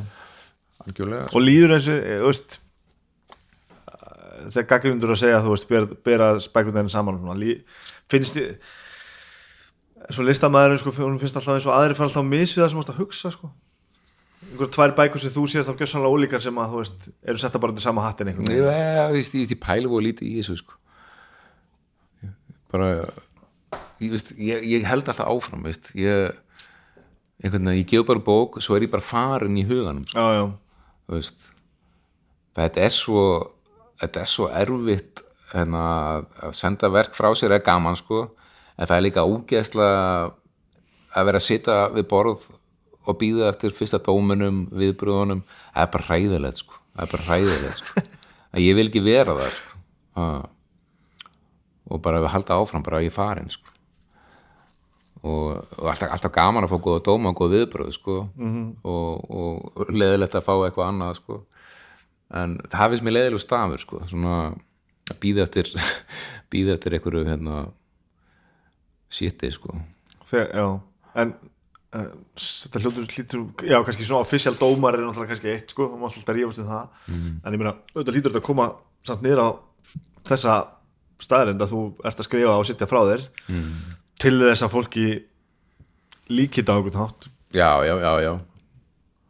algjörlega 0.86 1.28
og 1.34 1.44
líður 1.44 1.76
eins 1.78 1.90
og 1.92 2.00
þú 2.08 2.32
veist 2.32 2.58
eh, 2.58 2.67
þegar 4.48 4.68
gaggrindur 4.74 5.14
að 5.14 5.22
segja 5.24 5.44
þú 5.46 5.54
veist, 5.54 5.70
ber, 5.70 5.88
bera 6.06 6.34
spækundinni 6.44 6.94
saman 6.94 7.20
og 7.20 7.26
svona, 7.26 7.56
finnst 8.12 8.38
þið 8.38 8.52
svo 10.14 10.24
listamæðurinn 10.28 10.82
sko, 10.82 10.94
hún 11.02 11.20
finnst 11.22 11.40
alltaf 11.40 11.58
eins 11.58 11.68
og 11.68 11.76
aðri 11.76 11.98
fara 11.98 12.08
alltaf 12.08 12.24
að 12.24 12.30
misvið 12.32 12.64
það 12.64 12.70
sem 12.72 12.78
þú 12.80 12.84
ert 12.84 12.94
að 12.94 13.02
hugsa 13.02 13.34
sko 13.34 13.52
einhverjum 14.48 14.74
tvær 14.74 14.94
bækur 14.96 15.22
sem 15.22 15.34
þú 15.34 15.46
sér 15.50 15.66
þá 15.68 15.74
gjössanlega 15.80 16.14
ólíkar 16.14 16.44
sem 16.44 16.60
að 16.62 16.74
þú 16.74 16.82
veist, 16.82 17.08
eru 17.26 17.42
setta 17.42 17.62
bara 17.62 17.74
undir 17.74 17.84
sama 17.84 18.04
hattin 18.06 18.30
einhvern 18.32 18.48
veginn 18.48 18.68
ég, 18.68 19.18
ég, 19.18 19.32
ég, 19.42 19.52
ég 19.52 19.62
pælu 19.62 19.92
og 19.98 20.04
lítið 20.06 20.30
í 20.30 20.36
þessu 20.40 20.60
sko. 20.62 20.78
bara 22.72 22.90
ég, 24.00 24.14
veist, 24.14 24.32
ég, 24.38 24.64
ég 24.76 24.88
held 24.88 25.10
alltaf 25.10 25.28
áfram 25.28 25.66
veist. 25.68 25.92
ég 25.98 26.38
einhvern 27.42 27.68
veginn, 27.68 27.82
ég 27.82 27.92
gef 27.92 28.08
bara 28.08 28.24
bók 28.24 28.62
svo 28.64 28.78
er 28.78 28.88
ég 28.88 28.94
bara 28.94 29.04
farin 29.06 29.60
í 29.60 29.66
huganum 29.68 30.06
já, 30.14 30.26
já, 30.38 30.46
þú 31.10 31.18
veist 31.18 31.52
þetta 32.58 32.88
er 32.88 32.96
svo 32.96 33.24
þetta 34.02 34.24
er 34.24 34.30
svo 34.30 34.50
erfitt 34.54 35.24
hérna, 35.54 35.84
að 36.44 36.56
senda 36.58 36.90
verk 36.94 37.16
frá 37.18 37.30
sér 37.38 37.56
er 37.58 37.64
gaman 37.66 37.98
sko. 37.98 38.28
En 38.78 38.90
það 38.90 38.98
er 38.98 39.06
líka 39.08 39.26
ógeðslega 39.26 40.02
að 41.18 41.30
vera 41.30 41.42
að 41.42 41.48
sitja 41.48 41.78
við 41.96 42.10
borð 42.12 42.44
og 43.08 43.18
býða 43.22 43.48
eftir 43.54 43.74
fyrsta 43.74 44.00
dóminum 44.04 44.66
viðbröðunum, 44.76 45.42
það 45.72 45.86
er 45.86 45.94
bara 45.94 46.08
hræðilegt 46.10 46.62
sko, 46.62 46.76
það 46.94 47.06
er 47.06 47.14
bara 47.14 47.28
hræðilegt 47.30 47.82
sko. 47.82 48.04
Að 48.58 48.64
ég 48.64 48.78
vil 48.78 48.86
ekki 48.88 49.04
vera 49.04 49.36
það 49.38 49.50
sko. 49.56 49.74
Ha. 50.18 50.28
og 51.94 52.00
bara 52.02 52.20
við 52.24 52.32
halda 52.34 52.56
áfram 52.58 52.84
bara 52.84 52.98
að 53.00 53.06
ég 53.06 53.14
farin 53.14 53.52
sko. 53.54 53.74
Og, 55.22 55.60
og 55.78 55.90
alltaf, 55.92 56.10
alltaf 56.16 56.32
gaman 56.34 56.66
að 56.66 56.72
fá 56.72 56.80
góða 56.84 57.04
dóma 57.06 57.32
og 57.32 57.38
góða 57.38 57.54
viðbröð 57.54 57.92
sko. 57.96 58.16
-hmm. 58.38 58.66
og, 58.84 59.30
og 59.30 59.92
leðilegt 59.94 60.36
að 60.36 60.48
fá 60.48 60.54
eitthvað 60.58 60.90
annað 60.90 61.20
sko 61.22 61.38
en 62.36 62.58
það 62.68 62.94
finnst 62.94 63.06
mér 63.08 63.16
leðilegu 63.18 63.44
stafur 63.44 63.84
sko. 63.84 64.02
Svona 64.10 64.38
að 65.08 65.20
býða 65.24 65.46
eftir 65.48 65.70
býða 66.52 66.76
eftir 66.78 66.98
einhverju 66.98 67.28
hérna 67.28 67.68
shiti 69.14 69.52
sko. 69.56 69.78
Þegar, 70.28 70.50
já. 70.52 70.68
en 71.24 71.34
uh, 71.96 72.10
þetta 72.44 72.82
hljótur 72.84 73.08
hlýtur, 73.08 73.46
já 73.64 73.78
kannski 73.88 74.08
svona 74.08 74.26
official 74.26 74.58
dómar 74.60 74.98
er 74.98 75.06
náttúrulega 75.06 75.32
kannski 75.32 75.54
eitt 75.54 75.72
sko, 75.72 75.88
þú 75.94 76.02
mátt 76.02 76.18
alltaf 76.20 76.36
rífast 76.36 76.64
um 76.64 76.72
það. 76.72 76.98
En 77.16 77.56
ég 77.56 77.62
meina, 77.62 77.78
auðvitað 77.94 78.18
hlýtur 78.18 78.34
þetta 78.34 78.44
að 78.44 78.50
koma 78.50 78.68
samt 79.08 79.24
niður 79.24 79.44
á 79.44 79.50
þessa 80.28 80.58
staðarind 81.24 81.64
að 81.64 81.72
þú 81.74 81.82
ert 82.06 82.20
að 82.20 82.28
skrifa 82.28 82.58
og 82.60 82.68
sitja 82.68 82.90
frá 82.90 83.00
þér 83.08 83.24
mm. 83.48 83.72
til 84.22 84.36
þess 84.44 84.66
að 84.66 84.74
fólki 84.76 85.08
líkita 86.28 86.76
á 86.76 86.78
einhvern 86.78 87.00
hátt. 87.00 87.30
Já, 87.56 87.72
já, 87.88 87.96
já, 88.04 88.12
já. 88.26 88.34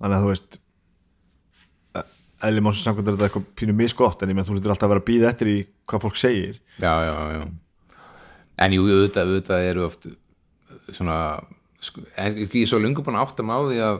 Þannig 0.01 0.17
að 0.17 0.25
þú 0.25 0.31
veist 0.33 0.57
eðli 2.45 2.63
málsins 2.63 2.85
samkvæmt 2.85 3.07
er 3.07 3.17
þetta 3.17 3.29
eitthvað 3.29 3.47
pínu 3.57 3.75
misgott 3.77 4.21
en 4.21 4.31
ég 4.31 4.37
meina 4.37 4.47
þú 4.47 4.57
hlýtur 4.57 4.73
alltaf 4.73 4.87
að 4.87 4.93
vera 4.93 5.03
að 5.03 5.09
býða 5.09 5.31
eftir 5.31 5.51
í 5.53 5.57
hvað 5.89 6.03
fólk 6.05 6.19
segir 6.21 6.59
já, 6.77 6.93
já, 7.07 7.15
já 7.33 7.43
en 8.57 8.73
jú, 8.73 8.85
auðvitað, 8.85 9.31
auðvitað 9.31 9.67
eru 9.71 9.85
oft 9.85 10.07
svona 10.93 11.17
sko, 11.83 12.03
er 12.17 12.65
svo 12.65 12.79
lengur 12.81 13.05
búin 13.05 13.17
að 13.17 13.27
áttam 13.27 13.53
á 13.53 13.59
því 13.65 13.79
að 13.85 13.99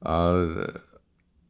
að, 0.00 0.42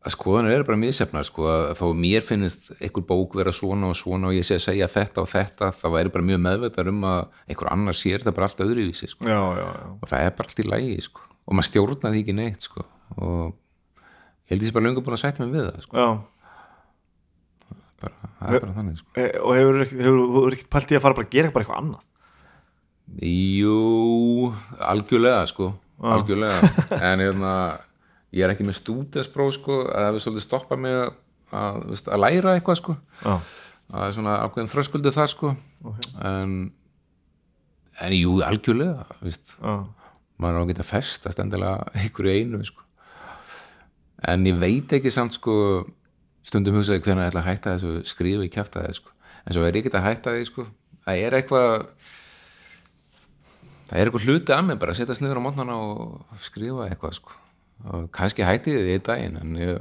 að 0.00 0.14
skoðanir 0.14 0.56
eru 0.56 0.66
bara 0.68 0.80
misjafnar 0.80 1.26
sko, 1.28 1.46
að 1.50 1.72
þó 1.78 1.86
mér 2.02 2.24
finnist 2.26 2.70
einhver 2.78 3.06
bók 3.06 3.36
vera 3.38 3.54
svona 3.54 3.92
og 3.92 3.98
svona 3.98 4.30
og 4.30 4.36
ég 4.36 4.46
sé 4.46 4.58
að 4.58 4.66
segja 4.66 4.90
þetta 4.90 5.24
og 5.24 5.30
þetta, 5.30 5.72
það 5.80 5.96
væri 5.96 6.14
bara 6.16 6.28
mjög 6.30 6.44
meðvitað 6.46 6.92
um 6.92 7.08
að 7.10 7.20
einhver 7.46 7.72
annar 7.74 7.98
sér 7.98 8.24
það 8.24 8.38
bara 8.38 8.50
allt 8.50 8.64
öðruvísi 8.66 9.10
sko. 9.12 9.28
já, 9.28 9.40
já, 9.60 9.66
já, 9.66 9.88
og 9.96 10.12
það 10.12 10.26
er 10.26 10.38
bara 10.38 10.52
allt 10.52 10.62
í 10.62 10.68
lægi 10.68 11.00
sko. 11.08 11.26
og 11.46 11.58
maður 11.58 11.70
stjórna 11.70 12.14
því 12.14 12.24
ekki 12.24 12.38
neitt 12.40 12.68
sko. 12.68 12.86
og 13.16 13.58
ég 14.50 14.56
held 14.56 14.64
ég 14.66 14.70
sé 14.70 14.74
bara 14.74 14.86
lengur 14.88 15.04
búin 15.06 15.14
að 15.14 15.22
sætta 15.22 15.46
mig 15.46 15.54
við 15.54 15.68
það 15.68 15.84
sko. 15.84 15.96
já. 15.96 16.08
bara, 18.02 18.30
það 18.40 18.56
er 18.56 18.64
bara 18.64 18.76
þannig 18.78 18.96
sko. 18.98 19.12
E, 19.14 19.26
og 19.38 19.54
hefur 19.58 19.78
hefur, 19.84 20.18
hefur 20.34 20.56
ekki 20.56 20.66
pælt 20.74 20.90
í 20.90 20.98
að 20.98 21.04
fara 21.04 21.18
bara 21.20 21.28
að 21.28 21.36
gera 21.36 21.52
eitthvað 21.52 21.78
annað? 21.78 22.02
Jú, 23.26 24.50
algjörlega 24.90 25.46
sko, 25.50 25.70
algjörlega. 26.12 26.74
En 26.98 27.22
hérna, 27.22 27.54
ég 28.34 28.46
er 28.46 28.54
ekki 28.54 28.66
með 28.66 28.78
stúdespróf 28.80 29.54
sko, 29.56 29.80
að 29.86 30.06
það 30.06 30.12
við 30.16 30.26
svolítið 30.26 30.46
stoppa 30.46 30.78
mig 30.78 30.98
að, 30.98 31.14
að, 31.62 31.80
veist, 31.94 32.10
að 32.10 32.22
læra 32.24 32.56
eitthvað 32.58 32.78
sko. 32.82 32.98
Já, 33.22 33.32
það 33.90 34.04
er 34.06 34.14
svona 34.18 34.36
ákveðin 34.44 34.74
þröskuldu 34.74 35.14
þar 35.14 35.32
sko. 35.34 35.54
En 36.26 36.60
en 38.00 38.14
jú, 38.16 38.36
algjörlega 38.44 39.04
veist, 39.20 39.56
já, 39.58 39.74
maður 40.40 40.60
á 40.60 40.62
að 40.62 40.70
geta 40.72 40.86
festast 40.88 41.42
endilega 41.42 41.90
einhverju 41.98 42.36
einu 42.38 42.62
sko 42.64 42.86
en 44.28 44.46
ég 44.46 44.58
veit 44.60 44.92
ekki 44.92 45.12
samt 45.14 45.36
sko 45.36 45.54
stundum 46.46 46.78
hugsaði 46.78 47.02
hvernig 47.04 47.26
ég 47.26 47.32
ætla 47.32 47.42
að 47.42 47.50
hætta 47.50 47.74
þessu 47.76 48.08
skrifa 48.08 48.46
í 48.46 48.52
þessu 48.52 49.00
sko. 49.00 49.12
En 49.44 49.56
svo 49.56 49.64
er 49.64 49.76
ég 49.76 49.84
ekki 49.84 49.96
að 49.96 50.06
hætta 50.08 50.34
því 50.34 50.48
sko. 50.48 50.66
Það 51.04 51.22
er 51.26 51.36
eitthvað 51.38 51.70
það 53.88 53.94
er 53.98 54.10
eitthvað 54.10 54.26
hluti 54.28 54.54
að 54.54 54.66
mig 54.66 54.80
bara 54.80 54.94
að 54.94 55.00
setjast 55.00 55.24
niður 55.24 55.40
á 55.40 55.46
mótnana 55.46 55.78
og 55.80 56.40
skrifa 56.42 56.88
eitthvað 56.88 57.16
sko. 57.18 57.38
Og 57.90 58.10
kannski 58.14 58.44
hætti 58.44 58.76
því 58.76 58.98
í 58.98 59.04
daginn 59.04 59.40
en 59.40 59.56
ég 59.60 59.80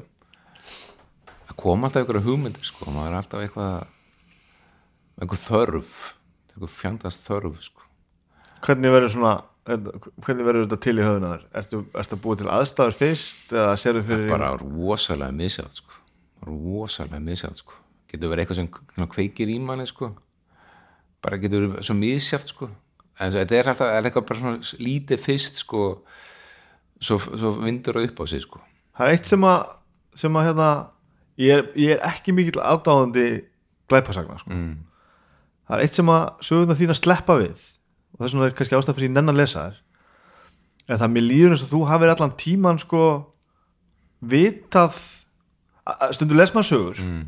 það 1.49 1.57
kom 1.59 1.83
alltaf 1.83 2.03
einhverja 2.03 2.27
hugmyndir 2.27 2.67
sko. 2.67 2.87
Maður 2.91 3.11
er 3.11 3.19
alltaf 3.19 3.43
eitthvað 3.43 3.75
einhver 5.19 5.43
þörf 5.43 5.99
einhver 6.53 6.73
fjandast 6.73 7.27
þörf 7.27 7.59
sko. 7.63 7.87
Hvernig 8.63 8.91
verður 8.91 9.15
svona 9.15 9.35
hvernig 9.69 10.45
verður 10.47 10.65
þetta 10.65 10.79
til 10.81 10.95
í 10.97 11.05
höfuna 11.05 11.31
þér 11.33 11.43
ertu, 11.61 11.81
ertu 12.01 12.15
að 12.15 12.21
búa 12.23 12.37
til 12.39 12.49
aðstæður 12.53 12.97
fyrst 12.97 13.53
eða 13.53 13.75
sérðu 13.81 14.03
fyrir 14.07 14.31
bara 14.31 14.49
rosalega 14.57 15.35
misjátt 15.35 15.81
sko. 15.81 15.99
rosalega 16.47 17.21
misjátt 17.23 17.61
sko. 17.61 17.77
getur 18.09 18.31
verið 18.31 18.45
eitthvað 18.45 18.61
sem 18.61 19.09
kveikir 19.13 19.51
í 19.53 19.59
manni 19.61 19.85
sko. 19.89 20.11
bara 21.21 21.41
getur 21.41 21.67
verið 21.67 21.85
svo 21.85 21.97
misjátt 21.99 22.53
sko. 22.53 22.69
en 23.19 23.33
þetta 23.35 23.59
er 23.59 23.71
alltaf 23.73 23.93
er 23.93 24.09
eitthvað 24.09 24.27
bara 24.31 24.39
svona 24.39 24.83
lítið 24.89 25.25
fyrst 25.25 25.61
sko. 25.65 25.85
svo, 26.99 27.19
svo 27.19 27.55
vindur 27.59 27.99
það 27.99 28.09
upp 28.09 28.23
á 28.23 28.25
sig 28.33 28.45
sko. 28.47 28.61
það 28.97 29.05
er 29.05 29.17
eitt 29.17 29.33
sem 29.33 29.49
að, 29.51 29.65
sem 30.15 30.39
að 30.39 30.47
hérna, 30.49 30.69
ég, 31.37 31.57
er, 31.57 31.67
ég 31.77 31.97
er 31.97 32.07
ekki 32.09 32.33
mikill 32.33 32.63
aðdáðandi 32.63 33.27
glæpasagna 33.91 34.39
sko. 34.41 34.55
mm. 34.55 34.77
það 35.67 35.77
er 35.77 35.85
eitt 35.85 35.99
sem 36.01 36.15
að 36.15 36.47
söguna 36.49 36.79
þín 36.79 36.95
að 36.95 37.03
sleppa 37.03 37.37
við 37.43 37.67
og 38.13 38.19
þess 38.23 38.33
vegna 38.33 38.45
er 38.49 38.55
kannski 38.57 38.75
ástæð 38.79 38.95
fyrir 38.97 39.09
ég 39.09 39.15
nenn 39.17 39.29
að 39.33 39.39
lesa 39.41 39.59
þær 39.67 39.75
er 40.89 40.97
það 40.97 41.07
að 41.07 41.13
mér 41.15 41.25
líður 41.29 41.51
eins 41.55 41.63
og 41.65 41.69
þú 41.73 41.81
hafir 41.89 42.09
allan 42.15 42.31
tíman 42.41 42.79
sko 42.81 43.03
vitað 44.21 44.97
a- 45.85 45.97
a- 46.07 46.11
stundum 46.13 46.37
les 46.37 46.51
maður 46.53 46.69
sögur 46.71 46.99
Mm. 47.03 47.25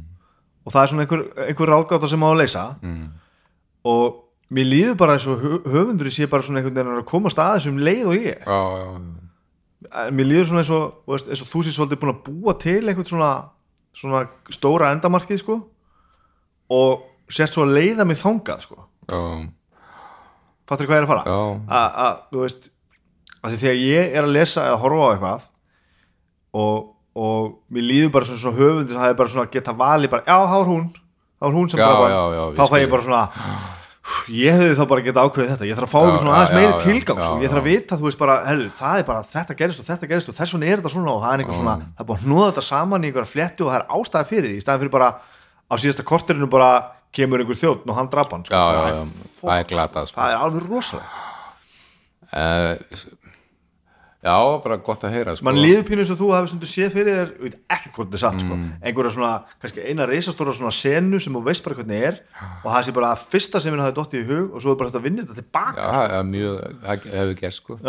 og 0.65 0.73
það 0.73 0.83
er 0.83 0.87
svona 0.87 1.01
einhver, 1.05 1.21
einhver 1.47 1.69
ráðgáta 1.69 2.07
sem 2.09 2.19
á 2.23 2.27
að 2.31 2.37
leysa 2.41 2.75
Mm. 2.81 3.07
og 3.85 4.15
mér 4.51 4.65
líður 4.67 4.97
bara 4.97 5.13
eins 5.13 5.27
og 5.27 5.39
hö- 5.41 5.63
höfundur 5.63 6.09
sé 6.11 6.27
bara 6.29 6.41
svona 6.43 6.59
einhvern 6.59 6.75
veginn 6.75 7.01
að 7.01 7.05
komast 7.05 7.37
að 7.37 7.55
þessum 7.55 7.79
leið 7.79 8.05
og 8.07 8.13
ég 8.15 8.37
Já, 8.45 8.45
já, 8.45 8.85
já. 8.85 9.01
En 10.07 10.13
mér 10.15 10.25
líður 10.29 10.45
svona 10.45 10.59
eins 10.61 10.69
og, 10.69 10.93
veist, 11.07 11.27
eins 11.27 11.41
og 11.41 11.47
þú 11.47 11.63
sé 11.63 11.71
svolítið 11.73 11.99
búin 11.99 12.13
að 12.13 12.23
búa 12.23 12.53
til 12.59 12.87
einhvern 12.87 13.05
svona, 13.05 13.49
svona 13.93 14.27
stóra 14.49 14.91
endamarkið 14.93 15.39
sko 15.39 15.67
og 16.69 17.01
sérst 17.29 17.53
svo 17.53 17.65
að 17.65 17.73
leiða 17.77 18.05
mig 18.05 18.17
þangað 18.17 18.59
sko 18.61 18.85
já, 19.07 19.49
fattur 20.69 20.87
hvað 20.89 20.97
ég 20.97 21.01
er 21.01 21.07
að 21.07 21.13
fara 21.13 21.23
já. 21.25 21.39
A- 21.67 21.93
að, 22.05 22.21
þú 22.31 22.43
veist 22.45 22.69
að 23.41 23.53
því 23.55 23.61
þegar 23.63 23.79
ég 23.81 24.15
er 24.19 24.23
að 24.27 24.35
lesa 24.37 24.65
eða 24.69 24.81
horfa 24.83 25.01
á 25.01 25.11
eitthvað 25.15 25.47
og, 26.61 26.89
og 27.15 27.53
mér 27.71 27.87
líður 27.89 28.11
bara 28.15 28.27
svona, 28.29 28.41
svona 28.43 28.59
höfundur 28.61 28.99
það 29.01 29.13
er 29.13 29.17
bara 29.21 29.33
svona 29.33 29.47
að 29.47 29.55
geta 29.55 29.75
valið 29.81 30.13
bara, 30.13 30.25
já 30.27 30.37
það 30.51 30.57
var 30.61 30.69
hún 30.71 30.85
það 30.91 31.47
var 31.47 31.57
hún 31.57 31.71
sem 31.71 31.79
Já, 31.81 31.87
bara, 31.89 32.11
já, 32.11 32.21
já, 32.37 32.43
þá 32.57 32.61
ég 32.61 32.71
fæ 32.71 32.77
ég 32.77 32.85
skil. 32.85 32.91
bara 32.91 33.05
svona 33.07 33.23
"Úff, 34.01 34.29
ég 34.41 34.55
hefði 34.57 34.75
þá 34.77 34.83
bara 34.91 35.05
geta 35.05 35.23
ákveðið 35.25 35.51
þetta 35.55 35.67
ég 35.69 35.77
þarf 35.79 35.87
að 35.87 35.93
fá 35.93 35.99
Já, 36.01 36.05
einhver 36.05 36.21
svona 36.21 36.37
aðeins 36.37 36.55
meiri 36.57 36.85
tilgang 36.85 37.19
sko. 37.21 37.35
ég 37.41 37.51
þarf 37.51 37.61
að 37.61 37.69
vita, 37.71 37.97
þú 38.01 38.05
veist 38.07 38.19
bara, 38.21 38.35
herru, 38.47 38.69
það 38.81 39.01
er 39.01 39.05
bara 39.09 39.21
þetta 39.31 39.57
gerist 39.61 39.81
og 39.83 39.87
þetta 39.91 40.09
gerist 40.11 40.29
og 40.31 40.37
þess 40.39 40.53
vegna 40.55 40.69
er 40.71 40.81
þetta 40.81 40.93
svona 40.95 41.11
og 41.15 41.21
það 41.25 41.33
er 41.35 41.43
einhver 41.45 41.59
svona, 41.61 41.75
það 41.97 42.01
er 42.01 42.09
búin 42.11 42.17
að 42.21 42.25
hnúða 42.27 42.47
þetta 42.51 42.63
saman 42.69 43.03
í 43.05 43.09
einhverja 43.11 43.31
fléttu 43.33 43.65
og 43.65 43.71
það 43.71 43.79
er 43.81 43.85
ástæða 43.97 44.29
fyrir 44.31 44.49
því, 44.51 44.57
í 44.57 44.63
staðan 44.65 44.81
fyrir 44.81 44.95
bara 44.97 45.09
á 45.71 45.73
síðasta 45.81 46.03
korterinu 46.11 46.49
bara 46.51 46.71
kemur 47.15 47.43
einhver 47.43 47.59
þjótt 47.59 47.83
og 47.87 47.97
hann 47.97 48.11
drapa 48.11 48.37
hann 48.37 48.47
sko. 48.47 48.55
Já, 48.55 48.77
já, 48.77 48.95
já. 48.95 49.27
Það 49.41 49.57
er 49.57 49.67
glatað, 49.73 50.09
sko. 50.11 50.21
það 50.21 50.35
er 50.35 50.45
alveg 50.45 50.71
rosalegt 50.71 51.27
Uh, 52.31 52.79
já, 54.23 54.35
bara 54.63 54.77
gott 54.79 55.01
að 55.03 55.17
heyra 55.17 55.33
sko. 55.35 55.43
mann 55.43 55.57
líður 55.59 55.81
pínu 55.89 56.03
eins 56.05 56.13
og 56.13 56.19
þú 56.21 56.29
stundu 56.47 56.69
séð 56.69 56.93
fyrir 56.93 57.17
þér 57.17 57.33
veit 57.41 57.57
ekkert 57.75 57.97
hvort 57.97 58.07
þetta 58.07 58.15
er 58.15 58.21
satt 58.21 58.45
sko. 58.45 58.55
Mm. 58.55 58.69
einhverja 58.87 59.11
svona, 59.17 59.31
kannski 59.59 59.83
eina 59.83 60.07
reisastóra 60.07 60.53
svona 60.55 60.71
senu 60.71 61.19
sem 61.19 61.35
þú 61.35 61.41
veist 61.49 61.65
bara 61.65 61.75
hvernig 61.81 62.05
er 62.07 62.21
og 62.63 62.69
það 62.69 62.85
sé 62.87 62.93
bara 62.95 63.09
að 63.11 63.25
fyrsta 63.33 63.59
sem 63.59 63.75
henni 63.75 63.83
hafi 63.83 63.97
dottið 63.97 64.23
í 64.23 64.29
hug 64.29 64.55
og 64.55 64.63
svo 64.63 64.71
er 64.71 64.79
bara 64.79 64.93
þetta 64.93 65.01
að 65.01 65.07
vinna 65.09 65.25
þetta 65.25 65.39
tilbaka 65.41 65.89
já, 65.89 66.05
er 66.21 66.29
mjög, 66.31 66.63
það 66.85 67.09
hefur 67.17 67.35
gert 67.41 67.57
sko 67.57 67.79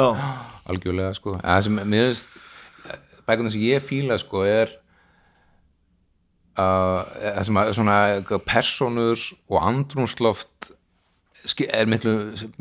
algjörlega 0.74 1.14
sko 1.20 1.36
en 1.36 1.46
það 1.46 1.62
sem, 1.68 1.80
mér 1.94 2.08
finnst 2.08 2.38
bækuna 3.30 3.54
sem 3.54 3.66
ég 3.68 3.86
fíla 3.92 4.18
sko 4.18 4.42
er 4.48 4.74
það 6.56 7.44
sem 7.48 7.58
að 7.62 7.70
svona 7.78 7.98
personur 8.46 9.22
og 9.50 9.60
andrúnsloft 9.62 10.72
er 11.72 11.88
miklu 11.90 12.12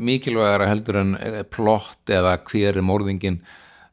mikilvægara 0.02 0.66
heldur 0.70 0.96
en 1.02 1.12
eh, 1.20 1.42
plott 1.46 2.10
eða 2.10 2.36
hver 2.48 2.78
er 2.80 2.86
morðingin 2.86 3.36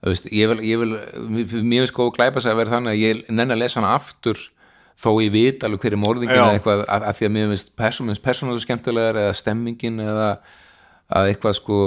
veist, 0.01 0.29
ég 0.33 0.49
vil, 0.49 0.61
ég 0.65 0.79
vil 0.81 0.95
mér- 1.29 1.49
finnst 1.51 1.93
góð 1.97 2.13
glæpa 2.15 2.41
sig 2.41 2.53
að 2.53 2.61
vera 2.63 2.73
þannig 2.77 2.95
að 2.95 3.03
ég 3.03 3.19
nenni 3.29 3.53
að 3.53 3.61
lesa 3.65 3.81
hana 3.81 3.91
aftur 3.99 4.39
þó 4.99 5.11
ég 5.23 5.31
vit 5.35 5.63
alveg 5.63 5.83
hver 5.85 5.95
er 5.97 6.01
morðingin 6.01 6.33
eða 6.39 6.55
eitthvað 6.57 6.81
að, 6.87 7.05
að 7.11 7.19
því 7.19 7.27
að 7.29 7.35
mér 7.35 7.51
finnst 7.53 7.69
persónum 7.79 8.17
persónum 8.23 8.59
skemmtilegar 8.63 9.19
eða 9.25 9.35
stemmingin 9.37 9.99
eða 10.03 10.29
að 11.19 11.29
eitthvað 11.33 11.55
sko 11.59 11.77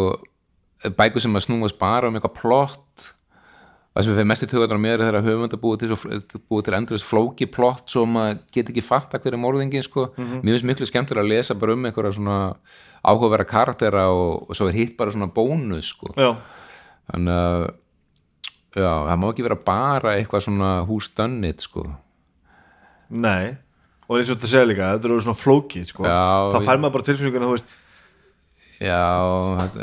bækur 0.99 1.23
sem 1.25 1.37
að 1.39 1.45
snúast 1.49 1.79
bara 1.81 2.09
um 2.09 2.17
eitthvað 2.21 2.39
plott 2.39 3.09
það 3.93 4.05
sem 4.05 4.13
við 4.13 4.19
fyrir 4.21 4.29
mest 4.31 4.45
í 4.47 4.49
töðan 4.49 4.79
á 4.81 4.85
mér 4.87 5.03
er 5.05 5.19
höfund 5.21 5.53
að 5.57 5.61
búa 5.61 5.77
til, 5.81 5.91
svo, 5.93 6.21
búa 6.49 6.63
til 6.65 6.77
endurist 6.79 7.05
flóki 7.09 7.49
plott 7.53 7.91
svo 7.93 8.07
maður 8.09 8.39
get 8.55 8.71
ekki 8.73 8.85
fatta 8.85 9.19
hver 9.21 9.37
er 9.37 9.43
morðingin 9.43 9.85
sko. 9.85 10.07
mér 10.17 10.55
finnst 10.55 10.65
miklu 10.71 10.89
skemmtilega 10.89 11.27
að 11.27 11.33
lesa 11.35 11.55
bara 11.61 11.77
um 11.77 11.85
einhverja 11.85 12.15
svona 12.17 12.39
áhugavera 13.05 13.45
karaktera 13.49 14.07
og, 14.15 14.49
og 14.49 14.57
svo 14.57 14.71
er 14.71 14.79
hitt 14.79 14.97
bara 14.97 15.13
svona 15.13 15.29
bónus 15.29 15.93
sko. 15.93 16.15
þannig 17.13 17.37
að 17.37 17.67
já, 18.81 18.93
það 19.11 19.19
má 19.21 19.29
ekki 19.29 19.45
vera 19.51 19.61
bara 19.67 20.17
eitthvað 20.17 20.47
svona 20.47 20.71
húsdönnit 20.89 21.61
sko. 21.69 21.85
nei 23.13 23.57
og 24.09 24.19
eins 24.19 24.29
og 24.33 24.37
þetta 24.37 24.49
segja 24.51 24.69
líka, 24.69 24.89
þetta 24.97 25.09
eru 25.09 25.21
svona 25.25 25.39
flókið 25.41 25.85
sko. 25.89 26.05
Ég- 26.05 26.65
fær 26.67 26.81
maður 26.81 26.93
bara 26.97 27.07
tilfinninguna 27.07 27.47
þú 27.49 27.55
veist, 27.57 27.71
já, 28.83 29.03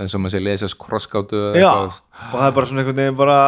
eins 0.02 0.14
og 0.16 0.22
maður 0.24 0.36
sé 0.36 0.42
lesa 0.44 0.70
krosskáttu 0.80 1.40
já, 1.56 1.72
og 1.72 2.36
það 2.36 2.46
er 2.48 2.58
bara 2.58 2.70
svona 2.70 2.84
einhvern 2.84 3.00
veginn 3.00 3.20
bara 3.20 3.40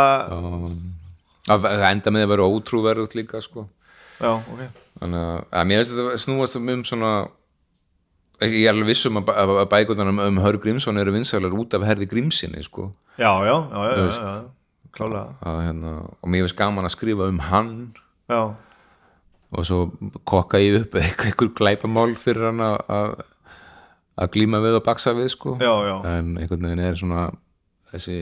það 1.47 1.85
enda 1.89 2.13
með 2.15 2.25
að 2.25 2.33
vera 2.35 2.47
ótrúverðut 2.47 3.17
líka 3.17 3.41
sko. 3.43 3.67
já, 4.21 4.31
ok. 4.37 4.63
Þannig 5.01 5.27
að, 5.27 5.37
að 5.49 5.69
mér 5.69 5.81
finnst 5.81 5.95
þetta 5.97 6.23
snúast 6.25 6.59
um 6.59 6.83
svona 6.87 7.11
ég 8.41 8.65
er 8.65 8.73
alveg 8.73 8.89
viss 8.89 9.05
um 9.09 9.19
að, 9.21 9.29
að, 9.37 9.53
að 9.61 9.69
bækurnar 9.71 10.09
um, 10.11 10.23
um 10.23 10.41
Hör 10.41 10.57
Grímsson 10.61 10.99
eru 11.01 11.13
vinsælar 11.13 11.53
út 11.57 11.75
af 11.77 11.85
herði 11.85 12.09
Grímsinni 12.09 12.63
sko. 12.65 12.91
já, 13.17 13.31
já, 13.45 13.55
já, 13.71 13.81
já, 13.91 14.09
já, 14.09 14.33
klálega. 14.95 15.35
Hérna, 15.45 15.95
og 16.21 16.29
mér 16.29 16.45
finnst 16.45 16.57
gaman 16.59 16.87
að 16.87 16.95
skrifa 16.95 17.29
um 17.29 17.41
hann. 17.51 17.73
Já, 18.31 18.41
og 19.51 19.67
svo 19.67 19.81
kokka 20.27 20.61
ég 20.63 20.81
upp 20.81 20.95
eitthvað 21.01 21.53
glæpamál 21.59 22.15
fyrir 22.19 22.49
hann 22.49 22.63
að, 22.63 23.23
að 24.21 24.31
glíma 24.35 24.59
við 24.63 24.77
og 24.79 24.83
baksa 24.85 25.13
við 25.17 25.29
sko. 25.33 25.55
já, 25.61 25.71
já, 25.89 25.95
en 26.15 26.35
einhvern 26.37 26.67
veginn 26.67 26.83
er 26.85 26.99
svona 26.99 27.29
þessi 27.91 28.17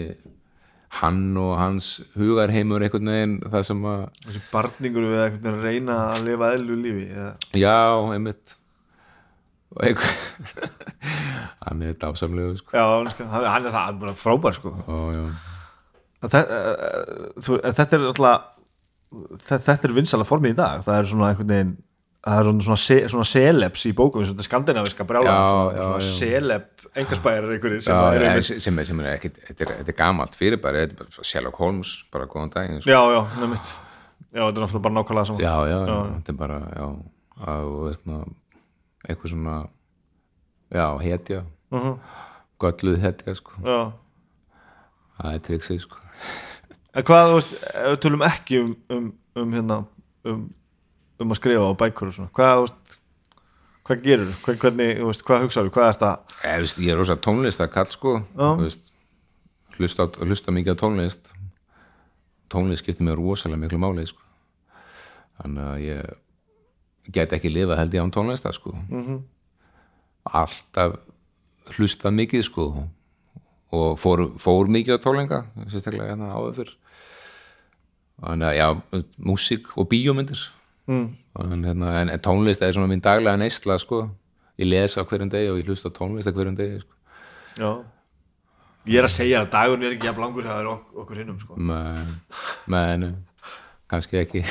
hann 1.00 1.36
og 1.38 1.52
hans 1.60 1.90
hugarheimur 2.18 2.82
einhvern 2.82 3.12
veginn 3.12 3.36
það 3.46 3.66
sem 3.68 3.84
að 3.86 4.06
þessi 4.26 4.40
barningur 4.54 5.06
við 5.12 5.20
einhvern 5.26 5.44
veginn 5.44 5.60
að 5.60 5.68
reyna 5.68 5.98
að 6.14 6.24
lifa 6.30 6.54
eðlu 6.56 6.78
lífi 6.86 7.04
eða, 7.14 7.34
Já, 7.62 7.76
einmitt 8.16 8.56
og 9.70 9.84
einhver 9.86 10.16
hann 11.68 11.84
er 11.86 11.94
dásamlegu 12.02 12.56
sko. 12.58 12.74
já, 12.74 12.86
hann 13.30 13.68
er 13.70 13.76
það, 13.76 14.00
bara 14.02 14.16
frábær 14.18 14.58
sko 14.58 14.74
og, 14.88 15.12
já. 15.14 15.28
Þe- 16.20 16.42
eh, 16.52 17.60
en 17.70 17.76
þetta 17.78 17.96
er 18.00 18.08
alltaf 18.10 18.48
þe- 19.46 19.62
þetta 19.68 19.88
er 19.88 19.94
vinsala 20.00 20.26
formið 20.28 20.56
í 20.56 20.58
dag 20.58 20.82
það 20.88 20.98
er 21.04 21.12
svona 21.14 21.30
einhvern 21.32 21.54
veginn 21.54 21.76
það 22.26 22.40
er 22.40 22.62
svona, 22.68 22.80
svona, 23.14 23.28
celebs 23.30 23.86
í 23.88 23.94
bókum 23.96 24.26
skandinaviska 24.28 25.06
svona, 25.08 25.84
svona 25.84 26.00
já. 26.04 26.12
celeb 26.20 26.88
engarspæjar 27.00 27.46
einhverjir 27.54 27.84
sem 27.86 27.94
Já, 27.94 28.14
er 28.14 28.24
ja, 28.24 28.32
einmitt 28.32 28.48
sem, 28.50 28.60
sem, 28.66 28.80
er- 28.82 28.88
er 29.06 29.18
ekkit 29.20 29.38
þetta 29.48 29.68
er, 29.86 29.96
gamalt 29.98 30.36
fyrir 30.36 30.60
bara, 30.62 30.84
þetta 30.84 30.98
er 30.98 31.04
bara 31.04 31.28
Sherlock 31.32 31.60
Holmes 31.62 31.94
bara 32.12 32.28
góðan 32.30 32.54
daginn 32.56 32.82
sko. 32.82 32.90
já, 32.92 33.02
já, 33.14 33.22
nefnitt 33.40 33.74
já, 34.34 34.42
þetta 34.42 34.50
er 34.50 34.64
náttúrulega 34.66 34.84
bara 34.88 34.96
nákvæmlega 34.98 35.30
saman 35.30 35.44
já, 35.46 35.56
já, 35.70 35.78
já, 35.92 36.00
þetta 36.18 36.34
er 36.34 36.40
bara 36.40 36.60
eitthvað 39.08 39.36
svona 39.36 39.58
já, 40.74 40.88
hetja 41.06 41.44
uh 41.72 41.94
gölluð 42.60 43.00
hetja 43.00 43.36
sko. 43.36 43.52
já. 43.64 43.92
það 45.20 45.34
er 45.34 45.44
triksið 45.48 45.82
sko. 45.86 46.02
hvað, 47.00 47.30
þú 47.30 47.36
veist, 47.38 47.54
við 47.86 48.00
tölum 48.04 48.26
ekki 48.28 48.60
um, 48.64 48.74
um, 48.90 49.06
um 49.40 49.54
hérna 49.56 49.78
um, 50.28 50.42
um 51.20 51.34
að 51.34 51.40
skrifa 51.42 51.70
á 51.70 51.74
bækur 51.80 52.12
og 52.12 52.16
svona 52.16 52.34
hvað, 52.36 52.62
veist 52.64 52.98
hvað 53.90 54.04
gerur, 54.06 54.32
hvað, 54.46 54.60
hvernig, 54.64 55.02
veist, 55.10 55.26
hvað 55.26 55.44
hugsaðu 55.48 55.74
hvað 55.74 55.88
er 55.88 55.98
þetta, 55.98 56.14
ég, 56.46 56.74
ég 56.86 56.94
er 56.94 57.00
rosa 57.02 57.18
tónlist 57.18 57.64
að 57.64 57.72
kall 57.74 57.90
sko. 57.90 58.16
Hlusta, 59.80 60.06
hlusta 60.28 60.52
mikið 60.54 60.76
á 60.76 60.82
tónlist 60.84 61.32
tónlist 62.50 62.84
skiptir 62.84 63.06
mér 63.08 63.20
rosalega 63.20 63.62
miklu 63.62 63.80
máli 63.82 64.06
sko. 64.10 64.22
þannig 65.40 65.66
að 65.70 65.84
ég 65.86 67.14
get 67.16 67.34
ekki 67.34 67.52
lifað 67.54 67.80
held 67.80 67.96
ég 67.96 68.04
án 68.04 68.14
tónlista 68.14 68.54
sko. 68.54 68.76
Mhm. 68.90 69.20
alltaf 70.30 70.98
hlustað 71.78 72.14
mikið 72.14 72.44
sko. 72.44 72.88
og 73.72 74.00
fór, 74.02 74.34
fór 74.42 74.68
mikið 74.68 74.98
á 74.98 75.04
tónleika 75.04 75.46
sérstaklega 75.70 76.10
hérna 76.10 76.34
áður 76.34 76.56
fyrr 76.58 76.72
þannig 78.20 78.48
að 78.48 78.58
já, 78.58 78.68
músík 79.18 79.78
og 79.78 79.90
bíómyndir 79.90 80.42
mm. 80.90 81.06
en, 81.46 81.64
hérna, 81.70 81.94
en, 82.02 82.12
en 82.16 82.26
tónlist 82.26 82.66
er 82.66 82.76
svona 82.76 82.90
mín 82.92 83.04
daglega 83.06 83.38
neysla 83.40 83.78
sko. 83.82 84.08
ég 84.60 84.68
lesa 84.68 85.06
á 85.06 85.08
hverjum 85.08 85.32
degi 85.32 85.52
og 85.54 85.62
ég 85.62 85.70
hlusta 85.70 85.94
tónlist 85.94 86.30
á 86.30 86.34
hverjum 86.34 86.58
degi 86.58 86.82
sko. 86.84 86.94
já 87.58 87.72
ég 88.90 89.00
er 89.00 89.08
að 89.08 89.16
segja 89.16 89.44
að 89.44 89.52
dagun 89.54 89.84
er 89.84 89.96
ekki 89.96 90.10
jafn 90.10 90.24
langur 90.24 90.48
það 90.48 90.62
er 90.62 90.72
ok, 90.74 90.86
okkur 91.04 91.22
hinnum 91.22 91.40
sko 91.42 91.60
menn, 91.70 92.16
menn 92.72 93.10
kannski 93.92 94.22
ekki 94.22 94.44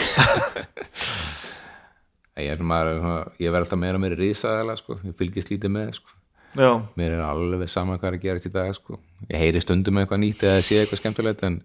ég 2.38 2.52
er 2.52 2.62
maður 2.62 3.32
ég 3.40 3.50
verð 3.50 3.64
alltaf 3.64 3.80
meira 3.80 4.00
meira 4.00 4.18
risaðala 4.18 4.76
sko. 4.78 4.98
ég 5.02 5.16
fylgist 5.18 5.50
lítið 5.52 5.74
með 5.74 5.92
sko. 5.98 6.14
já, 6.54 6.70
mér 6.98 7.16
er 7.16 7.24
alveg 7.26 7.72
sama 7.72 7.98
hvað 7.98 8.12
er 8.12 8.18
að 8.18 8.26
gera 8.26 8.44
í 8.44 8.54
dag 8.54 8.74
sko. 8.76 9.00
ég 9.26 9.42
heyri 9.42 9.64
stundum 9.64 9.98
eitthvað 10.00 10.22
nýtt 10.24 10.44
eða 10.46 10.66
sé 10.66 10.82
eitthvað 10.82 11.02
skemmtilegt 11.02 11.42
en, 11.48 11.58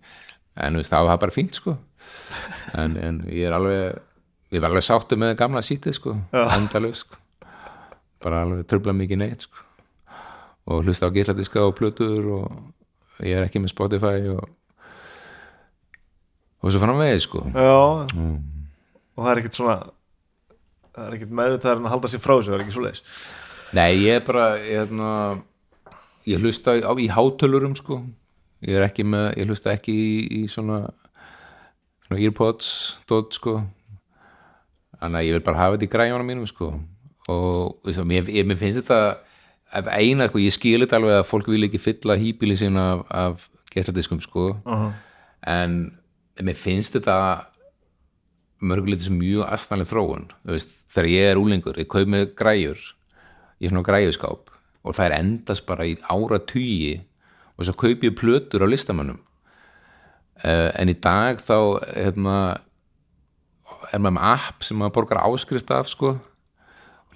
en 0.55 0.81
það 0.81 1.11
var 1.11 1.21
bara 1.21 1.35
fínt 1.35 1.59
sko. 1.59 1.77
en, 2.73 2.97
en 2.97 3.21
ég 3.29 3.49
er 3.49 3.57
alveg 3.59 4.01
ég 4.53 4.61
var 4.61 4.69
alveg 4.69 4.85
sáttu 4.85 5.17
með 5.19 5.35
gamla 5.39 5.61
sítið 5.65 5.97
sko. 5.97 6.15
endalög 6.34 6.97
sko. 6.97 7.19
bara 8.23 8.43
alveg 8.45 8.67
tröfla 8.69 8.93
mikið 8.95 9.21
neitt 9.23 9.47
sko. 9.47 9.65
og 10.69 10.84
hlusta 10.85 11.09
á 11.09 11.15
gísladiska 11.15 11.63
og 11.65 11.75
plötur 11.77 12.30
og 12.39 13.23
ég 13.25 13.38
er 13.38 13.47
ekki 13.47 13.61
með 13.61 13.73
Spotify 13.73 14.30
og 14.34 14.45
og 16.63 16.71
svo 16.71 16.80
framvegið 16.80 17.21
sko 17.25 17.43
já 17.51 18.07
mm. 18.15 18.35
og 19.15 19.23
það 19.23 19.31
er 19.31 19.41
ekkert 19.41 19.59
svona 19.59 19.77
það 20.93 21.05
er 21.05 21.15
ekkert 21.17 21.38
meðvitaðar 21.39 21.81
en 21.81 21.88
að 21.89 21.95
halda 21.95 22.11
sér 22.11 22.23
frá 22.23 22.35
þessu 22.35 22.51
það 22.51 22.57
er 22.57 22.65
ekki 22.65 22.75
svo 22.77 22.85
leiðis 22.85 23.03
Nei, 23.73 24.03
ég 24.05 24.19
er 24.19 24.25
bara 24.27 24.47
ég, 24.61 24.84
hérna, 24.84 25.11
ég 26.30 26.43
hlusta 26.43 26.75
á, 26.77 26.93
í 26.93 27.07
hátölurum 27.09 27.73
sko 27.80 28.03
ég 28.63 28.77
er 28.77 28.85
ekki 28.85 29.05
með, 29.07 29.31
ég 29.41 29.49
hlusta 29.49 29.73
ekki 29.73 29.93
í, 29.93 30.11
í 30.38 30.41
svona, 30.51 30.85
svona 32.05 32.21
earpods 32.21 32.69
dot 33.09 33.35
sko 33.35 33.57
þannig 34.99 35.20
að 35.20 35.28
ég 35.28 35.38
vil 35.38 35.45
bara 35.45 35.61
hafa 35.61 35.78
þetta 35.78 35.88
í 35.88 35.94
græjónum 35.95 36.30
mínum 36.30 36.49
sko. 36.49 36.74
Og 37.32 37.80
veist, 37.88 38.03
mér, 38.07 38.30
ég, 38.32 38.45
mér 38.48 38.60
finnst 38.60 38.84
þetta 38.84 39.90
eina, 39.95 40.28
sko, 40.30 40.41
ég 40.44 40.53
skil 40.53 40.84
þetta 40.84 40.99
alveg 40.99 41.18
að 41.18 41.28
fólk 41.30 41.49
vil 41.49 41.68
ekki 41.68 41.82
fylla 41.82 42.20
hýbíli 42.20 42.57
sína 42.60 42.86
af, 42.94 43.03
af 43.10 43.49
gæsladiskum 43.74 44.22
sko. 44.22 44.53
Uh 44.65 44.74
-huh. 44.74 44.91
en 45.48 45.98
mér 46.41 46.56
finnst 46.56 46.94
þetta 46.94 47.48
mörguleitis 48.64 49.10
mjög 49.11 49.48
astanlega 49.49 49.91
þróun. 49.91 50.28
Veist, 50.48 50.70
þegar 50.94 51.10
ég 51.10 51.32
er 51.32 51.40
úlingur 51.40 51.80
ég 51.80 51.88
kaup 51.88 52.07
með 52.07 52.36
græjur 52.36 52.80
í 53.60 53.70
svona 53.70 53.84
græjuskáp 53.84 54.53
og 54.84 54.95
það 54.95 55.06
er 55.06 55.18
endast 55.20 55.65
bara 55.68 55.86
í 55.88 55.98
ára 56.11 56.40
tugi 56.40 57.02
og 57.57 57.65
svo 57.65 57.76
kaup 57.78 58.03
ég 58.03 58.15
plötur 58.18 58.65
á 58.65 58.68
listamönnum. 58.68 59.20
Uh, 60.44 60.72
en 60.76 60.90
í 60.90 60.95
dag 60.99 61.40
þá 61.40 61.80
hérna, 61.95 62.38
er 63.91 64.01
maður 64.01 64.17
með 64.17 64.29
app 64.33 64.65
sem 64.65 64.79
maður 64.79 64.95
borgar 64.97 65.23
áskrift 65.25 65.71
af 65.73 65.89
sko 65.91 66.15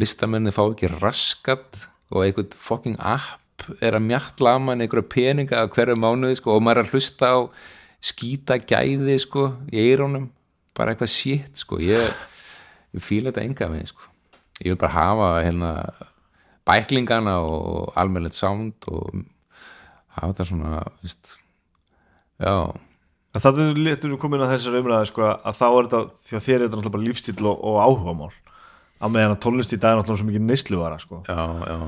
listamenni 0.02 0.54
fá 0.54 0.64
ekki 0.68 0.90
raskat 0.98 1.88
og 2.14 2.24
einhvern 2.24 2.54
fucking 2.54 2.98
app 3.00 3.44
er 3.82 3.98
að 3.98 4.06
mjalla 4.06 4.54
mann 4.62 4.84
einhverja 4.84 5.10
peninga 5.12 5.64
á 5.66 5.72
hverju 5.72 5.98
mánuði 6.00 6.38
sko, 6.40 6.58
og 6.58 6.64
maður 6.64 6.84
er 6.84 6.88
að 6.88 6.94
hlusta 6.94 7.32
á 7.34 7.38
skýta 8.08 8.60
gæði 8.62 9.18
sko, 9.22 9.50
í 9.74 9.82
eirónum 9.82 10.30
bara 10.78 10.94
eitthvað 10.94 11.12
shit 11.12 11.58
sko. 11.58 11.82
ég, 11.82 12.06
ég 12.94 13.04
fíla 13.04 13.32
þetta 13.32 13.48
enga 13.48 13.72
með 13.74 13.90
sko. 13.92 14.12
ég 14.62 14.72
vil 14.72 14.80
bara 14.80 14.94
hafa 14.94 15.32
hérna, 15.42 15.72
bæklingana 16.68 17.40
og 17.42 17.92
almennilegt 17.98 18.38
sound 18.38 18.88
og 18.92 19.24
hafa 20.16 20.32
þetta 20.34 20.50
svona 20.52 20.84
veist, 21.02 21.34
já, 22.38 22.54
Það 23.44 23.62
er 23.64 23.80
litur 23.86 24.18
komin 24.22 24.44
að 24.44 24.54
þessar 24.56 24.78
umræði 24.82 25.08
sko, 25.12 25.26
að 25.28 25.58
þá 25.60 25.66
er 25.68 25.88
þetta, 25.88 26.04
því 26.28 26.38
að 26.38 26.46
þér 26.46 26.56
er 26.56 26.62
þetta 26.66 26.78
náttúrulega 26.78 26.96
bara 26.98 27.08
lífstíl 27.08 27.40
og, 27.46 27.64
og 27.70 27.80
áhugamál 27.84 28.30
að 28.98 29.12
meðan 29.14 29.34
að 29.36 29.42
tónlist 29.46 29.74
í 29.76 29.80
dag 29.82 29.94
er 29.94 30.00
náttúrulega 30.00 30.22
svo 30.24 30.30
mikið 30.32 30.46
neysluðara 30.48 31.02
sko. 31.02 31.24
já, 31.28 31.42
já 31.68 31.80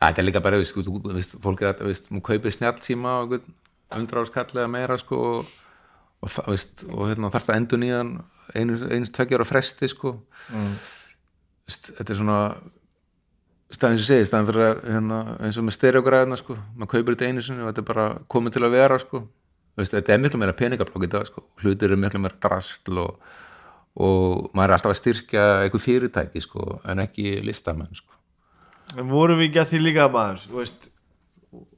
þetta 0.00 0.22
er 0.22 0.26
líka 0.26 0.42
bara, 0.44 0.60
veist, 0.60 0.76
þú, 0.76 1.00
þú 1.04 1.16
veist, 1.16 1.36
fólk 1.44 1.62
er 1.64 1.72
að, 1.74 2.02
maður 2.08 2.26
kaupir 2.30 2.54
snjallsíma 2.54 3.14
og 3.20 3.36
undra 3.96 4.24
áskall 4.24 4.48
eða 4.54 4.70
meira, 4.72 4.96
sko, 5.00 5.20
og, 5.30 5.50
og, 6.24 6.36
veist, 6.48 6.84
og 6.88 7.10
hérna, 7.10 7.32
þarf 7.34 7.50
það 7.50 7.60
endur 7.60 7.82
nýjan 7.82 8.12
einu, 8.56 8.78
einu 8.88 9.10
tveggjára 9.10 9.48
fresti, 9.48 9.90
sko. 9.92 10.14
mm. 10.48 10.70
Veist, 11.68 11.92
þetta 11.98 12.14
er 12.14 12.20
svona, 12.22 12.38
staðin 13.76 14.00
sem 14.00 14.08
segir, 14.08 14.30
staðin 14.30 14.50
fyrir 14.50 14.68
að, 14.70 14.82
hérna, 14.88 15.20
eins 15.44 15.60
og 15.60 15.68
með 15.68 15.76
stereogræðina, 15.76 16.40
sko, 16.40 16.56
maður 16.78 16.92
kaupir 16.94 17.18
þetta 17.18 17.30
einu 17.30 17.44
sinni 17.44 17.66
og 17.66 17.70
þetta 17.70 17.84
er 17.84 17.90
bara 17.92 18.08
komið 18.32 18.56
til 18.56 18.64
að 18.66 18.76
vera, 18.78 19.00
sko. 19.04 19.24
Veist, 19.80 19.96
þetta 19.96 20.14
er 20.14 20.22
miklu 20.22 20.40
meira 20.42 20.56
peningablokk 20.56 21.06
í 21.06 21.10
dag, 21.10 21.26
sko, 21.28 21.46
hlutir 21.62 21.90
eru 21.90 21.98
miklu 22.00 22.20
meira 22.20 22.36
drastl 22.42 23.00
og, 23.00 23.34
og 23.96 24.50
maður 24.52 24.68
er 24.68 24.76
alltaf 24.76 24.94
að 24.94 25.00
styrkja 25.00 25.48
eitthvað 25.64 25.86
fyrirtæki, 25.86 26.44
sko, 26.44 26.66
en 26.90 27.02
ekki 27.06 27.38
listamenn, 27.46 27.92
sko. 27.96 28.18
En 28.98 29.08
vorum 29.10 29.38
við 29.40 29.50
ekki 29.50 29.62
að 29.62 29.70
því 29.72 29.82
líka 29.86 30.08
maður 30.12 30.44
veist, 30.58 30.90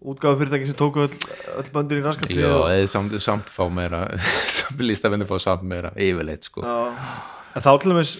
útgáðu 0.03 0.41
fyrirtæki 0.43 0.69
sem 0.69 0.79
tóku 0.79 1.05
öll, 1.07 1.19
öll 1.57 1.69
böndir 1.73 2.01
í 2.01 2.05
raskatið 2.05 2.43
Já, 2.43 2.53
eða 2.75 2.89
samt, 2.93 3.17
samt 3.25 3.53
fá 3.53 3.65
meira 3.73 4.05
samt 4.57 4.83
lístafinni 4.85 5.29
fá 5.29 5.39
samt 5.41 5.65
meira 5.69 5.93
yfirleitt 5.97 6.49
sko. 6.49 6.65
en 6.65 7.65
þá 7.65 7.71
til 7.81 7.93
dæmis 7.93 8.17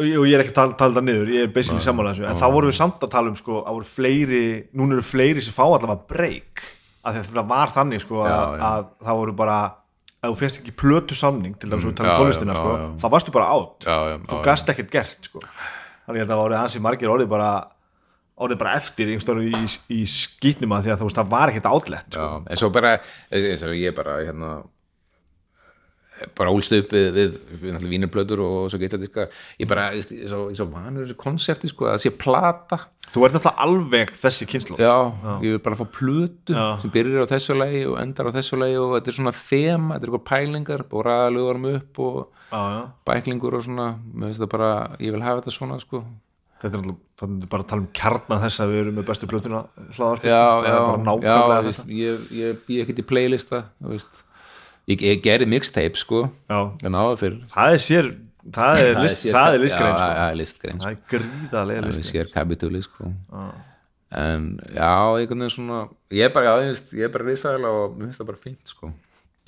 og 0.00 0.06
ég 0.06 0.18
og 0.20 0.28
er 0.30 0.44
ekki 0.44 0.54
að 0.54 0.76
tala, 0.78 0.96
það 0.96 1.06
niður 1.08 1.32
ég 1.34 1.46
er 1.46 1.54
basically 1.54 1.82
þessu, 1.82 2.26
en 2.28 2.38
þá 2.38 2.46
vorum 2.54 2.70
við 2.70 2.78
samt 2.78 3.02
að 3.04 3.14
tala 3.16 3.32
um 3.32 3.38
sko, 3.38 3.62
að 3.64 3.80
voru 3.80 3.88
fleiri, 3.88 4.44
núna 4.78 4.96
eru 4.96 5.06
fleiri 5.06 5.42
sem 5.44 5.56
fá 5.56 5.64
allavega 5.66 6.06
því 6.12 6.68
að 7.04 7.20
þetta 7.20 7.44
var 7.48 7.72
þannig 7.74 8.02
sko, 8.04 8.22
Já, 8.26 8.32
að, 8.34 8.54
já. 8.58 8.64
að 8.70 8.88
það 9.08 9.20
voru 9.22 9.34
bara 9.40 9.58
að 10.20 10.32
þú 10.34 10.38
fyrst 10.42 10.58
ekki 10.60 10.74
plötu 10.76 11.16
samning 11.16 11.54
til 11.58 11.70
dæmis 11.70 11.84
Mm, 11.84 11.90
við 11.92 11.96
tala 11.96 12.12
um 12.12 12.18
tónlistina 12.20 12.56
sko, 12.58 12.72
þá 13.00 13.06
varstu 13.14 13.32
bara 13.32 13.52
átt 13.56 13.86
þú 13.86 14.36
já, 14.36 14.42
gast 14.44 14.68
ekkert 14.68 14.90
gert 14.92 15.28
sko. 15.30 15.40
þannig 16.06 16.24
að 16.26 16.32
það 16.34 16.42
voru 16.42 16.58
ansi 16.60 16.82
margir 16.84 17.08
orðið 17.14 17.30
bara 17.32 17.50
orðið 18.40 18.58
bara 18.60 18.74
eftir 18.76 19.08
í, 19.08 19.16
í 19.92 20.00
skýtnum 20.08 20.72
að 20.76 20.84
því 20.86 20.92
að 20.92 21.00
þú 21.00 21.08
veist 21.08 21.16
það 21.20 21.32
var 21.32 21.48
ekkert 21.52 21.70
átlegt 21.72 22.12
sko. 22.16 22.28
en 22.48 22.56
svo 22.60 22.70
bara 22.70 22.92
eins 23.30 23.64
og 23.64 23.74
ég 23.76 23.96
bara 23.96 24.18
hérna 24.24 24.52
bara 26.38 26.52
ólst 26.54 26.72
upp 26.76 26.94
við, 26.94 27.08
við, 27.16 27.36
við 27.62 27.86
vínirblöður 27.90 28.42
og 28.44 28.56
svo 28.72 28.80
geta 28.80 29.00
diska 29.00 29.26
ég 29.60 29.68
bara, 29.70 29.90
ég 29.96 30.04
er 30.04 30.30
svo, 30.30 30.46
ég 30.48 30.54
er 30.54 30.60
svo 30.60 30.68
vanur 30.72 31.04
þessu 31.04 31.18
konsepti 31.20 31.70
sko, 31.70 31.88
að 31.88 31.96
það 31.96 32.04
sé 32.04 32.14
plata. 32.20 32.80
Þú 33.10 33.26
ert 33.26 33.36
náttúrulega 33.36 33.66
alveg 33.66 34.14
þessi 34.20 34.48
kynslu 34.50 34.78
já, 34.78 34.94
ég 35.42 35.56
vil 35.56 35.62
bara 35.64 35.78
fá 35.80 35.86
plötu 35.90 36.54
Já. 36.54 36.66
sem 36.82 36.94
byrjar 36.94 37.26
á 37.26 37.32
þessu 37.32 37.56
lagi 37.58 37.84
og 37.90 37.98
endar 38.02 38.30
á 38.30 38.36
þessu 38.38 38.60
lagi 38.60 38.78
og 38.78 38.96
þetta 38.96 39.12
er 39.12 39.18
svona 39.18 39.34
þema, 39.34 39.96
þetta 39.96 40.06
er 40.06 40.10
eitthvað 40.12 40.26
pælingar 40.30 40.84
og 40.86 41.06
ræðalugarum 41.08 41.70
upp 41.74 42.02
og 42.06 42.18
já, 42.52 42.60
já. 42.76 42.82
bæklingur 43.10 43.58
og 43.58 43.66
svona, 43.66 43.92
það 44.26 44.50
bara 44.54 44.72
ég 45.00 45.16
vil 45.16 45.24
hafa 45.26 45.42
þetta 45.42 45.56
svona 45.58 45.80
sko. 45.82 46.04
Þetta 46.60 46.76
er 46.76 46.92
er 47.20 47.48
bara 47.50 47.64
að 47.64 47.68
tala 47.68 47.84
um 47.84 47.90
kjarnan 47.96 48.42
þess 48.44 48.62
að 48.62 48.72
við 48.72 48.82
erum 48.82 48.98
með 48.98 49.06
bestu 49.10 49.28
plötuna 49.28 49.60
hlaðar, 49.96 50.22
já, 50.24 50.40
það 50.40 50.66
já, 50.66 50.72
er 50.72 50.80
bara 50.80 50.96
já, 50.96 51.04
nákvæmlega 51.08 51.56
þetta 51.56 51.68
veist, 51.68 51.92
ég, 51.98 52.26
ég 52.38 52.60
bý 52.66 52.78
ekkert 52.84 53.02
í 53.02 53.06
playlista 53.10 53.60
þú 53.76 53.92
veist 53.92 54.20
ég, 54.90 55.06
ég 55.06 55.22
gerði 55.24 55.48
mixtape 55.50 56.00
sko. 56.00 56.26
Já, 56.50 56.60
það 56.82 57.70
er 57.70 57.82
sér 57.84 58.12
það 58.48 58.82
er, 58.82 59.00
list, 59.04 59.26
það 59.26 59.56
er 59.56 59.62
listgrein 59.64 59.90
já, 59.90 59.98
sko. 59.98 60.06
það 60.06 60.22
er 60.30 60.38
listgrein 60.40 60.80
það 60.80 60.92
er 60.92 61.02
gríðarlega 61.12 61.82
það 61.82 61.90
er 61.90 61.98
listgrein. 61.98 62.24
sér 62.24 62.32
kapitúli 62.34 62.82
sko. 62.84 63.10
Já. 63.10 63.44
en 64.20 64.48
já, 64.74 64.94
einhvern 65.20 65.44
veginn 65.44 65.54
svona 65.54 65.80
ég 66.16 66.26
er 66.26 66.34
bara, 66.34 66.56
já, 66.56 66.72
ég, 66.96 67.04
er 67.06 67.14
bara 67.14 67.28
risaðilega 67.28 67.84
og 67.84 67.94
mér 67.98 68.08
finnst 68.08 68.22
það 68.22 68.30
bara 68.32 68.42
fínt 68.46 68.74
sko. 68.74 68.92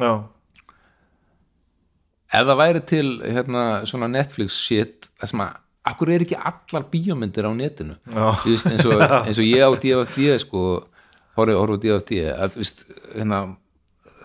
Já, 0.03 0.13
ef 2.33 2.47
það 2.51 2.63
væri 2.63 2.85
til 2.93 3.09
hérna 3.25 3.65
svona 3.89 4.11
Netflix 4.13 4.61
shit 4.61 5.11
það 5.21 5.33
sem 5.33 5.45
að, 5.47 5.59
akkur 5.93 6.15
er 6.15 6.27
ekki 6.27 6.39
allar 6.39 6.87
bíómyndir 6.93 7.49
á 7.49 7.53
netinu? 7.57 7.99
Já. 8.07 8.29
Veist, 8.45 8.71
eins, 8.71 8.87
og, 8.87 9.03
eins 9.27 9.41
og 9.41 9.49
ég 9.49 9.65
á 9.65 9.71
DFD 9.73 10.31
sko, 10.45 10.63
horfði 11.39 11.59
á 11.59 11.65
DFD 11.87 12.23
að, 12.37 12.61
veist, 12.61 12.87
hérna 13.17 13.45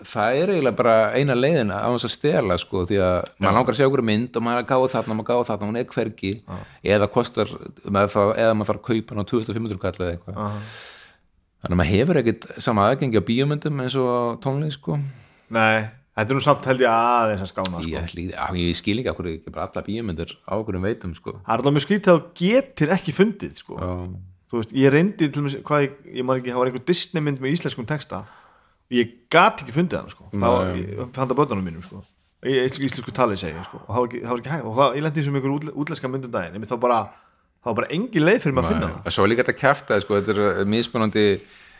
það 0.06 0.38
er 0.38 0.52
eiginlega 0.52 0.78
bara 0.78 0.94
eina 1.16 1.34
leiðin 1.36 1.72
á 1.74 1.88
þess 1.94 2.06
að 2.08 2.12
stela 2.14 2.58
sko, 2.60 2.84
því 2.88 2.98
að 3.02 3.16
maður 3.38 3.56
langar 3.56 3.74
að 3.74 3.78
sjá 3.80 3.86
okkur 3.88 4.02
mynd 4.08 4.38
og 4.38 4.44
maður 4.44 4.60
er 4.60 4.64
að 4.64 4.70
gáða 4.70 4.90
þarna, 4.94 5.16
maður 5.18 5.28
gáða 5.30 5.48
þarna, 5.48 5.68
hún 5.70 5.80
er 5.80 5.88
hvergi. 5.92 6.32
Eða 6.94 7.08
kostar, 7.14 7.52
maður 7.88 8.32
eða 8.38 8.54
maður 8.54 8.70
þarf 8.70 8.80
að 8.80 8.86
kaupa 8.88 9.14
hann 9.14 9.22
á 9.24 9.30
2500 9.32 9.82
kall 9.82 9.94
eða 9.98 10.14
eitthvað. 10.14 10.40
Þannig 11.58 11.74
að 11.74 11.80
maður 11.82 11.92
hefur 11.96 12.20
ekkit 12.22 12.48
sama 12.62 12.88
aðgengi 12.88 13.18
á 13.18 13.28
bíómyndum 13.28 13.82
eins 13.82 13.98
og 13.98 14.08
á 14.08 14.18
tónlist 14.44 14.78
sko. 14.78 14.98
Nei, 15.56 15.88
þetta 16.14 16.34
er 16.34 16.38
nú 16.38 16.44
samt 16.44 16.68
held 16.70 16.84
ég 16.84 16.94
aðeins 16.94 17.44
að 17.44 17.50
skána 17.50 17.82
sko. 17.82 17.90
ég, 17.90 18.14
ég, 18.28 18.58
ég 18.62 18.78
skil 18.78 18.98
ekki 19.02 19.10
okkur 19.12 19.30
ekki 19.32 19.54
bara 19.54 19.66
alla 19.66 19.84
bíómyndir 19.88 20.36
á 20.46 20.54
okkur 20.54 20.78
um 20.78 20.86
veitum 20.86 21.14
sko. 21.18 21.38
Það 21.42 21.54
er 21.54 21.62
alveg 21.64 21.76
mjög 21.78 21.86
skrítið 21.88 22.12
að 22.14 22.20
þú 22.20 22.34
getur 22.44 22.94
ekki 22.94 23.16
fundið 23.16 23.62
sko. 23.64 23.80
Veist, 24.48 24.70
ég 24.72 24.92
reyndi 24.94 25.26
til 25.26 25.42
dæmis, 25.42 25.58
hvað 25.66 25.82
ég, 25.84 25.96
ég 26.16 26.24
man 26.24 26.38
ekki, 26.38 26.54
það 26.54 26.62
var 26.62 26.70
einhver 26.70 26.84
Disney 26.88 27.24
mynd 27.24 27.42
með 27.42 27.56
íslenskum 27.58 27.88
texta 27.90 28.22
ég 28.94 29.14
gat 29.32 29.62
ekki 29.62 29.74
fundið 29.74 30.00
hann 30.00 30.12
sko. 30.12 30.28
það 30.32 30.54
var, 30.54 30.72
ég 30.78 31.12
fann 31.14 31.30
það 31.30 31.38
börnunum 31.42 31.68
mínum 31.68 31.84
sko. 31.84 32.02
íslensku, 32.48 33.14
talið 33.14 33.42
segi 33.42 33.56
ég, 33.56 33.68
sko. 33.68 33.80
og 33.84 33.90
það 33.92 34.00
var 34.00 34.08
ekki, 34.08 34.20
það 34.24 34.32
var 34.32 34.42
ekki 34.42 34.52
hægt 34.54 34.68
og 34.68 34.76
það, 34.78 34.96
ég 34.96 35.06
lendi 35.06 35.24
sem 35.26 35.38
einhver 35.38 35.54
útle, 35.56 35.74
útlenska 35.84 36.10
myndum 36.12 36.34
daginn 36.34 36.68
þá 36.70 36.76
bara, 36.80 36.98
það 37.60 37.70
var 37.70 37.78
bara 37.82 37.92
engin 37.98 38.26
leið 38.26 38.42
fyrir 38.44 38.56
mig 38.56 38.64
að 38.64 38.72
finna 38.72 38.90
og 39.02 39.14
svo 39.14 39.24
er 39.26 39.32
líka 39.32 39.44
þetta 39.44 39.60
kæfta 39.60 40.00
sko, 40.04 40.20
þetta 40.20 40.34
er 40.34 40.42
uh, 40.46 40.66
mismunandi 40.74 41.24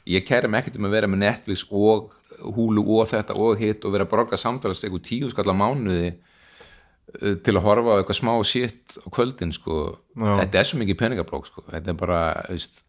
ég 0.09 0.27
kæri 0.29 0.51
mig 0.51 0.63
ekkert 0.63 0.81
um 0.81 0.89
að 0.89 0.97
vera 0.99 1.11
með 1.11 1.25
Netflix 1.25 1.67
og 1.71 2.15
Hulu 2.39 2.85
og 2.95 3.09
þetta 3.11 3.35
og 3.35 3.59
hitt 3.59 3.87
og 3.87 3.95
vera 3.95 4.07
að 4.07 4.13
borga 4.13 4.39
samtalast 4.39 4.85
eitthvað 4.85 5.07
tíu 5.09 5.31
skall 5.33 5.49
á 5.51 5.57
mánuði 5.57 6.13
uh, 6.13 7.39
til 7.41 7.57
að 7.57 7.65
horfa 7.65 7.97
á 7.97 7.99
eitthvað 8.03 8.21
smá 8.21 8.35
shit 8.47 8.99
á 9.01 9.09
kvöldin 9.11 9.55
sko. 9.57 9.97
Þetta 10.19 10.61
er 10.61 10.69
svo 10.69 10.79
mikið 10.83 11.01
peningablók 11.01 11.49
sko. 11.51 11.65
þetta 11.71 11.95
er 11.95 11.99
bara, 11.99 12.21
veist 12.53 12.83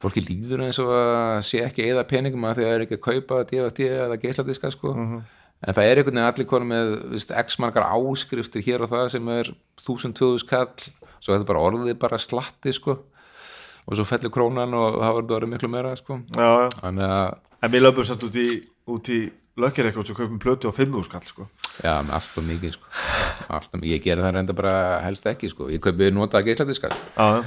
fólki 0.00 0.22
líður 0.24 0.64
eins 0.64 0.78
og 0.82 0.88
að 0.94 1.42
sé 1.44 1.60
ekki 1.66 1.84
eða 1.90 2.06
peningum 2.08 2.46
að 2.48 2.60
því 2.60 2.64
að 2.64 2.70
það 2.70 2.76
er 2.78 2.84
ekki 2.86 2.98
að 2.98 3.04
kaupa 3.08 3.42
DFT 3.50 3.88
eða 3.90 4.16
geisladiska 4.22 4.70
sko 4.72 4.94
Mhm. 4.94 5.20
en 5.68 5.74
það 5.76 5.84
er 5.90 5.96
einhvern 6.00 6.14
veginn 6.16 6.30
allir 6.32 6.46
konum 6.48 6.70
með 6.72 6.92
veist, 7.12 7.30
x 7.36 7.58
margar 7.60 7.84
áskriftir 7.92 8.64
hér 8.64 8.80
og 8.86 8.90
það 8.90 9.10
sem 9.12 9.28
er 9.28 9.50
1000-2000 9.76 10.46
kall 10.48 10.72
svo 11.20 11.34
þetta 11.34 11.44
er 11.44 11.50
bara 11.52 11.64
orðið 11.68 11.98
bara 12.00 12.18
slatti 12.18 12.72
sko 12.72 12.96
og 13.90 13.96
svo 13.96 14.04
fellur 14.08 14.32
krónan 14.32 14.72
og 14.76 15.00
það 15.02 15.20
verður 15.28 15.50
miklu 15.52 15.68
meira 15.68 15.92
sko 15.96 16.20
já, 16.32 16.48
já. 16.64 16.68
þannig 16.80 17.04
að, 17.10 17.36
en 17.62 17.70
við 17.74 17.84
löpum 17.84 18.04
samt 18.08 18.24
út 18.24 18.36
í, 18.40 18.48
út 18.88 19.08
í 19.12 19.20
eitthvað 19.60 19.98
og 20.10 20.16
kaupum 20.16 20.38
plötu 20.40 20.70
á 20.70 20.72
5.000 20.72 21.04
skall 21.04 21.26
sko. 21.28 21.46
já, 21.82 22.00
með 22.00 22.14
allt 22.16 22.38
og 22.38 22.44
mikið 22.48 22.72
sko 22.78 22.86
allt 23.50 23.68
og 23.74 23.80
mikið, 23.82 23.92
ég 23.92 24.02
geri 24.06 24.22
það 24.24 24.34
reynda 24.38 24.56
bara 24.56 25.00
helst 25.04 25.26
ekki 25.28 25.50
sko, 25.52 25.68
ég 25.68 25.80
kaupi 25.84 26.08
nota 26.14 26.40
geisladiska 26.40 26.88
sko. 26.88 27.12
já, 27.16 27.44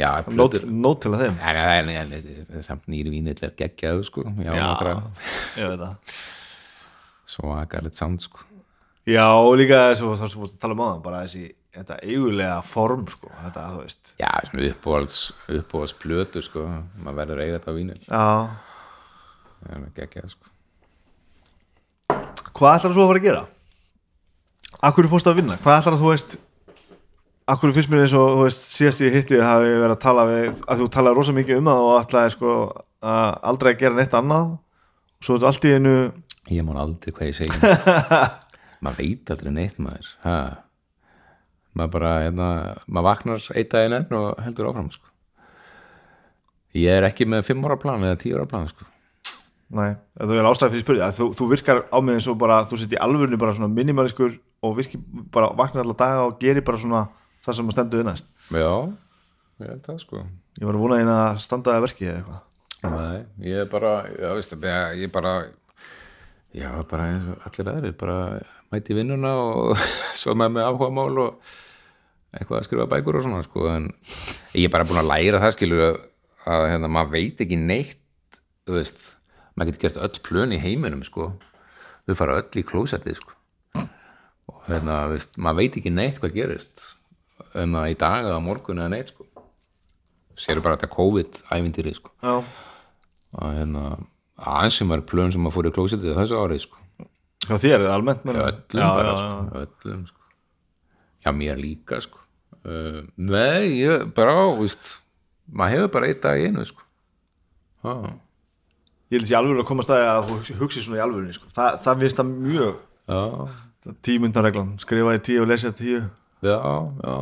já. 0.00 0.10
Nót, 0.32 0.56
nót 0.64 1.02
til 1.04 1.12
að 1.12 1.22
þeim. 1.26 1.36
En, 1.42 1.90
en, 1.92 2.14
en, 2.16 2.64
samt 2.64 2.88
nýri 2.90 3.12
vínill 3.12 3.36
er 3.44 3.54
geggjaðu 3.58 4.06
sko. 4.08 4.24
Já, 4.40 4.52
Já. 4.56 4.66
ég 5.58 5.70
veit 5.70 5.82
það. 5.82 6.16
Svo 7.26 7.52
aðgarleitt 7.56 7.98
sound 7.98 8.22
sko. 8.24 8.44
Já, 9.06 9.26
og 9.38 9.54
líka 9.60 9.78
það 9.84 9.94
sem 10.00 10.08
fórst 10.10 10.56
að 10.56 10.62
tala 10.62 10.74
um 10.74 10.82
áðan 10.82 11.02
bara 11.04 11.22
þessi, 11.22 11.44
þetta 11.76 11.98
eigulega 12.02 12.56
form 12.66 13.04
sko, 13.10 13.30
þetta, 13.44 13.66
þú 13.74 13.82
veist. 13.84 14.14
Já, 14.18 14.30
uppbóðals 14.70 15.18
uppbóðals 15.46 15.94
plötur 16.02 16.46
sko, 16.46 16.64
maður 16.98 17.20
verður 17.20 17.42
að 17.42 17.44
eiga 17.44 17.58
þetta 17.60 17.74
á 17.74 17.78
vínil. 17.78 17.98
Já, 18.06 18.24
það 19.60 19.76
er 19.76 19.92
geggjað 20.00 20.32
sko. 20.34 20.52
Hvað 22.56 22.78
ætlar 22.78 22.96
þú 22.96 23.04
að 23.04 23.10
fara 23.12 23.20
að 23.20 23.28
gera? 23.28 23.44
Akkur 24.86 25.08
fórst 25.12 25.30
að 25.30 25.38
vinna? 25.40 25.58
Hvað 25.62 25.80
ætlar 25.82 25.98
þú 26.00 26.10
veist 26.10 26.36
Akkur 27.46 27.70
finnst 27.70 27.90
mér 27.92 28.02
eins 28.02 28.14
og, 28.18 28.32
þú 28.34 28.42
veist, 28.42 28.62
síðast 28.74 29.02
ég 29.04 29.14
hitti 29.14 29.38
hafi 29.38 29.68
verið 29.70 29.92
að 29.94 30.02
tala 30.02 30.22
við, 30.26 30.48
að 30.66 30.80
þú 30.80 30.86
talaði 30.96 31.18
rosa 31.18 31.34
mikið 31.36 31.60
um 31.60 31.68
það 31.70 31.82
og 31.84 31.98
ætlaði 32.00 32.32
sko 32.34 32.54
að 33.06 33.36
aldrei 33.50 33.68
að 33.70 33.82
gera 33.82 33.98
neitt 34.00 34.16
annað 34.18 34.48
og 34.50 35.26
svo 35.26 35.36
er 35.36 35.42
þetta 35.42 35.52
allt 35.52 35.66
í 35.66 35.74
einu 35.76 35.92
ég 36.56 36.66
man 36.66 36.80
aldrei 36.80 37.14
hvað 37.14 37.30
ég 37.30 37.36
segi 37.38 37.60
maður 38.84 38.98
veit 38.98 39.30
aldrei 39.34 39.52
neitt 39.54 39.78
maður 39.82 40.08
ha. 40.24 40.36
maður 41.76 41.92
bara 41.96 42.12
hérna, 42.24 42.48
maður 42.86 43.06
vaknar 43.10 43.46
eitt 43.54 43.70
daginn 43.72 43.96
enn 44.00 44.18
og 44.18 44.42
heldur 44.44 44.70
áfram 44.70 44.90
sko. 44.94 45.06
ég 46.76 46.98
er 46.98 47.06
ekki 47.08 47.28
með 47.30 47.46
5 47.52 47.66
ára 47.68 47.78
plan 47.82 48.06
eða 48.06 48.20
10 48.22 48.38
ára 48.40 48.48
plan 48.50 48.66
sko. 48.70 48.88
Nei, 49.76 49.96
það 50.14 50.34
er 50.38 50.46
ástæði 50.46 50.76
fyrir 50.76 50.84
spyrja 50.84 51.12
þú, 51.14 51.28
þú 51.34 51.48
virkar 51.50 51.84
á 51.90 51.98
mig 51.98 52.18
eins 52.18 52.28
og 52.30 52.38
bara, 52.38 52.60
þú 52.70 52.78
sett 52.78 52.94
í 52.94 53.00
alvörinu 53.02 53.38
bara 53.38 53.54
svona 53.56 53.70
minimaliskur 53.70 54.36
og 54.62 54.76
virkir 54.78 55.02
bara 55.34 55.50
vaknar 55.58 55.82
alla 55.82 55.96
daga 55.98 56.26
og 56.28 56.36
gerir 56.42 56.62
bara 56.66 56.78
svona 56.78 57.06
það 57.46 57.58
sem 57.58 57.70
að 57.70 57.76
stendu 57.76 58.00
þið 58.00 58.08
næst. 58.10 58.28
Já, 58.50 58.72
ég 59.62 59.70
held 59.70 59.86
það 59.86 60.02
sko. 60.02 60.24
Ég 60.56 60.68
var 60.68 60.78
að 60.78 60.84
vona 60.84 60.98
einn 61.02 61.12
að 61.12 61.38
standa 61.44 61.76
að 61.76 61.86
verki 61.86 62.08
eða 62.08 62.18
eitthvað. 62.20 62.42
Nei, 62.86 63.20
ég 63.48 63.62
er 63.64 63.70
bara 63.70 63.92
já, 64.12 64.28
veist, 64.36 64.52
ég 64.56 65.06
er 65.06 65.12
bara 65.12 65.36
já, 66.56 66.68
bara 66.90 67.08
eins 67.12 67.30
og 67.32 67.46
allir 67.48 67.70
aðrir 67.72 67.96
bara 67.98 68.18
mæti 68.72 68.96
vinnuna 68.96 69.32
og 69.40 69.86
svo 70.20 70.34
með 70.38 70.56
með 70.56 70.68
áhuga 70.68 70.90
mál 70.94 71.22
og 71.24 71.54
eitthvað 72.36 72.60
að 72.60 72.66
skrifa 72.68 72.88
bækur 72.90 73.18
og 73.18 73.24
svona 73.24 73.44
sko, 73.46 73.64
en 73.72 73.88
ég 74.54 74.66
er 74.68 74.72
bara 74.74 74.86
búin 74.88 75.00
að 75.00 75.10
læra 75.10 75.40
það 75.42 75.54
skilur 75.56 75.84
að, 75.86 76.66
hérna, 76.72 76.90
maður 76.92 77.14
veit 77.16 77.42
ekki 77.46 77.58
neitt 77.60 78.02
þú 78.66 78.76
veist, 78.76 79.08
maður 79.54 79.72
getur 79.72 79.86
gert 79.86 80.02
öll 80.04 80.22
plön 80.26 80.54
í 80.54 80.60
heiminum 80.60 81.04
sko. 81.06 81.30
Þau 82.06 82.18
fara 82.18 82.38
öll 82.42 82.60
í 82.60 82.66
klósettið 82.66 83.18
sko. 83.18 83.32
Og 84.52 84.60
hérna, 84.68 85.06
veist, 85.10 85.38
maður 85.42 85.62
veit 85.62 85.78
ekki 85.80 85.92
neitt 85.94 86.20
hvað 86.22 86.36
gerist 86.36 86.92
en 87.56 87.76
að 87.78 87.92
í 87.92 87.96
dag 88.00 88.26
eða 88.26 88.42
morgun 88.44 88.80
eða 88.82 88.92
neitt 88.92 89.12
sko. 89.12 89.26
Séru 90.36 90.62
bara 90.64 90.76
þetta 90.76 90.92
COVID-ævindýri 90.92 91.94
sko. 91.96 92.12
Já, 92.20 92.42
að 93.40 93.54
hérna, 93.60 93.84
aðeins 94.36 94.80
sem 94.80 94.92
var 94.92 95.04
plön 95.08 95.32
sem 95.32 95.48
að 95.48 95.56
fór 95.56 95.70
í 95.70 95.72
klósettið 95.76 96.18
þessu 96.18 96.40
árið 96.42 96.62
sko. 96.66 96.82
Hjá 97.46 97.56
þér 97.62 97.78
er 97.78 97.94
almennt 97.94 98.26
menn. 98.26 98.38
öllum 98.42 98.82
já, 98.82 98.88
bara 98.98 99.08
já, 99.08 99.16
sko, 99.22 99.64
öllum 99.64 100.04
sko. 100.10 100.22
Já 101.26 101.32
mér 101.36 101.60
líka 101.60 102.00
sko. 102.04 102.22
Uh, 102.66 103.02
nei, 103.16 103.80
ég 103.84 104.08
bara 104.16 104.34
víst, 104.58 104.96
maður 105.46 105.76
hefur 105.76 105.92
bara 105.96 106.10
eitt 106.10 106.22
dag 106.24 106.40
í 106.42 106.48
einu 106.50 106.66
sko. 106.66 106.82
Já, 107.86 107.94
ég 109.14 109.20
vil 109.20 109.30
sé 109.30 109.38
alveg 109.38 109.62
að 109.62 109.68
koma 109.70 109.86
að 109.86 110.22
þú 110.26 110.38
hugsi, 110.40 110.58
hugsi 110.58 110.84
svona 110.84 111.06
í 111.06 111.36
sko. 111.36 111.48
Þa, 111.54 111.66
það 111.86 112.02
finnst 112.02 112.20
það 112.20 112.32
mjög 112.34 112.78
já, 113.06 113.20
tímyndarreglan, 114.08 114.76
skrifa 114.82 115.14
í 115.14 115.22
tíu 115.22 115.44
og 115.44 115.52
lesa 115.52 115.70
í 115.70 115.78
tíu 115.78 116.04
já, 116.42 116.58
já. 117.02 117.16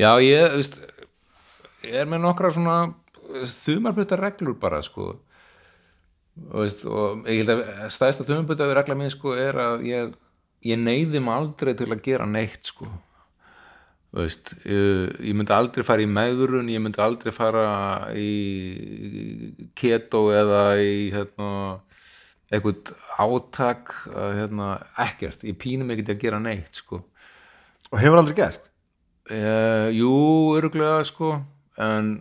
Já, 0.00 0.10
ég, 0.22 0.54
veist 0.56 0.78
ég 1.84 1.98
er 2.02 2.08
með 2.08 2.24
nokkra 2.24 2.52
svona 2.54 2.76
þumarblöta 3.50 4.18
reglur 4.20 4.56
bara 4.60 4.80
sko. 4.84 5.12
Og, 6.50 6.56
veist, 6.62 6.86
og 6.88 7.26
ég 7.28 7.42
held 7.42 7.52
að 7.54 7.92
stæðsta 7.92 8.26
þumarblöta 8.28 8.70
regla 8.76 8.96
mín 8.98 9.12
sko 9.12 9.34
er 9.36 9.58
að 9.60 9.86
ég, 9.88 10.16
ég 10.66 10.80
neyði 10.80 11.22
mig 11.22 11.36
aldrei 11.36 11.74
til 11.76 11.90
að 11.90 12.04
gera 12.06 12.28
neitt 12.28 12.72
sko. 12.72 12.88
Veist, 14.16 14.54
ég, 14.66 15.12
ég 15.22 15.36
myndi 15.38 15.54
aldrei 15.54 15.84
fara 15.86 16.02
í 16.02 16.08
megrun, 16.10 16.70
ég 16.72 16.82
myndi 16.82 16.98
aldrei 17.02 17.30
fara 17.34 17.66
í 18.18 19.70
keto 19.78 20.24
eða 20.34 20.64
í 20.82 21.12
hérna, 21.14 21.50
eitthvað 22.50 22.90
átak 23.22 23.94
að, 24.10 24.32
hérna, 24.40 24.72
ekkert, 25.06 25.46
ég 25.46 25.60
pínum 25.62 25.94
ekki 25.94 26.08
til 26.08 26.16
að 26.16 26.24
gera 26.24 26.42
neitt 26.42 26.82
sko. 26.82 27.04
Og 27.90 28.02
hefur 28.02 28.20
aldrei 28.20 28.38
gert? 28.38 28.70
Uh, 29.30 29.90
jú, 29.94 30.12
öruglega 30.58 31.04
sko 31.06 31.36
en, 31.78 32.16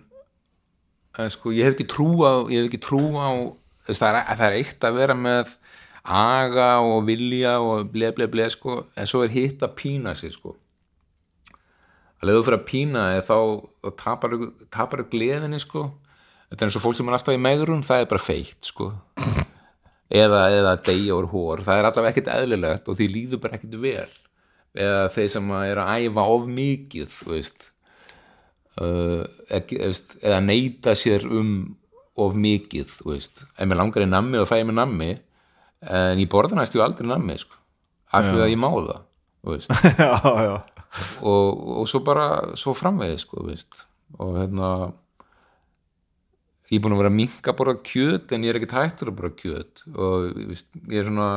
en 1.17 1.31
sko 1.33 1.53
ég 1.55 1.65
hef 1.65 1.77
ekki 1.77 1.87
trú 1.89 2.11
á 2.21 2.45
ekki 2.45 2.81
trú 2.83 3.01
á 3.17 3.29
þess, 3.87 4.01
það, 4.01 4.19
er, 4.19 4.25
það 4.35 4.45
er 4.47 4.57
eitt 4.59 4.85
að 4.85 4.99
vera 4.99 5.15
með 5.17 5.55
aga 6.09 6.69
og 6.85 7.05
vilja 7.07 7.57
og 7.63 7.89
ble 7.93 8.11
ble 8.15 8.29
ble 8.31 8.47
sko 8.53 8.83
en 8.93 9.09
svo 9.09 9.23
er 9.25 9.33
hitt 9.33 9.63
að 9.65 9.75
pína 9.79 10.15
sig 10.17 10.33
sko. 10.33 10.55
Að 12.19 12.29
leiðu 12.29 12.45
fyrir 12.47 12.59
að 12.59 12.67
pína 12.67 13.03
þá, 13.23 13.35
þá 13.83 13.91
tapar, 14.03 14.33
tapar 14.73 15.05
gleðinni 15.11 15.59
sko. 15.63 15.85
Þetta 16.49 16.65
er 16.65 16.69
eins 16.69 16.77
og 16.79 16.83
fólk 16.83 16.97
sem 16.97 17.09
er 17.09 17.15
alltaf 17.15 17.37
í 17.37 17.41
megrun 17.41 17.85
það 17.85 18.03
er 18.03 18.09
bara 18.11 18.25
feitt 18.25 18.69
sko. 18.71 18.89
Eða, 20.09 20.47
eða 20.49 20.79
deyja 20.81 21.15
úr 21.19 21.27
hór 21.29 21.61
það 21.61 21.79
er 21.79 21.87
allavega 21.89 22.15
ekkert 22.15 22.31
eðlilegt 22.33 22.87
og 22.89 22.97
því 22.97 23.07
líður 23.13 23.41
bara 23.43 23.59
ekkert 23.59 23.75
vel 23.77 24.09
eða 24.77 25.09
þeir 25.15 25.29
sem 25.33 25.51
er 25.59 25.81
að 25.81 26.05
æfa 26.05 26.25
of 26.35 26.47
mikið 26.59 27.17
veist 27.29 27.67
uh, 28.81 29.25
eða 29.49 30.39
neyta 30.45 30.95
sér 30.97 31.25
um 31.25 31.53
of 32.19 32.35
mikið 32.35 32.97
veist, 33.07 33.43
ef 33.55 33.67
mér 33.67 33.79
langar 33.79 34.05
í 34.05 34.09
nammi 34.09 34.41
og 34.41 34.49
fæ 34.49 34.59
ég 34.59 34.67
mér 34.67 34.79
nammi 34.81 35.11
en 35.87 36.19
ég 36.19 36.29
borða 36.31 36.59
næstu 36.59 36.81
aldrei 36.83 37.07
nammi 37.07 37.37
sko, 37.39 37.55
af 38.11 38.27
því 38.27 38.43
að 38.43 38.51
ég 38.51 38.59
má 38.59 38.69
það 38.73 39.05
já, 40.03 40.15
já, 40.43 40.55
og, 41.23 41.61
og 41.79 41.85
svo 41.87 42.01
bara 42.03 42.57
svo 42.59 42.73
framvegið 42.75 43.21
sko 43.23 43.45
og 44.19 44.33
hérna 44.35 44.71
ég 46.69 46.77
er 46.77 46.83
búin 46.83 46.93
að 46.93 47.01
vera 47.01 47.11
að 47.11 47.17
minka 47.17 47.51
að 47.51 47.57
borða 47.59 47.75
kjöt 47.85 48.33
en 48.35 48.43
ég 48.45 48.51
er 48.51 48.59
ekkert 48.59 48.75
hættur 48.77 49.11
að 49.11 49.17
borða 49.17 49.31
kjöt. 49.39 49.83
Og 49.95 50.27
veist, 50.51 50.67
ég 50.85 51.01
er 51.01 51.07
svona 51.07 51.29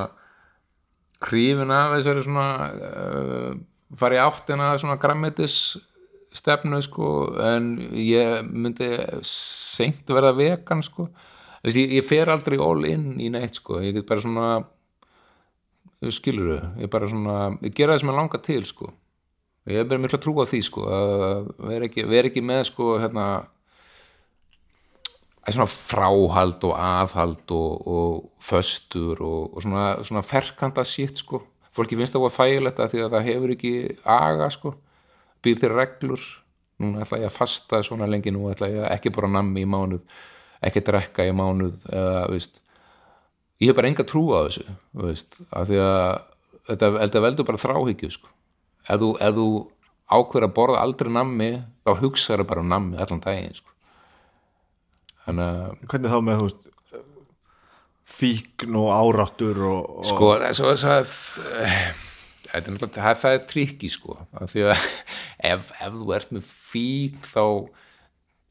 hrifin 1.29 1.73
af 1.75 1.97
þessari 1.97 2.25
svona 2.27 2.49
uh, 2.73 3.51
fara 3.99 4.19
í 4.19 4.23
áttina 4.23 4.73
svona 4.81 4.99
grammetis 5.01 5.57
stefnu 6.33 6.81
sko 6.85 7.09
en 7.45 7.75
ég 7.99 8.47
myndi 8.49 8.89
seint 9.27 10.09
verða 10.09 10.33
vegan 10.37 10.83
sko. 10.85 11.09
Veist, 11.63 11.79
ég, 11.79 11.99
ég 11.99 12.07
fer 12.07 12.31
aldrei 12.33 12.59
all 12.59 12.87
in 12.89 13.21
í 13.23 13.29
neitt 13.33 13.61
sko. 13.61 13.83
Ég 13.85 13.95
get 13.99 14.09
bara 14.09 14.25
svona 14.25 14.49
skilur 16.11 16.57
þau, 16.57 16.71
ég 16.83 16.91
bara 16.91 17.09
svona 17.11 17.37
ég 17.63 17.77
gera 17.77 17.95
það 17.95 18.03
sem 18.03 18.13
ég 18.13 18.19
langa 18.19 18.43
til 18.43 18.67
sko. 18.67 18.91
Ég 19.71 19.85
er 19.85 19.87
bara 19.87 20.03
mikla 20.03 20.19
trú 20.19 20.35
á 20.43 20.45
því 20.49 20.63
sko 20.67 20.87
að 20.91 21.51
vera 21.69 21.87
ekki, 21.87 22.07
vera 22.11 22.33
ekki 22.33 22.43
með 22.43 22.65
sko 22.73 22.97
hérna 22.99 23.27
að 23.37 23.51
svona 25.49 25.69
fráhald 25.71 26.65
og 26.69 26.75
aðhald 26.79 27.55
og, 27.57 27.87
og 27.87 28.43
föstur 28.43 29.21
og, 29.21 29.57
og 29.57 29.65
svona, 29.65 29.87
svona 30.07 30.23
ferkanda 30.27 30.85
sitt 30.87 31.19
sko 31.23 31.43
fólki 31.75 31.99
finnst 31.99 32.15
það 32.15 32.29
að 32.29 32.37
fægilegt 32.37 32.83
að 32.83 32.93
því 32.93 33.03
að 33.03 33.15
það 33.17 33.29
hefur 33.31 33.55
ekki 33.57 33.73
aga 34.15 34.51
sko 34.55 34.75
býr 35.43 35.63
þér 35.63 35.77
reglur 35.81 36.27
núna 36.83 37.03
ætla 37.03 37.23
ég 37.23 37.31
að 37.31 37.39
fasta 37.39 37.83
svona 37.87 38.09
lengi 38.11 38.33
nú 38.35 38.51
ætla 38.53 38.71
ég 38.71 38.85
að 38.85 38.93
ekki 38.97 39.15
bara 39.15 39.33
nammi 39.33 39.65
í 39.65 39.69
mánuð 39.69 40.05
ekki 40.63 40.85
drekka 40.87 41.27
í 41.27 41.35
mánuð 41.35 41.89
eða 41.91 42.27
veist 42.31 42.63
ég 43.63 43.71
hef 43.71 43.79
bara 43.79 43.91
enga 43.91 44.07
trú 44.07 44.29
á 44.35 44.47
þessu 44.47 44.67
veist, 45.03 45.39
af 45.51 45.69
því 45.71 45.83
að 45.83 46.07
þetta, 46.69 46.91
þetta 46.99 47.25
veldur 47.27 47.49
bara 47.49 47.63
þráhyggju 47.65 48.13
sko. 48.17 48.31
ef 48.89 49.03
þú, 49.03 49.11
þú 49.19 49.47
ákveður 50.13 50.49
að 50.49 50.57
borða 50.57 50.83
aldrei 50.85 51.13
nammi 51.15 51.51
þá 51.87 51.93
hugsaður 52.03 52.49
bara 52.49 52.65
um 52.65 52.73
nammi 52.73 52.99
allan 53.01 53.23
daginn 53.23 53.55
sko. 53.57 53.72
Hvernig 55.27 56.13
þá 56.13 56.21
með 56.27 56.47
veist 56.47 56.71
fíkn 58.13 58.79
og 58.79 58.89
áráttur 58.93 59.61
og, 59.67 59.85
og 60.03 60.09
sko 60.09 60.33
svo, 60.53 60.73
svo, 60.77 60.97
er 62.53 62.67
náttúrulega 62.69 62.99
það, 62.99 63.21
það 63.23 63.37
er 63.37 63.47
trikki 63.51 63.91
sko. 63.93 64.17
Því 64.51 64.67
að 64.67 64.83
ef, 65.53 65.71
ef 65.79 65.97
þú 65.97 66.13
ert 66.17 66.35
með 66.37 66.51
fík 66.73 67.29
þá 67.33 67.45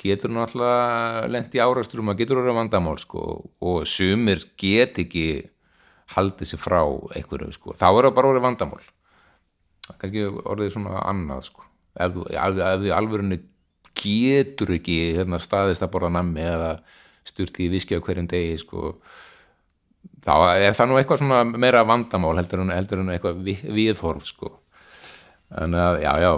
getur 0.02 0.34
náttúrulega 0.34 1.28
lent 1.30 1.58
í 1.58 1.62
árasturum 1.62 2.12
að 2.14 2.24
getur 2.24 2.42
orðið 2.42 2.58
vandamál 2.58 2.98
sko. 3.02 3.26
Og 3.62 3.84
sumir 3.90 4.44
get 4.62 5.00
ekki 5.04 5.28
haldið 6.16 6.52
sér 6.52 6.62
frá 6.62 6.82
einhverju 6.82 7.54
sko. 7.56 7.76
Þá 7.78 7.88
er 7.92 8.08
það 8.08 8.18
bara 8.18 8.34
orðið 8.34 8.48
vandamál. 8.48 8.84
Það 9.92 10.08
ekki 10.10 10.26
orðið 10.56 10.74
svona 10.76 11.06
annað 11.06 11.48
sko. 11.52 11.68
Ef 12.02 12.18
ef, 12.32 12.62
ef 12.66 12.84
þú 12.86 12.94
alvörinu 12.96 13.42
getur 13.96 14.72
ekki 14.78 15.00
hérna, 15.18 15.40
staðist 15.42 15.84
að 15.84 15.92
borða 15.94 16.12
nammi 16.16 16.42
eða 16.46 16.72
styrti 17.28 17.68
í 17.68 17.72
viski 17.74 17.98
á 17.98 18.02
hverjum 18.02 18.28
degi 18.32 18.58
sko 18.62 18.96
þá 20.26 20.34
er 20.62 20.74
það 20.78 20.90
nú 20.92 20.98
eitthvað 21.02 21.22
svona 21.22 21.42
meira 21.50 21.84
vandamál 21.86 22.36
heldur 22.40 22.64
en, 22.64 22.72
heldur 22.74 23.02
en 23.04 23.12
eitthvað 23.14 23.42
vi- 23.46 23.60
viðhorf 23.78 24.26
sko 24.30 24.54
en 25.62 25.76
að, 25.76 26.02
já, 26.06 26.14
já 26.24 26.34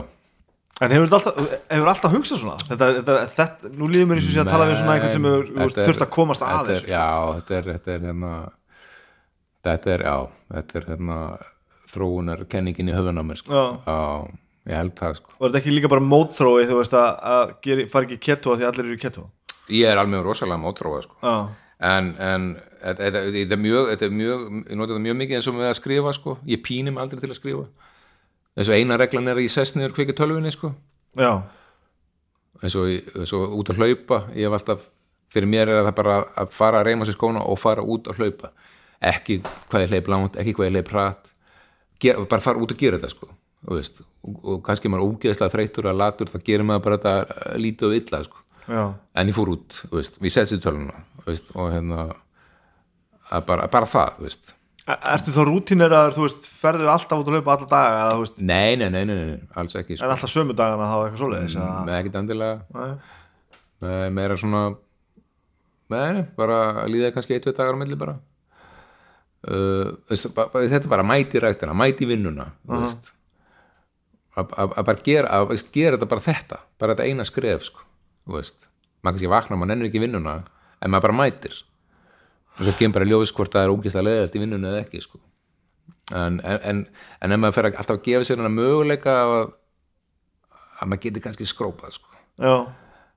En 0.82 0.90
hefur 0.92 1.06
þetta 1.06 1.20
alltaf, 1.20 1.52
hefur 1.70 1.90
alltaf 1.92 2.14
hugsað 2.16 2.40
svona? 2.42 2.56
Þetta, 2.66 2.88
þetta, 2.98 3.16
þetta, 3.36 3.70
nú 3.78 3.88
líður 3.92 4.08
mér 4.10 4.20
eins 4.20 4.26
og 4.28 4.34
sé 4.34 4.42
að 4.42 4.50
tala 4.50 4.66
við 4.68 4.80
svona 4.80 4.96
einhvern 4.98 5.14
sem 5.14 5.28
Þetta 5.30 5.84
er- 5.84 5.88
þurft 5.88 6.02
að 6.04 6.10
komast 6.16 6.42
að 6.44 6.50
þetta 6.50 6.64
er, 6.64 6.80
þessu. 6.80 6.90
Já, 6.90 7.12
þetta 7.38 7.56
er, 7.60 7.68
þetta 7.70 7.92
er 7.94 8.08
hérna 8.08 8.32
þetta 9.68 9.92
er, 9.94 10.04
já, 10.10 10.16
þetta 10.58 10.80
er 10.82 10.88
hérna 10.90 11.18
þróunar 11.94 12.42
kenningin 12.50 12.90
í 12.90 12.96
höfun 12.98 13.22
á 13.22 13.24
mér 13.30 13.40
sko. 13.44 13.62
Já. 13.86 14.00
Ég 14.70 14.80
held 14.80 14.98
það 15.00 15.16
sko. 15.20 15.34
Er 15.38 15.46
þetta 15.48 15.62
ekki 15.62 15.74
líka 15.76 15.92
bara 15.92 16.04
mótþrói 16.08 16.68
þú 16.70 16.82
veist 16.82 16.98
að, 16.98 17.10
að 17.36 17.56
geri, 17.66 17.88
fara 17.92 18.08
ekki 18.08 18.20
keto 18.32 18.54
að 18.54 18.62
því 18.62 18.70
allir 18.70 18.92
eru 18.92 19.00
keto? 19.02 19.26
ég 19.72 19.88
er 19.88 20.00
alveg 20.00 20.24
rosalega 20.24 20.60
mótróa 20.60 21.02
sko. 21.04 21.18
Já, 21.24 21.36
en, 21.90 22.14
en 22.20 22.48
þetta, 22.84 23.24
er 23.44 23.62
mjög 23.62 23.92
þetta 23.94 24.08
er 24.08 24.16
mjög, 24.20 24.46
ég 24.68 24.80
nota 24.80 24.94
þetta 24.94 25.04
mjög 25.08 25.20
mikið 25.22 25.40
eins 25.40 25.50
og 25.50 25.58
með 25.58 25.70
að 25.70 25.78
skrifa 25.80 26.16
sko, 26.18 26.38
ég 26.50 26.64
píni 26.66 26.94
mig 26.94 27.04
aldrei 27.04 27.24
til 27.24 27.32
að 27.32 27.40
skrifa. 27.40 27.92
Eins 28.54 28.70
og 28.70 28.78
eina 28.78 28.98
reglan 29.02 29.30
er 29.32 29.40
að 29.40 29.48
ég 29.48 29.54
sest 29.54 29.78
niður 29.78 29.96
kveiki 29.98 30.16
tölvunni 30.18 30.52
sko. 30.54 30.74
Já, 31.20 31.32
eins 32.64 32.76
og, 32.80 33.48
út 33.60 33.72
að 33.72 33.80
hlaupa 33.82 34.24
ég 34.36 34.48
hef 34.48 34.58
alltaf, 34.60 34.88
fyrir 35.34 35.50
mér 35.50 35.72
er 35.72 35.86
það 35.88 35.96
bara 36.02 36.18
að 36.44 36.52
fara 36.56 36.82
að 36.82 36.90
reyma 36.90 37.08
sér 37.08 37.18
skóna 37.18 37.46
og 37.48 37.62
fara 37.62 37.86
út 37.86 38.10
að 38.12 38.20
hlaupa. 38.22 38.52
Ekki 39.04 39.42
hvað 39.44 39.86
ég 39.86 39.96
hleyp 39.96 40.12
langt 40.12 40.36
ekki 40.40 40.56
hvað 40.58 40.70
ég 40.70 40.76
hleyp 40.78 40.92
hratt. 40.94 41.32
Bara 42.04 42.44
fara 42.44 42.60
út 42.60 42.72
og 42.74 42.80
gera 42.80 43.00
þetta 43.00 43.14
sko 43.14 43.30
veist, 43.68 44.02
og, 44.24 44.40
og 44.44 44.64
kannski 44.66 44.90
er 44.90 44.94
maður 44.96 45.14
ógeðslega 45.14 45.54
þreytur 45.54 45.90
að 45.92 46.02
latur, 46.02 46.32
þá 46.32 46.40
gerir 46.48 46.68
maður 46.68 46.84
bara 46.88 46.98
þetta 47.00 47.38
eh, 47.38 47.56
lítið 47.64 47.90
og 47.90 47.96
illa 48.00 48.24
sko. 48.28 48.44
En 49.20 49.30
ég 49.32 49.36
fór 49.36 49.54
út, 49.58 49.80
veist, 49.92 50.20
við 50.24 50.36
setjum 50.38 50.62
töluna 50.64 51.00
veist, 51.28 51.50
og 51.56 51.72
hérna 51.74 52.10
bara, 53.48 53.68
bara 53.72 53.90
það, 53.90 54.20
veist. 54.24 54.54
E- 54.84 55.00
Ertu 55.14 55.32
þá 55.36 55.42
rútínir 55.48 55.96
að 55.96 56.18
þú 56.18 56.26
veist, 56.28 56.48
ferðu 56.48 56.90
alltaf 56.92 57.24
út 57.24 57.32
að 57.32 57.38
hlaupa 57.38 57.56
alla 57.58 57.70
daga 57.72 58.06
eða 58.08 58.44
nei, 58.44 58.76
nei, 58.80 58.90
nei, 58.92 59.04
nei, 59.08 59.16
nei, 59.20 59.38
alls 59.60 59.76
ekki 59.80 59.96
er 59.96 60.02
sko. 60.02 60.10
alltaf 60.12 60.32
sömu 60.32 60.56
dagana 60.60 60.90
þá 60.92 60.98
eitthvað 61.00 61.22
svoleiðis? 61.24 61.58
Mm, 61.60 61.86
með 61.88 62.00
ekkit 62.02 62.20
endilega. 62.20 62.58
Nei. 62.76 62.92
Nei, 63.84 64.10
meira 64.16 64.40
svona 64.40 64.66
Nei, 65.92 66.14
nei, 66.16 66.24
bara 66.40 66.88
líða 66.90 67.12
kannski 67.14 67.36
eitt, 67.36 67.44
tveit 67.46 67.58
dagar 67.60 67.76
á 67.76 67.80
milli 67.80 67.98
bara. 68.00 68.16
Uh, 69.44 69.92
Þetta 70.10 70.80
er 70.80 70.88
bara 70.90 71.04
mæti 71.06 71.42
ræktina, 71.44 71.76
mæti 71.76 72.08
vinnuna 72.08 72.48
þú 72.64 72.80
veist 72.86 73.12
að 74.38 74.54
að- 74.58 74.74
að 74.80 74.86
bara 74.90 75.04
gera, 75.06 75.28
að 75.30 75.48
veist, 75.52 75.72
gera 75.76 75.98
þetta 75.98 76.10
bara 76.14 76.22
þetta 76.28 76.58
bara 76.80 76.96
þetta 76.96 77.08
eina 77.10 77.26
skref 77.28 77.68
sko, 77.70 77.84
veist 78.34 78.68
maður 79.04 79.14
kannski 79.18 79.30
vakna, 79.34 79.58
maður 79.60 79.72
nennir 79.74 79.90
ekki 79.92 80.02
vinnuna 80.04 80.36
en 80.82 80.92
maður 80.92 81.08
bara 81.10 81.18
mætir 81.22 81.60
og 82.58 82.66
svo 82.68 82.74
kemur 82.80 82.94
bara 83.00 83.10
ljós 83.10 83.32
hvort 83.36 83.52
það 83.54 83.66
er 83.68 83.74
ógeðslega 83.76 84.08
leðalt 84.08 84.36
í 84.38 84.42
vinnuna 84.44 84.72
eða 84.72 84.84
ekki 84.86 85.02
sko. 85.04 85.20
en, 86.14 86.40
en, 86.44 86.60
en, 86.72 86.80
en 87.22 87.32
ef 87.32 87.40
maður 87.40 87.54
fer 87.58 87.68
að 87.70 87.78
alltaf 87.82 87.98
að 88.00 88.04
gefa 88.08 88.28
sér 88.30 88.42
hana 88.42 88.50
möguleika 88.54 89.14
að, 89.24 89.54
að 90.82 90.90
maður 90.92 91.04
geti 91.08 91.24
kannski 91.24 91.48
skrópað 91.50 91.96
sko. 92.00 92.10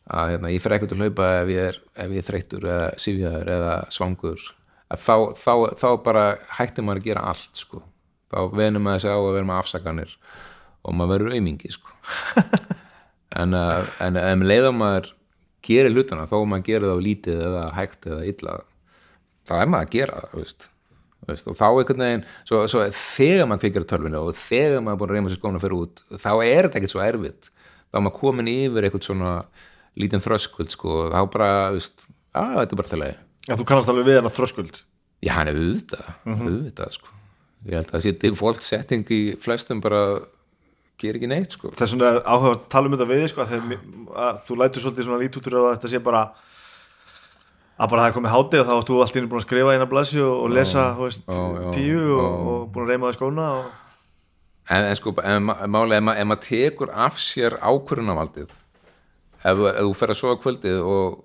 að 0.07 0.31
hérna, 0.35 0.53
ég 0.55 0.63
fer 0.63 0.77
ekkert 0.77 0.93
að 0.95 1.01
hlaupa 1.03 1.29
ef 1.43 1.49
ég 1.51 1.65
er, 1.73 1.81
ef 2.05 2.13
ég 2.15 2.23
er 2.23 2.27
þreyttur 2.29 2.67
eða 2.69 2.91
sifjaður 3.03 3.49
eða 3.57 3.75
svangur 3.91 4.45
að 4.93 5.01
þá, 5.03 5.15
þá, 5.43 5.53
þá 5.81 5.89
bara 6.05 6.25
hættir 6.61 6.85
maður 6.87 7.01
að 7.03 7.09
gera 7.11 7.25
allt 7.33 7.59
sko. 7.65 7.81
þá 8.31 8.39
venur 8.55 8.85
maður 8.85 9.03
sig 9.07 9.11
á 9.11 9.19
að 9.19 9.33
vera 9.35 9.49
með 9.51 9.63
afsakanir 9.65 10.13
og 10.87 10.97
maður 10.97 11.13
verður 11.17 11.37
aumingi 11.37 11.73
sko. 11.75 11.93
en, 13.41 13.57
að, 13.59 13.91
en 14.07 14.21
ef 14.23 14.47
leiðum 14.47 14.81
maður 14.81 15.11
gerir 15.67 15.93
hlutana 15.93 16.29
þó 16.31 16.39
maður 16.47 16.67
gerir 16.71 16.89
það 16.89 16.97
á 16.97 17.07
lítið 17.09 17.45
eða 17.49 17.67
hægt 17.77 18.09
eða 18.09 18.25
illa 18.31 18.57
þá 19.47 19.55
er 19.59 19.71
maður 19.73 19.87
að 19.87 19.95
gera 19.97 20.25
það 20.25 20.41
veist. 20.41 20.69
Veist, 21.27 21.49
og 21.51 21.57
þá 21.59 21.65
einhvern 21.67 22.03
veginn 22.05 22.25
svo, 22.47 22.59
svo 22.71 22.83
þegar 22.95 23.49
maður 23.51 23.63
kvikir 23.65 23.83
á 23.83 23.91
tölvinu 23.91 24.19
og 24.29 24.37
þegar 24.39 24.83
maður 24.85 24.93
er 24.95 25.01
búin 25.01 25.11
að 25.11 25.17
reyma 25.17 25.33
sér 25.33 25.41
skóna 25.41 25.63
fyrir 25.63 25.81
út 25.81 26.03
þá 26.23 26.33
er 26.45 26.69
þetta 26.69 26.79
ekkert 26.79 26.93
svo 26.93 27.03
erfitt 27.03 27.49
þá 27.49 27.99
er 27.99 28.05
maður 28.05 28.21
komin 28.21 28.51
yfir 28.53 28.87
eitthvað 28.87 29.09
svona 29.09 29.33
lítinn 29.99 30.23
þröskuld 30.23 30.71
sko, 30.71 31.09
þá 31.11 31.19
bara 31.33 31.51
veist, 31.75 32.07
að 32.37 32.61
þetta 32.61 32.77
er 32.77 32.81
bara 32.83 32.93
til 32.93 33.01
að 33.01 33.11
já, 33.17 33.57
þú 33.57 33.67
kannast 33.73 33.91
alveg 33.91 34.07
við 34.07 34.21
hana 34.21 34.33
þröskuld 34.37 34.81
já, 35.25 35.33
hann 35.33 35.51
er 35.51 35.59
auðvitað, 35.59 36.09
auðvitað 36.31 36.95
sko. 37.01 37.13
ég 37.67 37.79
held 37.81 37.89
að 37.89 37.95
það 37.97 38.05
sé 38.05 38.15
default 38.23 38.67
setting 38.69 39.13
í 39.17 39.21
flestum 39.43 39.83
bara 39.83 40.03
ger 41.01 41.17
ekki 41.19 41.29
neitt 41.31 41.53
sko. 41.57 41.71
þess 41.77 41.93
vegna 41.95 42.11
er 42.15 42.19
áhugavert 42.25 42.63
að 42.65 42.69
tala 42.73 42.89
um 42.89 42.95
þetta 42.97 43.09
við 43.11 43.23
þig, 43.23 43.31
sko, 43.35 43.47
að, 43.47 43.73
að 44.27 44.43
þú 44.49 44.59
lætur 44.63 44.85
svolítið 44.85 45.09
svona 45.09 45.23
lítútur 45.23 45.57
að 45.61 45.67
þetta 45.75 45.91
sé 45.93 46.01
bara 46.07 46.23
að 47.77 47.91
bara 47.93 48.03
það 48.05 48.09
er 48.11 48.15
komið 48.17 48.33
háti 48.33 48.61
og 48.63 48.69
þá 48.71 48.75
ertu 48.79 49.01
allt 49.05 49.17
inn 49.21 49.27
búin 49.29 49.41
að 49.43 49.47
skrifa 49.47 49.75
eina 49.77 49.89
blasi 49.91 50.21
og, 50.25 50.37
og 50.47 50.55
lesa 50.57 50.85
þú 50.97 51.05
veist, 51.09 51.27
já, 51.29 51.43
já, 51.61 51.73
tíu 51.77 52.07
og, 52.17 52.47
og 52.53 52.63
búin 52.73 52.87
að 52.87 52.93
reyma 52.95 53.11
það 53.11 53.19
skóna 53.19 53.49
og... 53.59 53.67
en, 54.73 54.87
en 54.89 54.97
sko, 54.97 55.13
en 55.21 55.45
ma- 55.51 55.59
málið 55.77 55.99
ef, 55.99 56.07
ma 56.09 56.15
ef 56.17 56.31
maður 56.31 56.47
tekur 56.49 56.95
af 57.07 57.21
sér 57.21 57.59
ákvörunavaldið 57.61 58.49
ef, 58.49 59.53
þú- 59.53 59.69
ef 59.75 59.83
þú 59.85 59.93
fer 60.01 60.15
að 60.15 60.21
sofa 60.23 60.41
kvöldið 60.47 60.81
og, 60.81 61.21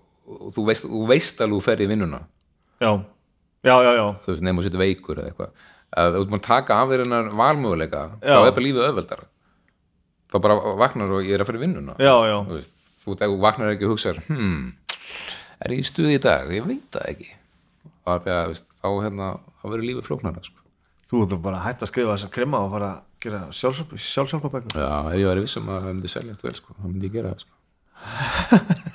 þú, 0.57 0.67
veist, 0.67 0.89
þú 0.91 1.05
veist 1.13 1.39
alveg 1.45 1.55
þú 1.61 1.63
fer 1.69 1.81
í 1.81 1.87
vinnuna. 1.89 2.19
Já, 2.83 2.91
já, 3.65 3.75
já, 3.87 3.91
já. 3.97 4.05
Þú 4.25 4.33
veist, 4.33 4.43
nefnum 4.45 4.61
að 4.61 4.67
setja 4.67 4.81
veikur 4.83 5.21
eða 5.23 5.31
eitthvað. 5.31 5.55
Ef 6.01 6.13
þú 6.17 6.21
búin 6.29 6.39
að 6.41 6.45
taka 6.51 6.77
af 6.83 6.91
þér 6.91 7.01
hennar 7.05 7.31
valmöguleika 7.39 8.03
Já. 8.21 8.35
þá 8.35 8.45
er 8.45 8.53
bara 8.59 8.63
lífið 8.67 8.85
öðveldar 8.91 9.23
þá 10.31 10.39
bara 10.43 10.55
vaknar 10.79 11.11
og 11.17 11.25
ég 11.27 11.35
er 11.35 11.43
að 11.43 11.49
fara 11.51 11.59
í 11.59 11.63
vinnuna 11.65 11.93
Já, 11.99 12.15
já. 12.29 12.37
þú 12.47 12.53
veist, 12.57 12.73
þú 13.03 13.09
vaknar 13.41 13.73
ekki 13.75 13.87
og 13.87 13.93
hugsaður 13.95 14.23
hmm, 14.29 14.63
er 15.65 15.75
ég 15.75 15.83
í 15.83 15.87
stuði 15.87 16.17
í 16.17 16.23
dag? 16.23 16.51
ég 16.55 16.67
veit 16.67 16.89
það 16.95 17.09
ekki 17.11 17.29
og 18.01 18.23
því 18.25 18.31
að, 18.33 18.41
þú 18.41 18.51
veist, 18.53 18.67
þá, 18.81 18.89
hérna, 19.05 19.27
verður 19.63 19.87
lífið 19.89 20.07
flóknara 20.07 20.41
sko. 20.45 20.59
þú 21.11 21.17
þú 21.31 21.37
bara 21.43 21.63
hætt 21.65 21.83
að 21.83 21.91
skrifa 21.91 22.15
þess 22.15 22.27
að 22.29 22.35
kremma 22.37 22.57
og 22.65 22.73
fara 22.75 22.89
að 22.95 22.99
gera 23.21 23.41
sjálfsjálfa 23.53 24.49
bækur 24.55 24.73
já, 24.81 24.91
ef 25.11 25.17
ég 25.21 25.27
var 25.29 25.41
vissum 25.43 25.69
að 25.69 25.81
það 25.85 25.91
myndi 25.91 26.09
seljast 26.15 26.45
vel 26.45 26.57
sko, 26.57 26.69
þá 26.77 26.85
myndi 26.87 27.05
ég 27.09 27.15
gera 27.17 27.33
það 27.35 27.41
sko. 27.45 27.53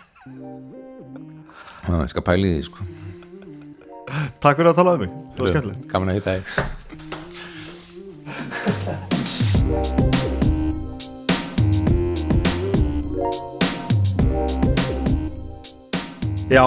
já, 1.87 1.95
ég 2.03 2.11
skal 2.15 2.27
pæli 2.27 2.49
því 2.57 2.63
sko. 2.71 2.81
takk 4.43 4.57
fyrir 4.57 4.73
að 4.73 4.79
tala 4.81 4.97
um 4.97 5.01
mig, 5.05 5.13
það 5.37 5.43
var 5.45 5.51
skemmtilegt 5.55 5.83
gaman 5.93 6.11
að 6.11 6.19
hitta 6.19 6.33
þig 6.41 6.45
Já. 16.47 16.63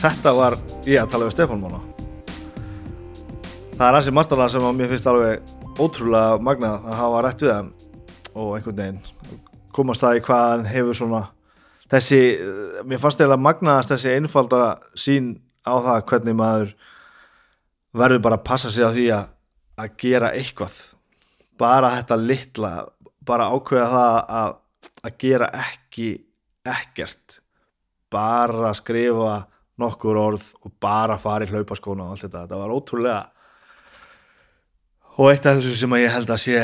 Þetta 0.00 0.30
var 0.32 0.54
ég 0.88 1.02
að 1.02 1.10
tala 1.12 1.26
við 1.26 1.34
Stefán 1.34 1.60
Mána. 1.60 1.82
Það 3.76 3.84
er 3.84 3.96
hansi 3.98 4.14
marstala 4.16 4.46
sem 4.48 4.64
mér 4.78 4.88
finnst 4.88 5.08
alveg 5.10 5.52
ótrúlega 5.76 6.38
magnað 6.40 6.86
að 6.88 6.96
hafa 6.96 7.20
rætt 7.26 7.44
við 7.44 7.52
hann 7.52 7.68
og 8.32 8.56
einhvern 8.56 8.80
veginn 8.80 9.38
komast 9.76 10.00
það 10.00 10.16
í 10.16 10.24
hvað 10.30 10.48
hann 10.48 10.66
hefur 10.70 10.96
svona 10.96 11.22
þessi, 11.92 12.22
mér 12.88 13.04
fannst 13.04 13.20
eða 13.20 13.36
magnaðast 13.36 13.92
þessi 13.92 14.16
einfalda 14.16 14.64
sín 14.96 15.34
á 15.68 15.76
það 15.76 16.02
hvernig 16.08 16.40
maður 16.40 16.74
verður 18.00 18.26
bara 18.30 18.40
að 18.40 18.46
passa 18.48 18.72
sig 18.72 18.88
á 18.88 18.96
því 18.96 19.08
að, 19.12 19.32
að 19.76 19.96
gera 20.00 20.32
eitthvað. 20.32 20.84
Bara 21.60 21.98
þetta 21.98 22.24
litla 22.24 22.76
bara 23.28 23.52
ákveða 23.52 23.90
það 23.92 24.22
að, 24.40 24.60
að 25.04 25.18
gera 25.20 25.56
ekki 25.68 26.14
ekkert 26.64 27.42
bara 28.16 28.72
skrifa 28.76 29.44
nokkur 29.80 30.16
orð 30.16 30.44
og 30.64 30.72
bara 30.80 31.18
fara 31.20 31.44
í 31.44 31.50
hlaupaskóna 31.50 32.06
og 32.06 32.14
allt 32.14 32.24
þetta, 32.26 32.44
þetta 32.46 32.60
var 32.62 32.72
ótrúlega 32.72 33.24
og 35.16 35.32
eitt 35.32 35.48
af 35.48 35.58
þessu 35.58 35.74
sem 35.80 35.96
að 35.96 36.04
ég 36.04 36.14
held 36.14 36.32
að 36.32 36.42
sé 36.42 36.62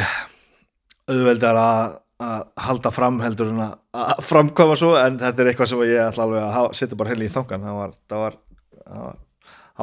auðveldar 1.12 1.60
að, 1.60 1.98
að 2.24 2.46
halda 2.66 2.92
fram 2.94 3.20
heldur 3.24 3.52
en 3.52 3.60
að, 3.66 3.76
að 4.04 4.24
framkvæma 4.28 4.78
svo 4.80 4.94
en 5.00 5.20
þetta 5.20 5.44
er 5.44 5.52
eitthvað 5.52 5.72
sem 5.72 5.84
ég 5.90 6.02
ætla 6.06 6.26
alveg 6.26 6.58
að 6.62 6.70
setja 6.78 7.00
bara 7.00 7.12
henni 7.12 7.28
í 7.28 7.32
þangan 7.32 7.68
það 7.68 7.78
var, 7.82 7.94
það 8.08 8.24
var, 8.24 8.40
var, 8.96 9.22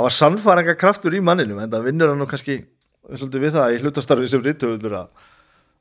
var 0.06 0.18
sannfæringa 0.18 0.78
kraftur 0.80 1.18
í 1.18 1.24
manninum 1.26 1.62
en 1.64 1.74
það 1.74 1.90
vinnur 1.90 2.14
hann 2.14 2.22
nú 2.24 2.30
kannski 2.30 2.62
við 3.10 3.52
það 3.58 3.76
í 3.76 3.82
hlutastarfi 3.84 4.30
sem 4.30 4.46
rítuöldur 4.46 5.02
að, 5.04 5.26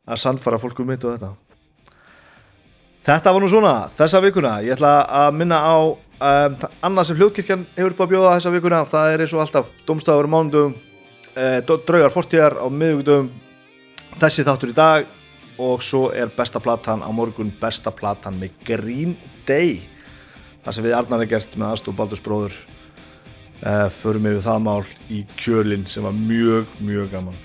að 0.08 0.24
sannfæra 0.24 0.60
fólk 0.60 0.84
um 0.84 0.92
mitt 0.92 1.04
og 1.04 1.16
þetta 1.16 1.34
Þetta 3.08 3.32
var 3.32 3.40
nú 3.40 3.48
svona, 3.48 3.70
þessa 3.96 4.20
vikuna. 4.20 4.50
Ég 4.60 4.74
ætla 4.74 4.90
að 5.16 5.36
minna 5.40 5.62
á 5.64 5.76
um, 5.80 6.56
annað 6.84 7.06
sem 7.08 7.16
hljóðkirkjan 7.16 7.62
hefur 7.78 7.94
upp 7.94 8.02
að 8.04 8.10
bjóða 8.10 8.32
þessa 8.34 8.50
vikuna, 8.52 8.80
það 8.90 9.12
er 9.12 9.22
eins 9.24 9.32
og 9.32 9.40
alltaf 9.40 9.70
domstafur 9.88 10.26
mánudum, 10.28 10.74
eh, 11.32 11.56
draugar 11.64 12.12
fortíðar 12.12 12.58
á 12.60 12.68
miðugdum 12.68 13.30
þessi 14.20 14.44
þáttur 14.44 14.74
í 14.74 14.76
dag 14.76 15.08
og 15.56 15.80
svo 15.80 16.02
er 16.12 16.28
besta 16.36 16.60
platan 16.60 17.00
á 17.00 17.08
morgun 17.08 17.48
besta 17.48 17.88
platan 17.88 18.36
með 18.42 18.58
Green 18.68 19.14
Day. 19.48 19.78
Það 20.66 20.76
sem 20.76 20.84
við 20.84 20.96
Arnar 20.98 21.24
er 21.24 21.30
gert 21.30 21.56
með 21.56 21.72
aðstof 21.72 21.96
Baldurs 21.96 22.24
bróður 22.26 22.58
eh, 23.64 23.88
förum 23.88 24.28
við 24.28 24.42
það 24.44 24.66
mál 24.66 24.82
í 25.08 25.22
kjölinn 25.40 25.88
sem 25.88 26.04
var 26.04 26.12
mjög, 26.12 26.76
mjög 26.84 27.08
gaman. 27.16 27.40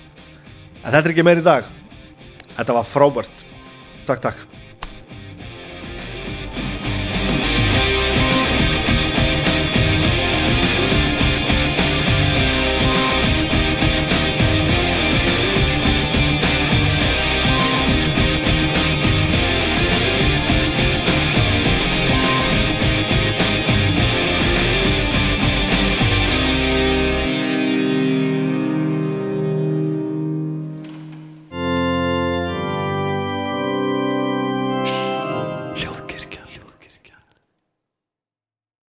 En 0.84 0.92
þetta 0.92 1.06
er 1.06 1.14
ekki 1.14 1.24
meir 1.24 1.40
í 1.40 1.46
dag. 1.48 1.72
Þetta 2.52 2.76
var 2.76 2.92
frábært. 2.92 3.48
Takk, 4.04 4.20
takk 4.28 4.53